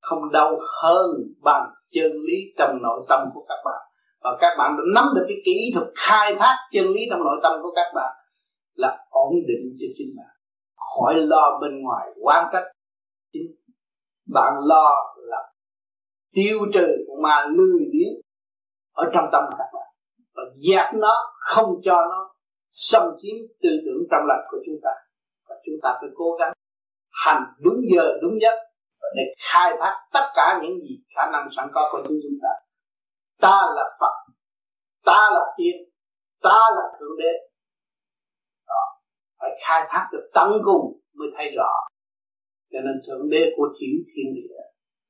Không 0.00 0.32
đau 0.32 0.58
hơn 0.82 1.10
bằng 1.42 1.70
chân 1.90 2.12
lý 2.12 2.36
trong 2.58 2.78
nội 2.82 3.06
tâm 3.08 3.28
của 3.34 3.44
các 3.48 3.58
bạn. 3.64 3.82
Và 4.20 4.36
các 4.40 4.54
bạn 4.58 4.76
đã 4.76 4.82
nắm 4.94 5.04
được 5.14 5.24
cái 5.28 5.36
kỹ 5.44 5.70
thuật 5.74 5.86
khai 5.96 6.34
thác 6.38 6.56
chân 6.72 6.86
lý 6.86 7.00
trong 7.10 7.24
nội 7.24 7.40
tâm 7.42 7.52
của 7.62 7.72
các 7.76 7.92
bạn 7.94 8.12
là 8.74 8.98
ổn 9.10 9.32
định 9.48 9.76
cho 9.80 9.86
chính 9.96 10.08
bạn. 10.16 10.36
Khỏi 10.76 11.14
lo 11.14 11.58
bên 11.60 11.82
ngoài 11.82 12.08
quan 12.22 12.46
trách 12.52 12.64
chính 13.32 13.46
bạn. 14.32 14.52
Lo 14.60 14.90
là 15.16 15.52
tiêu 16.34 16.58
trừ 16.74 16.86
mà 17.22 17.46
lười 17.46 17.80
biếng 17.92 18.14
ở 18.92 19.04
trong 19.14 19.24
tâm 19.32 19.44
các 19.58 19.66
bạn. 19.74 19.88
Và 20.34 20.42
dẹp 20.56 20.94
nó, 20.94 21.14
không 21.40 21.74
cho 21.82 21.94
nó 21.94 22.34
xâm 22.70 23.02
chiếm 23.18 23.36
tư 23.62 23.70
tưởng 23.84 24.02
trong 24.10 24.26
lành 24.28 24.44
của 24.50 24.58
chúng 24.66 24.80
ta. 24.82 24.90
Và 25.48 25.56
chúng 25.64 25.74
ta 25.82 25.98
phải 26.00 26.10
cố 26.14 26.36
gắng 26.40 26.52
hành 27.10 27.42
đúng 27.60 27.80
giờ, 27.92 28.18
đúng 28.22 28.40
giấc 28.42 28.54
để 29.16 29.22
khai 29.38 29.72
thác 29.80 29.94
tất 30.12 30.32
cả 30.34 30.60
những 30.62 30.78
gì 30.80 31.02
khả 31.16 31.30
năng 31.32 31.48
sẵn 31.56 31.68
có 31.74 31.88
của 31.92 32.02
chính 32.08 32.18
chúng 32.22 32.38
ta. 32.42 32.48
Ta 33.40 33.62
là 33.76 33.84
Phật, 34.00 34.32
ta 35.04 35.30
là 35.32 35.54
tiên 35.56 35.88
ta 36.42 36.60
là 36.76 36.98
thượng 36.98 37.18
đế. 37.18 37.32
Đó. 38.68 38.82
phải 39.38 39.50
khai 39.66 39.88
thác 39.90 40.08
được 40.12 40.30
tận 40.34 40.52
cùng 40.64 41.00
mới 41.14 41.28
thấy 41.36 41.50
rõ. 41.56 41.72
Cho 42.72 42.78
nên 42.84 43.02
thượng 43.06 43.30
đế 43.30 43.52
của 43.56 43.68
chính 43.78 44.04
thiên 44.06 44.34
địa 44.34 44.56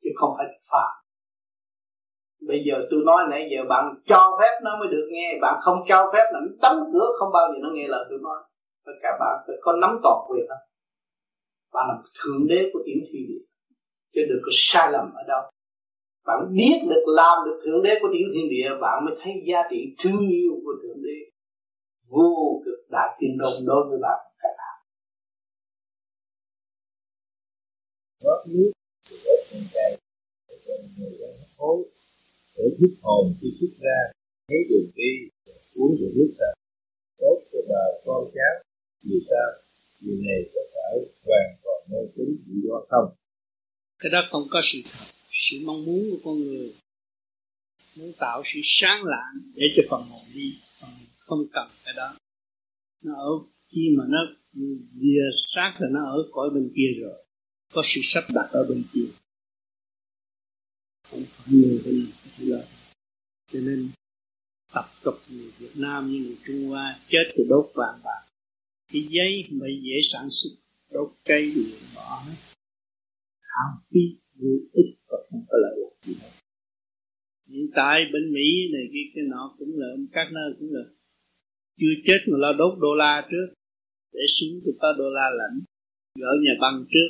chứ 0.03 0.11
không 0.17 0.35
phải 0.39 0.47
phạm 0.71 0.91
bây 2.41 2.63
giờ 2.67 2.75
tôi 2.91 3.01
nói 3.05 3.23
nãy 3.31 3.49
giờ 3.53 3.65
bạn 3.69 3.95
cho 4.07 4.39
phép 4.41 4.61
nó 4.63 4.79
mới 4.79 4.89
được 4.89 5.09
nghe, 5.11 5.39
bạn 5.43 5.55
không 5.63 5.79
cho 5.89 6.11
phép 6.13 6.25
là 6.33 6.41
nó 6.41 6.49
đóng 6.63 6.91
cửa 6.93 7.07
không 7.19 7.33
bao 7.33 7.49
giờ 7.53 7.59
nó 7.63 7.71
nghe 7.75 7.89
lời 7.89 8.07
tôi 8.11 8.19
nói. 8.23 8.39
Tất 8.87 8.93
cả 9.03 9.09
bạn 9.21 9.45
phải 9.47 9.57
có 9.61 9.73
nắm 9.73 10.01
toàn 10.03 10.27
quyền 10.29 10.47
đó. 10.49 10.55
Bạn 11.73 11.89
là 11.89 11.95
thượng 12.19 12.47
đế 12.49 12.71
của 12.73 12.81
tiểu 12.87 13.01
thiên 13.13 13.23
địa, 13.29 13.45
chứ 14.15 14.21
đừng 14.29 14.39
có 14.43 14.51
sai 14.53 14.93
lầm 14.93 15.13
ở 15.15 15.23
đâu. 15.29 15.43
Bạn 16.27 16.39
biết 16.57 16.79
được 16.89 17.05
làm 17.07 17.39
được 17.47 17.61
thượng 17.65 17.83
đế 17.83 17.99
của 18.01 18.09
tiểu 18.13 18.29
thiên 18.35 18.49
địa, 18.51 18.71
bạn 18.81 19.05
mới 19.05 19.15
thấy 19.23 19.33
giá 19.47 19.63
trị 19.71 19.95
thương 19.99 20.29
yêu 20.29 20.53
của 20.65 20.73
thượng 20.83 21.03
đế 21.03 21.17
vô 22.09 22.63
cực 22.65 22.91
đại 22.91 23.19
thiên 23.21 23.39
đồng 23.39 23.53
đối 23.67 23.89
với 23.89 23.99
bạn. 24.03 24.19
Các 24.39 24.51
bạn 24.59 24.79
rót 28.21 28.45
nước. 28.55 28.73
thì 29.11 29.17
rót 29.25 29.41
con 30.69 31.09
để 31.21 31.33
hối 31.59 31.85
để 32.59 32.65
giúp 32.79 32.93
hồn 33.03 33.35
khi 33.41 33.49
xuất 33.61 33.73
ra 33.81 33.99
thấy 34.49 34.59
đường 34.71 34.91
đi 34.97 35.13
uống 35.75 35.97
được 36.01 36.13
nước 36.17 36.31
ra 36.39 36.51
tốt 37.19 37.37
cho 37.53 37.59
bà 37.69 37.85
con 38.05 38.25
cháu, 38.35 38.55
vì 39.05 39.17
sao? 39.31 39.49
Vì 40.01 40.13
này 40.27 40.51
có 40.55 40.61
phải 40.75 40.95
hoàn 41.27 41.57
toàn 41.63 41.81
mê 41.91 41.99
tín 42.17 42.29
dị 42.47 42.53
đoan 42.69 42.83
không? 42.91 43.17
Cái 43.99 44.11
đó 44.13 44.21
không 44.31 44.43
có 44.51 44.61
sự 44.63 44.79
thật. 44.85 45.07
Sự 45.31 45.57
mong 45.67 45.85
muốn 45.85 46.03
của 46.11 46.19
con 46.25 46.37
người 46.39 46.75
muốn 47.99 48.13
tạo 48.19 48.43
sự 48.45 48.61
sáng 48.65 49.05
lạng 49.05 49.35
để 49.55 49.67
cho 49.77 49.83
phần 49.91 50.03
hồn 50.11 50.23
đi. 50.35 50.55
Phần 50.81 50.91
không 51.19 51.39
cần 51.53 51.69
cái 51.85 51.95
đó. 51.97 52.17
Nó 53.05 53.15
ở 53.15 53.31
khi 53.73 53.81
mà 53.99 54.05
nó 54.09 54.19
vừa 55.01 55.29
sát 55.55 55.77
là 55.79 55.89
nó 55.93 56.01
ở 56.05 56.19
cõi 56.33 56.49
bên 56.55 56.73
kia 56.77 57.01
rồi. 57.03 57.25
Có 57.75 57.83
sự 57.85 58.01
sắp 58.05 58.25
đặt 58.35 58.49
ở 58.53 58.67
bên 58.69 58.83
kia 58.93 59.09
không 61.11 61.23
phải 61.29 61.55
người 61.55 61.81
bên 61.85 62.07
này 62.39 62.63
cho 63.53 63.61
nên 63.61 63.89
tập 64.75 64.85
tục 65.05 65.15
người 65.31 65.51
Việt 65.59 65.75
Nam 65.77 66.07
như 66.11 66.19
người 66.19 66.37
Trung 66.47 66.69
Hoa 66.69 66.97
chết 67.09 67.25
thì 67.35 67.45
đốt 67.49 67.71
vàng 67.75 68.01
bạc. 68.05 68.23
Cái 68.93 69.03
giấy 69.11 69.45
không 69.49 69.59
phải 69.61 69.81
dễ 69.83 69.97
sản 70.13 70.29
xuất, 70.31 70.51
đốt 70.91 71.09
cây 71.25 71.53
điện 71.55 71.79
bỏ 71.95 72.23
hết. 72.27 72.37
Hao 73.41 73.83
phí, 73.91 74.01
vô 74.35 74.49
ích, 74.73 74.97
và 75.09 75.19
không 75.31 75.45
có 75.49 75.59
lợi 75.63 75.77
lộc 75.81 75.93
gì 76.03 76.15
hết. 76.21 76.31
Hiện 77.49 77.71
tại 77.75 77.99
bên 78.13 78.33
Mỹ 78.35 78.47
này 78.73 78.83
kia 78.93 79.07
cái 79.15 79.25
nọ 79.29 79.55
cũng 79.59 79.79
là 79.79 79.87
các 80.13 80.29
nơi 80.33 80.53
cũng 80.59 80.69
là 80.73 80.81
chưa 81.79 81.95
chết 82.07 82.19
mà 82.27 82.39
lo 82.39 82.53
đốt 82.53 82.79
đô 82.79 82.95
la 82.95 83.29
trước. 83.31 83.47
Để 84.13 84.21
xuống 84.29 84.61
thì 84.65 84.71
có 84.81 84.93
đô 84.99 85.11
la 85.11 85.31
lạnh 85.39 85.61
gỡ 86.15 86.33
nhà 86.43 86.53
băng 86.61 86.85
trước. 86.93 87.09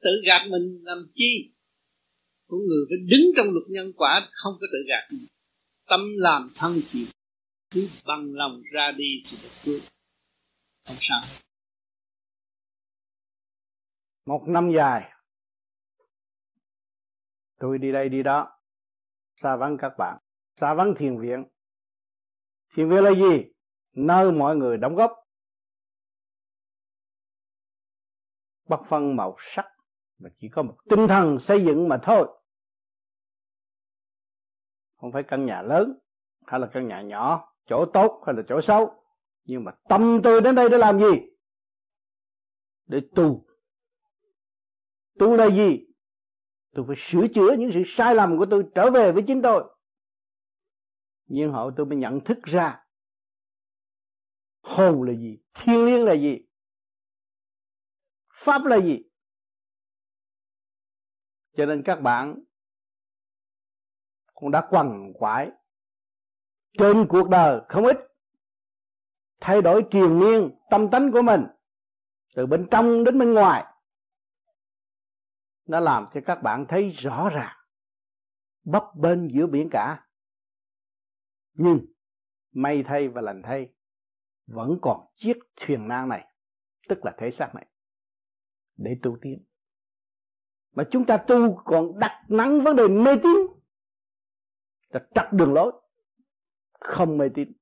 Tự 0.00 0.10
gạt 0.26 0.42
mình 0.50 0.80
làm 0.84 1.10
chi? 1.14 1.50
Của 2.48 2.56
người 2.56 2.84
phải 2.88 2.98
đứng 3.10 3.26
trong 3.36 3.46
luật 3.46 3.64
nhân 3.68 3.92
quả, 3.96 4.28
không 4.32 4.54
có 4.60 4.66
tự 4.72 4.78
gạt. 4.88 5.08
Mình 5.10 5.26
tâm 5.88 6.00
làm 6.16 6.46
thân 6.54 6.72
chịu, 6.86 7.06
cứ 7.70 7.88
bằng 8.06 8.34
lòng 8.34 8.62
ra 8.72 8.92
đi 8.92 9.22
thì 9.30 9.36
được 9.42 9.54
cứu. 9.64 9.80
Không 10.86 10.96
sao. 11.00 11.20
Một 14.26 14.44
năm 14.46 14.70
dài, 14.76 15.12
tôi 17.58 17.78
đi 17.78 17.92
đây 17.92 18.08
đi 18.08 18.22
đó 18.22 18.58
xa 19.42 19.56
vắng 19.56 19.76
các 19.80 19.92
bạn. 19.98 20.18
Xa 20.60 20.74
vắng 20.74 20.94
thiền 20.98 21.20
viện. 21.20 21.44
Thiền 22.74 22.88
viện 22.88 23.04
là 23.04 23.10
gì? 23.10 23.44
Nơi 23.92 24.32
mọi 24.32 24.56
người 24.56 24.76
đóng 24.76 24.94
góp. 24.94 25.12
Bất 28.68 28.80
phân 28.90 29.16
màu 29.16 29.36
sắc, 29.38 29.66
mà 30.18 30.30
chỉ 30.40 30.48
có 30.48 30.62
một 30.62 30.76
tinh 30.90 31.08
thần 31.08 31.38
xây 31.40 31.64
dựng 31.66 31.88
mà 31.88 32.00
thôi 32.02 32.37
không 34.98 35.12
phải 35.12 35.22
căn 35.22 35.46
nhà 35.46 35.62
lớn, 35.62 35.98
hay 36.46 36.60
là 36.60 36.70
căn 36.72 36.88
nhà 36.88 37.00
nhỏ, 37.00 37.54
chỗ 37.66 37.86
tốt 37.94 38.22
hay 38.26 38.34
là 38.34 38.42
chỗ 38.48 38.60
xấu. 38.62 39.02
Nhưng 39.44 39.64
mà 39.64 39.72
tâm 39.88 40.20
tôi 40.24 40.40
đến 40.40 40.54
đây 40.54 40.68
để 40.68 40.78
làm 40.78 41.00
gì? 41.00 41.20
Để 42.86 43.00
tu. 43.14 43.46
Tu 45.18 45.36
là 45.36 45.46
gì? 45.46 45.86
Tôi 46.74 46.84
phải 46.86 46.96
sửa 46.98 47.26
chữa 47.34 47.56
những 47.58 47.70
sự 47.74 47.82
sai 47.86 48.14
lầm 48.14 48.38
của 48.38 48.46
tôi 48.50 48.64
trở 48.74 48.90
về 48.90 49.12
với 49.12 49.24
chính 49.26 49.42
tôi. 49.42 49.74
Nhưng 51.26 51.52
hậu 51.52 51.70
tôi 51.76 51.86
mới 51.86 51.98
nhận 51.98 52.20
thức 52.24 52.38
ra 52.42 52.84
hồn 54.62 55.02
là 55.02 55.12
gì, 55.12 55.38
thiên 55.54 55.84
liêng 55.84 56.04
là 56.04 56.12
gì, 56.12 56.38
pháp 58.32 58.64
là 58.64 58.76
gì. 58.76 59.02
Cho 61.56 61.66
nên 61.66 61.82
các 61.84 61.96
bạn 61.96 62.42
cũng 64.38 64.50
đã 64.50 64.66
quằn 64.70 65.12
quại. 65.14 65.50
Trên 66.78 67.06
cuộc 67.08 67.28
đời 67.28 67.60
không 67.68 67.84
ít 67.84 67.96
thay 69.40 69.62
đổi 69.62 69.84
triền 69.90 70.18
miên 70.18 70.58
tâm 70.70 70.90
tánh 70.90 71.12
của 71.12 71.22
mình, 71.22 71.46
từ 72.34 72.46
bên 72.46 72.68
trong 72.70 73.04
đến 73.04 73.18
bên 73.18 73.34
ngoài, 73.34 73.64
nó 75.66 75.80
làm 75.80 76.06
cho 76.14 76.20
các 76.26 76.42
bạn 76.42 76.66
thấy 76.68 76.90
rõ 76.90 77.28
ràng, 77.28 77.56
bấp 78.64 78.84
bên 78.94 79.28
giữa 79.34 79.46
biển 79.46 79.68
cả. 79.70 80.06
Nhưng 81.54 81.86
may 82.52 82.82
thay 82.86 83.08
và 83.08 83.20
lành 83.20 83.42
thay, 83.44 83.72
vẫn 84.46 84.78
còn 84.82 85.06
chiếc 85.14 85.38
thuyền 85.56 85.88
nan 85.88 86.08
này, 86.08 86.34
tức 86.88 86.98
là 87.04 87.14
thể 87.18 87.30
xác 87.30 87.54
này, 87.54 87.66
để 88.76 88.96
tu 89.02 89.16
tiến. 89.22 89.44
Mà 90.72 90.84
chúng 90.90 91.06
ta 91.06 91.16
tu 91.16 91.62
còn 91.64 91.98
đặt 91.98 92.24
nặng 92.28 92.60
vấn 92.64 92.76
đề 92.76 92.88
mê 92.88 93.16
tín 93.22 93.57
là 94.90 95.00
chặt 95.14 95.32
đường 95.32 95.54
lối. 95.54 95.72
Không 96.80 97.18
mê 97.18 97.28
tín. 97.34 97.52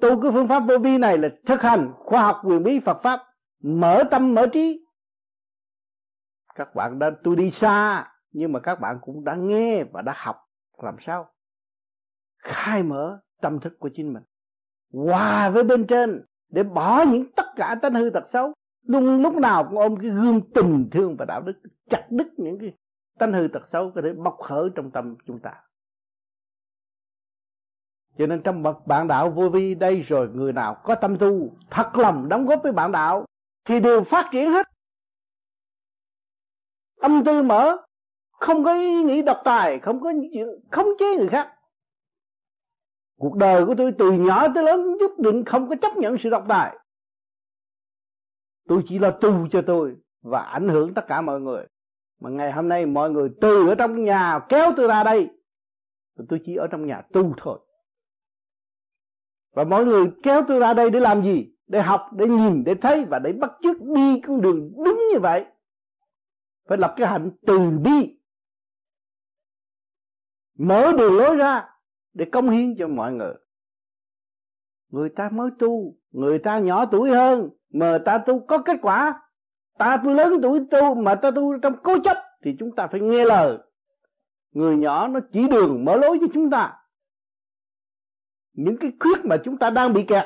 Tu 0.00 0.22
cái 0.22 0.30
phương 0.32 0.48
pháp 0.48 0.60
vô 0.60 0.78
vi 0.78 0.98
này 0.98 1.18
là 1.18 1.28
thực 1.46 1.62
hành 1.62 1.92
khoa 1.96 2.22
học 2.22 2.40
quyền 2.44 2.62
bí 2.62 2.80
Phật 2.80 3.00
pháp. 3.02 3.20
Mở 3.62 4.02
tâm, 4.10 4.34
mở 4.34 4.46
trí. 4.52 4.86
Các 6.54 6.74
bạn 6.74 6.98
đã 6.98 7.10
tôi 7.24 7.36
đi 7.36 7.50
xa, 7.50 8.08
nhưng 8.30 8.52
mà 8.52 8.60
các 8.60 8.80
bạn 8.80 8.98
cũng 9.00 9.24
đã 9.24 9.34
nghe 9.34 9.84
và 9.84 10.02
đã 10.02 10.14
học. 10.16 10.36
Làm 10.82 10.96
sao? 11.00 11.32
Khai 12.38 12.82
mở 12.82 13.20
tâm 13.40 13.60
thức 13.60 13.72
của 13.78 13.90
chính 13.94 14.12
mình. 14.12 14.22
Hòa 14.92 15.50
với 15.50 15.64
bên 15.64 15.86
trên 15.86 16.24
để 16.48 16.62
bỏ 16.62 17.04
những 17.12 17.32
tất 17.36 17.46
cả 17.56 17.76
tánh 17.82 17.94
hư 17.94 18.10
tật 18.14 18.24
xấu. 18.32 18.52
Luôn 18.82 19.22
lúc 19.22 19.34
nào 19.34 19.64
cũng 19.64 19.78
ôm 19.78 19.96
cái 20.00 20.10
gương 20.10 20.40
tình 20.54 20.88
thương 20.92 21.16
và 21.18 21.24
đạo 21.24 21.42
đức, 21.42 21.60
chặt 21.90 22.06
đứt 22.10 22.26
những 22.36 22.58
cái 22.58 22.72
tánh 23.18 23.32
hư 23.32 23.48
tật 23.52 23.62
xấu 23.72 23.92
có 23.94 24.00
thể 24.04 24.12
bộc 24.12 24.36
khởi 24.38 24.68
trong 24.74 24.90
tâm 24.90 25.14
chúng 25.26 25.38
ta 25.38 25.62
cho 28.18 28.26
nên 28.26 28.42
trong 28.42 28.62
bậc 28.62 28.86
bạn 28.86 29.08
đạo 29.08 29.30
vô 29.30 29.48
vi 29.48 29.74
đây 29.74 30.00
rồi, 30.00 30.28
người 30.28 30.52
nào 30.52 30.74
có 30.84 30.94
tâm 30.94 31.18
tu, 31.18 31.56
thật 31.70 31.90
lòng 31.96 32.28
đóng 32.28 32.46
góp 32.46 32.62
với 32.62 32.72
bạn 32.72 32.92
đạo, 32.92 33.24
thì 33.64 33.80
đều 33.80 34.04
phát 34.04 34.28
triển 34.32 34.50
hết. 34.50 34.66
Tâm 37.00 37.24
tư 37.24 37.42
mở, 37.42 37.76
không 38.30 38.64
có 38.64 38.74
ý 38.74 39.02
nghĩ 39.02 39.22
độc 39.22 39.40
tài, 39.44 39.78
không 39.78 40.00
có 40.00 40.12
chuyện 40.32 40.48
khống 40.70 40.88
chế 40.98 41.16
người 41.16 41.28
khác. 41.28 41.52
Cuộc 43.18 43.36
đời 43.36 43.66
của 43.66 43.74
tôi 43.78 43.92
từ 43.98 44.12
nhỏ 44.12 44.46
tới 44.54 44.64
lớn 44.64 44.96
nhất 44.96 45.10
định 45.18 45.44
không 45.44 45.68
có 45.68 45.76
chấp 45.82 45.96
nhận 45.96 46.18
sự 46.18 46.30
độc 46.30 46.44
tài. 46.48 46.78
Tôi 48.68 48.82
chỉ 48.86 48.98
lo 48.98 49.10
tu 49.10 49.48
cho 49.50 49.62
tôi 49.66 49.96
và 50.22 50.40
ảnh 50.40 50.68
hưởng 50.68 50.94
tất 50.94 51.02
cả 51.08 51.20
mọi 51.20 51.40
người. 51.40 51.66
Mà 52.20 52.30
ngày 52.30 52.52
hôm 52.52 52.68
nay 52.68 52.86
mọi 52.86 53.10
người 53.10 53.28
từ 53.40 53.68
ở 53.68 53.74
trong 53.74 54.04
nhà 54.04 54.40
kéo 54.48 54.72
tôi 54.76 54.88
ra 54.88 55.04
đây 55.04 55.28
tôi 56.28 56.40
chỉ 56.44 56.56
ở 56.56 56.66
trong 56.66 56.86
nhà 56.86 57.02
tu 57.12 57.34
thôi 57.36 57.58
và 59.56 59.64
mọi 59.64 59.84
người 59.84 60.10
kéo 60.22 60.44
tôi 60.48 60.58
ra 60.58 60.74
đây 60.74 60.90
để 60.90 61.00
làm 61.00 61.22
gì? 61.22 61.52
Để 61.66 61.82
học, 61.82 62.10
để 62.12 62.26
nhìn, 62.26 62.64
để 62.64 62.74
thấy 62.74 63.04
và 63.04 63.18
để 63.18 63.32
bắt 63.32 63.52
chước 63.62 63.76
đi 63.82 64.20
con 64.26 64.40
đường 64.40 64.72
đúng 64.84 65.02
như 65.12 65.18
vậy. 65.20 65.44
Phải 66.68 66.78
lập 66.78 66.94
cái 66.96 67.08
hạnh 67.08 67.30
từ 67.46 67.58
bi. 67.84 68.18
Mở 70.58 70.92
đường 70.98 71.16
lối 71.16 71.36
ra 71.36 71.68
để 72.14 72.24
công 72.24 72.50
hiến 72.50 72.74
cho 72.78 72.88
mọi 72.88 73.12
người. 73.12 73.34
Người 74.90 75.08
ta 75.08 75.28
mới 75.32 75.50
tu, 75.58 75.94
người 76.10 76.38
ta 76.38 76.58
nhỏ 76.58 76.86
tuổi 76.86 77.10
hơn, 77.10 77.50
mà 77.72 77.98
ta 78.04 78.18
tu 78.18 78.40
có 78.40 78.58
kết 78.58 78.76
quả. 78.82 79.22
Ta 79.78 79.96
tu 80.04 80.12
lớn 80.12 80.32
tuổi 80.42 80.60
tu, 80.70 80.94
mà 80.94 81.14
ta 81.14 81.30
tu 81.30 81.58
trong 81.58 81.76
cố 81.82 81.98
chấp, 82.04 82.16
thì 82.42 82.56
chúng 82.58 82.74
ta 82.76 82.86
phải 82.86 83.00
nghe 83.00 83.24
lời. 83.24 83.58
Người 84.52 84.76
nhỏ 84.76 85.08
nó 85.08 85.20
chỉ 85.32 85.48
đường 85.48 85.84
mở 85.84 85.96
lối 85.96 86.18
cho 86.20 86.26
chúng 86.34 86.50
ta 86.50 86.78
những 88.56 88.76
cái 88.80 88.92
khuyết 89.00 89.24
mà 89.24 89.36
chúng 89.44 89.58
ta 89.58 89.70
đang 89.70 89.92
bị 89.92 90.02
kẹt, 90.02 90.24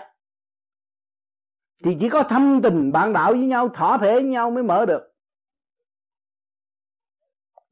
thì 1.85 1.97
chỉ 2.01 2.09
có 2.09 2.23
thâm 2.23 2.61
tình 2.62 2.93
bạn 2.93 3.12
đạo 3.12 3.32
với 3.32 3.47
nhau, 3.47 3.69
thỏa 3.69 3.98
thể 3.98 4.12
với 4.12 4.23
nhau 4.23 4.51
mới 4.51 4.62
mở 4.62 4.86
được. 4.86 5.02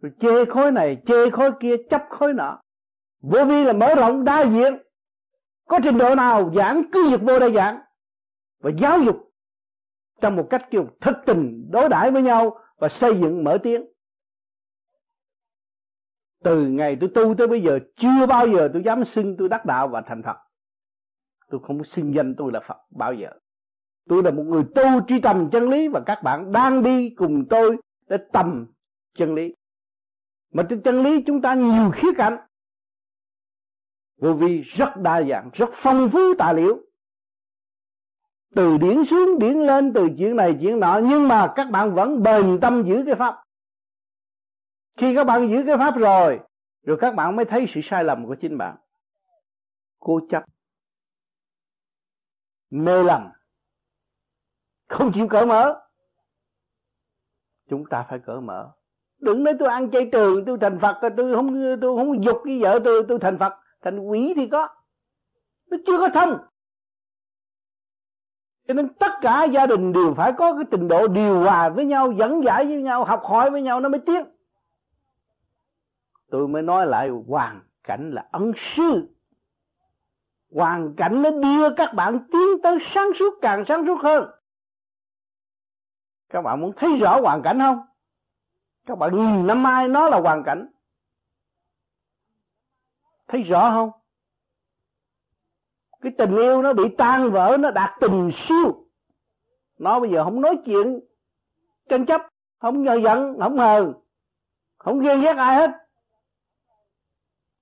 Rồi 0.01 0.13
chê 0.21 0.45
khối 0.45 0.73
này, 0.73 1.03
chê 1.07 1.31
khối 1.31 1.53
kia, 1.61 1.77
chấp 1.91 2.03
khối 2.11 2.35
nọ. 2.35 2.61
Vô 3.21 3.45
vi 3.45 3.65
là 3.65 3.73
mở 3.73 3.95
rộng 3.95 4.25
đa 4.25 4.43
diện. 4.43 4.79
Có 5.67 5.81
trình 5.85 5.99
độ 5.99 6.15
nào 6.15 6.53
giảng 6.57 6.83
cứ 6.93 7.11
việc 7.11 7.21
vô 7.23 7.39
đây 7.39 7.53
giảng. 7.55 7.81
Và 8.61 8.71
giáo 8.81 9.03
dục 9.03 9.33
trong 10.21 10.37
một 10.37 10.47
cách 10.51 10.71
kiểu 10.71 10.89
thực 11.01 11.17
tình, 11.27 11.71
đối 11.71 11.89
đãi 11.89 12.11
với 12.11 12.23
nhau 12.23 12.59
và 12.77 12.89
xây 12.89 13.21
dựng, 13.21 13.45
mở 13.45 13.59
tiếng. 13.63 13.85
Từ 16.45 16.67
ngày 16.67 16.97
tôi 17.01 17.11
tu 17.15 17.35
tới 17.35 17.47
bây 17.47 17.63
giờ, 17.63 17.79
chưa 17.97 18.27
bao 18.29 18.49
giờ 18.49 18.69
tôi 18.73 18.83
dám 18.85 19.05
xưng 19.15 19.37
tôi 19.39 19.49
đắc 19.49 19.65
đạo 19.65 19.89
và 19.89 20.01
thành 20.01 20.23
thật 20.23 20.37
tôi 21.51 21.61
không 21.67 21.85
xưng 21.85 22.15
danh 22.15 22.35
tôi 22.39 22.53
là 22.53 22.61
Phật 22.61 22.77
bao 22.91 23.15
giờ 23.15 23.31
tôi 24.09 24.23
là 24.23 24.31
một 24.31 24.43
người 24.43 24.63
tu 24.75 24.83
truy 25.09 25.21
tầm 25.21 25.51
chân 25.53 25.69
lý 25.69 25.89
và 25.89 26.01
các 26.07 26.23
bạn 26.23 26.53
đang 26.53 26.83
đi 26.83 27.11
cùng 27.11 27.45
tôi 27.51 27.77
để 28.09 28.17
tầm 28.33 28.67
chân 29.15 29.35
lý. 29.35 29.55
Mà 30.53 30.63
trên 30.71 30.83
chân 30.83 31.03
lý 31.03 31.23
chúng 31.23 31.43
ta 31.43 31.55
nhiều 31.55 31.91
khía 31.91 32.13
cạnh. 32.17 32.39
Vô 34.21 34.33
vi 34.33 34.63
rất 34.63 34.97
đa 34.97 35.23
dạng, 35.23 35.51
rất 35.53 35.69
phong 35.73 36.11
phú 36.13 36.35
tài 36.39 36.55
liệu 36.55 36.89
từ 38.55 38.79
điển 38.79 39.05
xuống, 39.05 39.39
điển 39.39 39.59
lên, 39.59 39.93
từ 39.93 40.09
chuyện 40.19 40.37
này, 40.37 40.59
chuyện 40.61 40.81
nọ, 40.81 41.01
nhưng 41.05 41.29
mà 41.29 41.53
các 41.57 41.71
bạn 41.71 41.95
vẫn 41.95 42.23
bền 42.23 42.59
tâm 42.61 42.83
giữ 42.87 43.03
cái 43.07 43.15
pháp. 43.15 43.43
Khi 44.97 45.15
các 45.15 45.25
bạn 45.25 45.49
giữ 45.51 45.63
cái 45.67 45.77
pháp 45.77 45.97
rồi 45.97 46.41
rồi 46.83 46.97
các 47.01 47.15
bạn 47.15 47.37
mới 47.37 47.45
thấy 47.45 47.67
sự 47.69 47.81
sai 47.85 48.05
lầm 48.05 48.27
của 48.27 48.35
chính 48.35 48.59
bạn. 48.59 48.77
Cố 49.99 50.21
chấp 50.31 50.45
mê 52.71 53.03
lầm. 53.03 53.29
Không 54.89 55.13
chịu 55.13 55.29
cởi 55.29 55.47
mở. 55.47 55.81
Chúng 57.69 57.85
ta 57.87 58.07
phải 58.11 58.19
cởi 58.19 58.41
mở. 58.41 58.73
Đừng 59.19 59.45
nói 59.45 59.55
tôi 59.59 59.69
ăn 59.69 59.91
chay 59.91 60.09
trường, 60.13 60.45
tôi 60.45 60.59
thành 60.61 60.79
phật, 60.81 60.97
tôi 61.17 61.35
không 61.35 61.77
tôi 61.81 61.97
không 61.97 62.25
dục 62.25 62.41
với 62.45 62.63
vợ 62.63 62.79
tôi 62.85 63.05
tôi 63.09 63.19
thành 63.19 63.39
phật. 63.39 63.53
Thành 63.83 63.99
quỷ 63.99 64.33
thì 64.37 64.47
có. 64.47 64.69
Nó 65.71 65.77
chưa 65.87 65.99
có 65.99 66.09
thông 66.15 66.39
cho 68.69 68.75
nên 68.75 68.89
tất 68.89 69.13
cả 69.21 69.45
gia 69.45 69.67
đình 69.67 69.93
đều 69.93 70.15
phải 70.15 70.33
có 70.33 70.55
cái 70.55 70.65
trình 70.71 70.89
độ 70.89 71.09
điều 71.09 71.41
hòa 71.41 71.69
với 71.69 71.87
nhau, 71.87 72.13
dẫn 72.13 72.45
giải 72.45 72.67
với 72.67 72.83
nhau, 72.83 73.05
học 73.05 73.23
hỏi 73.25 73.51
với 73.51 73.63
nhau 73.63 73.81
nó 73.81 73.89
mới 73.89 74.01
tiến. 74.01 74.25
Tôi 76.31 76.49
mới 76.49 76.63
nói 76.63 76.87
lại, 76.87 77.09
hoàn 77.09 77.61
cảnh 77.85 78.11
là 78.11 78.29
ân 78.31 78.53
sư 78.57 79.09
hoàn 80.51 80.95
cảnh 80.97 81.23
nó 81.23 81.31
đưa 81.31 81.75
các 81.75 81.95
bạn 81.95 82.27
tiến 82.33 82.63
tới 82.63 82.79
sáng 82.81 83.09
suốt, 83.15 83.39
càng 83.43 83.65
sáng 83.69 83.87
suốt 83.87 83.99
hơn. 84.03 84.31
Các 86.29 86.43
bạn 86.43 86.61
muốn 86.61 86.73
thấy 86.77 86.97
rõ 86.97 87.21
hoàn 87.21 87.43
cảnh 87.43 87.59
không? 87.59 87.79
Các 88.87 88.99
bạn 88.99 89.17
nhìn 89.17 89.47
năm 89.47 89.63
mai 89.63 89.89
nó 89.89 90.09
là 90.09 90.21
hoàn 90.21 90.43
cảnh. 90.45 90.69
Thấy 93.29 93.43
rõ 93.43 93.71
không? 93.71 93.91
Cái 96.01 96.13
tình 96.19 96.37
yêu 96.37 96.63
nó 96.63 96.73
bị 96.73 96.83
tan 96.99 97.31
vỡ, 97.31 97.57
nó 97.61 97.71
đạt 97.71 97.91
tình 98.01 98.31
siêu. 98.35 98.89
Nó 99.79 100.01
bây 100.01 100.11
giờ 100.11 100.25
không 100.25 100.41
nói 100.41 100.59
chuyện 100.65 101.01
tranh 101.89 102.07
chấp, 102.07 102.21
không 102.59 102.83
nhờ 102.83 102.95
giận, 102.95 103.37
không 103.41 103.59
hờn 103.59 103.95
không 104.79 105.01
ghen 105.01 105.21
ghét 105.21 105.37
ai 105.37 105.57
hết. 105.57 105.71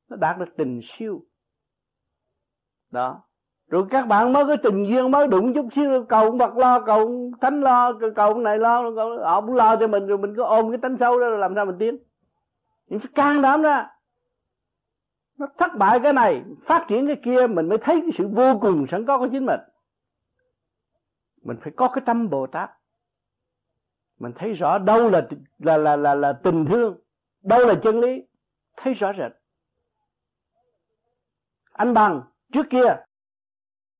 Nó 0.08 0.16
đạt 0.16 0.38
được 0.38 0.54
tình 0.56 0.80
siêu 0.84 1.24
đó. 2.90 3.22
Rồi 3.68 3.86
các 3.90 4.06
bạn 4.08 4.32
mới 4.32 4.44
có 4.46 4.56
tình 4.62 4.84
duyên 4.84 5.10
mới 5.10 5.28
đụng 5.28 5.54
chút 5.54 5.68
xíu 5.72 6.04
cầu 6.08 6.38
Phật 6.38 6.56
lo 6.56 6.80
cầu 6.80 7.30
thánh 7.40 7.60
lo 7.60 7.92
cầu 8.16 8.38
này 8.38 8.58
lo 8.58 8.90
họ 9.24 9.40
cũng 9.40 9.54
lo 9.54 9.76
cho 9.76 9.86
mình 9.86 10.06
rồi 10.06 10.18
mình 10.18 10.34
cứ 10.36 10.42
ôm 10.42 10.70
cái 10.70 10.78
tánh 10.78 10.96
sâu 11.00 11.20
đó 11.20 11.28
rồi 11.28 11.38
làm 11.38 11.54
sao 11.54 11.64
mình 11.64 11.76
tiến. 11.78 11.98
Mình 12.88 13.00
phải 13.00 13.10
can 13.14 13.42
đảm 13.42 13.62
ra. 13.62 13.90
Nó 15.38 15.46
thất 15.58 15.76
bại 15.78 16.00
cái 16.02 16.12
này 16.12 16.42
phát 16.66 16.84
triển 16.88 17.06
cái 17.06 17.16
kia 17.16 17.46
mình 17.46 17.68
mới 17.68 17.78
thấy 17.78 18.00
cái 18.00 18.10
sự 18.18 18.28
vô 18.28 18.58
cùng 18.60 18.86
sẵn 18.86 19.06
có 19.06 19.18
của 19.18 19.28
chính 19.32 19.46
mình. 19.46 19.60
Mình 21.42 21.56
phải 21.62 21.72
có 21.76 21.88
cái 21.88 22.02
tâm 22.06 22.30
bồ 22.30 22.46
tát. 22.46 22.70
Mình 24.18 24.32
thấy 24.36 24.52
rõ 24.52 24.78
đâu 24.78 25.10
là 25.10 25.26
là 25.58 25.76
là 25.76 25.96
là, 25.96 26.14
là 26.14 26.32
tình 26.32 26.66
thương 26.66 27.00
đâu 27.42 27.66
là 27.66 27.74
chân 27.82 28.00
lý. 28.00 28.22
Thấy 28.76 28.94
rõ 28.94 29.12
rệt. 29.12 29.32
Anh 31.72 31.94
bằng 31.94 32.22
trước 32.52 32.66
kia, 32.70 32.96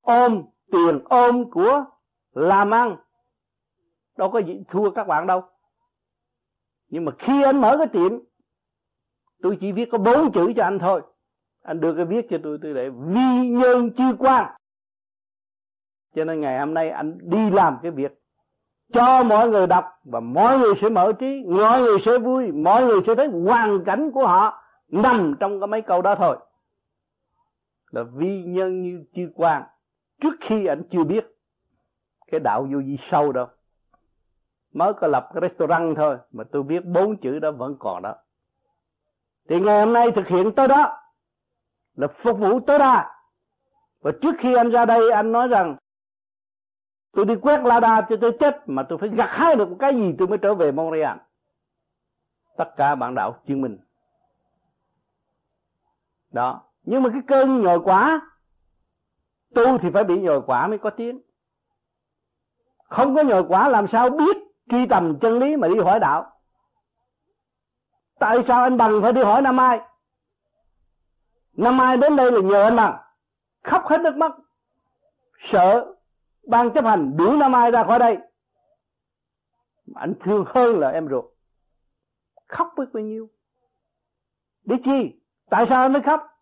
ôm 0.01 0.45
tiền 0.73 0.99
ôm 1.05 1.51
của 1.51 1.85
làm 2.33 2.71
ăn 2.71 2.97
đâu 4.17 4.31
có 4.31 4.39
gì 4.39 4.65
thua 4.69 4.91
các 4.91 5.07
bạn 5.07 5.27
đâu. 5.27 5.43
Nhưng 6.89 7.05
mà 7.05 7.13
khi 7.19 7.43
anh 7.43 7.61
mở 7.61 7.77
cái 7.79 7.87
tiệm, 7.87 8.19
tôi 9.43 9.59
chỉ 9.61 9.73
viết 9.73 9.89
có 9.93 9.99
bốn 9.99 10.33
chữ 10.33 10.53
cho 10.57 10.65
anh 10.65 10.79
thôi. 10.79 11.03
Anh 11.63 11.81
đưa 11.81 11.95
cái 11.95 12.05
viết 12.05 12.27
cho 12.31 12.39
tôi 12.43 12.59
tôi 12.63 12.75
để 12.75 12.91
vi 12.91 13.49
nhân 13.49 13.93
chư 13.97 14.17
quan 14.19 14.57
cho 16.17 16.25
nên 16.25 16.41
ngày 16.41 16.59
hôm 16.59 16.75
nay 16.75 16.91
anh 16.91 17.19
đi 17.23 17.51
làm 17.51 17.79
cái 17.83 17.91
việc 17.91 18.23
cho 18.93 19.23
mọi 19.23 19.49
người 19.49 19.67
đọc 19.67 19.85
và 20.05 20.21
mọi 20.21 20.59
người 20.59 20.75
sẽ 20.81 20.89
mở 20.89 21.13
trí, 21.13 21.45
mọi 21.47 21.83
người 21.83 21.99
sẽ 22.05 22.19
vui, 22.19 22.53
mọi 22.53 22.87
người 22.87 23.01
sẽ 23.07 23.15
thấy 23.15 23.29
hoàn 23.29 23.85
cảnh 23.85 24.11
của 24.11 24.27
họ 24.27 24.63
nằm 24.89 25.35
trong 25.41 25.61
cái 25.61 25.67
mấy 25.67 25.83
câu 25.83 26.03
đó 26.03 26.15
thôi 26.15 26.37
là 27.97 28.03
vi 28.03 28.43
nhân 28.43 28.83
như 28.83 29.05
chư 29.15 29.31
quan. 29.35 29.63
Trước 30.21 30.35
khi 30.41 30.67
anh 30.67 30.83
chưa 30.91 31.05
biết 31.05 31.27
cái 32.27 32.41
đạo 32.41 32.63
vô 32.73 32.79
vi 32.79 32.99
sâu 33.11 33.33
đâu. 33.33 33.47
Mới 34.73 34.93
có 34.95 35.07
lập 35.07 35.31
cái 35.35 35.41
restaurant 35.49 35.97
thôi, 35.97 36.19
mà 36.33 36.45
tôi 36.53 36.63
biết 36.63 36.85
bốn 36.85 37.17
chữ 37.17 37.39
đó 37.39 37.51
vẫn 37.51 37.77
còn 37.79 38.03
đó. 38.03 38.15
Thì 39.49 39.61
ngày 39.61 39.81
hôm 39.85 39.93
nay 39.93 40.13
thực 40.13 40.29
hiện 40.29 40.53
tới 40.53 40.69
đó, 40.69 41.01
là 41.95 42.07
phục 42.09 42.39
vụ 42.39 42.61
tối 42.61 42.79
đa 42.79 43.21
và 44.01 44.13
trước 44.23 44.35
khi 44.39 44.55
anh 44.55 44.71
ra 44.71 44.85
đây, 44.85 45.11
anh 45.11 45.33
nói 45.33 45.49
rằng, 45.49 45.77
tôi 47.13 47.25
đi 47.25 47.35
quét 47.37 47.61
la 47.65 47.81
đa 47.81 48.07
cho 48.09 48.17
tôi 48.21 48.37
chết, 48.41 48.63
mà 48.67 48.83
tôi 48.83 48.99
phải 48.99 49.09
gặt 49.09 49.29
hái 49.31 49.57
được 49.57 49.69
cái 49.79 49.95
gì 49.95 50.15
tôi 50.19 50.29
mới 50.29 50.39
trở 50.39 50.55
về 50.55 50.73
Montreal. 50.73 51.19
Tất 52.57 52.77
cả 52.77 52.95
bạn 52.95 53.15
đạo 53.15 53.43
chứng 53.47 53.61
minh. 53.61 53.79
Đó 56.31 56.63
nhưng 56.87 57.03
mà 57.03 57.09
cái 57.13 57.21
cơn 57.27 57.63
nhồi 57.63 57.81
quá, 57.81 58.21
tu 59.55 59.79
thì 59.79 59.91
phải 59.91 60.05
bị 60.05 60.21
nhồi 60.21 60.43
quả 60.47 60.67
mới 60.67 60.79
có 60.79 60.91
tiếng. 60.91 61.21
Không 62.85 63.15
có 63.15 63.23
nhồi 63.23 63.45
quả 63.49 63.69
làm 63.69 63.87
sao 63.89 64.11
biết 64.11 64.37
truy 64.69 64.87
tầm 64.87 65.19
chân 65.21 65.39
lý 65.39 65.57
mà 65.57 65.69
đi 65.69 65.79
hỏi 65.79 66.01
đạo? 66.01 66.33
Tại 68.19 68.39
sao 68.49 68.63
anh 68.63 68.77
bằng 68.77 69.03
phải 69.03 69.13
đi 69.13 69.23
hỏi 69.23 69.43
năm 69.43 69.61
ai? 69.61 69.81
Năm 71.53 71.81
ai 71.81 71.97
đến 71.97 72.17
đây 72.17 72.33
là 72.33 72.41
nhờ 72.41 72.63
anh 72.63 72.77
bằng. 72.77 72.97
Khóc 73.63 73.87
hết 73.87 74.01
nước 74.01 74.17
mắt, 74.17 74.33
sợ 75.39 75.95
ban 76.47 76.73
chấp 76.73 76.85
hành 76.85 77.17
đuổi 77.17 77.37
năm 77.37 77.53
ai 77.53 77.71
ra 77.71 77.85
khỏi 77.85 77.99
đây. 77.99 78.19
Mà 79.87 80.01
anh 80.01 80.15
thương 80.21 80.45
hơn 80.47 80.79
là 80.79 80.89
em 80.89 81.09
ruột. 81.09 81.25
Khóc 82.49 82.73
biết 82.77 82.85
bao 82.93 83.03
nhiêu? 83.03 83.29
Để 84.65 84.77
chi? 84.85 85.21
Tại 85.51 85.67
sao 85.69 85.83
anh 85.83 85.93
mới 85.93 86.03
khóc? 86.03 86.36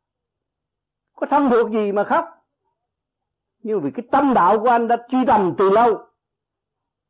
Có 1.14 1.26
thân 1.30 1.50
thuộc 1.50 1.70
gì 1.70 1.92
mà 1.92 2.04
khóc? 2.04 2.24
Nhưng 3.58 3.80
vì 3.80 3.90
cái 3.94 4.06
tâm 4.12 4.34
đạo 4.34 4.60
của 4.60 4.68
anh 4.68 4.88
đã 4.88 5.06
truy 5.08 5.18
tầm 5.26 5.54
từ 5.58 5.70
lâu. 5.70 6.06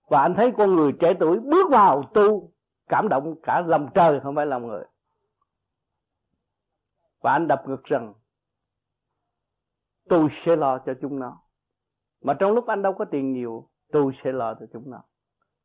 Và 0.08 0.20
anh 0.20 0.34
thấy 0.34 0.52
con 0.58 0.74
người 0.76 0.92
trẻ 1.00 1.14
tuổi 1.20 1.40
bước 1.40 1.70
vào 1.70 2.02
tu, 2.14 2.52
cảm 2.88 3.08
động 3.08 3.34
cả 3.42 3.60
lòng 3.66 3.88
trời, 3.94 4.20
không 4.20 4.34
phải 4.34 4.46
lòng 4.46 4.66
người. 4.66 4.84
Và 7.20 7.32
anh 7.32 7.48
đập 7.48 7.62
ngực 7.66 7.84
rằng, 7.84 8.14
tôi 10.08 10.28
sẽ 10.44 10.56
lo 10.56 10.78
cho 10.78 10.94
chúng 11.00 11.18
nó. 11.18 11.40
Mà 12.20 12.34
trong 12.34 12.52
lúc 12.52 12.66
anh 12.66 12.82
đâu 12.82 12.92
có 12.92 13.04
tiền 13.04 13.32
nhiều, 13.32 13.68
tôi 13.92 14.12
sẽ 14.22 14.32
lo 14.32 14.54
cho 14.54 14.66
chúng 14.72 14.90
nó. 14.90 15.02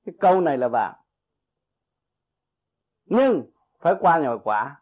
Cái 0.05 0.15
câu 0.19 0.41
này 0.41 0.57
là 0.57 0.67
vàng. 0.67 0.95
Nhưng 3.05 3.51
phải 3.79 3.95
qua 3.99 4.19
nhồi 4.19 4.39
quả. 4.43 4.81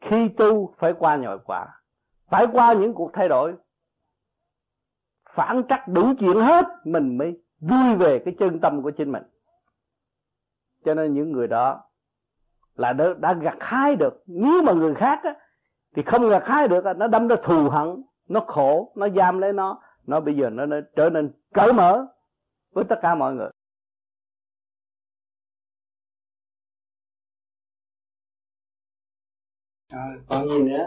Khi 0.00 0.28
tu 0.28 0.74
phải 0.78 0.92
qua 0.98 1.16
nhồi 1.16 1.38
quả 1.44 1.80
phải 2.26 2.46
qua 2.52 2.72
những 2.72 2.94
cuộc 2.94 3.10
thay 3.12 3.28
đổi 3.28 3.54
phản 5.30 5.62
trắc 5.68 5.88
đủ 5.88 6.12
chuyện 6.18 6.36
hết 6.36 6.66
mình 6.84 7.18
mới 7.18 7.40
vui 7.60 7.94
về 7.98 8.22
cái 8.24 8.34
chân 8.38 8.60
tâm 8.60 8.82
của 8.82 8.90
chính 8.90 9.12
mình. 9.12 9.22
Cho 10.84 10.94
nên 10.94 11.14
những 11.14 11.32
người 11.32 11.48
đó 11.48 11.84
là 12.74 12.92
đã, 12.92 13.04
đã 13.18 13.34
gặt 13.34 13.56
hái 13.60 13.96
được. 13.96 14.22
Nếu 14.26 14.62
mà 14.62 14.72
người 14.72 14.94
khác 14.94 15.20
á, 15.22 15.34
thì 15.96 16.02
không 16.02 16.28
gặt 16.28 16.42
hái 16.46 16.68
được 16.68 16.84
nó 16.96 17.06
đâm 17.06 17.28
ra 17.28 17.36
thù 17.42 17.70
hận 17.70 18.02
nó 18.28 18.40
khổ 18.40 18.92
nó 18.96 19.08
giam 19.08 19.38
lấy 19.38 19.52
nó. 19.52 19.82
Nó 20.06 20.20
bây 20.20 20.36
giờ 20.36 20.50
nó, 20.50 20.66
nó 20.66 20.76
trở 20.96 21.10
nên 21.10 21.32
cởi 21.54 21.72
mở 21.72 22.06
với 22.70 22.84
tất 22.84 22.96
cả 23.02 23.14
mọi 23.14 23.34
người. 23.34 23.50
À, 29.88 30.14
còn 30.28 30.48
gì 30.48 30.58
nữa? 30.58 30.86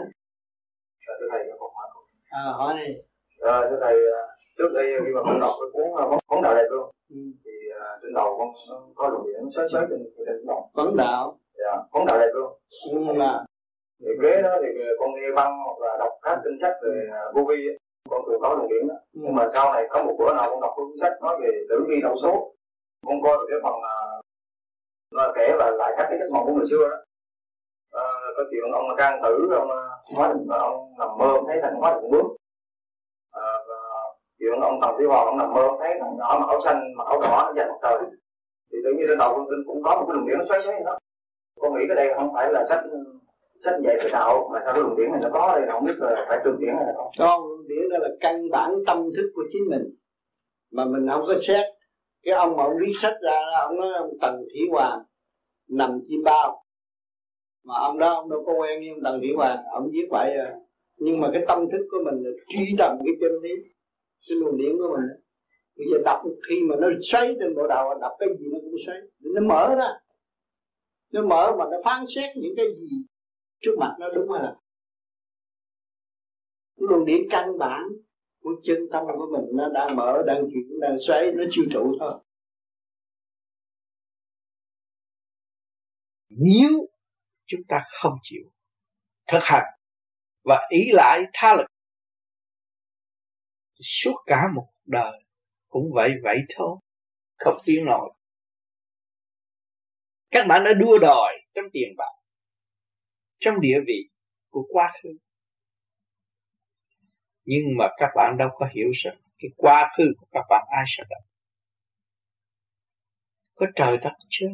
Thưa 1.20 1.26
thầy 1.30 1.42
có 1.50 1.56
câu 1.58 1.70
hỏi 1.76 1.88
à, 2.30 2.42
hỏi 2.58 2.74
đi 2.78 2.94
à, 3.40 3.60
thưa 3.70 3.78
thầy 3.80 3.96
trước 4.58 4.68
đây 4.74 4.86
khi 5.04 5.12
mà 5.14 5.20
con 5.24 5.40
đọc 5.40 5.54
cái 5.60 5.68
cuốn 5.72 6.02
à, 6.02 6.04
phóng 6.28 6.42
đạo 6.42 6.54
đẹp 6.54 6.66
luôn 6.70 6.90
ừ. 7.10 7.16
thì 7.44 7.50
uh, 7.76 8.02
trên 8.02 8.14
đầu 8.14 8.36
con 8.38 8.48
có 8.94 9.08
luồng 9.08 9.26
điện 9.26 9.50
sới 9.56 9.68
sới 9.72 9.86
trên 9.90 9.98
trên 10.26 10.46
đầu 10.46 10.70
phấn 10.74 10.96
đạo. 10.96 11.38
Dạ 11.58 11.82
phóng 11.92 12.06
đạo 12.06 12.18
đẹp 12.18 12.30
luôn. 12.34 12.52
Nhưng 12.92 13.18
mà 13.18 13.44
thì 14.00 14.10
ghế 14.22 14.42
đó 14.42 14.56
thì 14.62 14.68
con 14.98 15.14
nghe 15.14 15.32
băng 15.36 15.58
hoặc 15.64 15.78
là 15.80 15.96
đọc 15.98 16.12
các 16.22 16.38
kinh 16.44 16.58
sách 16.60 16.76
về 16.82 17.10
vô 17.34 17.42
vi 17.48 17.56
con 18.10 18.22
thường 18.26 18.40
có 18.40 18.54
luồng 18.54 18.68
điện 18.68 18.88
đó. 18.88 18.94
Ừ. 18.94 19.20
nhưng 19.22 19.34
mà 19.34 19.50
sau 19.54 19.72
này 19.72 19.86
có 19.90 20.02
một 20.02 20.16
bữa 20.18 20.34
nào 20.34 20.50
con 20.50 20.60
đọc 20.60 20.72
cuốn 20.76 20.86
sách 21.00 21.12
nói 21.22 21.36
về 21.40 21.48
tử 21.68 21.84
vi 21.88 22.00
đầu 22.02 22.16
số 22.22 22.52
con 23.06 23.22
coi 23.22 23.36
được 23.36 23.46
cái 23.50 23.58
phần 23.62 23.74
nó 25.14 25.32
kể 25.36 25.56
là 25.58 25.70
lại 25.70 25.94
các 25.96 26.06
cái 26.10 26.18
giấc 26.18 26.30
mộng 26.32 26.46
của 26.46 26.52
người 26.52 26.66
xưa 26.70 26.88
đó 26.90 26.96
có 28.40 28.46
chuyện 28.50 28.72
ông 28.72 28.96
trang 28.98 29.20
tử 29.22 29.48
ông 29.60 29.70
ờ, 29.70 29.82
hóa 30.16 30.32
định 30.32 30.46
ông 30.48 30.92
nằm 30.98 31.08
mơ 31.18 31.32
thấy 31.46 31.56
thằng 31.62 31.74
hóa 31.80 31.94
định 31.94 32.10
bước. 32.10 32.26
À, 33.32 33.46
chuyện 34.38 34.60
ông 34.60 34.78
tần 34.82 34.90
tiêu 34.98 35.08
hoàng 35.08 35.26
ông 35.26 35.38
nằm 35.38 35.54
mơ 35.54 35.68
thấy 35.80 35.90
thằng 36.00 36.16
nhỏ 36.18 36.38
mặc 36.40 36.46
áo 36.48 36.60
xanh 36.64 36.80
mặc 36.96 37.06
áo 37.06 37.20
đỏ 37.20 37.42
nó 37.46 37.52
dành 37.56 37.70
trời 37.82 37.98
thì 38.72 38.78
tự 38.84 38.90
nhiên 38.96 39.06
trên 39.08 39.18
đầu 39.18 39.32
con 39.36 39.46
tin 39.50 39.58
cũng 39.66 39.82
có 39.82 39.96
một 39.96 40.04
cái 40.06 40.14
luồng 40.16 40.26
điện 40.26 40.38
nó 40.38 40.44
xoáy 40.48 40.62
xoáy 40.62 40.82
đó. 40.84 40.98
Con 41.60 41.74
nghĩ 41.74 41.84
cái 41.88 41.96
đây 41.96 42.14
không 42.16 42.30
phải 42.34 42.52
là 42.52 42.66
sách 42.68 42.80
sách 43.64 43.74
dạy 43.84 43.96
về 44.04 44.10
đạo 44.12 44.50
mà 44.52 44.60
sao 44.64 44.72
cái 44.74 44.82
luồng 44.82 44.96
điển 44.96 45.10
này 45.12 45.20
nó 45.24 45.30
có 45.32 45.52
đây 45.56 45.68
không 45.72 45.84
biết 45.86 45.96
là 45.98 46.24
phải 46.28 46.38
tương 46.44 46.60
điển 46.60 46.74
hay 46.76 46.86
là 46.86 46.92
không. 46.96 47.10
Con 47.18 47.40
luồng 47.48 47.68
điển 47.68 47.88
đó 47.90 47.96
là 48.00 48.08
căn 48.20 48.50
bản 48.50 48.70
tâm 48.86 48.98
thức 49.16 49.30
của 49.34 49.42
chính 49.52 49.62
mình. 49.70 49.84
Mà 50.72 50.84
mình 50.84 51.08
không 51.10 51.24
có 51.26 51.34
xét. 51.46 51.66
Cái 52.24 52.34
ông 52.34 52.56
mà 52.56 52.62
ông 52.64 52.76
viết 52.80 52.92
sách 52.94 53.14
ra 53.22 53.40
ông 53.60 53.80
nói 53.80 53.92
ông 53.94 54.10
tần 54.20 54.34
thủy 54.36 54.68
hoàng 54.70 55.02
nằm 55.68 56.00
chim 56.08 56.20
bao 56.24 56.62
mà 57.64 57.74
ông 57.74 57.98
đó, 57.98 58.14
ông 58.14 58.30
đâu 58.30 58.42
có 58.46 58.52
quen 58.52 58.80
với 58.80 58.88
ông 58.88 59.00
tần 59.04 59.20
thủy 59.20 59.30
hoàng 59.36 59.58
ông 59.72 59.90
viết 59.92 60.06
vậy 60.10 60.36
à. 60.36 60.54
Nhưng 60.96 61.20
mà 61.20 61.30
cái 61.32 61.44
tâm 61.48 61.70
thức 61.72 61.86
của 61.90 61.98
mình 62.04 62.24
là 62.24 62.30
truy 62.48 62.74
tầm 62.78 62.98
cái 63.04 63.14
chân 63.20 63.32
lý, 63.42 63.54
cái 64.28 64.36
luồng 64.36 64.56
điển 64.56 64.72
của 64.78 64.96
mình. 64.96 65.06
Bây 65.76 65.86
giờ 65.90 65.98
đọc, 66.04 66.22
khi 66.48 66.60
mà 66.68 66.76
nó 66.80 66.88
xoay 67.10 67.36
trên 67.40 67.54
bộ 67.54 67.66
đầu, 67.68 67.98
đọc 68.00 68.12
cái 68.18 68.28
gì 68.38 68.46
nó 68.52 68.58
cũng 68.60 68.74
xoay 68.86 68.98
nó 69.20 69.40
mở 69.40 69.74
ra. 69.78 69.88
Nó 71.12 71.22
mở 71.26 71.56
mà 71.58 71.64
nó 71.70 71.76
phán 71.84 72.04
xét 72.14 72.36
những 72.36 72.54
cái 72.56 72.66
gì 72.66 72.96
trước 73.60 73.76
mặt 73.78 73.96
nó 74.00 74.10
đúng 74.10 74.30
hay 74.32 74.42
là 74.42 74.56
cái 76.76 76.86
luồng 76.90 77.04
điển 77.04 77.20
căn 77.30 77.58
bản 77.58 77.82
của 78.42 78.50
chân 78.62 78.78
tâm 78.92 79.04
của 79.18 79.26
mình 79.32 79.44
nó 79.52 79.68
đang 79.68 79.96
mở, 79.96 80.22
đang 80.26 80.44
chuyển, 80.52 80.80
đang 80.80 80.98
xoay 80.98 81.32
nó 81.32 81.44
chưa 81.50 81.62
trụ 81.70 81.96
thôi. 82.00 82.12
Nếu 86.28 86.86
chúng 87.50 87.60
ta 87.68 87.84
không 87.92 88.14
chịu 88.22 88.42
thực 89.28 89.42
hành 89.42 89.66
và 90.44 90.68
ý 90.70 90.90
lại 90.92 91.20
tha 91.32 91.54
lực. 91.54 91.66
Suốt 93.82 94.14
cả 94.26 94.42
một 94.54 94.68
đời 94.84 95.24
cũng 95.68 95.90
vậy 95.94 96.14
vậy 96.22 96.38
thôi, 96.56 96.76
không 97.38 97.58
tiến 97.64 97.84
nổi 97.84 98.14
các 100.30 100.46
bạn 100.48 100.64
đã 100.64 100.72
đua 100.72 100.98
đòi 100.98 101.32
trong 101.54 101.64
tiền 101.72 101.88
bạc, 101.96 102.12
trong 103.38 103.60
địa 103.60 103.80
vị 103.86 104.08
của 104.50 104.66
quá 104.72 104.92
khứ. 105.02 105.08
Nhưng 107.44 107.64
mà 107.78 107.88
các 107.96 108.10
bạn 108.16 108.36
đâu 108.38 108.48
có 108.52 108.68
hiểu 108.74 108.90
rằng 108.94 109.16
cái 109.38 109.50
quá 109.56 109.92
khứ 109.96 110.04
của 110.18 110.26
các 110.32 110.44
bạn 110.50 110.66
ai 110.70 110.84
sẽ 110.86 111.02
đọc 111.10 111.22
có 113.54 113.66
trời 113.76 113.96
đất 113.96 114.12
chưa 114.28 114.46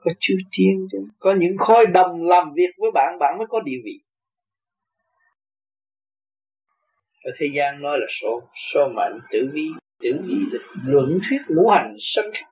có 0.00 0.10
chư 0.20 0.34
thiên 0.52 0.88
chứ. 0.92 0.98
Có 1.18 1.34
những 1.38 1.56
khối 1.56 1.86
đồng 1.86 2.22
làm 2.22 2.52
việc 2.54 2.70
với 2.78 2.90
bạn 2.94 3.18
bạn 3.18 3.38
mới 3.38 3.46
có 3.46 3.60
địa 3.60 3.78
vị. 3.84 4.00
Ở 7.22 7.30
thế 7.36 7.46
gian 7.52 7.82
nói 7.82 7.98
là 7.98 8.06
số 8.20 8.42
số 8.72 8.88
mệnh, 8.88 9.20
tử 9.32 9.50
vi 9.52 9.68
tử 10.00 10.10
vi 10.22 10.36
là 10.52 10.58
luận 10.84 11.18
thuyết 11.28 11.38
ngũ 11.48 11.68
hành 11.68 11.94
sanh 12.00 12.30
khắc. 12.34 12.50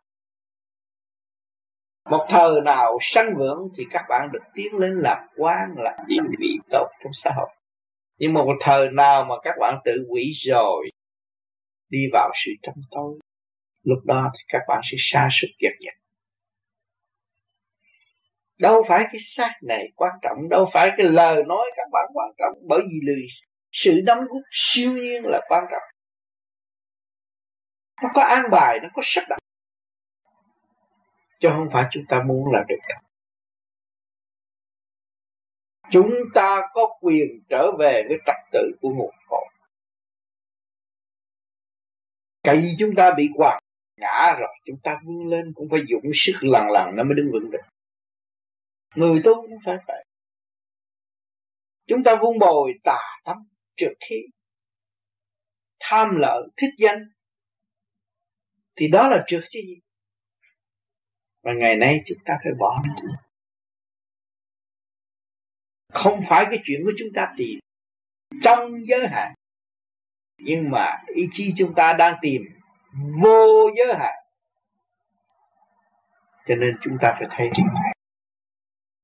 Một 2.11 2.27
thời 2.29 2.61
nào 2.65 2.99
sanh 3.01 3.35
vượng 3.37 3.69
thì 3.77 3.85
các 3.91 4.05
bạn 4.09 4.29
được 4.33 4.43
tiến 4.55 4.75
lên 4.75 4.93
làm 4.93 5.19
quan, 5.37 5.75
làm 5.77 5.95
địa 6.07 6.23
vị 6.39 6.59
tốt 6.71 6.89
trong 7.03 7.13
xã 7.13 7.31
hội. 7.37 7.49
Nhưng 8.19 8.33
mà 8.33 8.43
một 8.45 8.57
thời 8.61 8.89
nào 8.91 9.25
mà 9.25 9.35
các 9.43 9.55
bạn 9.61 9.79
tự 9.85 10.07
quỷ 10.09 10.33
rồi, 10.35 10.91
đi 11.89 11.99
vào 12.13 12.31
sự 12.45 12.51
trong 12.63 12.75
tối, 12.91 13.19
lúc 13.83 13.99
đó 14.05 14.31
thì 14.35 14.45
các 14.49 14.63
bạn 14.69 14.81
sẽ 14.85 14.97
xa 14.99 15.29
sức 15.33 15.49
kiệt 15.59 15.73
nhật 15.81 15.95
đâu 18.61 18.85
phải 18.89 19.05
cái 19.05 19.21
xác 19.21 19.55
này 19.63 19.89
quan 19.97 20.13
trọng, 20.23 20.49
đâu 20.49 20.69
phải 20.73 20.93
cái 20.97 21.07
lời 21.07 21.45
nói 21.47 21.71
các 21.77 21.89
bạn 21.93 22.07
quan 22.15 22.31
trọng. 22.39 22.53
Bởi 22.69 22.81
vì 22.81 23.01
lời 23.03 23.27
sự 23.73 24.01
đóng 24.07 24.19
góp 24.19 24.43
siêu 24.51 24.93
nhiên 24.93 25.25
là 25.25 25.41
quan 25.49 25.65
trọng. 25.71 25.83
Nó 28.03 28.09
có 28.15 28.23
an 28.23 28.45
bài, 28.51 28.79
nó 28.83 28.89
có 28.95 29.03
sắp 29.05 29.25
đặt 29.29 29.39
chứ 31.41 31.49
không 31.57 31.69
phải 31.73 31.85
chúng 31.91 32.05
ta 32.09 32.23
muốn 32.23 32.53
là 32.53 32.65
được 32.69 32.79
đâu. 32.89 32.99
Chúng 35.91 36.13
ta 36.35 36.61
có 36.75 36.99
quyền 37.01 37.27
trở 37.49 37.73
về 37.79 38.05
với 38.09 38.19
trật 38.27 38.37
tự 38.53 38.71
của 38.81 38.89
nguồn 38.89 39.15
cội. 39.29 39.45
Cái 42.43 42.61
gì 42.63 42.77
chúng 42.79 42.91
ta 42.97 43.15
bị 43.17 43.29
quạt, 43.35 43.59
ngã 43.97 44.37
rồi, 44.39 44.55
chúng 44.65 44.77
ta 44.83 45.01
vươn 45.05 45.29
lên 45.29 45.53
cũng 45.55 45.69
phải 45.71 45.81
dụng 45.89 46.03
sức 46.15 46.33
lần 46.41 46.67
lần 46.71 46.97
nó 46.97 47.05
mới 47.05 47.15
đứng 47.15 47.31
vững 47.33 47.51
được 47.51 47.63
người 48.99 49.21
tu 49.25 49.35
cũng 49.35 49.59
phải 49.65 49.77
vậy. 49.87 50.05
Chúng 51.87 52.05
ta 52.05 52.17
vun 52.23 52.39
bồi 52.39 52.73
tà 52.85 52.99
tâm 53.25 53.37
trượt 53.77 53.93
khí 54.09 54.17
tham 55.81 56.17
lợi 56.17 56.49
thích 56.57 56.75
danh, 56.79 57.09
thì 58.77 58.89
đó 58.89 59.09
là 59.09 59.25
trượt 59.27 59.45
chứ 59.51 59.61
gì 59.67 59.81
và 61.43 61.53
ngày 61.53 61.77
nay 61.77 62.01
chúng 62.07 62.19
ta 62.25 62.39
phải 62.45 62.53
bỏ 62.59 62.83
nó. 62.87 62.95
Không 65.93 66.21
phải 66.29 66.47
cái 66.51 66.61
chuyện 66.65 66.81
của 66.85 66.93
chúng 66.99 67.09
ta 67.15 67.35
tìm 67.37 67.59
trong 68.43 68.87
giới 68.87 69.09
hạn, 69.09 69.35
nhưng 70.39 70.71
mà 70.71 71.03
ý 71.15 71.29
chí 71.33 71.53
chúng 71.57 71.75
ta 71.75 71.93
đang 71.93 72.19
tìm 72.23 72.43
vô 73.23 73.71
giới 73.77 73.95
hạn. 73.99 74.15
Cho 76.47 76.55
nên 76.55 76.79
chúng 76.83 76.97
ta 77.03 77.17
phải 77.19 77.29
thấy 77.31 77.49
điều 77.57 77.67
này 77.67 77.88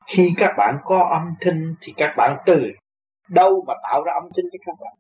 khi 0.07 0.35
các 0.37 0.55
bạn 0.57 0.77
có 0.85 1.09
âm 1.13 1.33
thanh 1.41 1.75
thì 1.81 1.95
các 1.97 2.15
bạn 2.17 2.43
từ 2.47 2.73
đâu 3.29 3.65
mà 3.67 3.75
tạo 3.83 4.05
ra 4.05 4.13
âm 4.13 4.23
thanh 4.23 4.45
cho 4.53 4.59
các 4.67 4.77
bạn? 4.81 4.95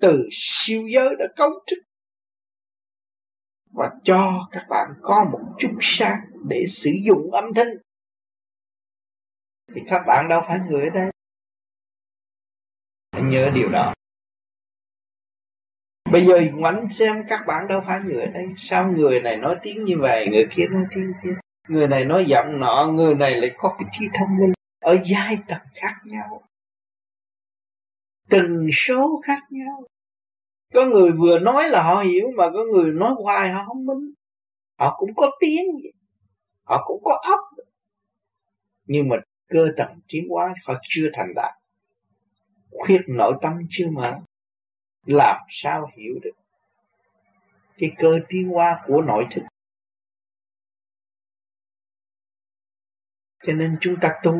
Từ 0.00 0.28
siêu 0.32 0.86
giới 0.86 1.16
đã 1.18 1.26
cấu 1.36 1.50
trúc. 1.66 1.78
Và 3.72 3.90
cho 4.04 4.48
các 4.52 4.66
bạn 4.68 4.94
có 5.02 5.24
một 5.32 5.40
chút 5.58 5.72
sáng 5.80 6.20
để 6.48 6.64
sử 6.68 6.90
dụng 7.06 7.32
âm 7.32 7.44
thanh. 7.54 7.68
Thì 9.74 9.80
các 9.88 10.02
bạn 10.06 10.28
đâu 10.28 10.42
phải 10.48 10.58
người 10.68 10.82
ở 10.82 10.90
đây. 10.90 11.10
Hãy 13.12 13.22
nhớ 13.22 13.50
điều 13.54 13.68
đó. 13.68 13.94
Bây 16.12 16.26
giờ 16.26 16.40
ngoảnh 16.52 16.90
xem 16.90 17.24
các 17.28 17.44
bạn 17.46 17.68
đâu 17.68 17.80
phải 17.86 18.00
người 18.00 18.20
ở 18.20 18.26
đây. 18.26 18.46
Sao 18.58 18.92
người 18.92 19.20
này 19.20 19.36
nói 19.36 19.56
tiếng 19.62 19.84
như 19.84 19.94
vậy, 20.00 20.28
người 20.30 20.46
kia 20.56 20.66
nói 20.70 20.84
tiếng 20.90 21.12
kia? 21.22 21.40
Người 21.70 21.88
này 21.88 22.04
nói 22.04 22.24
giọng 22.24 22.60
nọ, 22.60 22.92
người 22.94 23.14
này 23.14 23.36
lại 23.36 23.50
có 23.58 23.76
cái 23.78 23.88
trí 23.92 24.06
thông 24.14 24.28
minh 24.40 24.52
ở 24.80 24.98
giai 25.04 25.38
tầng 25.48 25.66
khác 25.74 25.94
nhau 26.04 26.42
từng 28.30 28.68
số 28.72 29.20
khác 29.24 29.42
nhau. 29.50 29.82
Có 30.74 30.84
người 30.84 31.12
vừa 31.12 31.38
nói 31.38 31.68
là 31.68 31.82
họ 31.82 32.02
hiểu, 32.02 32.30
mà 32.36 32.50
có 32.52 32.64
người 32.72 32.92
nói 32.92 33.14
hoài 33.22 33.50
họ 33.50 33.64
không 33.66 33.86
minh. 33.86 34.12
Họ 34.78 34.96
cũng 34.98 35.14
có 35.14 35.30
tiếng, 35.40 35.66
họ 36.64 36.84
cũng 36.86 37.02
có 37.04 37.20
óc. 37.22 37.40
Nhưng 38.84 39.08
mà 39.08 39.16
cơ 39.48 39.68
tầng 39.76 40.00
tiến 40.08 40.28
hóa, 40.30 40.54
họ 40.64 40.74
chưa 40.88 41.10
thành 41.12 41.34
đạt. 41.34 41.54
Khuyết 42.70 43.00
nội 43.08 43.34
tâm 43.42 43.52
chưa 43.70 43.86
mở. 43.92 44.18
Làm 45.06 45.36
sao 45.50 45.90
hiểu 45.96 46.14
được? 46.22 46.30
Cái 47.78 47.92
cơ 47.98 48.20
tiến 48.28 48.48
hóa 48.48 48.80
của 48.86 49.02
nội 49.02 49.26
thức 49.30 49.42
cho 53.42 53.52
nên 53.52 53.78
chúng 53.80 53.96
ta 54.00 54.14
tu, 54.22 54.34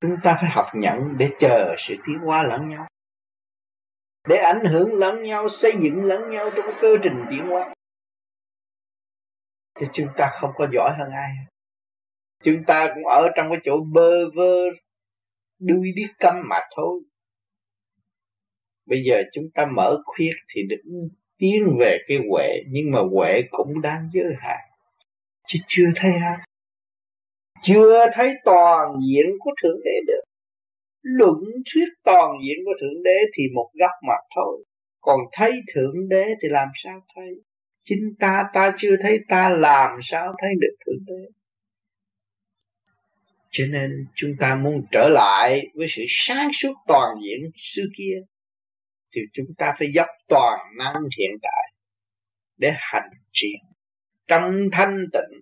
chúng 0.00 0.16
ta 0.24 0.38
phải 0.40 0.50
học 0.50 0.66
nhận 0.74 1.18
để 1.18 1.30
chờ 1.40 1.74
sự 1.78 1.94
tiến 2.06 2.18
hóa 2.18 2.42
lẫn 2.42 2.68
nhau, 2.68 2.86
để 4.28 4.36
ảnh 4.36 4.64
hưởng 4.64 4.92
lẫn 4.92 5.22
nhau, 5.22 5.48
xây 5.48 5.72
dựng 5.80 6.04
lẫn 6.04 6.30
nhau 6.30 6.50
trong 6.56 6.66
cơ 6.82 6.96
trình 7.02 7.24
tiến 7.30 7.46
hóa. 7.46 7.74
Thì 9.80 9.86
chúng 9.92 10.08
ta 10.16 10.30
không 10.40 10.50
có 10.54 10.68
giỏi 10.72 10.94
hơn 10.98 11.10
ai. 11.10 11.30
Chúng 12.44 12.64
ta 12.66 12.92
cũng 12.94 13.06
ở 13.06 13.28
trong 13.36 13.50
cái 13.50 13.60
chỗ 13.64 13.80
bơ 13.92 14.30
vơ, 14.34 14.56
đuôi 15.58 15.92
đi 15.96 16.02
câm 16.18 16.34
mà 16.48 16.56
thôi. 16.76 17.00
Bây 18.86 19.02
giờ 19.04 19.22
chúng 19.32 19.44
ta 19.54 19.66
mở 19.66 19.96
khuyết 20.04 20.32
thì 20.48 20.62
được 20.68 20.82
tiến 21.38 21.76
về 21.80 21.98
cái 22.08 22.18
huệ, 22.30 22.62
nhưng 22.68 22.90
mà 22.90 22.98
huệ 23.12 23.42
cũng 23.50 23.80
đang 23.80 24.10
giới 24.12 24.34
hạn, 24.38 24.60
chứ 25.46 25.58
chưa 25.66 25.86
thấy 25.96 26.10
ai 26.24 26.36
chưa 27.62 28.06
thấy 28.14 28.34
toàn 28.44 28.88
diện 29.08 29.26
của 29.38 29.50
thượng 29.62 29.80
đế 29.84 30.00
được. 30.06 30.22
Luận 31.02 31.38
thuyết 31.72 31.88
toàn 32.04 32.30
diện 32.44 32.56
của 32.64 32.74
thượng 32.80 33.02
đế 33.02 33.18
thì 33.34 33.42
một 33.54 33.70
góc 33.74 33.90
mặt 34.08 34.20
thôi. 34.36 34.64
Còn 35.00 35.20
thấy 35.32 35.52
thượng 35.74 36.08
đế 36.08 36.24
thì 36.42 36.48
làm 36.48 36.68
sao 36.74 37.00
thấy? 37.14 37.28
Chính 37.84 38.14
ta 38.18 38.44
ta 38.54 38.72
chưa 38.78 38.96
thấy, 39.02 39.18
ta 39.28 39.48
làm 39.48 39.90
sao 40.02 40.34
thấy 40.40 40.50
được 40.60 40.76
thượng 40.86 41.04
đế? 41.06 41.32
Cho 43.50 43.64
nên 43.66 43.90
chúng 44.14 44.30
ta 44.40 44.54
muốn 44.54 44.82
trở 44.92 45.08
lại 45.08 45.62
với 45.74 45.86
sự 45.88 46.02
sáng 46.08 46.50
suốt 46.52 46.74
toàn 46.86 47.08
diện 47.22 47.50
xưa 47.56 47.84
kia, 47.98 48.14
thì 49.14 49.20
chúng 49.32 49.46
ta 49.58 49.74
phải 49.78 49.88
dốc 49.94 50.06
toàn 50.28 50.58
năng 50.78 50.94
hiện 51.18 51.30
tại 51.42 51.72
để 52.56 52.72
hành 52.76 53.10
triển. 53.32 53.58
Trong 54.28 54.68
thanh 54.72 54.96
tịnh 55.12 55.40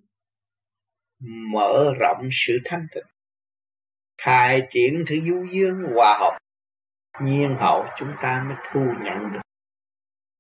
mở 1.21 1.95
rộng 2.01 2.29
sự 2.33 2.59
thanh 2.65 2.87
tịnh. 2.95 3.07
Khai 4.19 4.69
triển 4.71 5.05
thứ 5.07 5.15
du 5.27 5.47
dương 5.53 5.83
hòa 5.95 6.19
hợp, 6.21 6.39
nhiên 7.23 7.57
hậu 7.61 7.85
chúng 7.99 8.13
ta 8.23 8.45
mới 8.49 8.57
thu 8.73 8.81
nhận 8.81 9.33
được. 9.33 9.41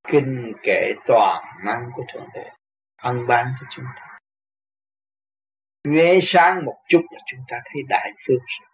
Kinh 0.09 0.53
kệ 0.63 0.93
toàn 1.07 1.45
năng 1.65 1.91
của 1.95 2.05
thượng 2.13 2.29
đế, 2.35 2.51
ân 2.97 3.27
ban 3.29 3.47
cho 3.61 3.67
chúng 3.71 3.85
ta. 3.97 4.19
Nhuế 5.85 6.19
sáng 6.23 6.65
một 6.65 6.77
chút 6.89 7.03
là 7.11 7.19
chúng 7.27 7.41
ta 7.49 7.61
thấy 7.65 7.83
đại 7.89 8.13
phương 8.27 8.39
rồi 8.39 8.69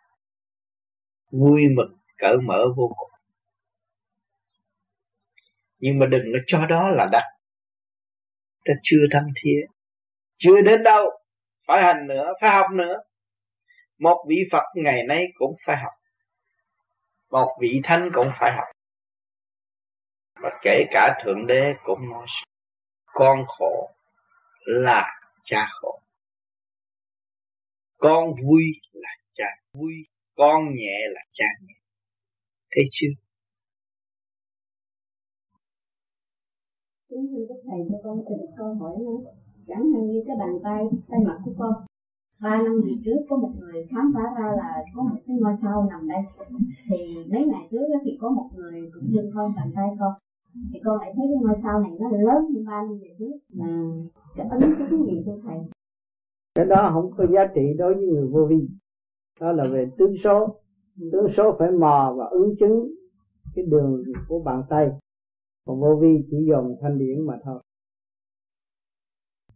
vui 1.30 1.62
mừng 1.76 1.98
cởi 2.18 2.36
mở 2.38 2.64
vô 2.76 2.94
cùng. 2.98 3.10
Nhưng 5.78 5.98
mà 5.98 6.06
đừng 6.06 6.22
có 6.32 6.38
cho 6.46 6.66
đó 6.66 6.88
là 6.90 7.08
đắc 7.12 7.24
ta 8.64 8.72
chưa 8.82 9.06
thâm 9.10 9.22
thiết 9.36 9.60
chưa 10.36 10.62
đến 10.62 10.82
đâu 10.82 11.10
phải 11.66 11.82
hành 11.82 12.06
nữa, 12.06 12.32
phải 12.40 12.50
học 12.50 12.66
nữa. 12.72 13.02
Một 13.98 14.24
vị 14.28 14.36
phật 14.52 14.64
ngày 14.74 15.04
nay 15.08 15.26
cũng 15.34 15.56
phải 15.66 15.76
học. 15.76 15.92
Một 17.30 17.58
vị 17.60 17.80
thánh 17.84 18.10
cũng 18.14 18.30
phải 18.40 18.52
học. 18.52 18.64
Và 20.42 20.50
kể 20.62 20.84
cả 20.90 21.18
thượng 21.22 21.46
đế 21.46 21.72
cũng 21.84 22.10
nói 22.10 22.26
con 23.04 23.38
khổ 23.48 23.90
là 24.66 25.20
cha 25.44 25.66
khổ. 25.80 26.00
Con 27.96 28.34
vui 28.42 28.64
là 28.92 29.10
cha 29.34 29.46
vui, 29.72 29.94
con 30.34 30.74
nhẹ 30.74 30.98
là 31.08 31.20
cha 31.32 31.46
nhẹ. 31.66 31.74
Thấy 32.70 32.84
chưa? 32.90 33.08
Kính 37.08 37.26
thưa 37.30 37.44
các 37.48 37.60
thầy 37.70 37.80
cho 37.90 37.98
con 38.04 38.18
xin 38.28 38.38
câu 38.58 38.74
hỏi 38.74 38.96
nữa. 38.98 39.43
Chẳng 39.66 39.92
hạn 39.92 40.06
như 40.06 40.22
cái 40.26 40.36
bàn 40.38 40.58
tay, 40.62 40.88
tay 41.08 41.20
mặt 41.26 41.38
của 41.44 41.52
con. 41.58 41.72
Ba 42.42 42.62
năm 42.62 42.80
về 42.86 42.92
trước 43.04 43.16
có 43.28 43.36
một 43.36 43.50
người 43.60 43.86
khám 43.90 44.12
phá 44.14 44.22
ra 44.38 44.52
là 44.56 44.84
có 44.94 45.02
một 45.02 45.16
cái 45.26 45.36
ngôi 45.36 45.52
sao 45.62 45.88
nằm 45.90 46.08
đây. 46.08 46.22
Thì 46.90 47.16
mấy 47.30 47.44
ngày 47.46 47.68
trước 47.70 47.86
thì 48.04 48.18
có 48.20 48.30
một 48.30 48.48
người 48.56 48.90
cũng 48.94 49.04
lưng 49.10 49.30
con 49.34 49.52
bàn 49.56 49.70
tay 49.74 49.88
con. 50.00 50.12
Thì 50.72 50.80
con 50.84 51.00
lại 51.00 51.12
thấy 51.16 51.26
cái 51.34 51.42
ngôi 51.42 51.54
sao 51.62 51.80
này 51.80 51.90
nó 52.00 52.10
lớn 52.10 52.44
hơn 52.54 52.64
ba 52.66 52.82
năm 52.82 52.98
về 53.02 53.14
trước. 53.18 53.36
Là 53.48 53.92
cái 54.36 54.46
ấn 54.50 54.60
cái 54.78 54.88
gì 55.06 55.22
cho 55.26 55.32
thầy? 55.42 55.58
Cái 56.54 56.66
đó 56.66 56.90
không 56.92 57.10
có 57.16 57.26
giá 57.26 57.46
trị 57.54 57.74
đối 57.78 57.94
với 57.94 58.06
người 58.06 58.28
vô 58.28 58.46
vi. 58.46 58.68
Đó 59.40 59.52
là 59.52 59.66
về 59.72 59.90
tướng 59.98 60.16
số. 60.16 60.60
Tướng 61.12 61.28
số 61.28 61.56
phải 61.58 61.70
mò 61.70 62.14
và 62.18 62.26
ứng 62.26 62.56
chứng 62.56 62.94
cái 63.54 63.64
đường 63.64 64.02
của 64.28 64.38
bàn 64.38 64.62
tay 64.68 64.90
còn 65.66 65.80
vô 65.80 65.96
vi 66.00 66.24
chỉ 66.30 66.36
dùng 66.48 66.76
thanh 66.80 66.98
điển 66.98 67.26
mà 67.26 67.38
thôi 67.44 67.60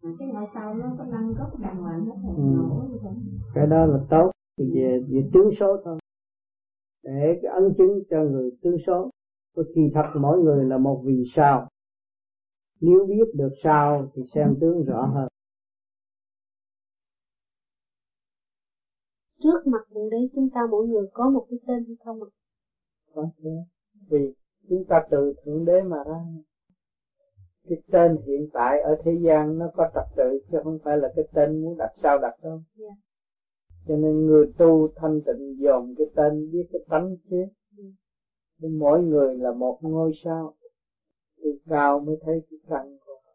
cái 0.02 0.28
ngoại 0.28 0.46
sau 0.54 0.74
nó 0.74 0.94
có 0.98 1.04
năm 1.04 1.34
gốc 1.38 1.60
đàng 1.60 1.76
hoàng 1.76 2.06
hết 2.06 2.14
ừ. 2.36 2.42
cái 3.54 3.66
đó 3.66 3.86
là 3.86 3.98
tốt 4.10 4.30
thì 4.58 4.64
về 4.74 5.04
về 5.08 5.30
tướng 5.32 5.50
số 5.60 5.76
thôi 5.84 5.98
để 7.02 7.38
cái 7.42 7.52
ấn 7.52 7.74
chứng 7.78 8.02
cho 8.10 8.24
người 8.24 8.50
tướng 8.62 8.76
số 8.86 9.10
có 9.56 9.62
kỳ 9.74 9.82
thật 9.94 10.20
mỗi 10.20 10.38
người 10.38 10.64
là 10.64 10.78
một 10.78 11.02
vì 11.04 11.24
sao 11.34 11.68
nếu 12.80 13.06
biết 13.08 13.34
được 13.34 13.52
sao 13.62 14.10
thì 14.14 14.22
xem 14.34 14.56
tướng 14.60 14.84
rõ 14.84 15.06
hơn 15.06 15.28
trước 19.42 19.66
mặt 19.66 19.84
thượng 19.94 20.10
đế 20.10 20.16
chúng 20.34 20.50
ta 20.54 20.60
mỗi 20.70 20.86
người 20.86 21.06
có 21.12 21.30
một 21.30 21.46
cái 21.50 21.58
tên 21.66 21.84
hay 21.86 21.96
không 22.04 22.22
ạ? 22.22 22.30
Có 23.14 23.30
chứ. 23.42 23.50
Vì 24.10 24.34
chúng 24.68 24.84
ta 24.88 25.02
từ 25.10 25.34
thượng 25.44 25.64
đế 25.64 25.82
mà 25.82 25.96
ra 26.06 26.24
cái 27.68 27.78
tên 27.90 28.16
hiện 28.26 28.48
tại 28.52 28.80
ở 28.80 28.96
thế 29.04 29.12
gian 29.20 29.58
nó 29.58 29.70
có 29.74 29.90
trật 29.94 30.04
tự 30.16 30.38
chứ 30.50 30.58
không 30.64 30.78
phải 30.84 30.98
là 30.98 31.12
cái 31.16 31.24
tên 31.34 31.62
muốn 31.62 31.78
đặt 31.78 31.90
sao 32.02 32.18
đặt 32.18 32.34
đâu 32.42 32.62
yeah. 32.78 32.92
cho 33.88 33.96
nên 33.96 34.26
người 34.26 34.52
tu 34.58 34.88
thanh 34.96 35.20
tịnh 35.26 35.58
dòm 35.62 35.94
cái 35.98 36.06
tên 36.16 36.50
biết 36.52 36.68
cái 36.72 36.80
tánh 36.88 37.16
chứ 37.30 37.36
yeah. 37.36 38.72
mỗi 38.72 39.02
người 39.02 39.38
là 39.38 39.52
một 39.52 39.78
ngôi 39.80 40.12
sao 40.24 40.54
từ 41.42 41.58
cao 41.66 42.00
mới 42.00 42.16
thấy 42.22 42.42
cái 42.50 42.58
căn 42.68 42.98
của 43.06 43.14
họ 43.24 43.32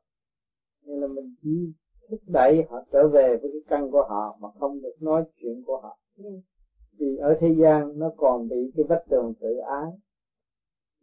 nên 0.85 0.99
là 0.99 1.07
mình 1.07 1.35
chỉ 1.43 1.73
thúc 2.09 2.19
đẩy 2.27 2.63
họ 2.69 2.85
trở 2.91 3.07
về 3.07 3.27
với 3.27 3.51
cái 3.51 3.61
căn 3.67 3.91
của 3.91 4.05
họ 4.09 4.37
mà 4.41 4.47
không 4.59 4.81
được 4.81 4.95
nói 4.99 5.23
chuyện 5.41 5.63
của 5.65 5.79
họ 5.81 5.97
yeah. 6.23 6.35
vì 6.99 7.17
ở 7.17 7.37
thế 7.39 7.55
gian 7.61 7.99
nó 7.99 8.11
còn 8.17 8.47
bị 8.47 8.71
cái 8.75 8.85
vách 8.89 9.03
tường 9.09 9.33
tự 9.39 9.57
ái 9.57 9.91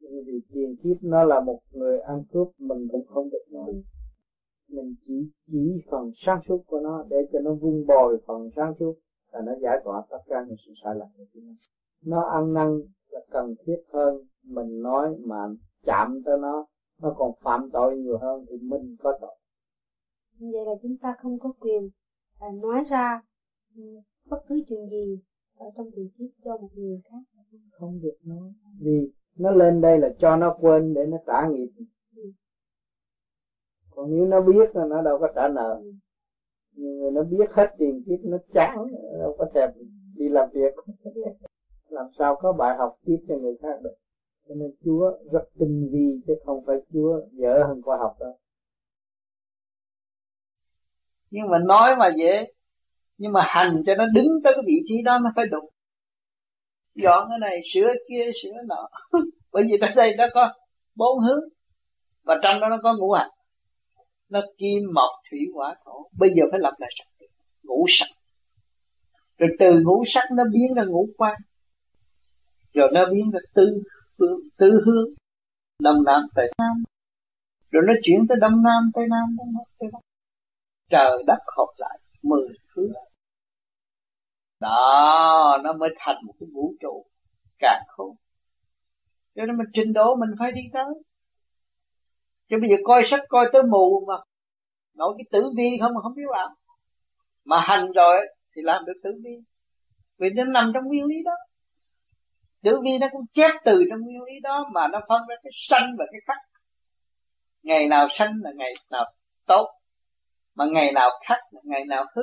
vì 0.01 0.40
tiền 0.52 0.77
kiếp 0.82 1.02
nó 1.02 1.24
là 1.24 1.40
một 1.40 1.60
người 1.72 2.01
ăn 2.01 2.22
cướp 2.32 2.48
mình 2.59 2.89
cũng 2.93 3.06
không 3.06 3.31
được 3.31 3.44
nói. 3.51 3.82
Mình 4.68 4.94
chỉ 5.06 5.31
chỉ 5.47 5.82
phần 5.90 6.10
sáng 6.14 6.40
suốt 6.48 6.62
của 6.66 6.81
nó 6.81 7.05
để 7.10 7.16
cho 7.32 7.40
nó 7.40 7.55
vun 7.55 7.86
bồi 7.86 8.18
phần 8.27 8.51
sáng 8.56 8.74
suốt 8.78 8.94
là 9.32 9.40
nó 9.40 9.52
giải 9.62 9.81
tỏa 9.85 10.02
tất 10.10 10.18
cả 10.27 10.44
những 10.48 10.56
sự 10.66 10.72
sai 10.85 10.94
lầm 10.94 11.09
của 11.16 11.40
nó. 11.40 11.52
Nó 12.05 12.22
ăn 12.22 12.55
năn 12.55 12.81
là 13.09 13.20
cần 13.31 13.55
thiết 13.66 13.82
hơn 13.93 14.24
mình 14.44 14.82
nói 14.82 15.16
mà 15.24 15.48
chạm 15.85 16.22
tới 16.24 16.39
nó. 16.40 16.66
Nó 17.02 17.14
còn 17.16 17.32
phạm 17.40 17.70
tội 17.72 17.97
nhiều 17.97 18.18
hơn 18.18 18.44
thì 18.48 18.56
mình 18.56 18.97
có 19.02 19.18
tội. 19.20 19.36
Vậy 20.39 20.64
là 20.66 20.72
chúng 20.82 20.97
ta 21.02 21.14
không 21.22 21.39
có 21.39 21.52
quyền 21.60 21.89
à, 22.39 22.48
nói 22.62 22.85
ra 22.90 23.22
ừ, 23.77 23.82
bất 24.31 24.39
cứ 24.48 24.60
chuyện 24.68 24.89
gì 24.90 25.18
ở 25.56 25.66
trong 25.77 25.90
tiền 25.97 26.09
kiếp 26.18 26.31
cho 26.44 26.56
một 26.56 26.68
người 26.74 27.01
khác. 27.05 27.40
Không 27.70 28.01
được 28.02 28.16
nói 28.24 28.52
vì 28.81 29.10
nó 29.36 29.51
lên 29.51 29.81
đây 29.81 29.98
là 29.98 30.09
cho 30.19 30.36
nó 30.36 30.57
quên 30.61 30.94
để 30.94 31.07
nó 31.07 31.16
trả 31.27 31.48
nghiệp. 31.48 31.69
Còn 33.90 34.15
nếu 34.15 34.27
nó 34.27 34.40
biết 34.40 34.77
là 34.77 34.85
nó 34.85 35.02
đâu 35.02 35.19
có 35.19 35.28
trả 35.35 35.48
nợ. 35.48 35.82
Nhưng 36.73 36.98
người 36.98 37.11
nó 37.11 37.23
biết 37.23 37.52
hết 37.52 37.74
tiền 37.78 38.02
kiếp, 38.07 38.19
nó 38.24 38.39
chán, 38.55 38.77
đâu 39.19 39.36
có 39.39 39.47
thèm 39.55 39.70
đi 40.15 40.28
làm 40.28 40.48
việc. 40.52 40.74
Làm 41.89 42.07
sao 42.19 42.36
có 42.43 42.52
bài 42.52 42.77
học 42.78 42.97
tiếp 43.07 43.16
cho 43.28 43.35
người 43.36 43.57
khác 43.62 43.82
được. 43.82 43.94
Cho 44.48 44.55
nên 44.55 44.70
Chúa 44.85 45.12
rất 45.32 45.44
tinh 45.59 45.89
vi, 45.93 46.20
chứ 46.27 46.35
không 46.47 46.65
phải 46.66 46.77
Chúa 46.93 47.20
dở 47.32 47.65
hơn 47.66 47.82
khoa 47.82 47.98
học 47.98 48.16
đâu. 48.20 48.39
Nhưng 51.31 51.48
mà 51.51 51.59
nói 51.59 51.97
mà 51.98 52.09
dễ. 52.16 52.52
Nhưng 53.19 53.32
mà 53.32 53.40
hành 53.44 53.81
cho 53.86 53.94
nó 53.98 54.07
đứng 54.15 54.28
tới 54.44 54.52
cái 54.52 54.62
vị 54.66 54.82
trí 54.85 54.94
đó, 55.05 55.19
nó 55.19 55.31
phải 55.36 55.44
đúng 55.51 55.65
dọn 57.02 57.28
cái 57.28 57.39
này, 57.51 57.60
sửa 57.72 57.93
kia, 58.09 58.31
sửa 58.43 58.62
nọ. 58.68 58.89
Bởi 59.52 59.64
vì 59.70 59.77
trong 59.81 59.90
đây 59.97 60.14
nó 60.18 60.24
có 60.35 60.52
bốn 60.94 61.18
hướng, 61.18 61.40
và 62.22 62.35
trong 62.43 62.60
đó 62.60 62.68
nó 62.68 62.77
có 62.82 62.97
ngũ 62.98 63.12
hành. 63.12 63.31
Nó 64.28 64.40
kim, 64.59 64.82
mộc, 64.94 65.10
thủy, 65.31 65.40
hỏa, 65.55 65.74
thổ. 65.85 66.02
Bây 66.18 66.31
giờ 66.36 66.43
phải 66.51 66.60
lập 66.60 66.72
lại 66.78 66.90
trật 66.98 67.28
ngũ 67.62 67.85
sắc. 67.89 68.09
Rồi 69.39 69.51
từ 69.59 69.81
ngũ 69.81 70.02
sắc 70.06 70.24
nó 70.36 70.43
biến 70.52 70.74
ra 70.77 70.82
ngũ 70.85 71.06
quan. 71.16 71.40
Rồi 72.74 72.89
nó 72.94 73.05
biến 73.06 73.31
ra 73.32 73.40
tư 73.55 73.82
phương, 74.18 74.39
tư 74.59 74.82
hướng. 74.86 75.09
Đông 75.82 76.05
nam 76.05 76.22
tây 76.35 76.52
nam. 76.59 76.82
Rồi 77.70 77.82
nó 77.86 77.93
chuyển 78.02 78.27
tới 78.28 78.39
đông 78.40 78.62
nam 78.62 78.90
tây 78.94 79.05
nam, 79.10 79.36
đông 79.39 79.48
bắc 79.59 79.64
tây 79.78 79.89
bắc. 79.93 79.98
Trời 80.90 81.22
đất 81.27 81.39
hợp 81.56 81.72
lại 81.78 81.98
mười 82.22 82.48
phương 82.74 82.93
đó, 84.61 85.59
nó 85.65 85.73
mới 85.73 85.91
thành 85.99 86.16
một 86.27 86.35
cái 86.41 86.49
vũ 86.55 86.74
trụ 86.81 87.07
càng 87.59 87.82
khôn. 87.89 88.16
Cho 89.35 89.47
nên 89.47 89.57
mình 89.57 89.66
trình 89.73 89.93
độ 89.93 90.16
mình 90.16 90.31
phải 90.39 90.53
đi 90.53 90.62
tới. 90.73 90.95
Chứ 92.49 92.57
bây 92.61 92.70
giờ 92.70 92.77
coi 92.85 93.05
sách 93.05 93.20
coi 93.28 93.47
tới 93.53 93.62
mù 93.62 94.05
mà 94.09 94.15
nói 94.95 95.09
cái 95.19 95.24
tử 95.32 95.45
vi 95.57 95.78
không, 95.81 95.95
mà 95.95 96.01
không 96.03 96.15
biết 96.15 96.23
làm. 96.31 96.51
Mà 97.45 97.61
hành 97.61 97.93
rồi 97.93 98.27
thì 98.57 98.62
làm 98.62 98.85
được 98.85 99.01
tử 99.03 99.11
vi. 99.24 99.31
Vì 100.19 100.31
nó 100.31 100.45
nằm 100.45 100.70
trong 100.74 100.85
nguyên 100.85 101.05
lý 101.05 101.16
đó. 101.24 101.32
Tử 102.62 102.81
vi 102.85 102.99
nó 103.01 103.07
cũng 103.12 103.27
chép 103.32 103.51
từ 103.65 103.85
trong 103.91 104.01
nguyên 104.01 104.23
lý 104.23 104.41
đó 104.43 104.66
mà 104.73 104.89
nó 104.89 105.01
phân 105.09 105.23
ra 105.28 105.35
cái 105.43 105.51
sanh 105.55 105.91
và 105.99 106.05
cái 106.12 106.20
khắc. 106.27 106.37
Ngày 107.62 107.89
nào 107.89 108.09
sanh 108.09 108.32
là 108.43 108.51
ngày 108.57 108.74
nào 108.91 109.05
tốt, 109.47 109.70
mà 110.55 110.65
ngày 110.73 110.93
nào 110.93 111.11
khắc 111.28 111.39
là 111.51 111.61
ngày 111.65 111.85
nào 111.85 112.05
hư 112.16 112.23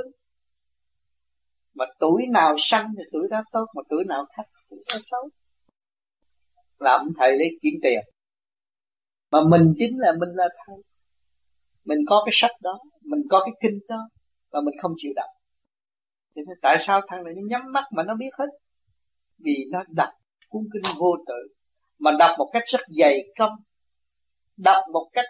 mà 1.77 1.85
tuổi 1.99 2.21
nào 2.31 2.55
sanh 2.57 2.93
thì 2.97 3.03
tuổi 3.11 3.27
đó 3.29 3.43
tốt, 3.51 3.65
mà 3.75 3.81
tuổi 3.89 4.03
nào 4.07 4.25
khắc 4.37 4.45
thì 4.45 4.61
tuổi 4.69 4.83
đó 4.89 4.99
xấu. 5.11 5.29
Làm 6.79 7.01
thầy 7.17 7.31
lấy 7.31 7.47
kiếm 7.61 7.73
tiền. 7.83 7.99
Mà 9.31 9.39
mình 9.49 9.73
chính 9.77 9.99
là 9.99 10.11
mình 10.19 10.29
là 10.33 10.47
thầy. 10.67 10.77
Mình 11.85 11.99
có 12.07 12.21
cái 12.25 12.31
sách 12.33 12.51
đó, 12.61 12.79
mình 13.01 13.21
có 13.29 13.39
cái 13.45 13.53
kinh 13.61 13.79
đó 13.89 14.09
và 14.51 14.61
mình 14.61 14.73
không 14.81 14.91
chịu 14.97 15.11
đọc. 15.15 15.29
Thì 16.35 16.41
tại 16.61 16.77
sao 16.79 17.01
thằng 17.07 17.23
này 17.23 17.33
nó 17.35 17.41
nhắm 17.45 17.71
mắt 17.71 17.83
mà 17.91 18.03
nó 18.03 18.15
biết 18.15 18.29
hết? 18.39 18.45
Vì 19.37 19.53
nó 19.71 19.83
đọc 19.95 20.09
cuốn 20.49 20.63
kinh 20.73 20.91
vô 20.97 21.15
tự, 21.27 21.55
mà 21.99 22.11
đọc 22.19 22.31
một 22.37 22.49
cách 22.53 22.63
rất 22.65 22.81
dày 22.87 23.19
công, 23.39 23.53
đọc 24.57 24.83
một 24.93 25.09
cách 25.13 25.25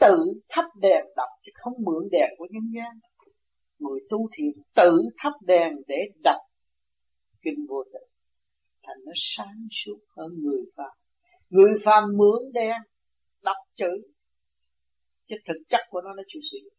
tự 0.00 0.16
thắp 0.48 0.64
đèn 0.80 1.04
đọc 1.16 1.28
chứ 1.46 1.52
không 1.54 1.72
mượn 1.84 2.08
đèn 2.12 2.30
của 2.38 2.46
nhân 2.50 2.62
gian 2.74 2.98
người 3.78 4.00
tu 4.10 4.28
thiền 4.32 4.62
tự 4.74 5.02
thắp 5.18 5.32
đèn 5.40 5.72
để 5.88 5.96
đọc 6.24 6.40
kinh 7.42 7.66
vô 7.68 7.84
tự. 7.92 7.98
Thành 8.82 8.96
nó 9.06 9.12
sáng 9.16 9.66
suốt 9.70 9.98
hơn 10.16 10.30
người 10.42 10.62
phàm. 10.76 10.96
Người 11.48 11.72
phàm 11.84 12.04
mướn 12.16 12.52
đen, 12.52 12.76
đọc 13.42 13.56
chữ. 13.76 14.12
Chứ 15.28 15.36
thực 15.46 15.62
chất 15.68 15.80
của 15.90 16.00
nó 16.00 16.14
nó 16.14 16.22
chưa 16.28 16.40
sử 16.52 16.58
dụng. 16.64 16.78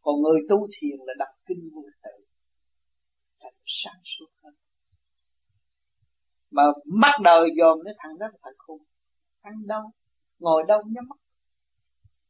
Còn 0.00 0.14
người 0.22 0.40
tu 0.48 0.56
thiền 0.78 0.98
là 1.06 1.14
đọc 1.18 1.28
kinh 1.46 1.70
vô 1.74 1.82
tự. 2.02 2.24
Thành 3.42 3.54
sáng 3.66 4.00
suốt 4.04 4.26
hơn. 4.42 4.54
Mà 6.50 6.62
mắt 6.84 7.12
đời 7.22 7.48
dòm 7.58 7.78
cái 7.84 7.94
thằng 7.98 8.18
đó 8.18 8.26
là 8.26 8.38
thằng 8.42 8.54
khùng 8.58 8.82
ăn 9.40 9.66
đâu? 9.66 9.82
Ngồi 10.38 10.62
đâu 10.68 10.82
nhắm 10.86 11.04
mắt? 11.08 11.18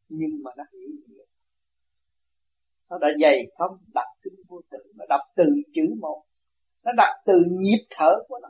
Nhưng 0.09 0.31
mà 0.45 0.51
nó 0.57 0.65
hiểu 0.73 1.26
nó 2.91 2.99
đã 2.99 3.09
dày 3.21 3.39
không 3.59 3.79
đọc 3.95 4.07
kinh 4.23 4.35
vô 4.49 4.61
tự, 4.71 4.79
nó 4.95 5.05
đọc 5.09 5.21
từ 5.37 5.45
chữ 5.75 5.95
một. 6.01 6.23
Nó 6.85 6.93
đọc 6.97 7.15
từ 7.27 7.33
nhịp 7.61 7.87
thở 7.91 8.15
của 8.29 8.39
nó. 8.43 8.49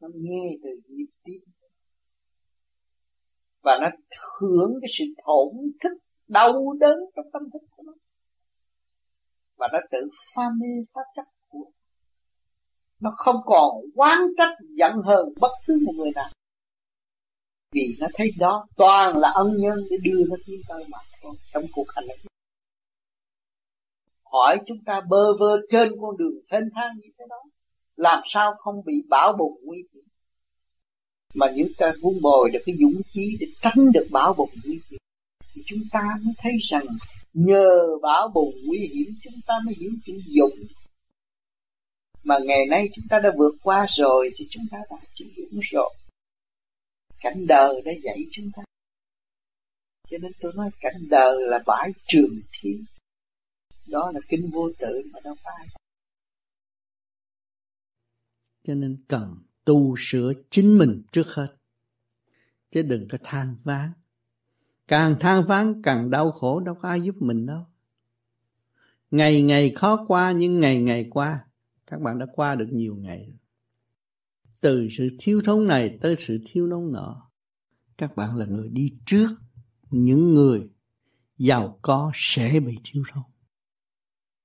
Nó 0.00 0.08
nghe 0.14 0.56
từ 0.62 0.70
nhịp 0.88 1.10
tim. 1.24 1.42
Và 3.62 3.78
nó 3.80 3.88
hưởng 4.40 4.72
cái 4.80 4.88
sự 4.98 5.04
thổn 5.24 5.72
thức, 5.80 5.98
đau 6.28 6.52
đớn 6.80 6.96
trong 7.16 7.26
tâm 7.32 7.42
thức 7.52 7.66
của 7.70 7.82
nó. 7.86 7.92
Và 9.56 9.68
nó 9.72 9.78
tự 9.90 9.98
pha 10.34 10.42
mê 10.60 10.84
pháp 10.94 11.04
chấp 11.16 11.24
của 11.48 11.70
nó 13.00 13.10
không 13.16 13.36
còn 13.44 13.74
quán 13.94 14.18
trách 14.38 14.54
giận 14.78 14.92
hờn 15.04 15.26
bất 15.40 15.50
cứ 15.66 15.78
một 15.86 15.92
người 15.98 16.10
nào 16.14 16.28
vì 17.76 17.96
nó 18.00 18.06
thấy 18.14 18.30
đó, 18.38 18.66
toàn 18.76 19.16
là 19.16 19.28
ân 19.34 19.48
nhân 19.58 19.78
để 19.90 19.96
đưa 20.02 20.24
nó 20.30 20.36
tiến 20.46 20.60
tới 20.68 20.84
mà 20.92 20.98
thôi 21.22 21.34
trong 21.52 21.64
cuộc 21.72 21.86
hành 21.88 22.04
động. 22.08 22.18
Hỏi 24.24 24.58
chúng 24.66 24.78
ta 24.86 25.00
bơ 25.08 25.36
vơ 25.40 25.56
trên 25.70 25.92
con 26.00 26.16
đường 26.16 26.40
thênh 26.50 26.68
thang 26.74 26.90
như 27.02 27.08
thế 27.18 27.24
đó, 27.28 27.42
làm 27.96 28.22
sao 28.24 28.54
không 28.58 28.84
bị 28.84 28.94
bão 29.08 29.32
bùng 29.38 29.54
nguy 29.64 29.78
hiểm? 29.92 30.04
Mà 31.34 31.46
những 31.50 31.68
ta 31.78 31.92
vun 32.02 32.14
bồi 32.22 32.50
được 32.52 32.62
cái 32.66 32.74
dũng 32.80 33.02
chí 33.10 33.36
để 33.40 33.46
tránh 33.60 33.92
được 33.94 34.06
bão 34.10 34.34
bùng 34.34 34.50
nguy 34.64 34.80
hiểm, 34.90 35.00
thì 35.54 35.62
chúng 35.66 35.80
ta 35.92 36.02
mới 36.24 36.34
thấy 36.38 36.52
rằng 36.60 36.84
nhờ 37.32 37.68
bão 38.02 38.28
bùng 38.34 38.54
nguy 38.66 38.78
hiểm, 38.78 39.06
chúng 39.22 39.40
ta 39.46 39.54
mới 39.64 39.74
hiểu 39.78 39.90
chữ 40.04 40.12
dũng. 40.26 40.58
Mà 42.24 42.34
ngày 42.44 42.66
nay 42.70 42.88
chúng 42.94 43.04
ta 43.10 43.20
đã 43.20 43.30
vượt 43.38 43.54
qua 43.62 43.86
rồi, 43.88 44.30
thì 44.36 44.46
chúng 44.50 44.64
ta 44.70 44.78
đã 44.90 44.96
chịu 45.14 45.28
dũng 45.36 45.60
rồi 45.62 45.94
cảnh 47.26 47.46
đời 47.48 47.82
đã 47.84 47.92
dạy 48.04 48.18
chúng 48.30 48.46
ta. 48.56 48.62
Cho 50.08 50.18
nên 50.22 50.32
tôi 50.40 50.52
nói 50.56 50.70
cảnh 50.80 51.00
đời 51.10 51.36
là 51.40 51.58
bãi 51.66 51.90
trường 52.06 52.34
thiên 52.52 52.84
đó 53.90 54.10
là 54.14 54.20
kinh 54.28 54.50
vô 54.52 54.70
tự 54.78 55.02
mà 55.12 55.20
đâu 55.24 55.34
phải 55.44 55.66
cho 58.64 58.74
nên 58.74 59.04
cần 59.08 59.36
tu 59.64 59.94
sửa 59.98 60.32
chính 60.50 60.78
mình 60.78 61.02
trước 61.12 61.26
hết. 61.28 61.56
Chứ 62.70 62.82
đừng 62.82 63.08
có 63.08 63.18
than 63.24 63.56
ván 63.64 63.92
càng 64.88 65.16
than 65.20 65.44
ván 65.44 65.82
càng 65.82 66.10
đau 66.10 66.30
khổ, 66.30 66.60
đâu 66.60 66.74
có 66.74 66.88
ai 66.88 67.00
giúp 67.00 67.14
mình 67.18 67.46
đâu. 67.46 67.66
Ngày 69.10 69.42
ngày 69.42 69.72
khó 69.76 70.04
qua, 70.08 70.32
nhưng 70.32 70.60
ngày 70.60 70.82
ngày 70.82 71.06
qua. 71.10 71.44
Các 71.86 72.00
bạn 72.00 72.18
đã 72.18 72.26
qua 72.32 72.54
được 72.54 72.68
nhiều 72.72 72.96
ngày 72.96 73.26
rồi 73.28 73.38
từ 74.60 74.88
sự 74.90 75.08
thiếu 75.18 75.40
thốn 75.44 75.66
này 75.66 75.98
tới 76.00 76.16
sự 76.18 76.40
thiếu 76.46 76.68
thốn 76.70 76.92
nọ, 76.92 77.30
các 77.98 78.16
bạn 78.16 78.36
là 78.36 78.46
người 78.46 78.68
đi 78.68 78.92
trước, 79.06 79.28
những 79.90 80.34
người 80.34 80.68
giàu 81.38 81.78
có 81.82 82.10
sẽ 82.14 82.60
bị 82.60 82.78
thiếu 82.84 83.02
thốn. 83.12 83.24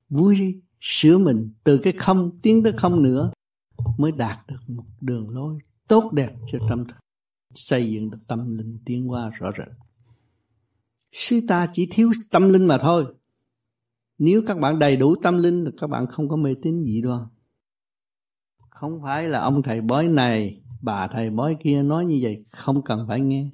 Vui 0.10 0.36
đi, 0.36 0.62
sửa 0.80 1.18
mình 1.18 1.50
từ 1.64 1.78
cái 1.78 1.94
không 1.94 2.40
tiến 2.42 2.64
tới 2.64 2.74
không 2.74 3.04
nữa 3.04 3.32
mới 3.98 4.12
đạt 4.12 4.40
được 4.48 4.60
một 4.68 4.86
đường 5.02 5.30
lối 5.30 5.60
tốt 5.88 6.12
đẹp 6.14 6.32
cho 6.48 6.60
tâm 6.70 6.86
thức, 6.86 6.96
xây 7.56 7.92
dựng 7.92 8.10
được 8.10 8.20
tâm 8.28 8.58
linh 8.58 8.80
tiến 8.86 9.12
qua 9.12 9.30
rõ 9.30 9.52
rệt. 9.58 9.68
Sư 11.12 11.42
ta 11.48 11.70
chỉ 11.74 11.88
thiếu 11.92 12.12
tâm 12.30 12.50
linh 12.50 12.66
mà 12.66 12.78
thôi. 12.78 13.06
Nếu 14.18 14.44
các 14.48 14.60
bạn 14.60 14.80
đầy 14.80 14.96
đủ 14.96 15.16
tâm 15.16 15.38
linh 15.38 15.66
thì 15.66 15.72
các 15.78 15.88
bạn 15.88 16.08
không 16.08 16.30
có 16.30 16.36
mê 16.36 16.56
tín 16.62 16.84
dị 16.84 17.02
đoan 17.02 17.26
không 18.72 19.02
phải 19.04 19.30
là 19.30 19.40
ông 19.40 19.62
thầy 19.62 19.82
bói 19.82 20.08
này, 20.08 20.62
bà 20.82 21.08
thầy 21.08 21.30
bói 21.30 21.58
kia 21.64 21.84
nói 21.84 22.06
như 22.06 22.20
vậy, 22.22 22.44
không 22.52 22.82
cần 22.82 23.06
phải 23.08 23.20
nghe. 23.20 23.50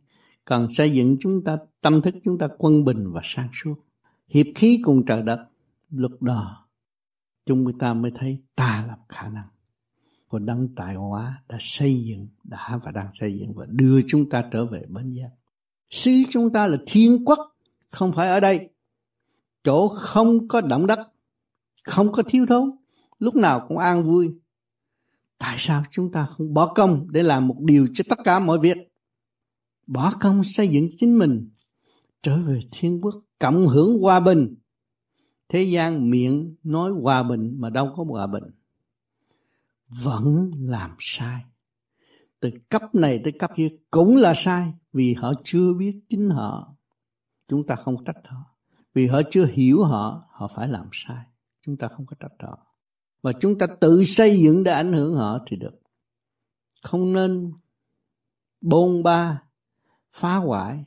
Cần 0.46 0.68
xây 0.70 0.92
dựng 0.92 1.18
chúng 1.20 1.44
ta, 1.44 1.58
tâm 1.82 2.02
thức 2.02 2.16
chúng 2.24 2.38
ta 2.38 2.48
quân 2.58 2.84
bình 2.84 3.12
và 3.12 3.22
sáng 3.24 3.50
suốt. 3.54 3.76
Hiệp 4.28 4.46
khí 4.56 4.82
cùng 4.84 5.06
trời 5.06 5.22
đất, 5.22 5.40
lúc 5.90 6.22
đó, 6.22 6.68
chúng 7.46 7.78
ta 7.78 7.94
mới 7.94 8.12
thấy 8.16 8.42
ta 8.56 8.86
làm 8.88 9.00
khả 9.10 9.28
năng. 9.28 9.48
Của 10.28 10.40
đấng 10.40 10.76
tài 10.76 10.96
hóa 10.96 11.42
đã 11.50 11.58
xây 11.60 12.04
dựng, 12.04 12.28
đã 12.44 12.80
và 12.84 12.92
đang 12.92 13.08
xây 13.14 13.34
dựng 13.34 13.54
và 13.54 13.66
đưa 13.70 14.02
chúng 14.08 14.30
ta 14.30 14.44
trở 14.52 14.66
về 14.66 14.86
bến 14.88 15.10
giác. 15.10 15.30
Xứ 15.90 16.12
chúng 16.30 16.54
ta 16.54 16.68
là 16.68 16.78
thiên 16.86 17.26
quốc, 17.26 17.40
không 17.90 18.14
phải 18.16 18.30
ở 18.30 18.40
đây. 18.40 18.70
Chỗ 19.64 19.88
không 19.88 20.48
có 20.48 20.62
động 20.62 20.88
đất, 20.88 21.00
không 21.84 22.12
có 22.12 22.24
thiếu 22.24 22.46
thốn, 22.46 22.72
lúc 23.20 23.36
nào 23.36 23.66
cũng 23.68 23.78
an 23.78 24.04
vui 24.04 24.34
tại 25.38 25.56
sao 25.60 25.84
chúng 25.92 26.12
ta 26.12 26.26
không 26.26 26.54
bỏ 26.54 26.74
công 26.74 27.12
để 27.12 27.24
làm 27.24 27.48
một 27.48 27.58
điều 27.60 27.88
cho 27.94 28.04
tất 28.10 28.20
cả 28.24 28.40
mọi 28.40 28.60
việc? 28.60 28.78
Bỏ 29.88 30.14
công 30.20 30.44
xây 30.44 30.68
dựng 30.68 30.90
chính 30.98 31.18
mình, 31.18 31.50
trở 32.22 32.38
về 32.38 32.60
thiên 32.72 33.02
quốc, 33.02 33.16
cộng 33.40 33.68
hưởng 33.68 34.02
hòa 34.02 34.20
bình. 34.20 34.56
Thế 35.50 35.64
gian 35.64 36.10
miệng 36.10 36.56
nói 36.64 36.92
hòa 36.92 37.24
bình 37.24 37.56
mà 37.58 37.70
đâu 37.70 37.94
có 37.96 38.04
hòa 38.10 38.28
bình. 38.28 38.44
Vẫn 39.88 40.52
làm 40.60 40.92
sai. 41.00 41.44
Từ 42.40 42.52
cấp 42.70 42.96
này 42.96 43.22
tới 43.24 43.34
cấp 43.40 43.52
kia 43.56 43.70
cũng 43.92 44.16
là 44.16 44.34
sai 44.36 44.74
vì 44.94 45.14
họ 45.14 45.32
chưa 45.44 45.74
biết 45.74 46.02
chính 46.10 46.30
họ. 46.30 46.76
Chúng 47.48 47.68
ta 47.68 47.76
không 47.76 48.04
trách 48.04 48.18
họ. 48.26 48.38
Vì 48.94 49.08
họ 49.08 49.22
chưa 49.32 49.46
hiểu 49.46 49.84
họ 49.84 50.24
họ 50.32 50.48
phải 50.48 50.68
làm 50.68 50.90
sai. 50.92 51.26
Chúng 51.62 51.78
ta 51.78 51.88
không 51.88 52.06
có 52.06 52.16
trách 52.20 52.32
họ 52.40 52.67
và 53.22 53.32
chúng 53.40 53.58
ta 53.58 53.68
tự 53.80 54.04
xây 54.04 54.40
dựng 54.42 54.64
để 54.64 54.72
ảnh 54.72 54.94
hưởng 54.94 55.16
họ 55.16 55.40
thì 55.48 55.58
được. 55.58 55.82
Không 56.84 57.14
nên 57.14 57.54
bôn 58.62 59.04
ba, 59.04 59.44
phá 60.12 60.36
hoại 60.36 60.86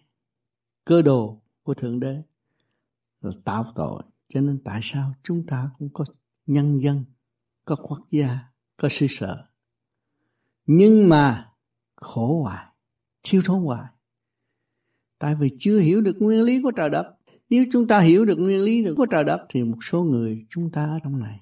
cơ 0.84 1.02
đồ 1.02 1.42
của 1.62 1.74
thượng 1.74 2.00
đế 2.00 2.22
rồi 3.20 3.32
tạo 3.44 3.64
tội. 3.74 4.02
Cho 4.28 4.40
nên 4.40 4.58
tại 4.64 4.80
sao 4.82 5.14
chúng 5.22 5.46
ta 5.46 5.70
cũng 5.78 5.88
có 5.92 6.04
nhân 6.46 6.80
dân, 6.80 7.04
có 7.64 7.76
quốc 7.76 8.00
gia, 8.10 8.38
có 8.76 8.88
sư 8.90 9.06
sở. 9.10 9.46
Nhưng 10.66 11.08
mà 11.08 11.52
khổ 11.96 12.42
hoài 12.42 12.66
thiếu 13.22 13.42
thốn 13.44 13.60
hoài 13.60 13.88
tại 15.20 15.34
vì 15.34 15.48
chưa 15.58 15.78
hiểu 15.78 16.00
được 16.00 16.16
nguyên 16.18 16.42
lý 16.42 16.62
của 16.62 16.70
trời 16.70 16.90
đất. 16.90 17.16
Nếu 17.50 17.64
chúng 17.72 17.86
ta 17.86 18.00
hiểu 18.00 18.24
được 18.24 18.38
nguyên 18.38 18.62
lý 18.62 18.84
của 18.96 19.06
trời 19.06 19.24
đất 19.24 19.46
thì 19.48 19.64
một 19.64 19.78
số 19.82 20.02
người 20.02 20.46
chúng 20.50 20.70
ta 20.70 20.84
ở 20.84 20.98
trong 21.04 21.20
này 21.20 21.40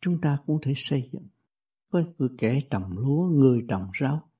chúng 0.00 0.20
ta 0.20 0.38
cũng 0.46 0.58
thể 0.62 0.72
xây 0.76 1.10
dựng 1.12 1.28
với 1.90 2.04
người 2.18 2.28
kẻ 2.38 2.60
trồng 2.70 2.98
lúa, 2.98 3.28
người 3.28 3.64
trồng 3.68 3.90
rau. 4.00 4.30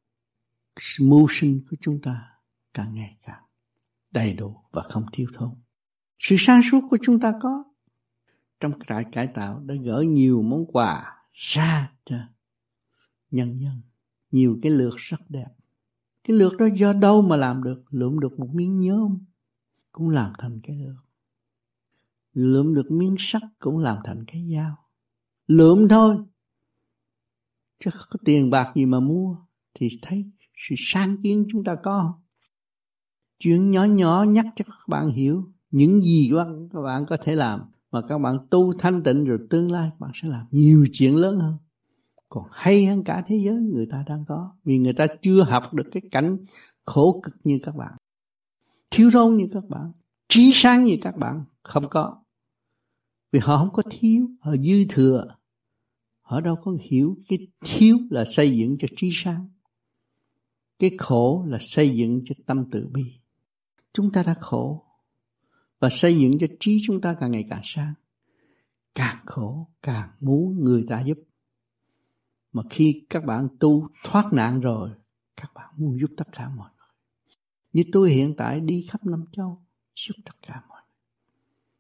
Mưu 1.01 1.27
sinh 1.31 1.61
của 1.71 1.77
chúng 1.81 2.01
ta 2.03 2.29
càng 2.75 2.95
ngày 2.95 3.19
càng 3.25 3.43
đầy 4.11 4.35
đủ 4.35 4.57
và 4.71 4.83
không 4.83 5.05
thiếu 5.13 5.27
thốn. 5.35 5.55
Sự 6.19 6.37
sáng 6.39 6.61
suốt 6.71 6.81
của 6.91 6.99
chúng 7.03 7.21
ta 7.21 7.35
có 7.41 7.65
trong 8.61 8.73
trại 8.89 9.05
cải 9.13 9.27
tạo 9.27 9.61
đã 9.61 9.75
gửi 9.85 10.07
nhiều 10.07 10.43
món 10.43 10.67
quà 10.67 11.17
ra 11.33 11.93
cho 12.05 12.17
nhân 13.31 13.61
dân. 13.61 13.83
Nhiều 14.31 14.59
cái 14.63 14.73
lược 14.73 14.95
rất 14.97 15.21
đẹp. 15.29 15.49
Cái 16.25 16.37
lược 16.37 16.57
đó 16.57 16.67
do 16.75 16.93
đâu 16.93 17.23
mà 17.23 17.37
làm 17.37 17.63
được? 17.63 17.83
Lượm 17.91 18.21
được 18.21 18.39
một 18.39 18.49
miếng 18.53 18.81
nhôm 18.81 19.25
cũng 19.93 20.11
làm 20.11 20.33
thành 20.39 20.59
cái 20.63 20.77
lược. 20.77 21.05
Lượm 22.33 22.75
được 22.75 22.91
miếng 22.91 23.17
sắt 23.19 23.43
cũng 23.59 23.79
làm 23.79 23.99
thành 24.05 24.25
cái 24.27 24.51
dao 24.55 24.80
lượm 25.51 25.89
thôi. 25.89 26.17
Chứ 27.79 27.91
có 28.11 28.19
tiền 28.25 28.51
bạc 28.51 28.73
gì 28.75 28.87
mà 28.87 29.01
mua. 29.01 29.37
Thì 29.75 29.89
thấy 30.03 30.25
sự 30.57 30.75
sáng 30.79 31.17
kiến 31.23 31.47
chúng 31.53 31.65
ta 31.65 31.75
có. 31.75 32.15
Chuyện 33.39 33.71
nhỏ 33.71 33.85
nhỏ 33.85 34.25
nhắc 34.29 34.47
cho 34.57 34.65
các 34.69 34.89
bạn 34.89 35.11
hiểu 35.11 35.53
những 35.71 36.03
gì 36.03 36.31
các 36.73 36.81
bạn 36.83 37.07
có 37.07 37.17
thể 37.17 37.35
làm. 37.37 37.61
Mà 37.91 38.01
các 38.09 38.19
bạn 38.19 38.39
tu 38.51 38.73
thanh 38.79 39.03
tịnh 39.03 39.25
rồi 39.25 39.39
tương 39.51 39.73
lai 39.73 39.91
bạn 39.99 40.11
sẽ 40.15 40.29
làm 40.29 40.47
nhiều 40.51 40.87
chuyện 40.93 41.17
lớn 41.17 41.41
hơn. 41.41 41.57
Còn 42.29 42.45
hay 42.51 42.87
hơn 42.87 43.05
cả 43.05 43.25
thế 43.27 43.41
giới 43.45 43.57
người 43.57 43.87
ta 43.87 44.05
đang 44.07 44.25
có. 44.29 44.53
Vì 44.65 44.79
người 44.79 44.93
ta 44.93 45.07
chưa 45.23 45.43
học 45.43 45.75
được 45.75 45.87
cái 45.93 46.03
cảnh 46.11 46.37
khổ 46.85 47.21
cực 47.23 47.35
như 47.45 47.59
các 47.63 47.77
bạn. 47.77 47.93
Thiếu 48.91 49.11
thốn 49.13 49.37
như 49.37 49.49
các 49.53 49.65
bạn. 49.69 49.93
Trí 50.29 50.51
sáng 50.55 50.85
như 50.85 50.97
các 51.01 51.17
bạn 51.17 51.45
không 51.63 51.89
có. 51.89 52.23
Vì 53.33 53.41
họ 53.41 53.59
không 53.59 53.73
có 53.73 53.83
thiếu. 53.91 54.29
Họ 54.41 54.57
dư 54.57 54.85
thừa 54.89 55.40
họ 56.31 56.41
đâu 56.41 56.57
có 56.57 56.77
hiểu 56.81 57.17
cái 57.29 57.39
thiếu 57.65 57.99
là 58.11 58.25
xây 58.25 58.51
dựng 58.59 58.77
cho 58.79 58.89
trí 58.97 59.11
sáng, 59.13 59.49
cái 60.79 60.91
khổ 60.99 61.45
là 61.49 61.59
xây 61.61 61.97
dựng 61.97 62.23
cho 62.25 62.35
tâm 62.47 62.71
tự 62.71 62.89
bi. 62.93 63.03
Chúng 63.93 64.11
ta 64.11 64.23
đã 64.23 64.35
khổ, 64.41 64.85
và 65.79 65.91
xây 65.91 66.19
dựng 66.19 66.39
cho 66.39 66.47
trí 66.61 66.81
chúng 66.87 67.01
ta 67.01 67.17
càng 67.21 67.31
ngày 67.31 67.45
càng 67.51 67.61
sáng. 67.65 67.95
Càng 68.95 69.17
khổ, 69.27 69.69
càng 69.83 70.11
muốn 70.21 70.65
người 70.65 70.85
ta 70.89 71.03
giúp. 71.05 71.19
Mà 72.53 72.63
khi 72.71 73.07
các 73.11 73.25
bạn 73.25 73.49
tu 73.61 73.89
thoát 74.05 74.33
nạn 74.33 74.61
rồi, 74.61 74.91
các 75.37 75.51
bạn 75.55 75.75
muốn 75.77 76.01
giúp 76.01 76.11
tất 76.17 76.29
cả 76.33 76.49
mọi 76.49 76.71
người. 76.79 76.89
Như 77.73 77.83
tôi 77.93 78.11
hiện 78.11 78.35
tại 78.37 78.61
đi 78.61 78.87
khắp 78.91 79.07
năm 79.07 79.25
châu, 79.33 79.63
giúp 79.95 80.15
tất 80.25 80.35
cả 80.47 80.63
mọi 80.69 80.83
người. 80.89 80.97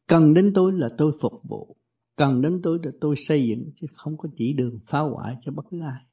Cần 0.06 0.34
đến 0.34 0.52
tôi 0.54 0.72
là 0.72 0.88
tôi 0.98 1.12
phục 1.20 1.40
vụ 1.42 1.76
cần 2.16 2.40
đến 2.40 2.60
tôi 2.62 2.78
để 2.82 2.90
tôi 3.00 3.16
xây 3.16 3.46
dựng, 3.46 3.70
chứ 3.76 3.86
không 3.94 4.18
có 4.18 4.28
chỉ 4.36 4.52
đường 4.52 4.78
phá 4.86 5.00
hoại 5.00 5.36
cho 5.42 5.52
bất 5.52 5.62
cứ 5.70 5.80
ai. 5.80 6.06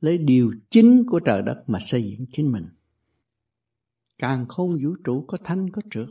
Lấy 0.00 0.18
điều 0.18 0.52
chính 0.70 1.04
của 1.06 1.20
trời 1.20 1.42
đất 1.42 1.64
mà 1.66 1.78
xây 1.80 2.02
dựng 2.02 2.26
chính 2.32 2.52
mình. 2.52 2.64
Càng 4.18 4.48
không 4.48 4.70
vũ 4.82 4.96
trụ, 5.04 5.24
có 5.28 5.38
thanh 5.44 5.70
có 5.70 5.82
trượt. 5.90 6.08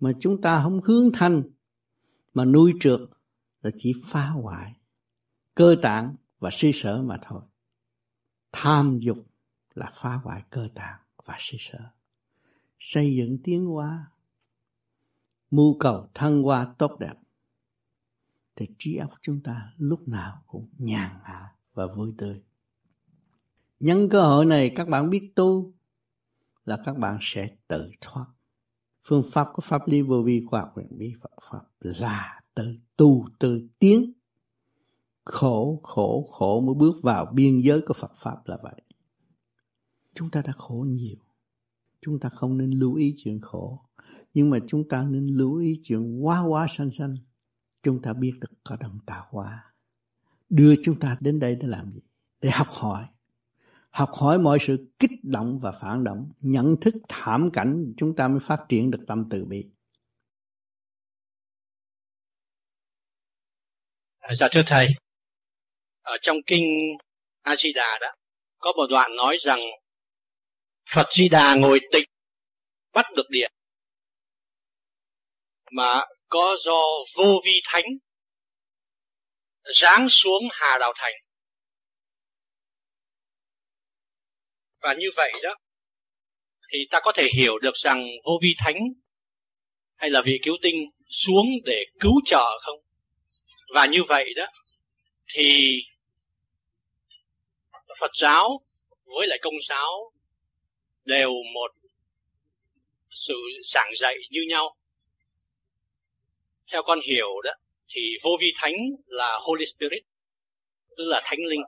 Mà 0.00 0.12
chúng 0.20 0.40
ta 0.40 0.62
không 0.62 0.80
hướng 0.84 1.10
thanh 1.14 1.42
mà 2.34 2.44
nuôi 2.44 2.72
trượt 2.80 3.00
là 3.62 3.70
chỉ 3.76 3.92
phá 4.04 4.26
hoại, 4.26 4.74
cơ 5.54 5.76
tạng 5.82 6.16
và 6.38 6.50
suy 6.52 6.72
sở 6.74 7.02
mà 7.02 7.18
thôi. 7.22 7.42
Tham 8.52 8.98
dục 8.98 9.18
là 9.74 9.90
phá 9.94 10.14
hoại 10.14 10.42
cơ 10.50 10.68
tạng 10.74 11.00
và 11.24 11.34
suy 11.38 11.58
sở. 11.60 11.78
Xây 12.78 13.14
dựng 13.16 13.38
tiến 13.44 13.66
hóa 13.66 14.06
mưu 15.50 15.76
cầu 15.78 16.08
thăng 16.14 16.42
hoa 16.42 16.74
tốt 16.78 16.98
đẹp. 16.98 17.14
Thì 18.56 18.66
trí 18.78 18.96
óc 18.96 19.10
chúng 19.20 19.40
ta 19.40 19.72
lúc 19.76 20.08
nào 20.08 20.42
cũng 20.46 20.68
nhàn 20.78 21.10
hạ 21.22 21.54
và 21.74 21.86
vui 21.86 22.14
tươi. 22.18 22.42
Nhân 23.80 24.08
cơ 24.08 24.22
hội 24.22 24.46
này, 24.46 24.72
các 24.76 24.88
bạn 24.88 25.10
biết 25.10 25.32
tu 25.34 25.72
là 26.64 26.82
các 26.84 26.98
bạn 26.98 27.18
sẽ 27.20 27.56
tự 27.68 27.90
thoát. 28.00 28.26
Phương 29.02 29.22
pháp 29.32 29.48
của 29.52 29.62
pháp 29.62 29.88
lý 29.88 30.02
vô 30.02 30.22
vi 30.22 30.44
khoa 30.46 30.60
học 30.60 30.72
quyền 30.74 30.98
bí 30.98 31.14
Phật 31.20 31.30
pháp 31.42 31.62
là 31.80 32.40
tự 32.54 32.76
tu, 32.96 33.26
tự 33.38 33.68
tiến. 33.78 34.12
Khổ 35.24 35.80
khổ 35.82 36.28
khổ 36.30 36.60
mới 36.60 36.74
bước 36.74 37.02
vào 37.02 37.26
biên 37.34 37.60
giới 37.60 37.80
của 37.80 37.94
Phật 37.94 38.12
pháp 38.16 38.36
là 38.44 38.58
vậy. 38.62 38.82
Chúng 40.14 40.30
ta 40.30 40.42
đã 40.42 40.52
khổ 40.52 40.86
nhiều. 40.88 41.16
Chúng 42.00 42.20
ta 42.20 42.28
không 42.28 42.58
nên 42.58 42.70
lưu 42.70 42.94
ý 42.94 43.14
chuyện 43.16 43.40
khổ 43.40 43.87
nhưng 44.34 44.50
mà 44.50 44.58
chúng 44.66 44.88
ta 44.88 45.02
nên 45.02 45.26
lưu 45.26 45.56
ý 45.56 45.80
chuyện 45.82 46.24
quá 46.24 46.40
quá 46.40 46.66
sanh 46.70 46.90
sanh 46.90 47.16
chúng 47.82 48.02
ta 48.02 48.12
biết 48.12 48.32
được 48.40 48.50
có 48.64 48.76
đồng 48.76 48.98
tạo 49.06 49.26
hóa 49.30 49.68
đưa 50.48 50.74
chúng 50.82 51.00
ta 51.00 51.16
đến 51.20 51.40
đây 51.40 51.54
để 51.54 51.68
làm 51.68 51.90
gì? 51.90 52.00
Để 52.40 52.50
học 52.50 52.68
hỏi. 52.70 53.04
Học 53.90 54.10
hỏi 54.12 54.38
mọi 54.38 54.58
sự 54.60 54.88
kích 54.98 55.10
động 55.22 55.58
và 55.62 55.72
phản 55.72 56.04
động 56.04 56.32
nhận 56.40 56.76
thức 56.80 56.94
thảm 57.08 57.50
cảnh 57.52 57.94
chúng 57.96 58.16
ta 58.16 58.28
mới 58.28 58.40
phát 58.42 58.66
triển 58.68 58.90
được 58.90 59.04
tâm 59.08 59.24
từ 59.30 59.44
bi. 59.44 59.64
À, 64.18 64.34
dạ 64.34 64.48
thưa 64.52 64.62
thầy. 64.66 64.88
Ở 66.02 66.16
trong 66.22 66.36
kinh 66.46 66.96
A 67.42 67.56
Di 67.56 67.72
Đà 67.72 67.98
đó 68.00 68.08
có 68.58 68.72
một 68.76 68.86
đoạn 68.90 69.16
nói 69.16 69.36
rằng 69.40 69.58
Phật 70.94 71.06
Di 71.10 71.28
Đà 71.28 71.54
ngồi 71.54 71.80
tịch 71.92 72.08
bắt 72.92 73.06
được 73.16 73.26
điện 73.30 73.52
mà 75.70 76.00
có 76.28 76.56
do 76.64 76.82
vô 77.16 77.40
vi 77.44 77.60
thánh 77.64 77.84
giáng 79.64 80.08
xuống 80.08 80.42
Hà 80.50 80.78
Đào 80.78 80.92
Thành. 80.96 81.14
Và 84.80 84.94
như 84.94 85.08
vậy 85.16 85.32
đó, 85.42 85.56
thì 86.72 86.86
ta 86.90 87.00
có 87.02 87.12
thể 87.12 87.28
hiểu 87.34 87.58
được 87.58 87.76
rằng 87.76 88.06
vô 88.24 88.38
vi 88.42 88.54
thánh 88.58 88.76
hay 89.96 90.10
là 90.10 90.22
vị 90.24 90.38
cứu 90.42 90.56
tinh 90.62 90.74
xuống 91.08 91.46
để 91.64 91.84
cứu 92.00 92.12
trợ 92.24 92.58
không? 92.60 92.80
Và 93.74 93.86
như 93.86 94.02
vậy 94.08 94.34
đó, 94.36 94.46
thì 95.28 95.80
Phật 98.00 98.10
giáo 98.14 98.60
với 99.04 99.26
lại 99.26 99.38
công 99.42 99.54
giáo 99.68 100.12
đều 101.04 101.30
một 101.54 101.72
sự 103.10 103.34
giảng 103.64 103.90
dạy 103.94 104.14
như 104.30 104.40
nhau 104.48 104.76
theo 106.72 106.82
con 106.82 107.00
hiểu 107.00 107.40
đó, 107.44 107.50
thì 107.88 108.16
vô 108.22 108.30
vi 108.40 108.52
thánh 108.56 108.74
là 109.06 109.38
Holy 109.42 109.66
Spirit, 109.66 110.02
tức 110.96 111.04
là 111.06 111.20
thánh 111.24 111.38
linh. 111.48 111.60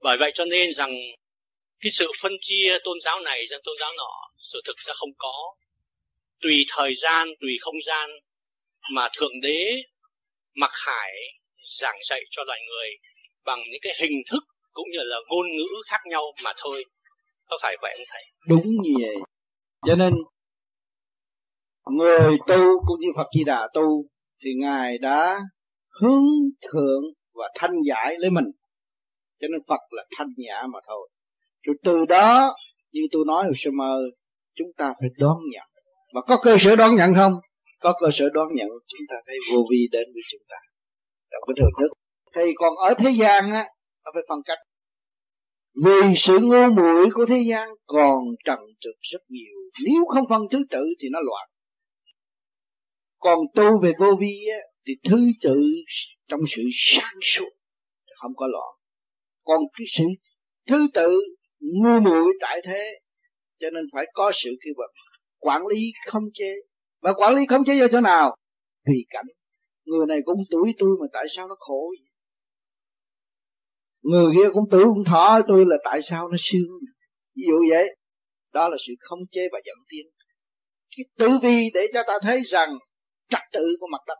Bởi 0.00 0.16
vậy 0.16 0.30
cho 0.34 0.44
nên 0.44 0.72
rằng 0.72 0.92
cái 1.80 1.90
sự 1.90 2.10
phân 2.22 2.32
chia 2.40 2.78
tôn 2.84 3.00
giáo 3.00 3.20
này 3.20 3.46
sang 3.50 3.60
tôn 3.64 3.76
giáo 3.80 3.92
nọ, 3.96 4.30
sự 4.38 4.60
thực 4.66 4.76
ra 4.86 4.92
không 4.96 5.10
có. 5.18 5.54
Tùy 6.40 6.64
thời 6.68 6.94
gian, 6.94 7.28
tùy 7.40 7.56
không 7.60 7.74
gian 7.86 8.10
mà 8.90 9.08
thượng 9.18 9.40
đế 9.42 9.82
mặc 10.54 10.70
hải 10.72 11.12
giảng 11.80 11.98
dạy 12.08 12.20
cho 12.30 12.42
loài 12.46 12.60
người 12.68 12.88
bằng 13.44 13.60
những 13.70 13.80
cái 13.82 13.92
hình 14.00 14.22
thức 14.30 14.44
cũng 14.72 14.90
như 14.90 14.98
là 15.02 15.16
ngôn 15.28 15.46
ngữ 15.56 15.68
khác 15.86 16.00
nhau 16.10 16.32
mà 16.42 16.52
thôi. 16.56 16.84
Có 17.48 17.58
phải 17.62 17.76
vậy 17.82 17.94
không 17.96 18.06
thầy? 18.08 18.24
Đúng 18.48 18.82
như 18.82 18.90
vậy. 19.02 19.16
Cho 19.86 19.94
nên 19.94 20.12
người 21.96 22.36
tu 22.46 22.80
cũng 22.86 23.00
như 23.00 23.08
Phật 23.16 23.26
Di 23.38 23.44
Đà 23.44 23.68
tu 23.74 24.04
thì 24.44 24.50
ngài 24.60 24.98
đã 24.98 25.38
hướng 26.00 26.24
thượng 26.62 27.02
và 27.34 27.50
thanh 27.54 27.74
giải 27.88 28.16
lấy 28.18 28.30
mình. 28.30 28.44
Cho 29.40 29.48
nên 29.52 29.60
Phật 29.68 29.80
là 29.90 30.04
thanh 30.18 30.28
nhã 30.36 30.62
mà 30.72 30.78
thôi. 30.86 31.10
Rồi 31.62 31.76
từ 31.84 32.04
đó, 32.04 32.54
như 32.92 33.02
tôi 33.12 33.24
nói 33.26 33.44
hồi 33.44 33.54
sơ 33.56 33.70
mơ, 33.70 34.00
chúng 34.54 34.72
ta 34.76 34.94
phải 35.00 35.08
đón 35.18 35.38
nhận. 35.52 35.66
Và 36.14 36.20
có 36.28 36.36
cơ 36.42 36.56
sở 36.58 36.76
đón 36.76 36.96
nhận 36.96 37.14
không? 37.14 37.34
Có 37.80 37.94
cơ 38.00 38.08
sở 38.12 38.28
đón 38.34 38.48
nhận, 38.54 38.68
chúng 38.68 39.00
ta 39.08 39.16
thấy 39.26 39.36
vô 39.52 39.58
vi 39.70 39.88
đến 39.92 40.08
với 40.14 40.22
chúng 40.30 40.42
ta. 40.48 40.56
Trong 41.30 41.42
cái 41.46 41.54
thưởng 41.60 41.72
thức. 41.80 41.92
Thì 42.36 42.52
còn 42.56 42.76
ở 42.76 42.94
thế 42.98 43.10
gian 43.10 43.50
á 43.50 43.64
nó 44.04 44.10
phải 44.14 44.22
phân 44.28 44.38
cách. 44.44 44.58
Vì 45.84 46.14
sự 46.16 46.38
ngu 46.38 46.74
muội 46.76 47.10
của 47.14 47.26
thế 47.26 47.42
gian 47.50 47.68
còn 47.86 48.24
trần 48.44 48.58
trực 48.80 48.94
rất 49.00 49.22
nhiều. 49.28 49.54
Nếu 49.84 50.04
không 50.08 50.24
phân 50.28 50.42
thứ 50.50 50.58
tự 50.70 50.84
thì 51.00 51.08
nó 51.12 51.20
loạn 51.20 51.49
còn 53.20 53.38
tu 53.54 53.80
về 53.82 53.92
vô 54.00 54.06
vi 54.20 54.48
á, 54.52 54.58
thì 54.86 54.92
thứ 55.10 55.18
tự 55.42 55.62
trong 56.28 56.40
sự 56.48 56.62
sáng 56.72 57.14
suốt 57.22 57.50
không 58.20 58.32
có 58.36 58.46
loạn. 58.46 58.76
Còn 59.44 59.60
cái 59.78 59.86
sự 59.88 60.04
thứ 60.68 60.88
tự 60.94 61.20
ngu 61.60 62.00
muội 62.00 62.32
tại 62.40 62.60
thế 62.64 63.00
cho 63.60 63.70
nên 63.70 63.84
phải 63.94 64.06
có 64.12 64.32
sự 64.34 64.50
kêu 64.64 64.74
bằng 64.78 64.90
quản 65.38 65.66
lý 65.66 65.92
không 66.06 66.24
chế. 66.34 66.54
Và 67.02 67.12
quản 67.12 67.34
lý 67.36 67.46
không 67.48 67.64
chế 67.64 67.74
do 67.78 67.88
chỗ 67.88 68.00
nào? 68.00 68.36
Tùy 68.86 69.04
cảnh. 69.10 69.26
Người 69.84 70.06
này 70.06 70.18
cũng 70.24 70.38
tuổi 70.50 70.74
tôi 70.78 70.96
mà 71.00 71.06
tại 71.12 71.26
sao 71.28 71.48
nó 71.48 71.54
khổ 71.58 71.86
vậy? 71.98 72.06
người 74.02 74.32
kia 74.34 74.50
cũng 74.52 74.64
tuổi 74.70 74.84
cũng 74.84 75.04
thọ 75.04 75.40
tôi 75.48 75.64
là 75.66 75.76
tại 75.84 76.02
sao 76.02 76.28
nó 76.28 76.36
sướng 76.38 76.70
ví 77.36 77.42
dụ 77.46 77.54
vậy. 77.70 77.96
Đó 78.52 78.68
là 78.68 78.76
sự 78.86 78.92
không 79.00 79.18
chế 79.30 79.48
và 79.52 79.60
dẫn 79.64 79.76
tiến. 79.88 80.06
Cái 80.96 81.04
tử 81.18 81.38
vi 81.42 81.70
để 81.74 81.86
cho 81.94 82.02
ta 82.06 82.14
thấy 82.22 82.42
rằng 82.44 82.78
trật 83.30 83.42
tự 83.52 83.76
của 83.80 83.86
mặt 83.92 84.02
đất. 84.06 84.18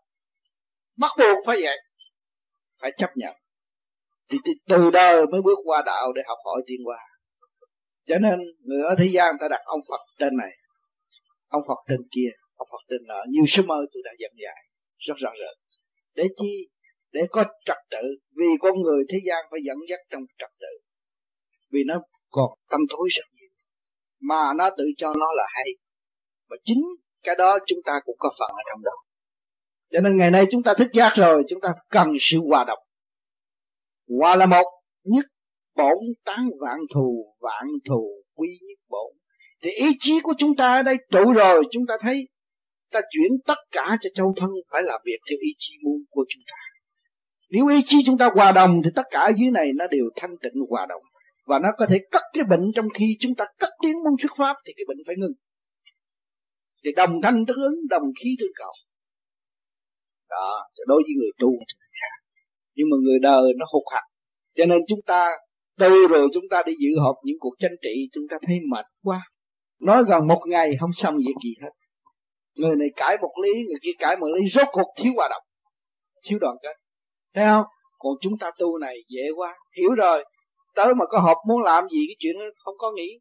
Bắt 0.97 1.11
buộc 1.19 1.39
phải 1.47 1.57
vậy, 1.62 1.78
phải 2.81 2.93
chấp 2.99 3.11
nhận. 3.15 3.35
Thì 4.28 4.39
từ 4.69 4.91
đời 4.91 5.27
mới 5.27 5.43
bước 5.43 5.59
qua 5.65 5.82
đạo 5.87 6.12
để 6.12 6.23
học 6.27 6.39
hỏi 6.45 6.62
tiên 6.66 6.81
qua 6.85 6.99
cho 8.11 8.19
nên 8.19 8.39
người 8.65 8.82
ở 8.82 8.95
thế 8.99 9.09
gian 9.12 9.35
ta 9.41 9.49
đặt 9.49 9.61
ông 9.65 9.81
Phật 9.89 10.01
tên 10.19 10.37
này, 10.37 10.53
ông 11.49 11.62
Phật 11.69 11.78
tên 11.89 12.01
kia, 12.11 12.31
ông 12.55 12.69
Phật 12.73 12.82
tên 12.89 13.01
nọ. 13.07 13.24
Nhiều 13.28 13.45
sớm 13.47 13.66
mơ 13.66 13.78
tôi 13.93 14.03
đã 14.05 14.12
dẫn 14.19 14.32
dạy, 14.43 14.65
rất 14.99 15.15
rõ 15.16 15.31
rệt. 15.41 15.57
Để 16.15 16.24
chi? 16.37 16.69
Để 17.12 17.20
có 17.31 17.45
trật 17.65 17.77
tự. 17.91 18.03
Vì 18.37 18.47
con 18.61 18.82
người 18.82 19.05
thế 19.09 19.19
gian 19.27 19.45
phải 19.51 19.61
dẫn 19.62 19.77
dắt 19.89 20.01
trong 20.11 20.23
trật 20.39 20.51
tự. 20.61 20.74
Vì 21.70 21.81
nó 21.87 21.95
còn 22.31 22.51
tâm 22.70 22.81
thối 22.91 23.09
rất 23.11 23.24
nhiều. 23.32 23.51
Mà 24.20 24.53
nó 24.59 24.70
tự 24.78 24.85
cho 24.97 25.15
nó 25.15 25.27
là 25.37 25.45
hay. 25.55 25.69
Và 26.49 26.57
chính 26.65 26.82
cái 27.23 27.37
đó 27.39 27.59
chúng 27.67 27.79
ta 27.85 28.01
cũng 28.05 28.17
có 28.19 28.31
phần 28.39 28.51
ở 28.51 28.63
trong 28.71 28.83
đó. 28.85 28.93
Cho 29.93 30.01
nên 30.01 30.17
ngày 30.17 30.31
nay 30.31 30.45
chúng 30.51 30.63
ta 30.63 30.75
thức 30.75 30.93
giác 30.93 31.13
rồi, 31.15 31.43
chúng 31.49 31.61
ta 31.61 31.73
cần 31.89 32.09
sự 32.21 32.39
hòa 32.49 32.65
đồng. 32.65 32.79
Hòa 34.19 34.37
là 34.37 34.47
một, 34.47 34.65
nhất 35.05 35.25
bổn 35.77 35.99
tán 36.25 36.45
vạn 36.61 36.79
thù 36.95 37.35
vạn 37.41 37.67
thù 37.89 38.25
quy 38.35 38.49
nhất 38.63 38.79
bổn. 38.89 39.13
Thì 39.63 39.71
ý 39.71 39.87
chí 40.01 40.21
của 40.21 40.35
chúng 40.39 40.57
ta 40.57 40.77
ở 40.77 40.83
đây 40.83 40.97
trụ 41.11 41.33
rồi, 41.33 41.65
chúng 41.71 41.87
ta 41.89 41.95
thấy, 42.01 42.29
ta 42.91 43.01
chuyển 43.11 43.33
tất 43.47 43.59
cả 43.73 43.97
cho 44.01 44.11
châu 44.15 44.35
thân, 44.37 44.51
phải 44.73 44.83
là 44.83 44.99
việc 45.05 45.19
theo 45.31 45.39
ý 45.41 45.51
chí 45.59 45.75
muốn 45.85 45.97
của 46.11 46.25
chúng 46.29 46.43
ta. 46.51 46.57
Nếu 47.51 47.67
ý 47.67 47.83
chí 47.85 47.99
chúng 48.07 48.19
ta 48.19 48.31
hòa 48.35 48.53
đồng, 48.53 48.83
thì 48.85 48.91
tất 48.95 49.03
cả 49.11 49.21
ở 49.21 49.33
dưới 49.37 49.51
này 49.51 49.73
nó 49.77 49.87
đều 49.87 50.05
thanh 50.17 50.39
tịnh 50.43 50.53
hòa 50.71 50.87
đồng. 50.87 51.03
Và 51.47 51.59
nó 51.59 51.69
có 51.79 51.87
thể 51.87 51.99
cắt 52.11 52.23
cái 52.33 52.45
bệnh 52.51 52.73
trong 52.75 52.87
khi 52.95 53.17
chúng 53.21 53.35
ta 53.35 53.45
cắt 53.59 53.71
tiếng 53.83 53.95
muốn 54.05 54.15
xuất 54.23 54.33
pháp, 54.37 54.57
thì 54.67 54.73
cái 54.77 54.85
bệnh 54.89 54.99
phải 55.07 55.17
ngừng 55.19 55.33
thì 56.85 56.93
đồng 56.93 57.23
thanh 57.23 57.47
tương 57.47 57.62
ứng, 57.62 57.89
đồng 57.90 58.12
khí 58.23 58.36
tương 58.40 58.52
cầu. 58.55 58.73
Đó 60.31 60.69
đối 60.86 61.02
với 61.02 61.12
người 61.19 61.31
tu 61.39 61.48
khác. 62.01 62.15
Nhưng 62.74 62.86
mà 62.90 62.97
người 63.05 63.19
đời 63.23 63.52
nó 63.59 63.66
hụt 63.73 63.82
hạt 63.93 64.02
cho 64.55 64.66
nên 64.66 64.78
chúng 64.89 65.01
ta 65.07 65.31
tu 65.78 66.09
rồi 66.09 66.28
chúng 66.35 66.44
ta 66.51 66.62
đi 66.66 66.73
dự 66.78 67.01
họp 67.01 67.16
những 67.24 67.36
cuộc 67.40 67.55
tranh 67.59 67.73
trị, 67.82 68.09
chúng 68.12 68.24
ta 68.31 68.36
thấy 68.47 68.57
mệt 68.70 68.86
quá. 69.02 69.20
Nói 69.81 70.05
gần 70.09 70.27
một 70.27 70.40
ngày 70.47 70.70
không 70.81 70.93
xong 70.93 71.16
việc 71.19 71.35
gì 71.44 71.55
hết. 71.62 71.70
Người 72.55 72.77
này 72.77 72.89
cãi 72.97 73.16
một 73.23 73.31
lý, 73.43 73.52
người 73.52 73.78
kia 73.82 73.90
cãi 73.98 74.16
một 74.16 74.27
lý, 74.35 74.48
rốt 74.48 74.66
cuộc 74.73 74.94
thiếu 74.97 75.12
hòa 75.16 75.28
đồng. 75.31 75.43
Thiếu 76.24 76.39
đoàn 76.39 76.57
kết. 76.62 76.77
Thấy 77.35 77.47
không? 77.47 77.65
Còn 77.98 78.12
chúng 78.20 78.39
ta 78.39 78.51
tu 78.59 78.78
này 78.78 78.97
dễ 79.09 79.23
quá. 79.36 79.55
Hiểu 79.78 79.90
rồi. 79.94 80.24
Tới 80.74 80.94
mà 80.94 81.07
có 81.07 81.19
họp 81.19 81.36
muốn 81.48 81.62
làm 81.62 81.89
gì, 81.89 81.98
cái 82.09 82.16
chuyện 82.19 82.35
đó 82.39 82.44
không 82.65 82.74
có 82.78 82.93
nghĩ. 82.93 83.20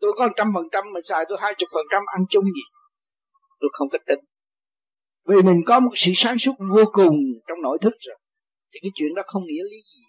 Tôi 0.00 0.12
có 0.16 0.28
trăm 0.36 0.52
phần 0.54 0.64
trăm 0.72 0.84
mà 0.94 1.00
xài, 1.08 1.24
tôi 1.28 1.38
hai 1.40 1.54
chục 1.58 1.68
phần 1.74 1.84
trăm 1.92 2.02
ăn 2.06 2.20
chung 2.30 2.44
gì? 2.44 2.62
Tôi 3.60 3.70
không 3.72 3.88
có 3.92 3.98
tin. 4.06 4.18
Vì 5.28 5.42
mình 5.42 5.60
có 5.66 5.80
một 5.80 5.90
sự 5.94 6.12
sáng 6.14 6.38
suốt 6.38 6.52
vô 6.58 6.84
cùng 6.92 7.16
trong 7.48 7.62
nội 7.62 7.78
thức 7.82 7.94
rồi. 8.00 8.16
Thì 8.72 8.78
cái 8.82 8.90
chuyện 8.94 9.14
đó 9.14 9.22
không 9.26 9.42
nghĩa 9.46 9.62
lý 9.70 9.76
gì. 9.94 10.02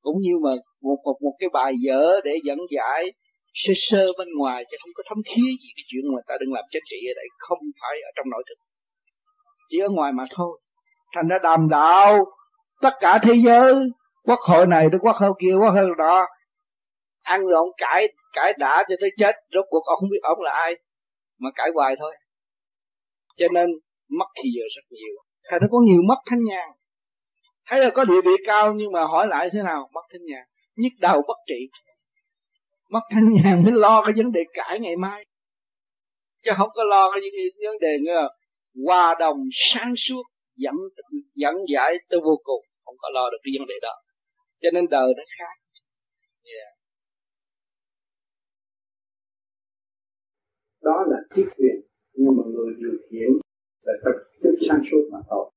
Cũng 0.00 0.16
như 0.20 0.32
mà 0.42 0.50
một 0.82 0.96
một 1.04 1.16
một 1.22 1.34
cái 1.38 1.48
bài 1.52 1.74
dở 1.86 2.20
để 2.24 2.32
dẫn 2.44 2.58
giải 2.70 3.12
sơ 3.54 3.72
sơ 3.76 4.06
bên 4.18 4.28
ngoài 4.38 4.64
chứ 4.70 4.76
không 4.82 4.90
có 4.94 5.02
thấm 5.08 5.18
thía 5.26 5.50
gì 5.62 5.68
cái 5.76 5.84
chuyện 5.86 6.02
mà 6.14 6.20
ta 6.26 6.34
đừng 6.40 6.52
làm 6.52 6.64
chính 6.70 6.82
trị 6.90 6.96
ở 7.10 7.14
đây. 7.16 7.26
Không 7.38 7.58
phải 7.80 8.00
ở 8.02 8.10
trong 8.16 8.30
nội 8.30 8.42
thức. 8.48 8.58
Chỉ 9.68 9.78
ở 9.78 9.88
ngoài 9.88 10.12
mà 10.12 10.24
thôi. 10.30 10.60
Thành 11.14 11.28
ra 11.28 11.38
đàm 11.42 11.68
đạo, 11.68 12.26
tất 12.80 12.94
cả 13.00 13.18
thế 13.22 13.34
giới, 13.44 13.74
quốc 14.24 14.38
hội 14.48 14.66
này 14.66 14.86
tới 14.92 14.98
quốc 15.02 15.16
hội 15.16 15.32
kia, 15.40 15.54
quốc 15.60 15.70
hội 15.70 15.88
đó, 15.98 16.26
ăn 17.22 17.40
rồi 17.40 17.54
ông 17.54 17.68
cãi 17.76 18.08
cãi 18.32 18.52
đã 18.58 18.84
cho 18.88 18.94
tới 19.00 19.10
chết. 19.16 19.34
Rốt 19.54 19.64
cuộc 19.68 19.82
ông 19.86 19.96
không 20.00 20.08
biết 20.10 20.22
ông 20.22 20.40
là 20.40 20.52
ai 20.52 20.74
mà 21.38 21.50
cãi 21.54 21.70
hoài 21.74 21.96
thôi. 21.98 22.14
Cho 23.36 23.46
nên 23.54 23.66
mất 24.08 24.26
thì 24.42 24.50
giờ 24.56 24.64
rất 24.76 24.82
nhiều. 24.90 25.14
Hay 25.42 25.60
nó 25.60 25.66
có 25.70 25.78
nhiều 25.86 26.02
mất 26.08 26.18
thanh 26.26 26.44
nhàn 26.44 26.68
hay 27.64 27.80
là 27.80 27.90
có 27.90 28.04
địa 28.04 28.20
vị 28.24 28.32
cao 28.46 28.72
nhưng 28.74 28.92
mà 28.92 29.04
hỏi 29.04 29.26
lại 29.26 29.48
thế 29.52 29.62
nào? 29.62 29.90
Mất 29.92 30.00
thanh 30.12 30.24
nhàn 30.24 30.44
nhức 30.76 30.92
đầu 31.00 31.22
bất 31.28 31.36
trị. 31.46 31.68
Mất 32.90 33.00
thanh 33.10 33.32
nhàn 33.32 33.62
mới 33.62 33.72
lo 33.72 34.02
cái 34.04 34.12
vấn 34.16 34.32
đề 34.32 34.40
cãi 34.52 34.80
ngày 34.80 34.96
mai. 34.96 35.24
Chứ 36.42 36.50
không 36.56 36.70
có 36.74 36.84
lo 36.84 37.10
cái 37.10 37.20
vấn 37.66 37.78
đề 37.80 37.96
nữa. 38.06 38.28
Hòa 38.86 39.14
đồng 39.18 39.36
sáng 39.52 39.96
suốt, 39.96 40.22
dẫn 40.56 40.74
dẫn 41.34 41.54
giải 41.68 41.94
tới 42.08 42.20
vô 42.20 42.40
cùng. 42.44 42.64
Không 42.84 42.94
có 42.98 43.08
lo 43.14 43.30
được 43.30 43.38
cái 43.42 43.52
vấn 43.58 43.68
đề 43.68 43.74
đó. 43.82 43.92
Cho 44.62 44.70
nên 44.74 44.86
đời 44.90 45.08
nó 45.16 45.22
khác. 45.38 45.54
Yeah. 46.44 46.73
Đó 50.84 51.04
là 51.10 51.18
trí 51.34 51.42
thuyền 51.56 51.76
nhưng 52.14 52.36
mà 52.36 52.42
người 52.52 52.74
điều 52.78 52.96
khiển 53.10 53.30
là 53.82 53.92
tập 54.04 54.16
thức 54.42 54.54
sáng 54.68 54.80
suốt 54.90 55.08
mà 55.12 55.18
thôi. 55.30 55.50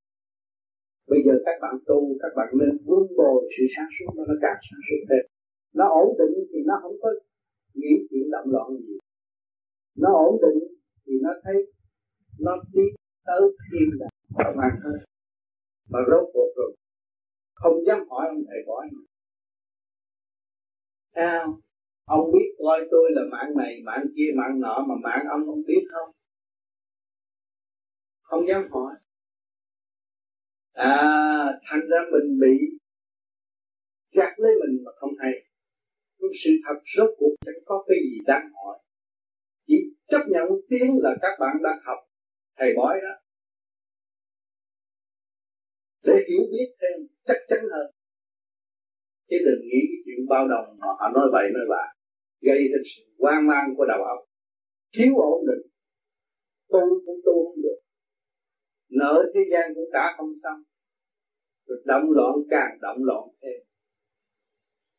Bây 1.08 1.20
giờ 1.26 1.34
các 1.46 1.58
bạn 1.62 1.76
tu, 1.88 2.18
các 2.22 2.32
bạn 2.36 2.48
nên 2.60 2.78
vun 2.86 3.08
bồi 3.18 3.50
sự 3.58 3.64
sáng 3.76 3.90
suốt 4.00 4.14
nó 4.16 4.34
càng 4.42 4.60
sáng 4.70 4.80
suốt 4.88 5.02
thêm. 5.10 5.24
Nó 5.74 5.86
ổn 5.90 6.10
định 6.20 6.46
thì 6.52 6.60
nó 6.66 6.80
không 6.82 6.96
có 7.02 7.10
nghĩ 7.74 7.94
chuyện 8.10 8.32
động 8.32 8.48
loạn 8.52 8.68
gì. 8.88 8.98
Nó 9.98 10.10
ổn 10.14 10.38
định 10.42 10.60
thì 11.06 11.14
nó 11.22 11.30
thấy, 11.44 11.56
nó 12.40 12.58
đi 12.74 12.84
tới 13.26 13.42
thiên 13.42 13.90
là 14.00 14.08
mở 14.30 14.52
mang 14.58 14.80
hơn 14.84 14.98
mà 15.90 16.00
rốt 16.12 16.30
cuộc 16.34 16.50
rồi, 16.56 16.76
không 17.54 17.86
dám 17.86 18.00
hỏi 18.10 18.28
ông 18.30 18.44
thầy 18.48 18.58
bỏ 18.68 18.82
anh 18.82 18.90
sao? 21.16 21.60
Ông 22.08 22.32
biết 22.34 22.50
coi 22.60 22.80
tôi 22.92 23.12
là 23.16 23.22
mạng 23.32 23.52
này 23.58 23.82
mạng 23.86 24.06
kia 24.16 24.32
mạng 24.36 24.60
nọ 24.60 24.86
mà 24.90 24.96
mạng 25.04 25.26
ông 25.30 25.42
không 25.46 25.64
biết 25.68 25.84
không? 25.92 26.10
Không 28.22 28.48
dám 28.48 28.64
hỏi. 28.72 28.94
À 30.74 31.60
thành 31.64 31.80
ra 31.92 31.98
mình 32.12 32.40
bị 32.40 32.78
gạt 34.12 34.34
lấy 34.38 34.52
mình 34.60 34.84
mà 34.86 34.92
không 34.96 35.12
hay. 35.20 35.34
Nhưng 36.20 36.32
sự 36.44 36.52
thật 36.66 36.80
rốt 36.96 37.10
cuộc 37.18 37.36
chẳng 37.46 37.64
có 37.66 37.84
cái 37.88 37.98
gì 38.04 38.18
đáng 38.26 38.50
hỏi. 38.54 38.80
Chỉ 39.68 39.76
chấp 40.08 40.22
nhận 40.28 40.48
tiếng 40.70 40.98
là 40.98 41.16
các 41.22 41.38
bạn 41.40 41.56
đang 41.64 41.80
học. 41.84 41.98
Thầy 42.58 42.74
bói 42.78 43.00
đó. 43.02 43.14
Sẽ 46.02 46.14
hiểu 46.30 46.42
biết 46.52 46.76
thêm, 46.82 47.08
chắc 47.26 47.38
chắn 47.48 47.60
hơn. 47.72 47.92
Chứ 49.30 49.38
đừng 49.46 49.62
nghĩ 49.62 49.80
cái 49.90 50.02
chuyện 50.06 50.28
bao 50.30 50.48
đồng 50.48 50.78
họ 50.80 51.10
nói 51.14 51.28
vậy, 51.32 51.44
nói 51.54 51.66
là 51.68 51.97
gây 52.42 52.60
ra 52.72 52.80
sự 52.92 53.02
hoang 53.20 53.48
mang 53.48 53.74
của 53.78 53.86
đầu 53.86 54.04
óc 54.04 54.28
thiếu 54.94 55.14
ổn 55.16 55.42
định. 55.50 55.64
Tu 56.72 56.80
cũng 57.06 57.20
tu 57.26 57.34
không 57.46 57.62
được. 57.64 57.80
Nợ 58.90 59.32
thế 59.34 59.42
gian 59.52 59.66
cũng 59.76 59.90
trả 59.94 60.06
không 60.18 60.32
xong. 60.44 60.60
Rồi 61.68 61.78
động 61.86 62.12
loạn 62.16 62.34
càng 62.50 62.78
động 62.82 62.98
loạn 63.04 63.24
thêm. 63.42 63.60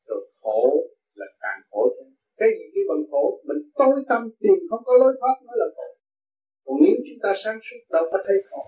Rồi 0.07 0.31
khổ 0.43 0.87
là 1.15 1.27
càng 1.41 1.61
khổ 1.71 1.83
thêm. 1.97 2.09
Cái 2.37 2.49
gì 2.59 2.65
cái 2.75 2.85
bằng 2.89 3.05
khổ? 3.11 3.41
Mình 3.45 3.71
tối 3.75 3.97
tâm 4.09 4.23
tìm 4.41 4.59
không 4.71 4.83
có 4.85 4.93
lối 5.01 5.13
thoát 5.21 5.37
mới 5.47 5.57
là 5.59 5.67
khổ. 5.77 5.89
Còn 6.65 6.77
nếu 6.83 6.97
chúng 7.07 7.21
ta 7.23 7.33
sáng 7.45 7.59
suốt, 7.61 7.81
đâu 7.91 8.05
có 8.13 8.19
thấy 8.27 8.37
khổ. 8.51 8.65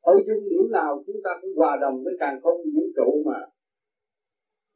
Ở 0.00 0.14
dung 0.26 0.48
điểm 0.50 0.72
nào 0.72 1.02
chúng 1.06 1.16
ta 1.24 1.30
cũng 1.42 1.50
hòa 1.56 1.78
đồng 1.80 2.04
với 2.04 2.14
càng 2.20 2.40
không 2.42 2.60
vũ 2.74 2.82
trụ 2.96 3.22
mà. 3.26 3.40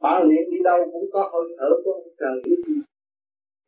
Bảo 0.01 0.25
luyện 0.25 0.51
đi 0.51 0.59
đâu 0.65 0.81
cũng 0.93 1.11
có 1.13 1.31
hơi 1.33 1.57
thở 1.59 1.71
của 1.85 1.93
ông 1.93 2.15
trời 2.21 2.57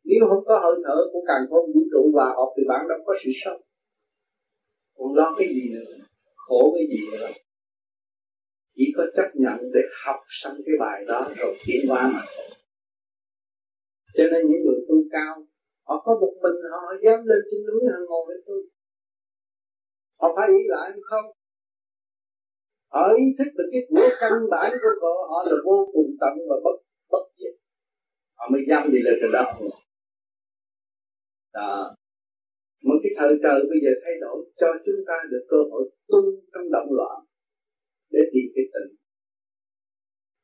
nếu 0.03 0.19
không 0.29 0.43
có 0.45 0.59
hơi 0.63 0.75
thở 0.85 0.97
của 1.11 1.23
càng 1.27 1.43
không 1.49 1.65
vũ 1.73 1.81
trụ 1.91 2.11
và 2.15 2.25
hợp 2.37 2.49
thì 2.57 2.63
bạn 2.67 2.81
đâu 2.89 2.99
có 3.05 3.13
sự 3.23 3.29
sống. 3.43 3.61
Còn 4.97 5.13
lo 5.13 5.35
cái 5.37 5.47
gì 5.47 5.73
nữa? 5.73 5.93
Khổ 6.35 6.75
cái 6.75 6.85
gì 6.91 7.01
nữa? 7.11 7.27
Chỉ 8.75 8.85
có 8.97 9.03
chấp 9.15 9.29
nhận 9.33 9.57
để 9.73 9.81
học 10.05 10.19
xong 10.27 10.55
cái 10.65 10.75
bài 10.79 11.03
đó 11.07 11.27
rồi 11.37 11.55
tiến 11.65 11.81
qua 11.89 12.11
mà 12.13 12.21
thôi. 12.37 12.45
Cho 14.17 14.23
nên 14.31 14.41
những 14.49 14.61
người 14.65 14.79
tu 14.87 14.95
cao 15.11 15.45
họ 15.87 16.01
có 16.05 16.11
một 16.21 16.33
mình 16.43 16.57
họ 16.71 16.93
dám 17.03 17.19
lên 17.25 17.39
trên 17.51 17.59
núi 17.67 17.81
họ 17.91 17.99
ngồi 18.09 18.23
với 18.27 18.37
tôi. 18.47 18.61
Họ 20.21 20.27
phải 20.35 20.47
ý 20.47 20.61
lại 20.67 20.91
không? 21.09 21.25
Họ 22.93 23.13
ý 23.17 23.25
thức 23.37 23.49
được 23.57 23.69
cái 23.71 23.81
của 23.89 24.09
căn 24.21 24.31
bản 24.51 24.71
của 24.81 24.93
họ, 25.01 25.15
họ 25.31 25.43
là 25.47 25.55
vô 25.65 25.89
cùng 25.93 26.09
tận 26.21 26.33
và 26.49 26.55
bất 26.63 26.77
bất 27.11 27.25
diệt. 27.39 27.55
Họ 28.37 28.49
mới 28.51 28.61
dám 28.69 28.91
đi 28.91 28.99
lên 29.03 29.13
trên 29.21 29.31
đó. 29.31 29.43
Ờ, 31.53 31.61
đó 31.61 31.95
một 32.83 32.99
cái 33.03 33.11
thời 33.17 33.33
trời 33.43 33.59
bây 33.69 33.79
giờ 33.83 33.91
thay 34.03 34.13
đổi 34.21 34.37
cho 34.59 34.67
chúng 34.85 35.01
ta 35.07 35.17
được 35.31 35.45
cơ 35.49 35.57
hội 35.71 35.83
tu 36.07 36.21
trong 36.53 36.71
động 36.71 36.89
loạn 36.91 37.17
để 38.11 38.19
tìm 38.33 38.45
cái 38.55 38.65
tình. 38.73 38.97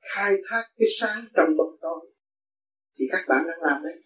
Khai 0.02 0.34
thác 0.49 0.64
cái 0.77 0.88
sáng 0.99 1.26
trong 1.36 1.49
bóng 1.57 1.76
tối. 1.81 2.11
Thì 2.95 3.06
các 3.11 3.23
bạn 3.30 3.41
đang 3.48 3.61
làm 3.61 3.84
đấy. 3.84 3.98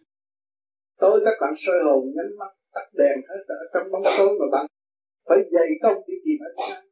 Tối 0.98 1.22
các 1.26 1.38
bạn 1.42 1.54
soi 1.58 1.84
hồn, 1.86 2.04
nhắm 2.16 2.26
mắt, 2.40 2.52
tắt 2.74 2.88
đèn 2.94 3.18
hết 3.30 3.44
ở 3.48 3.66
trong 3.74 3.92
bóng 3.92 4.04
tối 4.18 4.30
mà 4.40 4.46
bạn 4.52 4.66
phải 5.30 5.38
dày 5.52 5.70
công 5.84 6.04
đi 6.08 6.14
tìm 6.26 6.38
ánh 6.48 6.58
sáng. 6.70 6.86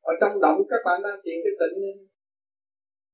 Ở 0.00 0.14
trong 0.20 0.40
động 0.40 0.60
các 0.70 0.80
bạn 0.84 1.02
đang 1.02 1.20
tìm 1.24 1.36
cái 1.44 1.52
tịnh 1.60 2.06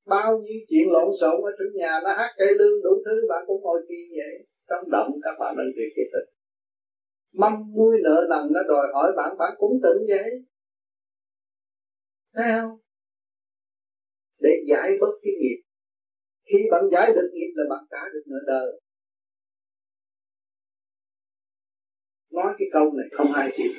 bao 0.06 0.38
nhiêu 0.38 0.60
chuyện 0.68 0.88
lộn 0.92 1.08
xộn 1.20 1.44
ở 1.44 1.52
trong 1.58 1.72
nhà 1.74 2.00
nó 2.04 2.10
hát 2.12 2.30
cây 2.36 2.48
lương 2.58 2.82
đủ 2.82 2.90
thứ, 3.04 3.26
bạn 3.28 3.44
cũng 3.46 3.62
ngồi 3.62 3.80
kỳ 3.88 3.96
vậy 4.16 4.46
trong 4.72 4.90
động 4.90 5.10
các 5.24 5.34
bạn 5.40 5.54
đang 5.58 5.70
việc 5.76 5.92
cái 5.96 6.06
tịnh 6.12 6.30
mâm 7.32 7.52
muối 7.76 7.96
nợ 8.04 8.26
nần 8.30 8.52
nó 8.52 8.60
đòi 8.68 8.86
hỏi 8.94 9.12
bạn 9.16 9.36
bạn 9.38 9.54
cũng 9.58 9.80
tịnh 9.82 10.00
vậy 10.08 10.30
thấy 12.34 12.46
không? 12.60 12.78
Để 14.40 14.50
giải 14.68 14.90
bớt 15.00 15.14
cái 15.22 15.32
nghiệp. 15.40 15.62
Khi 16.44 16.58
bạn 16.70 16.82
giải 16.92 17.12
được 17.14 17.30
nghiệp 17.32 17.52
là 17.54 17.64
bạn 17.70 17.84
trả 17.90 18.02
được 18.12 18.22
nợ 18.26 18.38
đời. 18.46 18.80
Nói 22.30 22.54
cái 22.58 22.68
câu 22.72 22.92
này 22.92 23.06
không 23.12 23.32
ai 23.32 23.50
chịu 23.56 23.72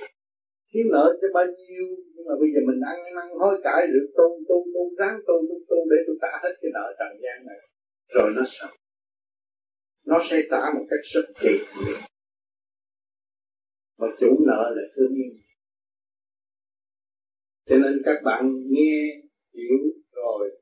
thiếu 0.74 0.86
nợ 0.92 1.18
cho 1.22 1.28
bao 1.34 1.46
nhiêu, 1.46 1.86
nhưng 2.14 2.26
mà 2.28 2.34
bây 2.40 2.50
giờ 2.54 2.60
mình 2.68 2.82
ăn 2.92 2.98
năn 3.16 3.28
hối 3.40 3.56
cải 3.64 3.88
được, 3.94 4.08
tu 4.18 4.28
tu 4.50 4.58
tu, 4.74 4.96
ráng 5.00 5.18
tu 5.28 5.36
tu 5.50 5.58
tu 5.70 5.78
để 5.92 5.98
tôi 6.08 6.16
trả 6.22 6.32
hết 6.44 6.54
cái 6.62 6.72
nợ 6.74 6.86
trần 7.00 7.12
gian 7.24 7.46
này. 7.46 7.60
Rồi 8.14 8.32
nó 8.36 8.44
xong 8.46 8.83
nó 10.06 10.20
sẽ 10.30 10.42
trả 10.52 10.62
một 10.74 10.86
cách 10.90 11.00
rất 11.14 11.26
kỳ 11.40 11.58
diệu 11.76 11.98
và 13.98 14.08
chủ 14.20 14.46
nợ 14.48 14.74
là 14.76 14.82
thương 14.96 15.14
yêu. 15.16 15.34
Cho 17.66 17.76
nên 17.78 18.02
các 18.06 18.22
bạn 18.26 18.54
nghe, 18.70 19.22
hiểu 19.54 19.78
rồi, 20.12 20.60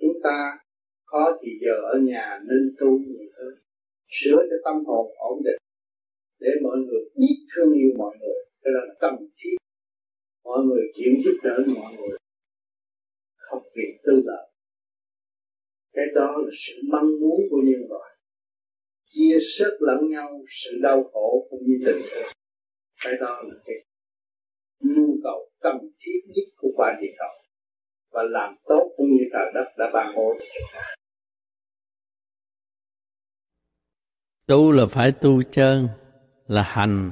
chúng 0.00 0.12
ta 0.24 0.58
có 1.04 1.38
thì 1.42 1.48
giờ 1.60 1.74
ở 1.92 1.98
nhà 2.02 2.40
nên 2.48 2.74
tu 2.78 2.98
nhiều 2.98 3.26
hơn. 3.36 3.54
Sửa 4.08 4.36
cho 4.50 4.56
tâm 4.64 4.84
hồn 4.84 5.14
ổn 5.16 5.42
định 5.44 5.58
để 6.40 6.48
mọi 6.62 6.76
người 6.78 7.02
biết 7.14 7.46
thương 7.54 7.72
yêu 7.72 7.90
mọi 7.98 8.16
người. 8.20 8.44
Cái 8.62 8.72
đó 8.74 8.80
là 8.88 8.94
tâm 9.00 9.14
thiết 9.36 9.56
mọi 10.44 10.58
người 10.66 10.82
chịu 10.94 11.12
giúp 11.24 11.36
đỡ 11.42 11.56
mọi 11.74 11.92
người. 11.96 12.18
Không 13.36 13.62
vì 13.76 13.82
tư 14.04 14.22
lợi. 14.24 14.50
Cái 15.92 16.04
đó 16.14 16.34
là 16.44 16.50
sự 16.52 16.74
mong 16.92 17.20
muốn 17.20 17.40
của 17.50 17.60
nhân 17.64 17.88
loại 17.88 18.09
chia 19.10 19.36
sớt 19.58 19.76
lẫn 19.80 20.10
nhau 20.10 20.28
sự 20.48 20.70
đau 20.82 21.04
khổ 21.12 21.46
cũng 21.50 21.60
như 21.66 21.74
tình 21.86 22.02
thương. 22.10 22.32
Cái 23.04 23.12
đó 23.20 23.42
là 23.42 23.54
cái 23.64 23.76
nhu 24.80 25.16
cầu 25.22 25.50
cần 25.60 25.76
thiết 26.00 26.20
nhất 26.26 26.48
của 26.56 26.68
quả 26.76 26.98
địa 27.00 27.12
cầu 27.18 27.34
và 28.10 28.22
làm 28.22 28.54
tốt 28.64 28.92
cũng 28.96 29.06
như 29.06 29.24
trời 29.32 29.52
đất 29.54 29.64
đã 29.78 29.90
ban 29.94 30.16
bố 30.16 30.34
cho 30.38 30.44
chúng 30.54 30.68
ta. 30.74 30.94
Tu 34.46 34.72
là 34.72 34.86
phải 34.86 35.12
tu 35.12 35.42
chân, 35.42 35.88
là 36.46 36.62
hành 36.62 37.10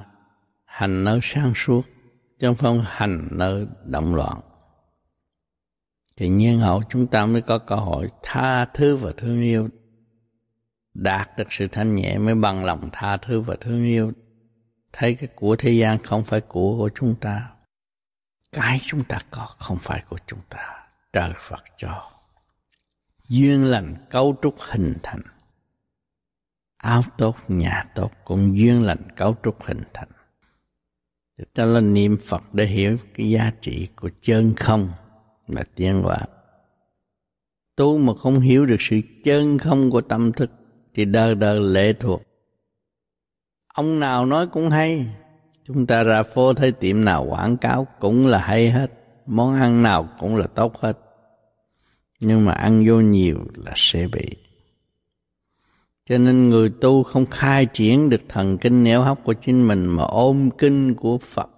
hành 0.64 1.04
nơi 1.04 1.20
sang 1.22 1.52
suốt, 1.56 1.82
chứ 2.38 2.48
không 2.58 2.82
hành 2.86 3.28
nơi 3.30 3.66
động 3.86 4.14
loạn. 4.14 4.40
Thì 6.16 6.28
nhiên 6.28 6.58
hậu 6.58 6.82
chúng 6.88 7.06
ta 7.06 7.26
mới 7.26 7.42
có 7.42 7.58
cơ 7.58 7.76
hội 7.76 8.08
tha 8.22 8.64
thứ 8.64 8.96
và 8.96 9.12
thương 9.16 9.42
yêu 9.42 9.68
đạt 10.98 11.36
được 11.36 11.52
sự 11.52 11.68
thanh 11.68 11.94
nhẹ 11.94 12.18
mới 12.18 12.34
bằng 12.34 12.64
lòng 12.64 12.88
tha 12.92 13.16
thứ 13.16 13.40
và 13.40 13.56
thương 13.60 13.84
yêu. 13.84 14.12
Thấy 14.92 15.14
cái 15.14 15.28
của 15.34 15.56
thế 15.56 15.70
gian 15.70 16.02
không 16.02 16.24
phải 16.24 16.40
của 16.40 16.76
của 16.78 16.90
chúng 16.94 17.14
ta, 17.20 17.50
cái 18.52 18.80
chúng 18.82 19.04
ta 19.04 19.18
có 19.30 19.46
không 19.58 19.78
phải 19.80 20.02
của 20.08 20.18
chúng 20.26 20.40
ta. 20.48 20.86
Trời 21.12 21.32
phật 21.40 21.64
cho 21.76 22.10
duyên 23.28 23.64
lành 23.64 23.94
cấu 24.10 24.36
trúc 24.42 24.54
hình 24.58 24.94
thành, 25.02 25.22
áo 26.76 27.02
tốt, 27.18 27.36
nhà 27.48 27.84
tốt 27.94 28.10
cũng 28.24 28.56
duyên 28.58 28.82
lành 28.82 29.08
cấu 29.16 29.36
trúc 29.42 29.62
hình 29.62 29.82
thành. 29.94 30.08
Thì 31.38 31.44
ta 31.54 31.64
là 31.64 31.80
niệm 31.80 32.16
phật 32.26 32.54
để 32.54 32.66
hiểu 32.66 32.96
cái 33.14 33.30
giá 33.30 33.52
trị 33.60 33.88
của 33.96 34.10
chân 34.22 34.54
không 34.56 34.92
là 35.46 35.62
tiến 35.74 36.02
hóa 36.02 36.18
tu 37.76 37.98
mà 37.98 38.12
không 38.14 38.40
hiểu 38.40 38.66
được 38.66 38.76
sự 38.80 39.00
chân 39.24 39.58
không 39.58 39.90
của 39.90 40.00
tâm 40.00 40.32
thức 40.32 40.50
thì 40.94 41.04
đời 41.04 41.34
đời 41.34 41.60
lệ 41.60 41.92
thuộc. 41.92 42.22
Ông 43.74 44.00
nào 44.00 44.26
nói 44.26 44.46
cũng 44.46 44.70
hay 44.70 45.06
chúng 45.64 45.86
ta 45.86 46.02
ra 46.02 46.22
phố 46.22 46.54
thấy 46.54 46.72
tiệm 46.72 47.04
nào 47.04 47.24
quảng 47.24 47.56
cáo 47.56 47.86
cũng 48.00 48.26
là 48.26 48.38
hay 48.38 48.70
hết 48.70 48.90
món 49.28 49.54
ăn 49.54 49.82
nào 49.82 50.08
cũng 50.18 50.36
là 50.36 50.46
tốt 50.46 50.76
hết. 50.80 50.98
Nhưng 52.20 52.44
mà 52.44 52.52
ăn 52.52 52.84
vô 52.86 52.94
nhiều 52.94 53.38
là 53.54 53.72
sẽ 53.76 54.06
bị. 54.12 54.36
Cho 56.08 56.18
nên 56.18 56.48
người 56.48 56.72
tu 56.80 57.02
không 57.02 57.26
khai 57.26 57.66
triển 57.66 58.08
được 58.08 58.20
thần 58.28 58.58
kinh 58.58 58.84
nẻo 58.84 59.02
hóc 59.02 59.18
của 59.24 59.34
chính 59.34 59.68
mình 59.68 59.86
mà 59.86 60.02
ôm 60.02 60.50
kinh 60.58 60.94
của 60.94 61.18
Phật, 61.18 61.50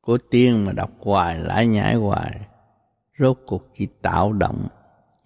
của 0.00 0.18
tiên 0.30 0.64
mà 0.64 0.72
đọc 0.72 0.90
hoài, 1.00 1.38
lại 1.38 1.66
nhảy 1.66 1.94
hoài. 1.94 2.40
Rốt 3.18 3.38
cuộc 3.46 3.70
chỉ 3.74 3.86
tạo 4.02 4.32
động, 4.32 4.68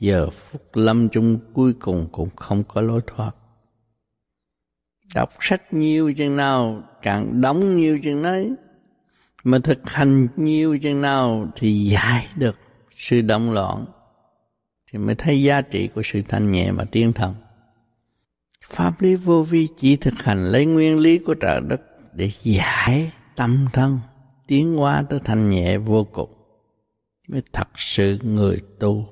giờ 0.02 0.30
phút 0.30 0.62
lâm 0.72 1.08
chung 1.08 1.38
cuối 1.52 1.72
cùng 1.72 2.08
cũng 2.12 2.28
không 2.36 2.64
có 2.64 2.80
lối 2.80 3.00
thoát. 3.06 3.32
Đọc 5.14 5.28
sách 5.40 5.74
nhiều 5.74 6.12
chừng 6.16 6.36
nào, 6.36 6.82
càng 7.02 7.40
đóng 7.40 7.76
nhiều 7.76 7.98
chừng 8.02 8.22
nấy 8.22 8.50
mà 9.44 9.58
thực 9.58 9.78
hành 9.84 10.28
nhiều 10.36 10.78
chừng 10.82 11.00
nào 11.00 11.48
thì 11.56 11.84
giải 11.84 12.28
được 12.36 12.58
sự 12.92 13.20
động 13.20 13.52
loạn, 13.52 13.84
thì 14.90 14.98
mới 14.98 15.14
thấy 15.14 15.42
giá 15.42 15.60
trị 15.60 15.88
của 15.94 16.02
sự 16.04 16.22
thanh 16.28 16.52
nhẹ 16.52 16.70
mà 16.70 16.84
tiên 16.84 17.12
thần. 17.12 17.34
Pháp 18.64 18.92
lý 19.00 19.14
vô 19.14 19.42
vi 19.42 19.68
chỉ 19.76 19.96
thực 19.96 20.14
hành 20.14 20.44
lấy 20.44 20.66
nguyên 20.66 20.98
lý 20.98 21.18
của 21.18 21.34
trời 21.34 21.60
đất 21.60 21.80
để 22.12 22.30
giải 22.42 23.12
tâm 23.36 23.66
thân, 23.72 23.98
tiến 24.46 24.76
hóa 24.76 25.04
tới 25.10 25.20
thanh 25.24 25.50
nhẹ 25.50 25.78
vô 25.78 26.04
cùng 26.04 26.34
mới 27.28 27.42
thật 27.52 27.68
sự 27.76 28.18
người 28.22 28.60
tu. 28.78 29.11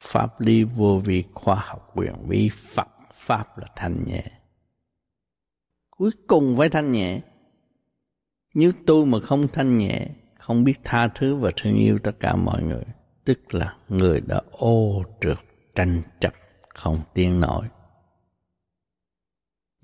Pháp 0.00 0.40
lý 0.40 0.64
vô 0.64 1.00
vi 1.04 1.24
khoa 1.34 1.54
học 1.54 1.90
quyền 1.94 2.14
vi 2.28 2.50
Phật 2.74 2.88
Pháp 3.12 3.58
là 3.58 3.66
thanh 3.76 4.04
nhẹ. 4.04 4.24
Cuối 5.90 6.10
cùng 6.26 6.56
phải 6.58 6.68
thanh 6.68 6.92
nhẹ. 6.92 7.20
Nếu 8.54 8.72
tu 8.86 9.04
mà 9.04 9.20
không 9.20 9.48
thanh 9.52 9.78
nhẹ, 9.78 10.08
không 10.38 10.64
biết 10.64 10.74
tha 10.84 11.08
thứ 11.08 11.36
và 11.36 11.50
thương 11.56 11.74
yêu 11.74 11.98
tất 12.02 12.12
cả 12.20 12.36
mọi 12.36 12.62
người, 12.62 12.84
tức 13.24 13.54
là 13.54 13.76
người 13.88 14.20
đã 14.20 14.40
ô 14.50 15.02
trượt 15.20 15.38
tranh 15.74 16.02
chấp 16.20 16.32
không 16.74 16.98
tiến 17.14 17.40
nổi 17.40 17.68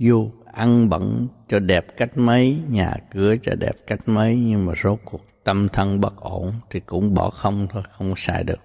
vô 0.02 0.30
ăn 0.52 0.88
bẩn 0.88 1.28
cho 1.48 1.58
đẹp 1.58 1.86
cách 1.96 2.18
mấy, 2.18 2.58
nhà 2.68 2.96
cửa 3.10 3.34
cho 3.42 3.54
đẹp 3.54 3.72
cách 3.86 4.00
mấy, 4.06 4.36
nhưng 4.36 4.66
mà 4.66 4.72
rốt 4.82 4.98
cuộc 5.04 5.44
tâm 5.44 5.68
thân 5.68 6.00
bất 6.00 6.16
ổn 6.16 6.52
thì 6.70 6.80
cũng 6.80 7.14
bỏ 7.14 7.30
không 7.30 7.66
thôi, 7.70 7.82
không 7.90 8.14
xài 8.16 8.44
được. 8.44 8.60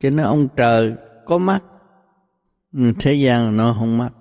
Cho 0.00 0.10
nên 0.10 0.26
ông 0.26 0.48
trời 0.56 0.94
có 1.24 1.38
mắt, 1.38 1.62
ừ, 2.72 2.92
thế 3.00 3.14
gian 3.14 3.56
nó 3.56 3.76
không 3.78 3.98
mắt. 3.98 4.12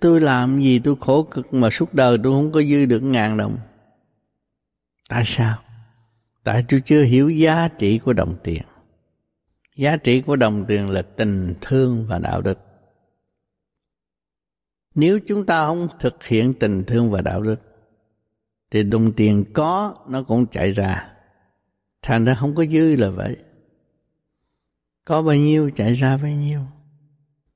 Tôi 0.00 0.20
làm 0.20 0.60
gì 0.60 0.78
tôi 0.78 0.96
khổ 1.00 1.22
cực 1.22 1.54
mà 1.54 1.70
suốt 1.70 1.94
đời 1.94 2.18
tôi 2.22 2.32
không 2.32 2.52
có 2.52 2.62
dư 2.62 2.86
được 2.86 3.00
ngàn 3.00 3.36
đồng. 3.36 3.58
Tại 5.08 5.22
sao? 5.26 5.58
Tại 6.44 6.64
tôi 6.68 6.82
chưa 6.84 7.02
hiểu 7.02 7.28
giá 7.28 7.68
trị 7.68 7.98
của 7.98 8.12
đồng 8.12 8.34
tiền. 8.42 8.62
Giá 9.76 9.96
trị 9.96 10.22
của 10.22 10.36
đồng 10.36 10.64
tiền 10.68 10.90
là 10.90 11.02
tình 11.02 11.54
thương 11.60 12.06
và 12.08 12.18
đạo 12.18 12.40
đức. 12.40 12.58
Nếu 14.94 15.18
chúng 15.26 15.46
ta 15.46 15.66
không 15.66 15.88
thực 15.98 16.24
hiện 16.24 16.54
tình 16.54 16.84
thương 16.84 17.10
và 17.10 17.22
đạo 17.22 17.42
đức 17.42 17.56
thì 18.70 18.82
đồng 18.82 19.12
tiền 19.12 19.44
có 19.52 19.94
nó 20.08 20.22
cũng 20.22 20.46
chạy 20.46 20.72
ra. 20.72 21.12
Thành 22.02 22.24
ra 22.24 22.34
không 22.34 22.54
có 22.54 22.64
dư 22.64 22.96
là 22.96 23.10
vậy. 23.10 23.36
Có 25.06 25.22
bao 25.22 25.36
nhiêu 25.36 25.70
chạy 25.70 25.94
ra 25.94 26.16
bấy 26.16 26.34
nhiêu. 26.34 26.60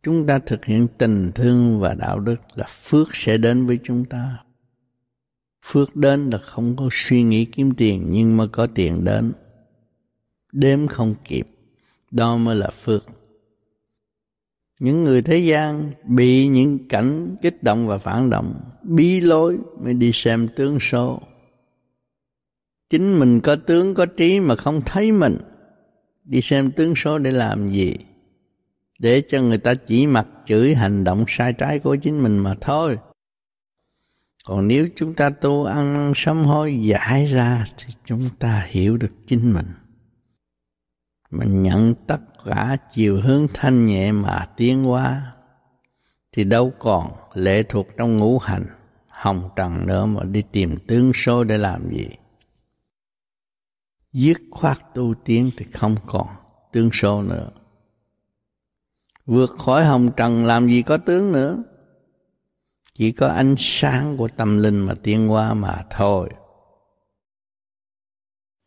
Chúng 0.02 0.26
ta 0.26 0.38
thực 0.38 0.64
hiện 0.64 0.86
tình 0.98 1.32
thương 1.34 1.80
và 1.80 1.94
đạo 1.94 2.20
đức 2.20 2.36
là 2.54 2.66
phước 2.68 3.08
sẽ 3.12 3.38
đến 3.38 3.66
với 3.66 3.78
chúng 3.84 4.04
ta. 4.04 4.44
Phước 5.64 5.96
đến 5.96 6.30
là 6.30 6.38
không 6.38 6.76
có 6.76 6.88
suy 6.92 7.22
nghĩ 7.22 7.44
kiếm 7.44 7.74
tiền 7.76 8.06
nhưng 8.10 8.36
mà 8.36 8.46
có 8.52 8.66
tiền 8.66 9.04
đến. 9.04 9.32
Đếm 10.52 10.86
không 10.86 11.14
kịp, 11.24 11.48
đó 12.10 12.36
mới 12.36 12.56
là 12.56 12.70
phước 12.70 13.06
những 14.80 15.04
người 15.04 15.22
thế 15.22 15.38
gian 15.38 15.92
bị 16.04 16.48
những 16.48 16.88
cảnh 16.88 17.36
kích 17.42 17.62
động 17.62 17.86
và 17.86 17.98
phản 17.98 18.30
động 18.30 18.54
bí 18.82 19.20
lối 19.20 19.58
mới 19.82 19.94
đi 19.94 20.10
xem 20.14 20.48
tướng 20.56 20.78
số 20.80 21.20
chính 22.90 23.18
mình 23.18 23.40
có 23.40 23.56
tướng 23.56 23.94
có 23.94 24.06
trí 24.06 24.40
mà 24.40 24.56
không 24.56 24.80
thấy 24.84 25.12
mình 25.12 25.36
đi 26.30 26.40
xem 26.40 26.70
tướng 26.70 26.94
số 26.96 27.18
để 27.18 27.30
làm 27.30 27.68
gì. 27.68 27.94
Để 28.98 29.22
cho 29.28 29.42
người 29.42 29.58
ta 29.58 29.74
chỉ 29.74 30.06
mặt 30.06 30.26
chửi 30.46 30.74
hành 30.74 31.04
động 31.04 31.24
sai 31.28 31.52
trái 31.52 31.78
của 31.78 31.96
chính 31.96 32.22
mình 32.22 32.38
mà 32.38 32.54
thôi. 32.60 32.98
Còn 34.44 34.68
nếu 34.68 34.86
chúng 34.96 35.14
ta 35.14 35.30
tu 35.30 35.64
ăn 35.64 36.12
sám 36.16 36.44
hối 36.44 36.78
giải 36.82 37.26
ra 37.26 37.64
thì 37.78 37.94
chúng 38.04 38.28
ta 38.38 38.66
hiểu 38.68 38.96
được 38.96 39.12
chính 39.26 39.52
mình. 39.52 39.66
Mình 41.30 41.62
nhận 41.62 41.94
tất 42.06 42.20
cả 42.44 42.76
chiều 42.94 43.20
hướng 43.20 43.46
thanh 43.54 43.86
nhẹ 43.86 44.12
mà 44.12 44.48
tiến 44.56 44.84
hóa, 44.84 45.32
thì 46.32 46.44
đâu 46.44 46.72
còn 46.78 47.12
lệ 47.34 47.62
thuộc 47.62 47.88
trong 47.96 48.18
ngũ 48.18 48.38
hành, 48.38 48.66
hồng 49.08 49.42
trần 49.56 49.86
nữa 49.86 50.06
mà 50.06 50.22
đi 50.24 50.42
tìm 50.52 50.76
tướng 50.86 51.12
số 51.14 51.44
để 51.44 51.58
làm 51.58 51.90
gì 51.90 52.06
dứt 54.12 54.36
khoát 54.50 54.76
tu 54.94 55.14
tiến 55.24 55.50
thì 55.56 55.64
không 55.72 55.94
còn 56.06 56.26
tướng 56.72 56.90
số 56.92 57.22
nữa. 57.22 57.50
Vượt 59.26 59.50
khỏi 59.58 59.84
hồng 59.84 60.08
trần 60.16 60.44
làm 60.44 60.66
gì 60.66 60.82
có 60.86 60.98
tướng 61.06 61.32
nữa. 61.32 61.62
Chỉ 62.92 63.12
có 63.12 63.26
ánh 63.26 63.54
sáng 63.58 64.16
của 64.18 64.28
tâm 64.36 64.58
linh 64.58 64.86
mà 64.86 64.92
tiến 65.02 65.32
qua 65.32 65.54
mà 65.54 65.84
thôi. 65.90 66.28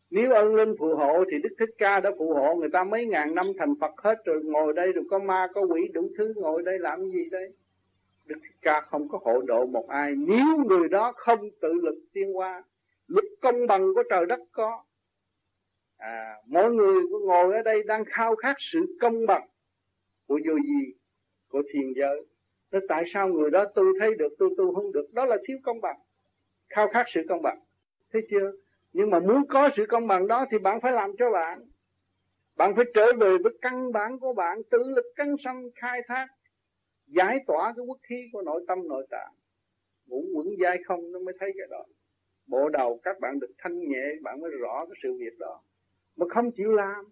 Nếu 0.09 0.33
ân 0.33 0.55
linh 0.55 0.75
phù 0.79 0.95
hộ 0.95 1.23
thì 1.31 1.37
đức 1.43 1.55
thích 1.59 1.69
ca 1.77 1.99
đã 1.99 2.11
phù 2.19 2.33
hộ 2.33 2.55
người 2.55 2.69
ta 2.73 2.83
mấy 2.83 3.05
ngàn 3.05 3.35
năm 3.35 3.51
thành 3.59 3.73
phật 3.81 3.91
hết 4.03 4.15
rồi. 4.25 4.43
Ngồi 4.43 4.73
đây 4.73 4.91
rồi 4.91 5.03
có 5.09 5.19
ma, 5.19 5.47
có 5.53 5.61
quỷ, 5.61 5.81
đủ 5.93 6.09
thứ 6.17 6.33
ngồi 6.35 6.63
đây 6.63 6.79
làm 6.79 7.11
gì 7.11 7.29
đây? 7.31 7.53
Đức 8.25 8.35
thích 8.43 8.57
ca 8.61 8.81
không 8.81 9.09
có 9.09 9.19
hộ 9.23 9.41
độ 9.41 9.65
một 9.65 9.87
ai. 9.89 10.11
Nếu 10.15 10.57
người 10.67 10.89
đó 10.89 11.13
không 11.15 11.39
tự 11.61 11.73
lực 11.83 11.99
tiến 12.13 12.37
qua 12.37 12.63
lúc 13.07 13.25
công 13.41 13.67
bằng 13.67 13.93
của 13.95 14.03
trời 14.09 14.25
đất 14.25 14.39
có 14.51 14.83
à, 16.03 16.35
mỗi 16.45 16.71
người 16.71 17.01
ngồi 17.25 17.53
ở 17.53 17.61
đây 17.61 17.83
đang 17.83 18.03
khao 18.05 18.35
khát 18.35 18.55
sự 18.59 18.79
công 19.01 19.25
bằng 19.25 19.47
của 20.27 20.39
vô 20.47 20.53
gì 20.55 20.93
của 21.49 21.63
thiền 21.73 21.93
giới. 21.95 22.25
Thế 22.71 22.79
tại 22.89 23.03
sao 23.13 23.27
người 23.27 23.51
đó 23.51 23.65
tu 23.75 23.83
thấy 23.99 24.13
được 24.15 24.33
tu 24.39 24.49
tu 24.57 24.73
không 24.75 24.91
được? 24.91 25.13
Đó 25.13 25.25
là 25.25 25.37
thiếu 25.47 25.57
công 25.63 25.81
bằng 25.81 25.99
khao 26.69 26.87
khát 26.93 27.05
sự 27.13 27.21
công 27.29 27.41
bằng. 27.41 27.59
Thấy 28.13 28.21
chưa? 28.29 28.51
Nhưng 28.93 29.09
mà 29.09 29.19
muốn 29.19 29.47
có 29.49 29.69
sự 29.77 29.85
công 29.89 30.07
bằng 30.07 30.27
đó 30.27 30.45
thì 30.51 30.57
bạn 30.57 30.81
phải 30.81 30.91
làm 30.91 31.11
cho 31.17 31.31
bạn. 31.31 31.59
Bạn 32.55 32.75
phải 32.75 32.85
trở 32.93 33.05
về 33.19 33.37
với 33.43 33.53
căn 33.61 33.91
bản 33.91 34.19
của 34.19 34.33
bạn 34.33 34.61
tự 34.71 34.83
lực 34.95 35.05
căng 35.15 35.35
sanh 35.43 35.63
khai 35.75 36.01
thác 36.07 36.27
giải 37.07 37.37
tỏa 37.47 37.73
cái 37.75 37.85
quốc 37.85 37.97
khí 38.03 38.29
của 38.33 38.41
nội 38.41 38.65
tâm 38.67 38.87
nội 38.87 39.07
tạng. 39.09 39.33
Ngủ 40.07 40.25
quẩn 40.35 40.47
dai 40.63 40.77
không 40.85 41.11
nó 41.11 41.19
mới 41.19 41.33
thấy 41.39 41.51
cái 41.57 41.67
đó. 41.69 41.85
Bộ 42.47 42.69
đầu 42.69 42.99
các 43.03 43.19
bạn 43.19 43.39
được 43.39 43.51
thanh 43.57 43.79
nhẹ 43.79 44.05
bạn 44.21 44.41
mới 44.41 44.51
rõ 44.59 44.85
cái 44.85 44.95
sự 45.03 45.17
việc 45.19 45.39
đó 45.39 45.61
mà 46.17 46.25
không 46.29 46.51
chịu 46.51 46.71
làm. 46.71 47.05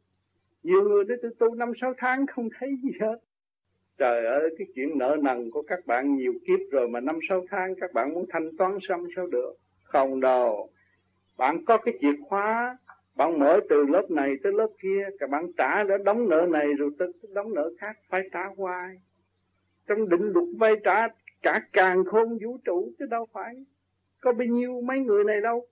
Nhiều 0.63 0.81
người 0.81 1.03
đến 1.03 1.19
tôi 1.21 1.31
tu 1.39 1.55
năm, 1.55 1.71
sáu 1.81 1.93
tháng 1.97 2.25
không 2.27 2.49
thấy 2.59 2.69
gì 2.83 2.91
hết. 3.01 3.17
Trời 3.97 4.25
ơi, 4.25 4.55
cái 4.57 4.67
chuyện 4.75 4.97
nợ 4.97 5.17
nần 5.21 5.51
của 5.51 5.61
các 5.61 5.79
bạn 5.85 6.15
nhiều 6.15 6.33
kiếp 6.47 6.59
rồi 6.71 6.87
mà 6.87 6.99
năm, 6.99 7.19
sáu 7.29 7.45
tháng 7.49 7.75
các 7.81 7.93
bạn 7.93 8.13
muốn 8.13 8.25
thanh 8.29 8.57
toán 8.57 8.77
xong 8.81 9.07
sao 9.15 9.27
được? 9.27 9.53
Không 9.83 10.19
đâu. 10.19 10.69
Bạn 11.37 11.65
có 11.65 11.77
cái 11.77 11.97
chìa 12.01 12.13
khóa, 12.27 12.77
bạn 13.15 13.39
mở 13.39 13.59
từ 13.69 13.83
lớp 13.89 14.11
này 14.11 14.35
tới 14.43 14.53
lớp 14.53 14.67
kia, 14.81 15.07
các 15.19 15.29
bạn 15.29 15.51
trả 15.57 15.83
đã 15.83 15.97
đóng 15.97 16.29
nợ 16.29 16.47
này 16.49 16.73
rồi 16.73 16.89
tới 16.99 17.13
đóng 17.33 17.53
nợ 17.53 17.71
khác, 17.79 17.97
phải 18.09 18.21
trả 18.33 18.45
hoài. 18.57 19.01
Trong 19.87 20.09
định 20.09 20.31
luật 20.33 20.47
vay 20.59 20.73
trả, 20.83 21.07
cả 21.41 21.61
càng 21.73 22.03
khôn 22.05 22.37
vũ 22.43 22.57
trụ, 22.65 22.91
chứ 22.99 23.05
đâu 23.05 23.27
phải 23.33 23.65
có 24.21 24.33
bao 24.33 24.47
nhiêu 24.47 24.81
mấy 24.81 24.99
người 24.99 25.23
này 25.23 25.41
đâu. 25.41 25.67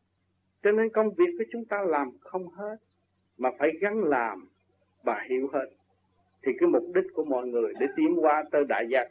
Cho 0.63 0.71
nên 0.71 0.89
công 0.89 1.09
việc 1.13 1.35
của 1.37 1.43
chúng 1.51 1.65
ta 1.65 1.83
làm 1.87 2.11
không 2.19 2.47
hết 2.47 2.77
mà 3.39 3.49
phải 3.59 3.71
gắn 3.81 4.03
làm 4.03 4.47
và 5.03 5.25
hiểu 5.29 5.49
hết, 5.53 5.65
thì 6.43 6.51
cái 6.59 6.69
mục 6.69 6.83
đích 6.95 7.05
của 7.13 7.23
mọi 7.23 7.47
người 7.47 7.73
để 7.79 7.87
tiến 7.95 8.15
qua 8.21 8.43
tới 8.51 8.63
đại 8.69 8.87
giác. 8.89 9.07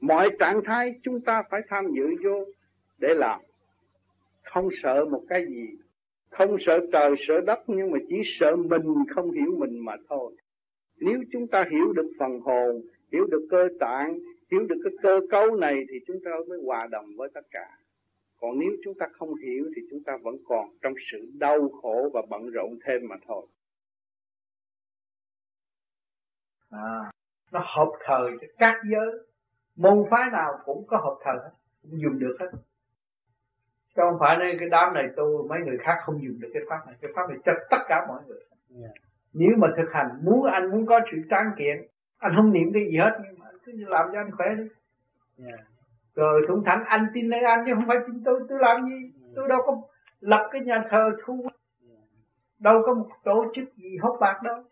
Mọi 0.00 0.30
trạng 0.40 0.60
thái 0.64 0.94
chúng 1.02 1.20
ta 1.20 1.42
phải 1.50 1.60
tham 1.68 1.84
dự 1.92 2.06
vô 2.24 2.44
để 2.98 3.14
làm. 3.14 3.40
Không 4.42 4.68
sợ 4.82 5.04
một 5.04 5.22
cái 5.28 5.46
gì. 5.46 5.68
Không 6.30 6.56
sợ 6.66 6.80
trời, 6.92 7.14
sợ 7.28 7.40
đất, 7.46 7.58
nhưng 7.66 7.90
mà 7.90 7.98
chỉ 8.08 8.16
sợ 8.40 8.56
mình 8.56 9.04
không 9.14 9.30
hiểu 9.30 9.56
mình 9.58 9.84
mà 9.84 9.96
thôi. 10.08 10.32
Nếu 11.00 11.18
chúng 11.32 11.46
ta 11.46 11.64
hiểu 11.70 11.92
được 11.92 12.10
phần 12.18 12.40
hồn, 12.40 12.82
hiểu 13.12 13.26
được 13.30 13.46
cơ 13.50 13.68
tạng, 13.80 14.18
hiểu 14.50 14.66
được 14.66 14.80
cái 14.84 14.92
cơ 15.02 15.20
cấu 15.30 15.56
này, 15.56 15.84
thì 15.88 15.98
chúng 16.06 16.20
ta 16.24 16.30
mới 16.48 16.58
hòa 16.66 16.86
đồng 16.90 17.06
với 17.16 17.28
tất 17.34 17.46
cả 17.50 17.68
còn 18.42 18.58
nếu 18.58 18.70
chúng 18.84 18.94
ta 18.98 19.06
không 19.18 19.34
hiểu 19.34 19.64
thì 19.76 19.82
chúng 19.90 20.02
ta 20.06 20.12
vẫn 20.22 20.34
còn 20.48 20.68
trong 20.82 20.92
sự 21.12 21.30
đau 21.38 21.68
khổ 21.82 22.10
và 22.14 22.22
bận 22.30 22.50
rộn 22.50 22.78
thêm 22.84 23.00
mà 23.08 23.16
thôi. 23.26 23.46
À, 26.70 27.10
nó 27.52 27.60
hợp 27.64 27.90
thời 28.04 28.30
cho 28.40 28.46
các 28.58 28.74
giới. 28.90 29.26
Môn 29.76 30.04
phái 30.10 30.30
nào 30.32 30.52
cũng 30.64 30.86
có 30.86 30.96
hợp 30.96 31.18
thời 31.24 31.34
hết 31.34 31.50
cũng 31.82 32.00
dùng 32.02 32.18
được 32.18 32.36
hết. 32.40 32.50
Chứ 33.94 34.02
không 34.10 34.16
phải 34.20 34.36
nên 34.38 34.58
cái 34.58 34.68
đám 34.68 34.94
này 34.94 35.04
tu 35.16 35.48
mấy 35.48 35.58
người 35.66 35.78
khác 35.80 35.96
không 36.04 36.22
dùng 36.22 36.40
được 36.40 36.50
cái 36.54 36.62
pháp 36.68 36.86
này. 36.86 36.94
Cái 37.00 37.10
pháp 37.14 37.22
này 37.28 37.38
cho 37.44 37.52
tất 37.70 37.78
cả 37.88 38.06
mọi 38.08 38.22
người. 38.26 38.40
Yeah. 38.80 38.94
nếu 39.32 39.50
mà 39.58 39.68
thực 39.76 39.88
hành 39.92 40.08
muốn 40.24 40.44
anh 40.44 40.70
muốn 40.70 40.86
có 40.86 41.00
sự 41.12 41.18
tráng 41.30 41.50
kiện 41.58 41.76
anh 42.18 42.32
không 42.36 42.52
niệm 42.52 42.72
cái 42.74 42.82
gì 42.90 42.96
hết 42.96 43.18
nhưng 43.24 43.38
mà 43.38 43.46
anh 43.46 43.56
cứ 43.64 43.72
làm 43.76 44.08
cho 44.12 44.18
anh 44.18 44.30
khỏe 44.36 44.46
đi. 44.58 44.64
Yeah. 45.46 45.60
Rồi 46.14 46.44
thủng 46.48 46.62
thẳng 46.66 46.84
anh 46.86 47.06
tin 47.14 47.28
nơi 47.28 47.40
anh 47.40 47.62
chứ 47.66 47.72
không 47.74 47.84
phải 47.88 47.96
tin 48.06 48.24
tôi 48.24 48.40
tôi 48.48 48.58
làm 48.60 48.86
gì? 48.88 48.94
Yeah. 48.94 49.32
tôi 49.36 49.48
đâu 49.48 49.62
có 49.66 49.82
lập 50.20 50.48
cái 50.52 50.60
nhà 50.60 50.84
thờ 50.90 51.10
thu 51.24 51.46
đâu 52.58 52.82
có 52.86 52.94
một 52.94 53.08
tổ 53.24 53.52
chức 53.54 53.76
gì 53.76 53.96
hốt 54.02 54.16
bạc 54.20 54.40
đâu. 54.42 54.64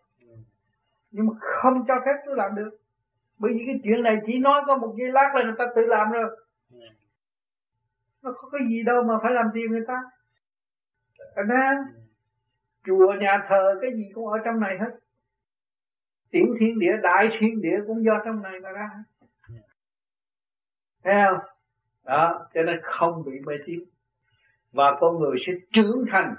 Nhưng 1.11 1.27
mà 1.27 1.33
không 1.39 1.83
cho 1.87 1.95
phép 2.05 2.13
tôi 2.25 2.35
làm 2.35 2.55
được. 2.55 2.69
Bởi 3.39 3.51
vì 3.53 3.63
cái 3.65 3.79
chuyện 3.83 4.03
này 4.03 4.17
chỉ 4.25 4.39
nói 4.39 4.61
có 4.67 4.77
một 4.77 4.95
giây 4.97 5.11
lát 5.11 5.31
là 5.35 5.43
người 5.43 5.55
ta 5.57 5.65
tự 5.75 5.81
làm 5.81 6.11
rồi. 6.11 6.37
Nó 8.23 8.33
có 8.37 8.49
cái 8.49 8.61
gì 8.69 8.83
đâu 8.83 9.03
mà 9.03 9.13
phải 9.23 9.31
làm 9.31 9.45
tiền 9.53 9.71
người 9.71 9.85
ta. 9.87 10.03
Thành 11.35 11.47
ra 11.47 11.77
chùa 12.85 13.13
nhà 13.19 13.45
thờ 13.49 13.79
cái 13.81 13.91
gì 13.95 14.09
cũng 14.13 14.27
ở 14.27 14.37
trong 14.45 14.59
này 14.59 14.77
hết. 14.79 14.91
Tiểu 16.31 16.45
thiên 16.59 16.79
địa 16.79 16.93
đại 17.03 17.29
thiên 17.39 17.61
địa 17.61 17.77
cũng 17.87 18.03
do 18.03 18.21
trong 18.25 18.41
này 18.41 18.59
mà 18.59 18.71
ra 18.71 18.89
thấy 21.03 21.13
không? 21.27 21.39
Đó 22.05 22.47
cho 22.53 22.61
nên 22.61 22.79
không 22.83 23.23
bị 23.25 23.31
mê 23.45 23.53
tín. 23.65 23.79
Và 24.71 24.97
con 24.99 25.19
người 25.19 25.37
sẽ 25.47 25.53
trưởng 25.71 26.05
thành 26.11 26.35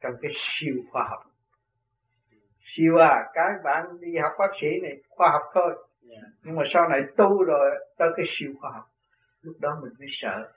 trong 0.00 0.12
cái 0.22 0.32
siêu 0.34 0.74
khoa 0.90 1.08
học. 1.08 1.22
Siêu 2.64 2.96
à 2.96 3.24
các 3.34 3.62
bạn 3.64 4.00
đi 4.00 4.16
học 4.22 4.32
bác 4.38 4.50
sĩ 4.60 4.66
này 4.82 4.92
khoa 5.08 5.30
học 5.30 5.42
thôi. 5.54 5.86
Yeah. 6.10 6.24
nhưng 6.42 6.56
mà 6.56 6.62
sau 6.74 6.88
này 6.88 7.00
tu 7.16 7.44
rồi 7.44 7.70
tới 7.98 8.08
cái 8.16 8.26
siêu 8.28 8.52
khoa 8.60 8.70
học 8.70 8.88
lúc 9.42 9.56
đó 9.60 9.78
mình 9.82 9.92
mới 9.98 10.08
sợ. 10.10 10.52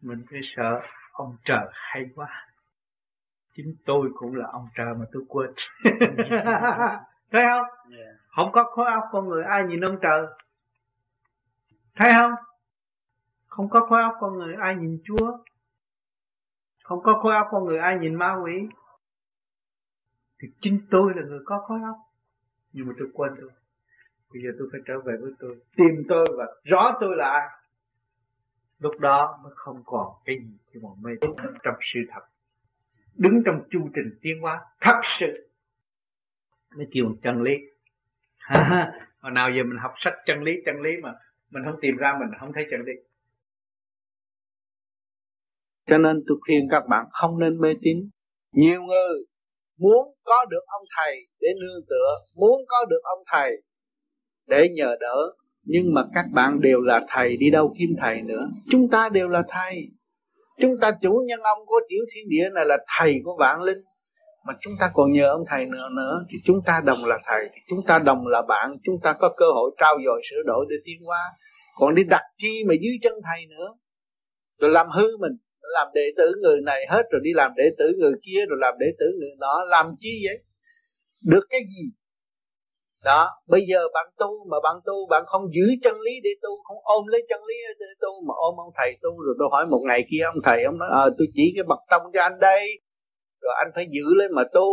Mình 0.00 0.24
mới 0.32 0.40
sợ 0.56 0.80
ông 1.12 1.36
trời 1.44 1.66
hay 1.72 2.04
quá. 2.14 2.46
Chính 3.56 3.74
tôi 3.86 4.10
cũng 4.14 4.34
là 4.34 4.46
ông 4.52 4.68
trời 4.76 4.94
mà 4.98 5.04
tôi 5.12 5.22
quên. 5.28 5.50
Thấy 7.32 7.42
không? 7.48 7.66
Yeah. 7.96 8.16
không 8.28 8.52
có 8.52 8.64
khối 8.64 8.86
óc 8.90 9.04
con 9.12 9.28
người 9.28 9.44
ai 9.44 9.64
nhìn 9.64 9.80
ông 9.80 9.98
trời 10.02 10.26
thấy 11.94 12.12
không? 12.14 12.32
Không 13.46 13.68
có 13.68 13.86
khối 13.86 14.02
óc 14.02 14.14
con 14.20 14.38
người 14.38 14.54
ai 14.54 14.76
nhìn 14.76 14.98
chúa. 15.04 15.38
Không 16.82 17.02
có 17.02 17.20
khối 17.22 17.34
óc 17.34 17.46
con 17.50 17.64
người 17.64 17.78
ai 17.78 17.98
nhìn 17.98 18.14
ma 18.14 18.36
quỷ. 18.44 18.52
Thì 20.38 20.48
chính 20.60 20.86
tôi 20.90 21.12
là 21.16 21.22
người 21.22 21.40
có 21.44 21.64
khối 21.68 21.80
óc. 21.84 21.96
Nhưng 22.72 22.86
mà 22.86 22.92
tôi 22.98 23.08
quên 23.14 23.32
tôi. 23.40 23.50
Bây 24.32 24.42
giờ 24.42 24.50
tôi 24.58 24.68
phải 24.72 24.80
trở 24.86 25.00
về 25.00 25.14
với 25.20 25.32
tôi. 25.38 25.56
Tìm 25.76 26.04
tôi 26.08 26.26
và 26.38 26.44
rõ 26.64 26.98
tôi 27.00 27.16
là 27.16 27.28
ai. 27.30 27.48
Lúc 28.78 29.00
đó 29.00 29.40
mới 29.42 29.52
không 29.56 29.82
còn 29.86 30.06
cái 30.24 30.36
gì 30.38 30.58
khi 30.66 30.80
mà 30.82 30.88
mê 31.00 31.10
tín 31.20 31.30
trong 31.62 31.74
sự 31.94 32.00
thật. 32.10 32.20
Đứng 33.14 33.42
trong 33.46 33.62
chu 33.70 33.88
trình 33.94 34.18
tiến 34.22 34.40
hóa 34.42 34.60
thật 34.80 35.00
sự. 35.02 35.48
Mới 36.76 36.86
kêu 36.92 37.04
chân 37.22 37.42
lý. 37.42 37.52
Hồi 39.20 39.32
nào 39.32 39.50
giờ 39.50 39.62
mình 39.64 39.78
học 39.82 39.94
sách 39.96 40.14
chân 40.26 40.42
lý 40.42 40.52
chân 40.66 40.80
lý 40.82 40.90
mà 41.02 41.14
mình 41.54 41.62
không 41.64 41.78
tìm 41.80 41.96
ra, 41.96 42.16
mình 42.20 42.28
không 42.40 42.52
thấy 42.54 42.64
chân 42.70 42.80
lý 42.86 42.92
cho 45.86 45.98
nên 45.98 46.22
tôi 46.26 46.38
khuyên 46.40 46.68
các 46.70 46.82
bạn 46.88 47.06
không 47.10 47.38
nên 47.38 47.60
mê 47.60 47.74
tín. 47.82 48.08
Nhiều 48.52 48.82
người 48.82 49.24
muốn 49.78 50.14
có 50.24 50.44
được 50.50 50.62
ông 50.66 50.82
thầy 50.96 51.16
để 51.40 51.48
nương 51.60 51.84
tựa, 51.88 52.18
muốn 52.34 52.60
có 52.68 52.84
được 52.90 53.00
ông 53.02 53.24
thầy 53.32 53.50
để 54.46 54.68
nhờ 54.68 54.96
đỡ, 55.00 55.32
nhưng 55.62 55.94
mà 55.94 56.02
các 56.14 56.24
bạn 56.32 56.60
đều 56.60 56.80
là 56.80 57.06
thầy, 57.08 57.36
đi 57.36 57.50
đâu 57.50 57.74
kiếm 57.78 57.88
thầy 58.00 58.22
nữa. 58.22 58.48
Chúng 58.70 58.88
ta 58.88 59.08
đều 59.08 59.28
là 59.28 59.42
thầy. 59.48 59.88
Chúng 60.60 60.74
ta 60.80 60.90
chủ 61.02 61.22
nhân 61.26 61.40
ông 61.40 61.66
của 61.66 61.80
tiểu 61.88 62.04
thiên 62.14 62.28
địa 62.28 62.48
này 62.54 62.64
là 62.66 62.78
thầy 62.98 63.20
của 63.24 63.36
vạn 63.38 63.62
linh 63.62 63.78
mà 64.46 64.54
chúng 64.60 64.72
ta 64.80 64.90
còn 64.94 65.12
nhờ 65.12 65.28
ông 65.28 65.44
thầy 65.48 65.64
nữa 65.64 65.88
nữa. 65.96 66.24
Thì 66.30 66.38
chúng 66.44 66.60
ta 66.66 66.80
đồng 66.84 67.04
là 67.04 67.18
thầy 67.26 67.48
chúng 67.68 67.80
ta 67.86 67.98
đồng 67.98 68.26
là 68.26 68.42
bạn. 68.42 68.76
Chúng 68.84 68.96
ta 69.02 69.12
có 69.12 69.28
cơ 69.36 69.46
hội 69.54 69.70
trao 69.80 69.98
dồi 70.04 70.22
sửa 70.30 70.42
đổi 70.46 70.66
để 70.70 70.76
tiến 70.84 70.98
hóa. 71.04 71.20
Còn 71.76 71.94
đi 71.94 72.02
đặt 72.04 72.22
chi 72.38 72.64
mà 72.68 72.74
dưới 72.82 72.94
chân 73.02 73.12
thầy 73.24 73.46
nữa, 73.46 73.74
rồi 74.60 74.70
làm 74.70 74.86
hư 74.90 75.16
mình, 75.16 75.32
làm 75.60 75.88
đệ 75.94 76.06
tử 76.16 76.32
người 76.42 76.60
này 76.60 76.86
hết 76.88 77.02
rồi 77.10 77.20
đi 77.24 77.30
làm 77.34 77.52
đệ 77.56 77.64
tử 77.78 77.92
người 77.98 78.12
kia, 78.26 78.46
rồi 78.48 78.58
làm 78.60 78.74
đệ 78.78 78.86
tử 78.98 79.06
người 79.20 79.30
đó 79.40 79.64
làm 79.66 79.94
chi 79.98 80.22
vậy? 80.26 80.38
Được 81.24 81.46
cái 81.50 81.60
gì? 81.60 81.84
Đó, 83.04 83.30
bây 83.48 83.60
giờ 83.70 83.78
bạn 83.94 84.06
tu 84.18 84.46
mà 84.50 84.56
bạn 84.62 84.76
tu, 84.86 85.06
bạn 85.10 85.22
không 85.26 85.42
giữ 85.54 85.74
chân 85.82 86.00
lý 86.00 86.12
để 86.22 86.30
tu, 86.42 86.50
không 86.64 86.76
ôm 86.82 87.06
lấy 87.06 87.26
chân 87.28 87.40
lý 87.44 87.54
để 87.80 87.86
tu, 88.00 88.08
mà 88.28 88.34
ôm 88.36 88.54
ông 88.56 88.72
thầy 88.78 88.98
tu, 89.02 89.10
rồi 89.24 89.34
tôi 89.38 89.48
hỏi 89.50 89.66
một 89.66 89.82
ngày 89.88 90.04
kia 90.10 90.22
ông 90.24 90.42
thầy, 90.44 90.64
ông 90.64 90.78
nói 90.78 90.88
ờ 90.92 91.10
tôi 91.18 91.26
chỉ 91.34 91.52
cái 91.56 91.64
bậc 91.68 91.78
tông 91.90 92.02
cho 92.14 92.22
anh 92.22 92.38
đây 92.40 92.66
rồi 93.44 93.54
anh 93.56 93.70
phải 93.74 93.86
giữ 93.90 94.14
lấy 94.16 94.28
mà 94.28 94.42
tu. 94.54 94.68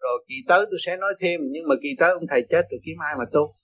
Rồi 0.00 0.24
kỳ 0.28 0.34
tới 0.48 0.66
tôi 0.70 0.78
sẽ 0.86 0.96
nói 0.96 1.14
thêm, 1.20 1.40
nhưng 1.50 1.68
mà 1.68 1.74
kỳ 1.82 1.88
tới 1.98 2.10
ông 2.10 2.26
thầy 2.30 2.40
chết 2.50 2.62
tôi 2.70 2.80
kiếm 2.84 2.96
ai 3.04 3.14
mà 3.18 3.24
tu? 3.32 3.54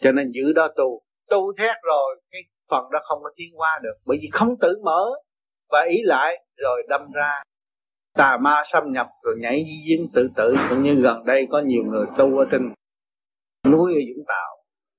Cho 0.00 0.12
nên 0.12 0.30
giữ 0.30 0.52
đó 0.52 0.68
tu. 0.76 1.02
Tu 1.30 1.52
thét 1.58 1.76
rồi, 1.82 2.20
cái 2.30 2.42
phần 2.70 2.84
đó 2.92 2.98
không 3.02 3.18
có 3.22 3.30
tiến 3.36 3.48
qua 3.56 3.80
được, 3.82 3.94
bởi 4.06 4.18
vì 4.22 4.28
không 4.32 4.54
tự 4.60 4.74
mở. 4.84 5.04
Và 5.70 5.86
ý 5.90 5.96
lại, 6.02 6.44
rồi 6.56 6.82
đâm 6.88 7.00
ra. 7.12 7.42
Tà 8.14 8.36
ma 8.36 8.62
xâm 8.72 8.92
nhập, 8.92 9.06
rồi 9.22 9.34
nhảy 9.40 9.64
di 9.64 9.84
dính 9.88 10.08
tự 10.14 10.28
tử. 10.36 10.54
Cũng 10.70 10.82
như 10.82 10.94
gần 11.02 11.24
đây 11.24 11.46
có 11.50 11.60
nhiều 11.60 11.82
người 11.84 12.06
tu 12.18 12.38
ở 12.38 12.44
trên 12.50 12.72
núi 13.72 13.94
ở 13.94 14.00
Vũng 14.08 14.24
Tàu. 14.28 14.56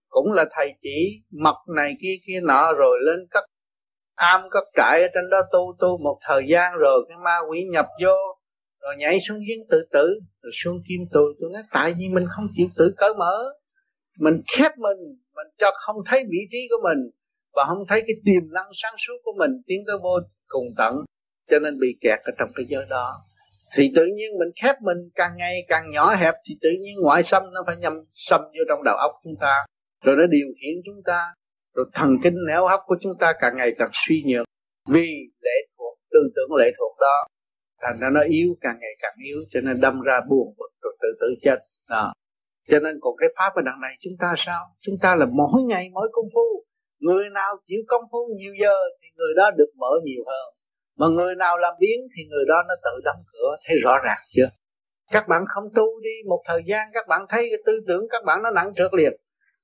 Cũng 0.10 0.32
là 0.32 0.46
thầy 0.52 0.74
chỉ 0.82 1.22
mật 1.40 1.56
này 1.76 1.94
kia 2.02 2.16
kia 2.28 2.40
nọ, 2.44 2.74
rồi 2.74 2.98
lên 3.06 3.20
cấp, 3.32 3.44
am 4.16 4.42
cấp 4.50 4.64
trại 4.78 5.02
ở 5.02 5.08
trên 5.14 5.30
đó 5.30 5.42
tu 5.52 5.76
tu 5.80 5.98
một 5.98 6.20
thời 6.28 6.42
gian 6.50 6.74
rồi 6.76 7.06
cái 7.10 7.18
ma 7.24 7.38
quỷ 7.50 7.64
nhập 7.72 7.86
vô 8.04 8.39
rồi 8.90 8.98
nhảy 8.98 9.20
xuống 9.28 9.40
giếng 9.48 9.68
tự 9.72 9.78
tử. 9.92 10.20
Rồi 10.42 10.52
xuống 10.64 10.82
kim 10.88 11.02
tù 11.14 11.24
tôi 11.40 11.50
nói 11.54 11.64
tại 11.72 11.94
vì 11.98 12.06
mình 12.16 12.26
không 12.30 12.48
chịu 12.56 12.68
tự 12.78 12.94
cởi 12.98 13.14
mở. 13.18 13.36
Mình 14.20 14.42
khép 14.58 14.72
mình. 14.78 15.00
Mình 15.36 15.48
cho 15.58 15.72
không 15.86 15.96
thấy 16.10 16.24
vị 16.24 16.40
trí 16.52 16.58
của 16.70 16.82
mình. 16.84 17.10
Và 17.56 17.66
không 17.68 17.84
thấy 17.90 18.02
cái 18.08 18.16
tiềm 18.26 18.54
năng 18.54 18.70
sáng 18.74 18.96
suốt 18.98 19.18
của 19.24 19.32
mình. 19.38 19.52
Tiến 19.68 19.80
tới 19.88 19.96
vô 20.04 20.20
cùng 20.48 20.68
tận. 20.78 20.94
Cho 21.50 21.60
nên 21.60 21.80
bị 21.80 21.88
kẹt 22.02 22.20
ở 22.20 22.32
trong 22.40 22.50
cái 22.56 22.66
giới 22.70 22.86
đó. 22.90 23.16
Thì 23.76 23.92
tự 23.96 24.06
nhiên 24.06 24.30
mình 24.40 24.50
khép 24.64 24.76
mình 24.82 24.98
càng 25.16 25.32
ngày 25.38 25.66
càng 25.68 25.92
nhỏ 25.92 26.16
hẹp, 26.16 26.34
thì 26.46 26.56
tự 26.62 26.70
nhiên 26.82 26.96
ngoại 27.02 27.24
xâm 27.24 27.44
nó 27.54 27.64
phải 27.68 27.76
nhâm 27.80 27.94
xâm 28.14 28.42
vô 28.42 28.64
trong 28.70 28.84
đầu 28.84 28.96
óc 28.96 29.12
chúng 29.24 29.36
ta. 29.40 29.66
Rồi 30.04 30.16
nó 30.16 30.24
điều 30.30 30.48
khiển 30.48 30.82
chúng 30.86 31.02
ta. 31.06 31.34
Rồi 31.76 31.86
thần 31.94 32.10
kinh, 32.24 32.36
não 32.48 32.66
óc 32.66 32.82
của 32.86 32.96
chúng 33.02 33.14
ta 33.20 33.34
càng 33.42 33.54
ngày 33.58 33.72
càng 33.78 33.90
suy 33.94 34.24
nhược. 34.28 34.46
Vì 34.90 35.08
lệ 35.42 35.58
thuộc, 35.78 35.98
tư 36.12 36.20
tưởng 36.36 36.56
lệ 36.56 36.72
thuộc 36.78 36.96
đó 37.00 37.28
thành 37.82 38.00
ra 38.00 38.10
nó 38.10 38.22
yếu 38.30 38.56
càng 38.62 38.78
ngày 38.82 38.96
càng 39.02 39.16
yếu 39.26 39.40
cho 39.52 39.60
nên 39.62 39.82
đâm 39.82 40.02
ra 40.02 40.22
buồn 40.30 40.54
bực 40.58 40.72
rồi 40.82 40.98
tự 41.02 41.08
tử 41.22 41.28
chết. 41.42 41.60
Đó. 41.90 42.14
cho 42.70 42.80
nên 42.80 43.00
còn 43.02 43.14
cái 43.18 43.30
pháp 43.38 43.52
ở 43.56 43.62
đằng 43.66 43.82
này 43.82 43.94
chúng 44.00 44.14
ta 44.20 44.34
sao? 44.38 44.66
Chúng 44.82 44.96
ta 45.02 45.16
là 45.16 45.26
mỗi 45.26 45.64
ngày 45.64 45.90
mỗi 45.94 46.10
công 46.12 46.26
phu. 46.34 46.64
Người 47.00 47.30
nào 47.34 47.56
chịu 47.68 47.80
công 47.88 48.04
phu 48.12 48.20
nhiều 48.38 48.54
giờ 48.62 48.76
thì 49.02 49.08
người 49.16 49.34
đó 49.38 49.52
được 49.58 49.72
mở 49.78 49.92
nhiều 50.04 50.24
hơn. 50.28 50.54
Mà 50.98 51.08
người 51.08 51.36
nào 51.36 51.58
làm 51.58 51.74
biến 51.80 52.00
thì 52.18 52.24
người 52.30 52.46
đó 52.48 52.64
nó 52.68 52.74
tự 52.84 53.02
đóng 53.04 53.24
cửa. 53.34 53.58
Thấy 53.66 53.78
rõ 53.84 53.98
ràng 54.04 54.20
chưa? 54.36 54.50
Các 55.12 55.28
bạn 55.28 55.44
không 55.48 55.64
tu 55.76 56.02
đi 56.02 56.16
một 56.28 56.42
thời 56.46 56.62
gian 56.66 56.90
các 56.94 57.08
bạn 57.08 57.26
thấy 57.30 57.48
cái 57.52 57.60
tư 57.66 57.80
tưởng 57.88 58.08
các 58.10 58.24
bạn 58.26 58.44
nó 58.44 58.50
nặng 58.50 58.74
trượt 58.76 58.94
liền 58.94 59.14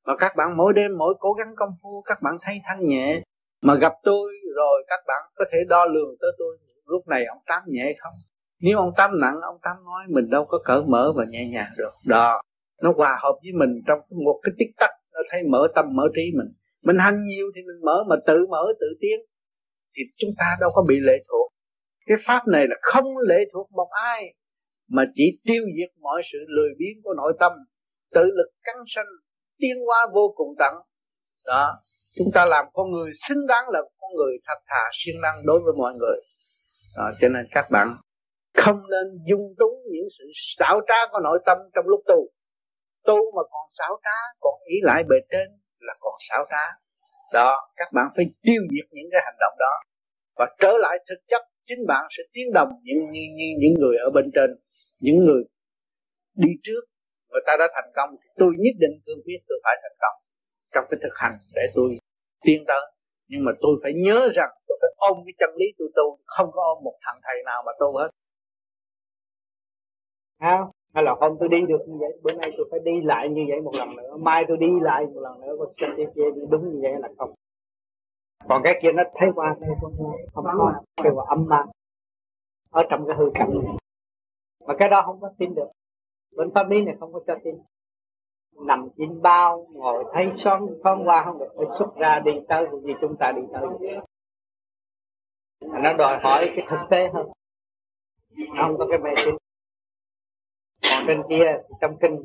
mà 0.06 0.16
các 0.20 0.36
bạn 0.36 0.58
mỗi 0.58 0.74
đêm 0.74 0.98
mỗi 0.98 1.14
cố 1.20 1.34
gắng 1.34 1.54
công 1.56 1.70
phu 1.84 2.02
các 2.06 2.22
bạn 2.22 2.38
thấy 2.42 2.56
thanh 2.66 2.88
nhẹ. 2.88 3.22
Mà 3.62 3.76
gặp 3.76 3.94
tôi 4.04 4.34
rồi 4.56 4.84
các 4.88 5.00
bạn 5.08 5.24
có 5.36 5.46
thể 5.52 5.58
đo 5.68 5.86
lường 5.86 6.16
tới 6.22 6.32
tôi 6.38 6.58
lúc 6.86 7.08
này 7.08 7.26
ông 7.26 7.42
tám 7.46 7.62
nhẹ 7.68 7.96
không? 8.00 8.14
Nếu 8.62 8.78
ông 8.78 8.92
tám 8.98 9.12
nặng, 9.22 9.40
ông 9.42 9.58
tám 9.62 9.76
nói 9.86 10.04
mình 10.10 10.30
đâu 10.30 10.46
có 10.46 10.58
cởi 10.66 10.82
mở 10.88 11.14
và 11.16 11.26
nhẹ 11.30 11.48
nhàng 11.52 11.72
được. 11.78 11.92
Đó, 12.06 12.42
nó 12.82 12.94
hòa 12.98 13.18
hợp 13.22 13.36
với 13.44 13.52
mình 13.60 13.82
trong 13.88 14.00
một 14.26 14.40
cái 14.44 14.52
tích 14.58 14.72
tắc, 14.78 14.90
nó 15.14 15.20
thấy 15.32 15.44
mở 15.44 15.68
tâm, 15.76 15.86
mở 15.92 16.04
trí 16.16 16.22
mình. 16.38 16.48
Mình 16.84 16.98
hành 17.00 17.26
nhiều 17.28 17.52
thì 17.56 17.62
mình 17.62 17.86
mở, 17.86 18.04
mà 18.10 18.16
tự 18.28 18.48
mở, 18.50 18.64
tự 18.80 18.88
tiến, 19.00 19.20
thì 19.96 20.04
chúng 20.18 20.30
ta 20.38 20.46
đâu 20.62 20.70
có 20.74 20.84
bị 20.88 20.96
lệ 21.00 21.14
thuộc. 21.30 21.52
Cái 22.06 22.18
pháp 22.28 22.42
này 22.48 22.66
là 22.70 22.76
không 22.82 23.06
lệ 23.28 23.40
thuộc 23.54 23.72
một 23.72 23.90
ai, 23.92 24.34
mà 24.90 25.04
chỉ 25.16 25.40
tiêu 25.44 25.64
diệt 25.78 26.02
mọi 26.02 26.22
sự 26.32 26.38
lười 26.48 26.70
biếng 26.78 27.04
của 27.04 27.14
nội 27.14 27.34
tâm. 27.40 27.52
Tự 28.14 28.24
lực 28.24 28.50
căng 28.64 28.84
sanh, 28.96 29.06
tiến 29.60 29.76
hóa 29.86 30.08
vô 30.14 30.34
cùng 30.36 30.56
tận. 30.60 30.74
Đó, 31.46 31.74
chúng 32.18 32.28
ta 32.34 32.46
làm 32.46 32.66
con 32.74 32.92
người 32.92 33.12
xứng 33.30 33.48
đáng 33.48 33.70
là 33.70 33.82
con 33.98 34.12
người 34.16 34.38
thật 34.48 34.60
thà, 34.68 34.84
siêng 34.94 35.22
năng 35.22 35.46
đối 35.46 35.60
với 35.60 35.74
mọi 35.78 35.94
người 35.94 36.18
đó, 36.98 37.12
cho 37.22 37.28
nên 37.28 37.46
các 37.52 37.66
bạn 37.72 37.88
không 38.54 38.80
nên 38.90 39.24
dung 39.30 39.54
túng 39.60 39.76
những 39.92 40.08
sự 40.20 40.26
xảo 40.58 40.82
trá 40.88 41.00
của 41.12 41.20
nội 41.24 41.40
tâm 41.46 41.58
trong 41.76 41.86
lúc 41.88 42.02
tu. 42.08 42.20
Tu 43.06 43.18
mà 43.36 43.42
còn 43.52 43.66
xảo 43.78 44.00
trá 44.04 44.18
còn 44.40 44.54
ý 44.66 44.76
lại 44.82 45.04
bề 45.10 45.16
trên 45.32 45.48
là 45.80 45.94
còn 46.00 46.14
xảo 46.30 46.46
trá. 46.52 46.66
Đó 47.34 47.70
các 47.76 47.88
bạn 47.94 48.08
phải 48.16 48.26
tiêu 48.42 48.62
diệt 48.72 48.88
những 48.92 49.10
cái 49.12 49.22
hành 49.26 49.38
động 49.40 49.56
đó. 49.60 49.74
Và 50.38 50.46
trở 50.60 50.72
lại 50.80 50.98
thực 51.10 51.20
chất 51.28 51.42
chính 51.68 51.80
bạn 51.88 52.06
sẽ 52.18 52.24
tiến 52.34 52.54
đồng 52.54 52.70
những 52.84 53.12
những 53.12 53.32
những 53.60 53.74
người 53.80 53.98
ở 53.98 54.10
bên 54.16 54.26
trên 54.36 54.50
những 55.00 55.18
người 55.26 55.44
đi 56.36 56.50
trước. 56.64 56.82
Người 57.30 57.42
ta 57.48 57.56
đã 57.60 57.68
thành 57.76 57.92
công 57.96 58.10
thì 58.22 58.30
tôi 58.38 58.54
nhất 58.58 58.76
định 58.80 58.96
cương 59.06 59.22
quyết 59.26 59.40
tôi 59.48 59.58
phải 59.64 59.76
thành 59.84 59.98
công 60.04 60.18
trong 60.74 60.86
cái 60.90 61.00
thực 61.04 61.16
hành 61.16 61.38
để 61.56 61.62
tôi 61.76 61.90
tiến 62.46 62.64
tới 62.68 62.95
nhưng 63.28 63.46
mà 63.46 63.52
tôi 63.62 63.80
phải 63.84 63.94
nhớ 63.94 64.30
rằng 64.36 64.50
tôi 64.68 64.78
phải 64.82 64.90
ôm 64.98 65.18
cái 65.26 65.34
chân 65.40 65.50
lý 65.56 65.66
tôi 65.78 65.90
tu 65.96 66.18
không 66.26 66.52
có 66.52 66.62
ôm 66.76 66.84
một 66.84 66.96
thằng 67.02 67.20
thầy 67.24 67.44
nào 67.46 67.64
mà 67.66 67.72
tu 67.80 67.98
hết. 67.98 68.10
À, 70.38 70.60
hay 70.94 71.04
là 71.04 71.16
hôm 71.20 71.38
tôi 71.40 71.50
đi 71.50 71.58
được 71.68 71.82
như 71.88 71.96
vậy 72.00 72.20
bữa 72.24 72.32
nay 72.32 72.52
tôi 72.58 72.68
phải 72.72 72.80
đi 72.84 72.92
lại 73.04 73.30
như 73.30 73.42
vậy 73.50 73.62
một 73.62 73.76
lần 73.76 73.96
nữa 73.96 74.18
mai 74.18 74.46
tôi 74.48 74.58
đi 74.58 74.68
lại 74.82 75.06
một 75.06 75.22
lần 75.22 75.42
nữa 75.42 75.56
có 75.60 75.74
chân 75.78 75.90
kia 75.98 76.10
kia 76.16 76.24
đúng 76.50 76.70
như 76.70 76.80
vậy 76.82 76.94
là 77.00 77.10
không. 77.18 77.34
Còn 78.50 78.62
cái 78.64 78.80
kia 78.82 78.92
nó 78.92 79.04
thấy 79.16 79.30
qua 79.36 79.56
thấy 79.60 79.70
qua 79.82 79.92
không 80.34 80.46
có 80.46 80.74
kêu 81.04 81.16
là 81.16 81.24
âm 81.28 81.46
ma. 81.50 81.66
Ở 82.72 82.84
trong 82.90 83.08
cái 83.08 83.16
hư 83.18 83.26
cảnh 83.34 83.50
này. 83.64 83.76
Mà 84.68 84.76
cái 84.80 84.90
đó 84.90 85.02
không 85.06 85.22
có 85.22 85.32
tin 85.38 85.56
được. 85.56 85.68
Bên 86.38 86.52
pháp 86.56 86.70
lý 86.70 86.82
này 86.82 86.96
không 87.00 87.14
có 87.14 87.20
cho 87.28 87.36
tin 87.44 87.56
nằm 88.56 88.88
trên 88.98 89.22
bao, 89.22 89.68
ngồi 89.72 90.04
thấy 90.14 90.32
son 90.44 90.68
con 90.84 91.08
qua 91.08 91.24
không 91.26 91.40
được 91.40 91.54
phải 91.58 91.66
xuất 91.80 91.96
ra 91.96 92.20
đi 92.26 92.32
tới 92.48 92.68
vì 92.84 92.94
chúng 93.02 93.16
ta 93.20 93.32
đi 93.32 93.42
tới. 93.54 94.00
Nó 95.62 95.94
đòi 95.94 96.20
hỏi 96.24 96.54
cái 96.56 96.66
thực 96.70 96.80
tế 96.90 97.10
hơn. 97.14 97.28
Không 98.60 98.78
có 98.78 98.86
cái 98.90 99.00
mê 99.00 99.12
tín. 99.26 99.36
Còn 100.82 101.04
trên 101.08 101.24
kia 101.30 101.58
trong 101.82 101.98
kinh, 102.02 102.24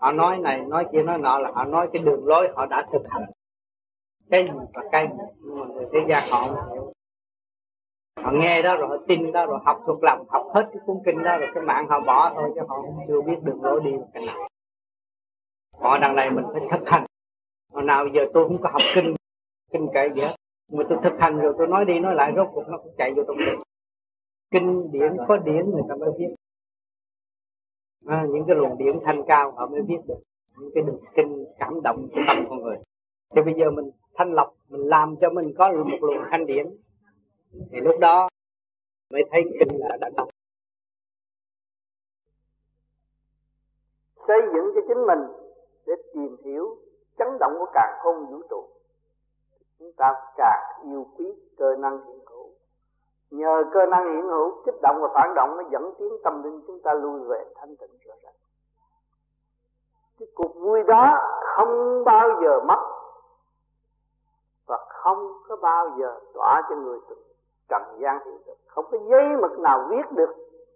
họ 0.00 0.12
nói 0.12 0.38
này, 0.38 0.64
nói 0.68 0.86
kia, 0.92 1.02
nói 1.02 1.18
nọ 1.18 1.38
là 1.38 1.50
họ 1.54 1.64
nói 1.64 1.88
cái 1.92 2.02
đường 2.02 2.26
lối 2.26 2.48
họ 2.56 2.66
đã 2.66 2.86
thực 2.92 3.02
hành. 3.08 3.24
Cái 4.30 4.42
gì 4.42 4.58
và 4.74 4.82
cái 4.92 5.08
gì, 5.08 5.24
nhưng 5.40 5.60
mà 5.60 5.66
người 5.66 5.86
thế 5.92 5.98
gian 6.08 6.30
họ 6.30 6.40
không 6.46 6.72
hiểu. 6.72 6.92
Họ 8.22 8.30
nghe 8.34 8.62
đó 8.62 8.76
rồi 8.76 8.88
họ 8.88 8.96
tin 9.08 9.32
đó 9.32 9.46
rồi 9.46 9.58
học 9.64 9.82
thuộc 9.86 10.02
lòng, 10.02 10.24
học 10.28 10.46
hết 10.54 10.68
cái 10.72 10.82
cuốn 10.86 10.96
kinh 11.06 11.22
đó 11.22 11.38
rồi 11.38 11.48
cái 11.54 11.62
mạng 11.62 11.86
họ 11.88 12.00
bỏ 12.00 12.32
thôi, 12.34 12.52
chứ 12.54 12.60
họ 12.68 12.82
không 12.82 12.98
chưa 13.08 13.20
biết 13.20 13.36
đường 13.42 13.62
lối 13.62 13.80
đi 13.84 13.90
cái 14.14 14.26
nào 14.26 14.48
họ 15.72 15.98
đằng 15.98 16.16
này 16.16 16.30
mình 16.30 16.44
phải 16.52 16.62
thực 16.70 16.88
hành. 16.88 17.06
Hồi 17.72 17.82
nào 17.82 18.06
giờ 18.14 18.20
tôi 18.34 18.48
không 18.48 18.62
có 18.62 18.68
học 18.72 18.82
kinh 18.94 19.14
kinh 19.72 19.88
kệ 19.94 20.08
gì 20.14 20.20
hết. 20.20 20.36
Mà 20.72 20.84
tôi 20.88 20.98
thực 21.04 21.20
hành 21.20 21.38
rồi 21.38 21.54
tôi 21.58 21.66
nói 21.66 21.84
đi 21.84 21.98
nói 21.98 22.14
lại 22.14 22.32
rốt 22.36 22.48
cuộc 22.52 22.68
nó 22.68 22.78
cũng 22.78 22.94
chạy 22.98 23.12
vô 23.16 23.22
trong 23.26 23.36
kinh 23.36 23.62
kinh 24.50 24.92
điển 24.92 25.16
có 25.28 25.36
điển 25.36 25.70
người 25.70 25.82
ta 25.88 25.94
mới 25.94 26.10
biết 26.18 26.34
à, 28.06 28.26
những 28.28 28.44
cái 28.46 28.56
luồng 28.56 28.78
điển 28.78 28.98
thanh 29.04 29.22
cao 29.28 29.52
họ 29.52 29.66
mới 29.66 29.82
biết 29.82 29.98
được. 30.08 30.18
Những 30.58 30.70
cái 30.74 30.82
đường 30.82 31.00
kinh 31.16 31.44
cảm 31.58 31.82
động 31.82 32.08
của 32.12 32.20
tâm 32.26 32.46
con 32.48 32.62
người. 32.62 32.76
Thì 33.34 33.42
bây 33.42 33.54
giờ 33.54 33.70
mình 33.70 33.90
thanh 34.14 34.32
lọc 34.32 34.54
mình 34.68 34.80
làm 34.80 35.16
cho 35.20 35.30
mình 35.30 35.52
có 35.58 35.72
một 35.72 35.98
luồng 36.00 36.24
thanh 36.30 36.46
điển. 36.46 36.66
Thì 37.70 37.80
lúc 37.80 37.94
đó 38.00 38.28
mới 39.10 39.22
thấy 39.30 39.42
kinh 39.58 39.78
là 39.78 39.96
đã 40.00 40.10
đọc. 40.16 40.28
Xây 44.28 44.38
dựng 44.54 44.72
cho 44.74 44.80
chính 44.88 45.06
mình 45.06 45.45
để 45.86 45.94
tìm 46.14 46.36
hiểu 46.44 46.76
chấn 47.18 47.28
động 47.40 47.56
của 47.58 47.66
càng 47.74 47.98
không 48.02 48.26
vũ 48.26 48.42
trụ. 48.50 48.64
Chúng 49.78 49.92
ta 49.96 50.14
càng 50.36 50.80
yêu 50.84 51.06
quý 51.18 51.32
cơ 51.58 51.76
năng 51.76 52.04
hiện 52.06 52.20
hữu. 52.26 52.48
Nhờ 53.30 53.64
cơ 53.72 53.86
năng 53.86 54.14
hiện 54.14 54.22
hữu, 54.22 54.62
kích 54.66 54.80
động 54.82 54.98
và 55.00 55.08
phản 55.14 55.34
động 55.34 55.56
nó 55.56 55.62
dẫn 55.70 55.94
tiến 55.98 56.12
tâm 56.24 56.42
linh 56.42 56.60
chúng 56.66 56.80
ta 56.80 56.94
lui 56.94 57.20
về 57.20 57.44
thanh 57.54 57.76
tịnh 57.76 57.98
rõ 58.06 58.14
ràng 58.22 58.34
cái 60.18 60.28
cuộc 60.34 60.54
vui 60.54 60.82
đó 60.82 61.18
không 61.56 62.04
bao 62.04 62.28
giờ 62.42 62.60
mất 62.60 62.78
và 64.66 64.78
không 64.88 65.32
có 65.48 65.56
bao 65.56 65.90
giờ 65.98 66.20
tỏa 66.34 66.62
cho 66.68 66.76
người 66.76 66.98
trần 67.68 67.82
gian 67.98 68.18
hiện 68.24 68.38
thực. 68.46 68.56
Không 68.66 68.84
có 68.90 68.98
giấy 69.10 69.24
mực 69.40 69.58
nào 69.58 69.86
viết 69.90 70.12
được 70.12 70.34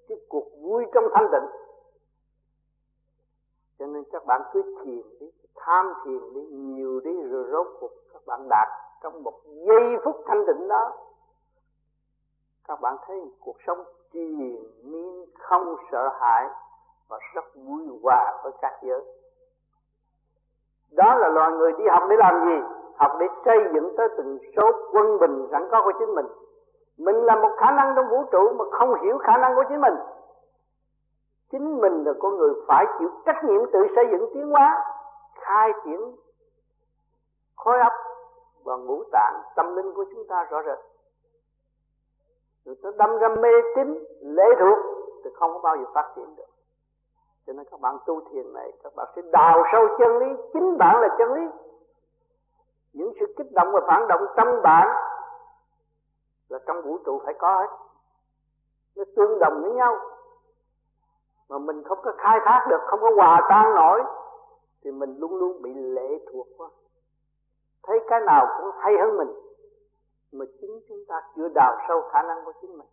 cái 0.09 0.19
cuộc 0.29 0.47
vui 0.61 0.85
trong 0.95 1.05
thanh 1.15 1.29
tịnh 1.33 1.60
cho 3.81 3.87
nên 3.87 4.05
các 4.13 4.27
bạn 4.27 4.43
cứ 4.53 4.63
thiền 4.85 5.03
đi, 5.21 5.31
tham 5.57 5.93
thiền 6.05 6.35
đi, 6.35 6.41
nhiều 6.51 7.01
đi 7.05 7.23
rồi 7.23 7.45
rốt 7.53 7.67
cuộc 7.81 7.91
các 8.13 8.23
bạn 8.27 8.49
đạt 8.49 8.69
trong 9.03 9.23
một 9.23 9.35
giây 9.45 9.97
phút 10.05 10.17
thanh 10.27 10.45
tịnh 10.47 10.69
đó. 10.69 10.93
Các 12.69 12.81
bạn 12.81 12.97
thấy 13.07 13.23
cuộc 13.41 13.57
sống 13.67 13.85
triền 14.13 14.57
miên, 14.83 15.27
không 15.39 15.77
sợ 15.93 16.09
hãi 16.21 16.49
và 17.09 17.19
rất 17.35 17.45
vui 17.55 17.99
hòa 18.03 18.41
với 18.45 18.53
các 18.61 18.73
giới. 18.83 19.01
Đó 20.91 21.15
là 21.15 21.29
loài 21.29 21.53
người 21.53 21.73
đi 21.73 21.85
học 21.91 22.03
để 22.11 22.17
làm 22.17 22.47
gì? 22.47 22.67
Học 22.97 23.13
để 23.21 23.27
xây 23.45 23.59
dựng 23.75 23.95
tới 23.97 24.09
từng 24.17 24.39
số 24.57 24.73
quân 24.93 25.19
bình 25.19 25.49
sẵn 25.53 25.69
có 25.71 25.83
của 25.85 25.93
chính 25.99 26.15
mình. 26.15 26.27
Mình 26.99 27.17
là 27.17 27.37
một 27.37 27.51
khả 27.59 27.71
năng 27.71 27.93
trong 27.97 28.09
vũ 28.09 28.25
trụ 28.33 28.53
mà 28.59 28.65
không 28.79 29.03
hiểu 29.03 29.19
khả 29.19 29.37
năng 29.37 29.55
của 29.55 29.65
chính 29.69 29.81
mình 29.81 29.95
chính 31.51 31.81
mình 31.81 32.05
là 32.05 32.13
con 32.21 32.37
người 32.37 32.55
phải 32.69 32.87
chịu 32.99 33.11
trách 33.27 33.45
nhiệm 33.45 33.71
tự 33.73 33.87
xây 33.97 34.05
dựng 34.11 34.31
tiến 34.35 34.51
hóa, 34.51 34.95
khai 35.35 35.73
triển 35.85 36.17
khối 37.57 37.79
óc 37.79 37.93
và 38.65 38.77
ngũ 38.77 39.03
tạng 39.13 39.43
tâm 39.57 39.77
linh 39.77 39.95
của 39.95 40.05
chúng 40.15 40.27
ta 40.29 40.47
rõ 40.51 40.63
rệt. 40.63 40.79
Rồi 42.65 42.77
nó 42.83 42.91
đâm 42.91 43.19
ra 43.19 43.29
mê 43.29 43.49
tín 43.77 44.05
lễ 44.21 44.45
thuộc 44.61 44.79
thì 45.25 45.31
không 45.35 45.53
có 45.53 45.59
bao 45.59 45.77
giờ 45.77 45.85
phát 45.95 46.13
triển 46.17 46.37
được. 46.37 46.45
Cho 47.47 47.53
nên 47.53 47.67
các 47.71 47.81
bạn 47.81 47.99
tu 48.07 48.21
thiền 48.31 48.53
này, 48.53 48.73
các 48.83 48.95
bạn 48.97 49.07
sẽ 49.17 49.23
đào 49.23 49.65
sâu 49.73 49.87
chân 49.99 50.19
lý, 50.19 50.27
chính 50.53 50.79
bạn 50.79 51.01
là 51.01 51.09
chân 51.19 51.33
lý. 51.33 51.43
Những 52.93 53.13
sự 53.21 53.35
kích 53.37 53.53
động 53.53 53.69
và 53.73 53.81
phản 53.87 54.09
động 54.09 54.27
trong 54.37 54.63
bạn 54.63 54.89
là 56.49 56.59
trong 56.67 56.83
vũ 56.83 56.99
trụ 57.05 57.21
phải 57.25 57.35
có 57.35 57.61
hết. 57.61 57.77
Nó 58.97 59.05
tương 59.17 59.39
đồng 59.39 59.63
với 59.63 59.73
nhau 59.73 59.97
mà 61.51 61.59
mình 61.59 61.83
không 61.85 61.99
có 62.03 62.13
khai 62.19 62.39
thác 62.45 62.67
được, 62.69 62.81
không 62.87 63.01
có 63.01 63.11
hòa 63.17 63.47
tan 63.49 63.75
nổi, 63.75 64.03
thì 64.85 64.91
mình 64.91 65.17
luôn 65.19 65.35
luôn 65.35 65.63
bị 65.63 65.75
lệ 65.75 66.19
thuộc 66.33 66.47
quá. 66.57 66.69
Thấy 67.83 68.01
cái 68.09 68.21
nào 68.21 68.47
cũng 68.59 68.71
hay 68.79 68.95
hơn 69.01 69.17
mình, 69.17 69.33
mà 70.33 70.45
chính 70.61 70.81
chúng 70.89 71.05
ta 71.09 71.23
chưa 71.37 71.49
đào 71.55 71.77
sâu 71.89 72.03
khả 72.13 72.23
năng 72.23 72.45
của 72.45 72.53
chính 72.61 72.79
mình. 72.79 72.87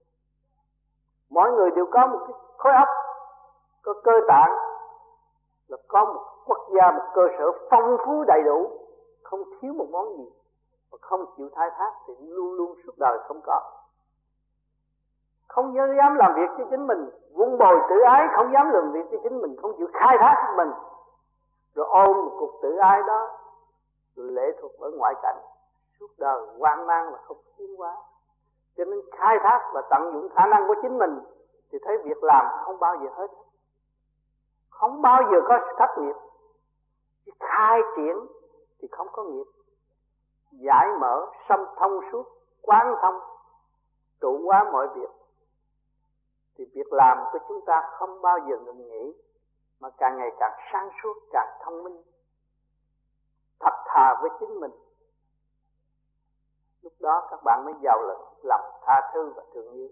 Mỗi 1.30 1.52
người 1.52 1.72
đều 1.72 1.86
có 1.92 2.08
một 2.08 2.20
cái 2.28 2.36
khối 2.58 2.74
óc, 2.74 2.88
có 3.82 3.94
cơ 4.04 4.12
tạng, 4.28 4.52
là 5.68 5.78
có 5.88 6.06
một 6.06 6.22
quốc 6.46 6.70
gia, 6.76 6.92
một 6.92 7.06
cơ 7.14 7.22
sở 7.38 7.52
phong 7.72 7.98
phú 8.06 8.24
đầy 8.28 8.44
đủ. 8.44 8.72
Không 9.24 9.44
thiếu 9.62 9.74
một 9.74 9.88
món 9.92 10.18
gì 10.18 10.32
và 10.92 10.98
không 11.02 11.26
chịu 11.38 11.50
khai 11.56 11.70
thác 11.78 11.92
thì 12.08 12.14
luôn 12.20 12.54
luôn 12.54 12.76
suốt 12.86 12.94
đời 12.98 13.18
không 13.28 13.42
có 13.46 13.62
không 15.48 15.76
dám 15.76 16.16
làm 16.16 16.34
việc 16.36 16.50
cho 16.58 16.64
chính 16.70 16.88
mình. 16.88 17.10
Vun 17.34 17.58
bồi 17.58 17.76
tự 17.90 18.00
ái, 18.00 18.28
không 18.36 18.54
dám 18.54 18.70
làm 18.72 18.92
việc 18.92 19.06
cho 19.12 19.18
chính 19.24 19.42
mình. 19.42 19.56
Không 19.62 19.78
chịu 19.78 19.88
khai 19.94 20.18
thác 20.20 20.54
mình. 20.58 20.72
Rồi 21.76 21.88
ôm 21.90 22.26
một 22.26 22.36
cục 22.40 22.52
tự 22.62 22.78
ái 22.78 23.02
đó, 23.08 23.30
rồi 24.16 24.32
lệ 24.32 24.52
thuộc 24.62 24.72
ở 24.80 24.92
ngoại 24.98 25.14
cảnh. 25.22 25.38
Suốt 26.00 26.08
đời 26.18 26.42
hoang 26.60 26.88
mang 26.88 27.12
và 27.12 27.18
không 27.24 27.38
tiến 27.58 27.76
hóa. 27.78 27.96
Cho 28.78 28.86
nên 28.86 29.02
khai 29.18 29.40
thác 29.44 29.72
và 29.74 29.82
tận 29.90 30.12
dụng 30.14 30.30
khả 30.36 30.46
năng 30.46 30.68
của 30.68 30.76
chính 30.82 30.98
mình 30.98 31.20
thì 31.72 31.78
thấy 31.86 31.98
việc 31.98 32.24
làm 32.24 32.46
không 32.64 32.80
bao 32.80 32.96
giờ 33.04 33.10
hết. 33.16 33.28
Không 34.70 35.02
bao 35.02 35.22
giờ 35.32 35.38
có 35.48 35.60
thất 35.78 35.98
nghiệp. 35.98 36.16
Khai 37.40 37.82
triển 37.96 38.16
thì 38.82 38.88
không 38.92 39.08
có 39.12 39.24
nghiệp. 39.24 39.46
Giải 40.52 40.88
mở 41.00 41.26
sâm 41.50 41.66
thông 41.76 42.00
suốt, 42.12 42.24
quán 42.62 42.96
thông, 43.02 43.20
trụ 44.22 44.40
hóa 44.46 44.70
mọi 44.72 44.88
việc 44.88 45.10
thì 46.58 46.66
việc 46.74 46.94
làm 46.94 47.18
của 47.32 47.40
chúng 47.48 47.66
ta 47.66 47.90
không 47.92 48.22
bao 48.22 48.38
giờ 48.50 48.58
ngừng 48.58 48.88
nghỉ, 48.88 49.14
mà 49.80 49.90
càng 49.98 50.18
ngày 50.18 50.30
càng 50.40 50.60
sáng 50.72 50.90
suốt, 51.04 51.14
càng 51.32 51.58
thông 51.62 51.84
minh. 51.84 52.02
Thật 53.60 53.74
thà 53.86 54.20
với 54.22 54.30
chính 54.40 54.60
mình. 54.60 54.72
Lúc 56.82 56.94
đó 57.00 57.28
các 57.32 57.40
bạn 57.44 57.66
mới 57.66 57.74
giàu 57.84 58.02
lực 58.08 58.18
lòng 58.44 58.72
tha 58.82 59.12
thứ 59.14 59.34
và 59.36 59.44
thương 59.54 59.72
yêu. 59.72 59.90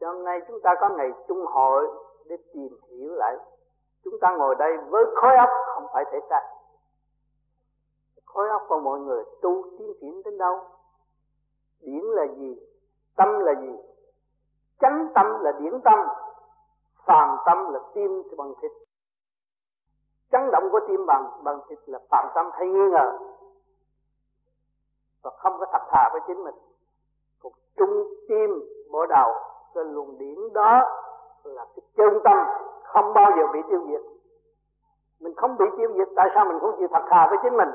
Cho 0.00 0.12
ngày 0.12 0.40
chúng 0.48 0.60
ta 0.62 0.74
có 0.80 0.88
ngày 0.88 1.10
chung 1.28 1.46
hội 1.46 1.88
để 2.26 2.36
tìm 2.52 2.78
hiểu 2.88 3.14
lại, 3.14 3.36
chúng 4.04 4.14
ta 4.20 4.36
ngồi 4.36 4.54
đây 4.54 4.76
với 4.88 5.04
khối 5.14 5.36
óc 5.36 5.48
không 5.74 5.86
phải 5.92 6.04
thể 6.12 6.18
xác. 6.30 6.42
Khối 8.24 8.48
óc 8.48 8.62
của 8.68 8.80
mọi 8.80 9.00
người 9.00 9.24
tu 9.42 9.62
tiến 9.78 9.92
triển 10.00 10.22
đến 10.22 10.38
đâu? 10.38 10.60
Điển 11.80 12.02
là 12.02 12.26
gì? 12.36 12.60
Tâm 13.16 13.40
là 13.40 13.52
gì? 13.60 13.76
Chánh 14.80 15.08
tâm 15.14 15.26
là 15.40 15.52
điển 15.52 15.80
tâm, 15.80 15.98
phàm 17.06 17.36
tâm 17.46 17.72
là 17.72 17.80
tim 17.94 18.22
bằng 18.38 18.52
thịt. 18.62 18.70
Chấn 20.30 20.50
động 20.52 20.68
của 20.72 20.80
tim 20.88 21.06
bằng 21.06 21.30
bằng 21.42 21.60
thịt 21.68 21.78
là 21.86 21.98
phàm 22.10 22.26
tâm 22.34 22.50
hay 22.52 22.68
nghi 22.68 22.90
ngờ. 22.92 23.18
Và 25.22 25.30
không 25.30 25.58
có 25.58 25.66
thật 25.72 25.82
thà 25.90 26.08
với 26.12 26.20
chính 26.26 26.44
mình. 26.44 26.54
Một 27.42 27.52
trung 27.76 28.04
tim 28.28 28.50
bộ 28.92 29.06
đầu, 29.06 29.32
cái 29.74 29.84
luồng 29.84 30.18
điển 30.18 30.52
đó 30.52 30.80
là 31.44 31.64
cái 31.64 31.82
chân 31.96 32.20
tâm, 32.24 32.46
không 32.84 33.12
bao 33.14 33.30
giờ 33.36 33.42
bị 33.52 33.60
tiêu 33.70 33.86
diệt. 33.88 34.00
Mình 35.20 35.34
không 35.36 35.56
bị 35.56 35.64
tiêu 35.78 35.92
diệt, 35.96 36.08
tại 36.16 36.28
sao 36.34 36.44
mình 36.44 36.60
không 36.60 36.74
chịu 36.78 36.88
thật 36.92 37.02
thà 37.10 37.26
với 37.28 37.38
chính 37.42 37.56
mình? 37.56 37.68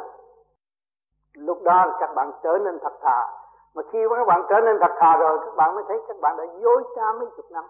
Lúc 1.34 1.64
đó 1.64 1.98
các 2.00 2.14
bạn 2.16 2.32
trở 2.44 2.58
nên 2.58 2.80
thật 2.82 2.94
thà 3.02 3.41
mà 3.76 3.84
khi 3.92 4.00
các 4.10 4.26
bạn 4.28 4.42
trở 4.50 4.56
nên 4.66 4.78
thật 4.82 4.94
thà 5.00 5.18
rồi, 5.18 5.40
các 5.46 5.56
bạn 5.56 5.76
mới 5.76 5.84
thấy 5.88 5.98
các 6.08 6.18
bạn 6.22 6.38
đã 6.38 6.44
dối 6.62 6.84
trá 6.96 7.06
mấy 7.20 7.28
chục 7.36 7.52
năm. 7.52 7.66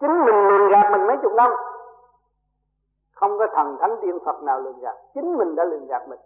Chính 0.00 0.24
mình 0.26 0.34
lường 0.48 0.68
gạt 0.70 0.90
mình 0.92 1.06
mấy 1.06 1.16
chục 1.22 1.32
năm. 1.36 1.50
Không 3.12 3.38
có 3.38 3.46
thần 3.54 3.76
thánh 3.80 3.96
tiên 4.02 4.18
phật 4.24 4.42
nào 4.42 4.60
lường 4.60 4.80
gạt. 4.80 4.96
Chính 5.14 5.36
mình 5.36 5.54
đã 5.54 5.64
lường 5.64 5.86
gạt 5.86 6.08
mình. 6.08 6.20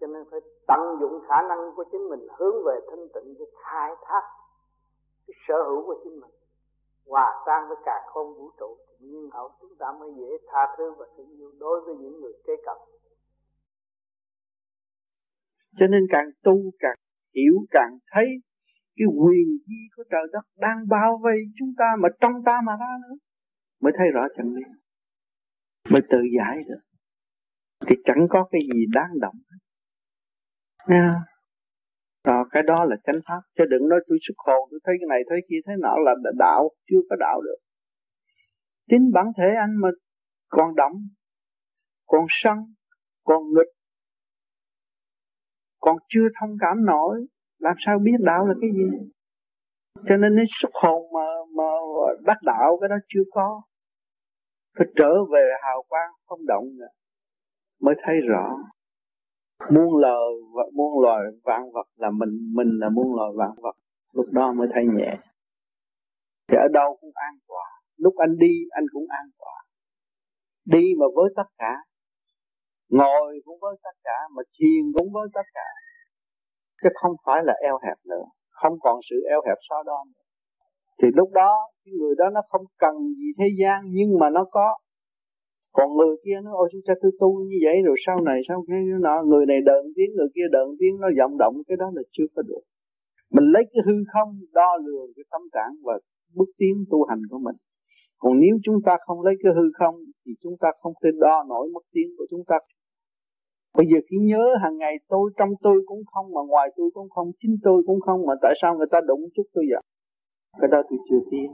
Cho 0.00 0.06
nên 0.06 0.24
phải 0.30 0.40
tận 0.66 0.96
dụng 1.00 1.20
khả 1.28 1.42
năng 1.42 1.74
của 1.76 1.84
chính 1.92 2.08
mình, 2.08 2.28
hướng 2.38 2.64
về 2.64 2.80
thanh 2.90 3.08
tịnh 3.14 3.34
để 3.38 3.44
khai 3.62 3.94
thác, 4.02 4.22
cái 5.26 5.34
sở 5.48 5.62
hữu 5.62 5.86
của 5.86 5.96
chính 6.04 6.20
mình. 6.20 6.30
Hòa 7.06 7.42
tan 7.46 7.68
với 7.68 7.76
cả 7.84 8.04
không 8.06 8.34
vũ 8.34 8.50
trụ, 8.58 8.76
thì 8.88 9.06
nhiên 9.06 9.30
hậu 9.32 9.50
chúng 9.60 9.74
ta 9.78 9.92
mới 10.00 10.14
dễ 10.16 10.38
tha 10.46 10.74
thứ 10.78 10.94
và 10.98 11.06
thương 11.16 11.30
yêu 11.38 11.50
đối 11.58 11.80
với 11.80 11.94
những 11.94 12.20
người 12.20 12.32
kế 12.46 12.56
cận. 12.66 12.76
Cho 15.78 15.86
nên 15.90 16.06
càng 16.12 16.30
tu 16.44 16.52
càng 16.78 16.96
hiểu 17.34 17.54
càng 17.70 17.98
thấy 18.12 18.26
cái 18.96 19.06
quyền 19.06 19.46
di 19.66 19.80
của 19.96 20.04
trời 20.10 20.22
đất 20.32 20.44
đang 20.56 20.88
bao 20.88 21.20
vây 21.22 21.36
chúng 21.58 21.72
ta 21.78 21.96
mà 21.98 22.08
trong 22.20 22.32
ta 22.46 22.60
mà 22.66 22.72
ra 22.80 22.92
nữa, 23.02 23.16
mới 23.80 23.92
thấy 23.98 24.06
rõ 24.14 24.26
chân 24.36 24.46
lý. 24.54 24.62
Mới 25.90 26.02
tự 26.10 26.18
giải 26.38 26.56
được. 26.68 26.80
Thì 27.86 27.96
chẳng 28.04 28.26
có 28.30 28.48
cái 28.50 28.60
gì 28.74 28.80
đáng 28.92 29.10
động 29.20 29.34
hết. 29.50 29.58
Nghe 30.88 31.02
Rồi 32.24 32.36
ờ, 32.36 32.48
cái 32.50 32.62
đó 32.62 32.84
là 32.84 32.96
chánh 33.04 33.20
pháp. 33.26 33.40
Chứ 33.58 33.64
đừng 33.70 33.88
nói 33.88 34.00
tôi 34.08 34.18
xuất 34.22 34.34
hồn 34.38 34.68
Tôi 34.70 34.80
thấy 34.84 34.94
cái 35.00 35.06
này, 35.08 35.20
thấy 35.28 35.40
kia, 35.48 35.56
thấy 35.66 35.76
nọ 35.80 35.96
là 35.98 36.14
đạo. 36.38 36.70
Chưa 36.90 37.00
có 37.10 37.16
đạo 37.16 37.40
được. 37.40 37.56
Chính 38.90 39.10
bản 39.12 39.26
thể 39.38 39.48
anh 39.60 39.76
mà 39.80 39.88
còn 40.48 40.74
động, 40.76 40.92
Còn 42.06 42.26
sân, 42.28 42.58
Còn 43.24 43.42
nghịch 43.54 43.79
còn 45.80 45.96
chưa 46.08 46.28
thông 46.40 46.56
cảm 46.60 46.84
nổi 46.84 47.26
Làm 47.58 47.76
sao 47.78 47.98
biết 47.98 48.16
đạo 48.20 48.46
là 48.46 48.54
cái 48.60 48.70
gì? 48.72 49.08
Cho 50.08 50.16
nên 50.16 50.36
cái 50.36 50.44
xuất 50.60 50.70
hồn 50.74 51.02
mà, 51.12 51.26
mà 51.56 51.64
đắc 52.26 52.36
đạo 52.42 52.78
Cái 52.80 52.88
đó 52.88 52.96
chưa 53.08 53.22
có. 53.32 53.62
Phải 54.78 54.86
trở 54.96 55.24
về 55.32 55.50
hào 55.62 55.82
quang 55.88 56.10
không 56.26 56.46
động 56.46 56.64
nữa 56.78 56.92
Mới 57.80 57.94
thấy 58.02 58.16
rõ. 58.28 58.56
Muôn 59.70 59.96
lời 59.96 60.32
và 60.54 60.62
muôn 60.74 61.02
loài 61.02 61.20
vạn 61.44 61.62
vật 61.72 61.86
là 61.96 62.10
mình 62.10 62.52
mình 62.54 62.78
là 62.80 62.88
muôn 62.88 63.16
loài 63.16 63.30
vạn 63.36 63.50
vật 63.62 63.76
lúc 64.12 64.26
đó 64.32 64.52
mới 64.52 64.68
thấy 64.74 64.84
nhẹ. 64.84 65.18
Thì 66.48 66.56
ở 66.56 66.68
đâu 66.72 66.96
cũng 67.00 67.10
an 67.14 67.34
toàn 67.48 67.80
lúc 68.00 68.14
anh 68.16 68.38
đi 68.38 68.54
anh 68.70 68.84
cũng 68.92 69.06
an 69.08 69.26
toàn 69.38 69.60
đi 70.64 70.94
mà 70.98 71.06
với 71.16 71.32
tất 71.36 71.48
cả 71.58 71.74
ngồi 72.90 73.40
cũng 73.44 73.58
với 73.62 73.74
tất 73.84 73.96
cả, 74.04 74.18
mà 74.34 74.42
thiền 74.54 74.82
cũng 74.96 75.08
với 75.12 75.28
tất 75.34 75.46
cả. 75.54 75.68
Chứ 76.82 76.88
không 76.94 77.14
phải 77.26 77.40
là 77.44 77.54
eo 77.62 77.78
hẹp 77.84 77.98
nữa, 78.10 78.24
không 78.50 78.74
còn 78.80 79.00
sự 79.10 79.16
eo 79.28 79.40
hẹp 79.46 79.58
so 79.68 79.82
đo 79.82 80.04
nữa. 80.06 80.24
Thì 81.02 81.08
lúc 81.14 81.28
đó, 81.32 81.52
cái 81.84 81.92
người 81.98 82.14
đó 82.18 82.30
nó 82.34 82.40
không 82.48 82.64
cần 82.78 82.94
gì 83.18 83.28
thế 83.38 83.48
gian, 83.60 83.78
nhưng 83.96 84.18
mà 84.20 84.30
nó 84.30 84.44
có. 84.50 84.76
Còn 85.72 85.96
người 85.96 86.16
kia 86.24 86.38
nó, 86.44 86.50
ôi, 86.54 86.68
chúng 86.72 86.80
ta 86.86 86.94
tôi 87.02 87.12
tu 87.20 87.30
như 87.48 87.56
vậy 87.64 87.76
rồi 87.86 87.96
sau 88.06 88.20
này 88.20 88.40
sau 88.48 88.64
cái 88.68 88.78
nọ. 89.00 89.22
Người 89.22 89.46
này 89.46 89.60
đợn 89.64 89.84
tiếng, 89.96 90.10
người 90.16 90.28
kia 90.34 90.48
đợn 90.50 90.68
tiếng, 90.78 90.94
nó 91.00 91.08
vọng 91.18 91.38
động, 91.38 91.54
cái 91.68 91.76
đó 91.76 91.86
là 91.94 92.02
chưa 92.12 92.24
có 92.34 92.42
được. 92.42 92.62
Mình 93.34 93.46
lấy 93.54 93.64
cái 93.72 93.82
hư 93.86 93.96
không 94.12 94.30
đo 94.52 94.76
lường 94.86 95.10
cái 95.16 95.24
tâm 95.30 95.42
trạng 95.52 95.72
và 95.84 95.94
bước 96.34 96.50
tiến 96.58 96.84
tu 96.90 97.06
hành 97.08 97.22
của 97.30 97.38
mình. 97.38 97.56
Còn 98.18 98.32
nếu 98.40 98.54
chúng 98.64 98.78
ta 98.86 98.96
không 99.06 99.22
lấy 99.22 99.34
cái 99.42 99.52
hư 99.56 99.66
không, 99.78 99.94
thì 100.26 100.32
chúng 100.42 100.56
ta 100.60 100.68
không 100.80 100.92
thể 101.04 101.10
đo 101.20 101.44
nổi 101.48 101.68
mức 101.72 101.84
tiến 101.92 102.08
của 102.18 102.26
chúng 102.30 102.44
ta 102.48 102.56
bây 103.76 103.86
giờ 103.86 103.98
khi 104.10 104.16
nhớ 104.20 104.44
hàng 104.62 104.76
ngày 104.76 104.94
tôi 105.08 105.30
trong 105.38 105.50
tôi 105.62 105.82
cũng 105.86 106.02
không, 106.12 106.26
mà 106.34 106.40
ngoài 106.48 106.68
tôi 106.76 106.90
cũng 106.94 107.08
không, 107.08 107.30
chính 107.42 107.56
tôi 107.62 107.82
cũng 107.86 108.00
không, 108.00 108.26
mà 108.26 108.34
tại 108.42 108.54
sao 108.62 108.76
người 108.76 108.86
ta 108.90 108.98
đụng 109.06 109.20
chút 109.34 109.42
tôi 109.54 109.64
vậy? 109.70 109.82
Cái 110.60 110.68
đó 110.72 110.82
tôi 110.88 110.98
chưa 111.10 111.20
tiến 111.30 111.52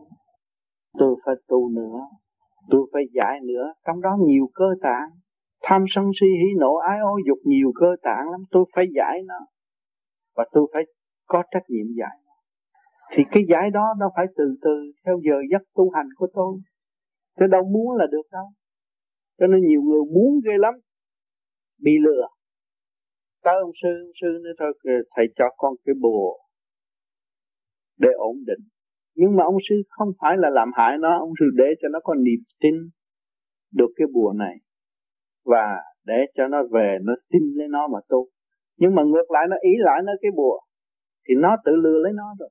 tôi 0.99 1.17
phải 1.25 1.35
tu 1.49 1.69
nữa. 1.69 1.99
Tôi 2.71 2.81
phải 2.93 3.03
giải 3.15 3.41
nữa. 3.43 3.73
Trong 3.87 4.01
đó 4.01 4.17
nhiều 4.21 4.49
cơ 4.55 4.65
tạng. 4.83 5.09
Tham 5.63 5.85
sân 5.89 6.05
si 6.21 6.27
hỉ 6.27 6.59
nộ, 6.59 6.77
ái 6.77 6.99
ô 6.99 7.19
dục 7.29 7.39
nhiều 7.45 7.73
cơ 7.81 7.97
tạng 8.03 8.31
lắm. 8.31 8.41
Tôi 8.51 8.65
phải 8.75 8.85
giải 8.97 9.23
nó. 9.27 9.47
Và 10.37 10.45
tôi 10.53 10.67
phải 10.73 10.83
có 11.27 11.43
trách 11.51 11.65
nhiệm 11.69 11.87
giải 11.99 12.17
thì 13.13 13.23
cái 13.31 13.43
giải 13.49 13.71
đó 13.71 13.95
nó 13.99 14.11
phải 14.17 14.27
từ 14.37 14.57
từ, 14.63 14.93
theo 15.07 15.19
giờ 15.25 15.35
giấc 15.51 15.63
tu 15.75 15.91
hành 15.91 16.09
của 16.17 16.27
tôi. 16.35 16.59
Tôi 17.39 17.49
đâu 17.49 17.65
muốn 17.65 17.97
là 17.97 18.07
được 18.11 18.27
đâu. 18.33 18.45
Cho 19.39 19.47
nên 19.47 19.61
nhiều 19.61 19.83
người 19.83 20.05
muốn 20.15 20.41
ghê 20.45 20.53
lắm 20.59 20.75
bị 21.79 21.93
lừa. 22.05 22.27
Tới 23.45 23.55
ông 23.61 23.71
sư 23.83 23.89
ông 23.89 24.13
sư 24.21 24.41
nói 24.45 24.55
thôi 24.59 24.73
thầy 25.17 25.27
cho 25.37 25.45
con 25.57 25.75
cái 25.85 25.95
bùa 26.03 26.39
để 27.99 28.09
ổn 28.17 28.37
định. 28.47 28.69
Nhưng 29.15 29.37
mà 29.37 29.45
ông 29.45 29.57
sư 29.69 29.75
không 29.89 30.09
phải 30.21 30.37
là 30.39 30.51
làm 30.51 30.71
hại 30.75 30.99
nó, 30.99 31.19
ông 31.19 31.33
sư 31.41 31.47
để 31.55 31.65
cho 31.83 31.89
nó 31.89 32.01
có 32.05 32.15
niềm 32.15 32.41
tin 32.61 32.75
được 33.75 33.91
cái 33.97 34.07
bùa 34.15 34.33
này 34.33 34.57
và 35.45 35.77
để 36.05 36.19
cho 36.35 36.49
nó 36.49 36.63
về, 36.73 36.99
nó 37.03 37.15
tin 37.31 37.43
lấy 37.55 37.69
nó 37.69 37.89
mà 37.89 37.99
tu. 38.09 38.29
Nhưng 38.79 38.95
mà 38.95 39.03
ngược 39.03 39.31
lại, 39.31 39.47
nó 39.51 39.57
ý 39.61 39.71
lại 39.79 40.01
nó 40.05 40.13
cái 40.23 40.31
bùa 40.37 40.61
thì 41.29 41.35
nó 41.39 41.57
tự 41.65 41.73
lừa 41.73 41.99
lấy 41.99 42.13
nó 42.13 42.35
rồi. 42.39 42.49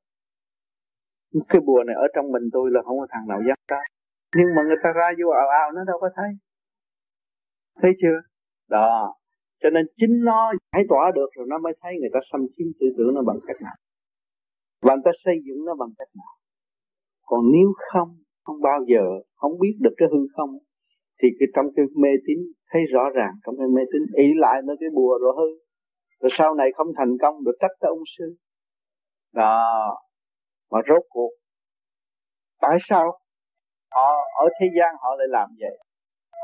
Cái 1.49 1.61
bùa 1.65 1.83
này 1.83 1.95
ở 1.95 2.07
trong 2.15 2.31
mình 2.31 2.43
tôi 2.53 2.71
là 2.71 2.81
không 2.81 2.99
có 2.99 3.07
thằng 3.09 3.27
nào 3.27 3.39
dám 3.47 3.57
ra 3.67 3.81
nhưng 4.37 4.55
mà 4.55 4.61
người 4.63 4.79
ta 4.83 4.89
ra 4.91 5.07
vô 5.19 5.29
ảo 5.29 5.47
ảo 5.47 5.71
nó 5.71 5.83
đâu 5.83 5.97
có 6.01 6.09
thấy. 6.15 6.29
Thấy 7.81 7.91
chưa? 8.01 8.17
Đó. 8.69 9.13
Cho 9.61 9.69
nên 9.69 9.85
chính 9.97 10.23
nó 10.23 10.53
giải 10.73 10.83
tỏa 10.89 11.11
được 11.15 11.29
rồi 11.35 11.45
nó 11.49 11.57
mới 11.57 11.73
thấy 11.81 11.93
người 11.99 12.09
ta 12.13 12.19
xâm 12.31 12.41
chiếm 12.57 12.67
tư 12.79 12.87
tưởng 12.97 13.13
nó 13.13 13.21
bằng 13.21 13.39
cách 13.47 13.61
nào. 13.61 13.75
Và 14.81 14.95
người 14.95 15.01
ta 15.05 15.11
xây 15.25 15.35
dựng 15.45 15.65
nó 15.65 15.73
bằng 15.75 15.89
cách 15.97 16.07
nào. 16.15 16.33
Còn 17.25 17.41
nếu 17.51 17.67
không 17.93 18.09
không 18.43 18.61
bao 18.61 18.79
giờ, 18.87 19.05
không 19.35 19.59
biết 19.59 19.75
được 19.81 19.93
cái 19.97 20.07
hư 20.11 20.27
không, 20.35 20.49
thì 21.21 21.27
cái 21.39 21.47
trong 21.55 21.65
cái 21.75 21.85
mê 21.95 22.09
tín 22.27 22.37
thấy 22.71 22.81
rõ 22.93 23.09
ràng, 23.15 23.33
trong 23.45 23.55
cái 23.57 23.67
mê 23.67 23.81
tín 23.93 24.01
ý 24.25 24.27
lại 24.35 24.61
nó 24.65 24.73
cái 24.79 24.89
bùa 24.95 25.17
rồi 25.21 25.33
hư. 25.37 25.49
Rồi 26.21 26.29
sau 26.37 26.55
này 26.55 26.69
không 26.75 26.87
thành 26.97 27.17
công 27.21 27.43
được 27.43 27.55
trách 27.59 27.71
tới 27.79 27.89
ông 27.89 28.03
sư. 28.17 28.35
Đó. 29.33 29.97
Mà 30.71 30.79
rốt 30.89 31.03
cuộc, 31.09 31.29
tại 32.61 32.77
sao 32.89 33.19
họ 33.91 34.09
ở 34.43 34.49
thế 34.59 34.67
gian 34.77 34.95
họ 35.01 35.15
lại 35.15 35.27
làm 35.29 35.49
vậy? 35.59 35.77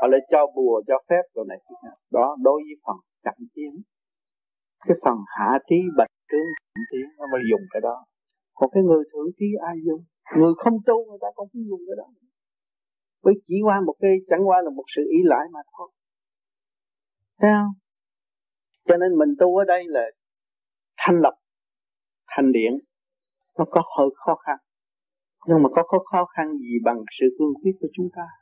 Họ 0.02 0.08
lại 0.08 0.20
cho 0.30 0.46
bùa, 0.56 0.82
cho 0.86 0.94
phép 1.08 1.22
rồi 1.34 1.44
này. 1.48 1.58
Đó, 2.10 2.36
đối 2.42 2.62
với 2.66 2.76
phần 2.86 2.96
chậm 3.24 3.34
tiến 3.54 3.82
cái 4.86 4.96
phần 5.04 5.18
hạ 5.36 5.58
trí 5.68 5.76
bạch 5.96 6.10
tướng 6.30 6.48
chậm 6.74 6.82
tiến 6.90 7.06
nó 7.18 7.24
mới 7.32 7.40
dùng 7.50 7.60
cái 7.70 7.80
đó. 7.80 8.04
Còn 8.54 8.70
cái 8.72 8.82
người 8.82 9.04
thượng 9.12 9.30
trí 9.38 9.46
ai 9.66 9.76
dùng? 9.86 10.02
Người 10.36 10.52
không 10.58 10.76
tu, 10.86 10.96
người 11.08 11.18
ta 11.20 11.28
cũng 11.34 11.48
không 11.52 11.64
dùng 11.70 11.80
cái 11.88 11.96
đó. 11.96 12.06
Bởi 13.24 13.34
chỉ 13.46 13.54
qua 13.64 13.80
một 13.86 13.94
cái, 14.00 14.12
chẳng 14.30 14.48
qua 14.48 14.62
là 14.62 14.70
một 14.70 14.84
sự 14.96 15.02
ý 15.10 15.18
lại 15.24 15.46
mà 15.52 15.60
thôi. 15.78 15.88
Thấy 17.40 17.50
không? 17.58 17.74
Cho 18.88 18.96
nên 18.96 19.18
mình 19.18 19.28
tu 19.38 19.56
ở 19.56 19.64
đây 19.64 19.82
là 19.86 20.04
thanh 20.96 21.20
lập 21.20 21.34
thành 22.26 22.52
điện 22.52 22.78
nó 23.58 23.64
có 23.70 23.82
hơi 23.98 24.08
khó 24.14 24.34
khăn. 24.34 24.56
Nhưng 25.46 25.62
mà 25.62 25.68
có 25.72 25.98
khó 26.10 26.24
khăn 26.36 26.58
gì 26.58 26.74
bằng 26.84 26.98
sự 27.20 27.26
cương 27.38 27.54
quyết 27.62 27.72
của 27.80 27.88
chúng 27.92 28.08
ta? 28.16 28.41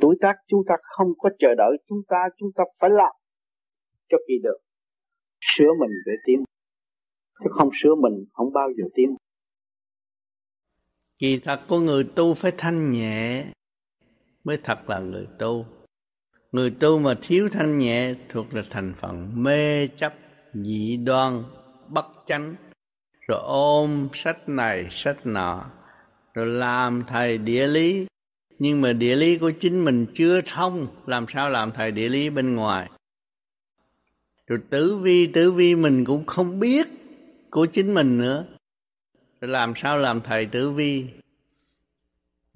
Tuổi 0.00 0.16
tác 0.20 0.34
chúng 0.48 0.60
ta 0.68 0.74
không 0.82 1.08
có 1.18 1.30
chờ 1.38 1.48
đợi, 1.58 1.76
chúng 1.88 2.02
ta 2.08 2.18
chúng 2.38 2.50
ta 2.56 2.64
phải 2.80 2.90
làm 2.90 3.12
cho 4.08 4.16
kỳ 4.28 4.34
được. 4.42 4.58
Sửa 5.40 5.72
mình 5.80 5.90
để 6.06 6.12
tiến. 6.26 6.44
Chứ 7.44 7.50
không 7.50 7.70
sửa 7.82 7.94
mình, 7.94 8.24
không 8.32 8.52
bao 8.52 8.68
giờ 8.78 8.84
tiến. 8.94 9.16
Kỳ 11.18 11.40
thật 11.44 11.60
của 11.68 11.78
người 11.78 12.04
tu 12.16 12.34
phải 12.34 12.52
thanh 12.58 12.90
nhẹ 12.90 13.44
mới 14.44 14.56
thật 14.64 14.78
là 14.90 14.98
người 14.98 15.26
tu. 15.38 15.66
Người 16.52 16.70
tu 16.80 16.98
mà 16.98 17.14
thiếu 17.22 17.48
thanh 17.52 17.78
nhẹ 17.78 18.14
thuộc 18.28 18.54
là 18.54 18.62
thành 18.70 18.94
phần 19.00 19.32
mê 19.36 19.86
chấp 19.96 20.14
dị 20.54 20.96
đoan, 20.96 21.42
bất 21.88 22.06
chánh. 22.26 22.54
Rồi 23.28 23.40
ôm 23.44 24.08
sách 24.12 24.48
này, 24.48 24.86
sách 24.90 25.16
nọ, 25.26 25.70
rồi 26.34 26.46
làm 26.46 27.02
thầy 27.06 27.38
địa 27.38 27.66
lý 27.66 28.06
nhưng 28.58 28.80
mà 28.80 28.92
địa 28.92 29.16
lý 29.16 29.38
của 29.38 29.50
chính 29.50 29.84
mình 29.84 30.06
chưa 30.14 30.40
thông, 30.40 30.86
làm 31.06 31.26
sao 31.28 31.50
làm 31.50 31.72
thầy 31.72 31.92
địa 31.92 32.08
lý 32.08 32.30
bên 32.30 32.54
ngoài? 32.54 32.90
Rồi 34.46 34.58
tử 34.70 34.96
vi 34.96 35.26
tử 35.26 35.52
vi 35.52 35.74
mình 35.74 36.04
cũng 36.04 36.26
không 36.26 36.60
biết 36.60 36.88
của 37.50 37.66
chính 37.66 37.94
mình 37.94 38.18
nữa. 38.18 38.46
Rồi 39.40 39.50
làm 39.50 39.72
sao 39.76 39.98
làm 39.98 40.20
thầy 40.20 40.46
tử 40.46 40.70
vi? 40.70 41.06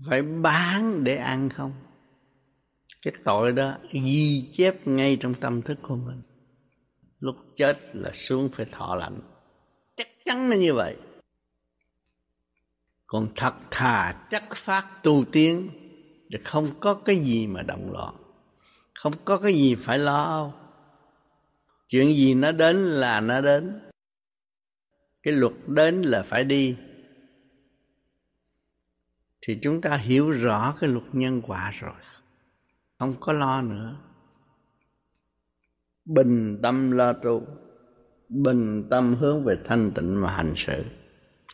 Phải 0.07 0.23
bán 0.23 1.05
để 1.05 1.17
ăn 1.17 1.49
không? 1.49 1.73
Cái 3.03 3.15
tội 3.25 3.53
đó 3.53 3.75
ghi 3.93 4.49
chép 4.53 4.87
ngay 4.87 5.17
trong 5.21 5.35
tâm 5.35 5.63
thức 5.63 5.79
của 5.83 5.97
mình. 5.97 6.23
Lúc 7.19 7.37
chết 7.57 7.79
là 7.93 8.11
xuống 8.15 8.49
phải 8.53 8.67
thọ 8.73 8.95
lạnh. 8.95 9.21
Chắc 9.97 10.09
chắn 10.25 10.51
là 10.51 10.57
như 10.57 10.75
vậy. 10.75 10.97
Còn 13.07 13.29
thật 13.37 13.55
thà, 13.71 14.15
chắc 14.31 14.57
phát 14.57 15.03
tu 15.03 15.25
tiến 15.33 15.69
thì 16.33 16.39
không 16.45 16.69
có 16.81 16.95
cái 16.95 17.17
gì 17.17 17.47
mà 17.47 17.63
động 17.63 17.93
loạn 17.93 18.15
không 18.95 19.13
có 19.25 19.39
cái 19.39 19.53
gì 19.53 19.75
phải 19.75 19.99
lo 19.99 20.53
chuyện 21.93 22.09
gì 22.09 22.35
nó 22.35 22.53
đến 22.53 22.77
là 22.77 23.21
nó 23.21 23.41
đến. 23.41 23.81
Cái 25.23 25.35
luật 25.35 25.53
đến 25.67 26.03
là 26.03 26.23
phải 26.23 26.45
đi. 26.45 26.77
Thì 29.41 29.59
chúng 29.63 29.81
ta 29.81 29.97
hiểu 29.97 30.31
rõ 30.31 30.75
cái 30.81 30.91
luật 30.91 31.05
nhân 31.13 31.43
quả 31.43 31.71
rồi. 31.81 31.95
Không 32.99 33.15
có 33.21 33.33
lo 33.33 33.63
nữa. 33.63 33.97
Bình 36.05 36.59
tâm 36.63 36.91
lo 36.91 37.13
tu. 37.13 37.47
Bình 38.29 38.89
tâm 38.91 39.15
hướng 39.15 39.45
về 39.45 39.57
thanh 39.65 39.93
tịnh 39.95 40.21
mà 40.21 40.31
hành 40.31 40.53
sự. 40.57 40.85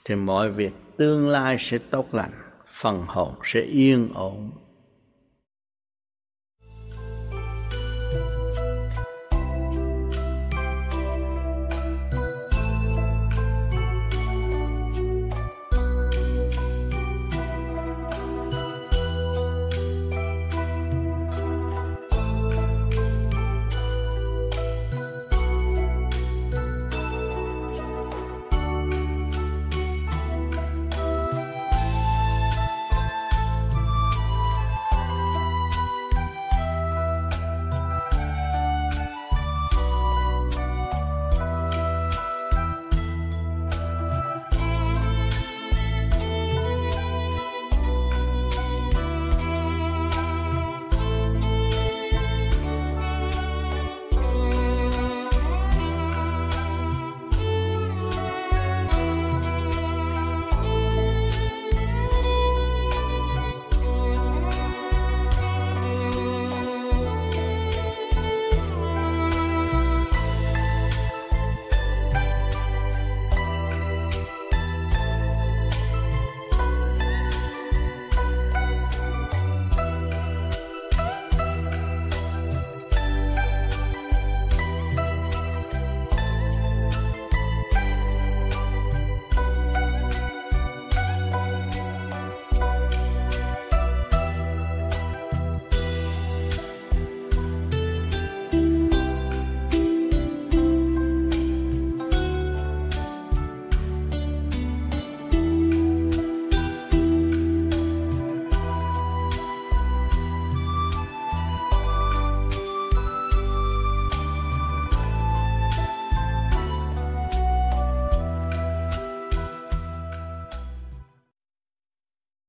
Thì 0.05 0.15
mọi 0.15 0.53
việc 0.53 0.73
tương 0.99 1.29
lai 1.29 1.57
sẽ 1.59 1.79
tốt 1.79 2.15
lành. 2.15 2.33
Phần 2.67 3.05
hồn 3.07 3.35
sẽ 3.45 3.61
yên 3.61 4.11
ổn. 4.15 4.51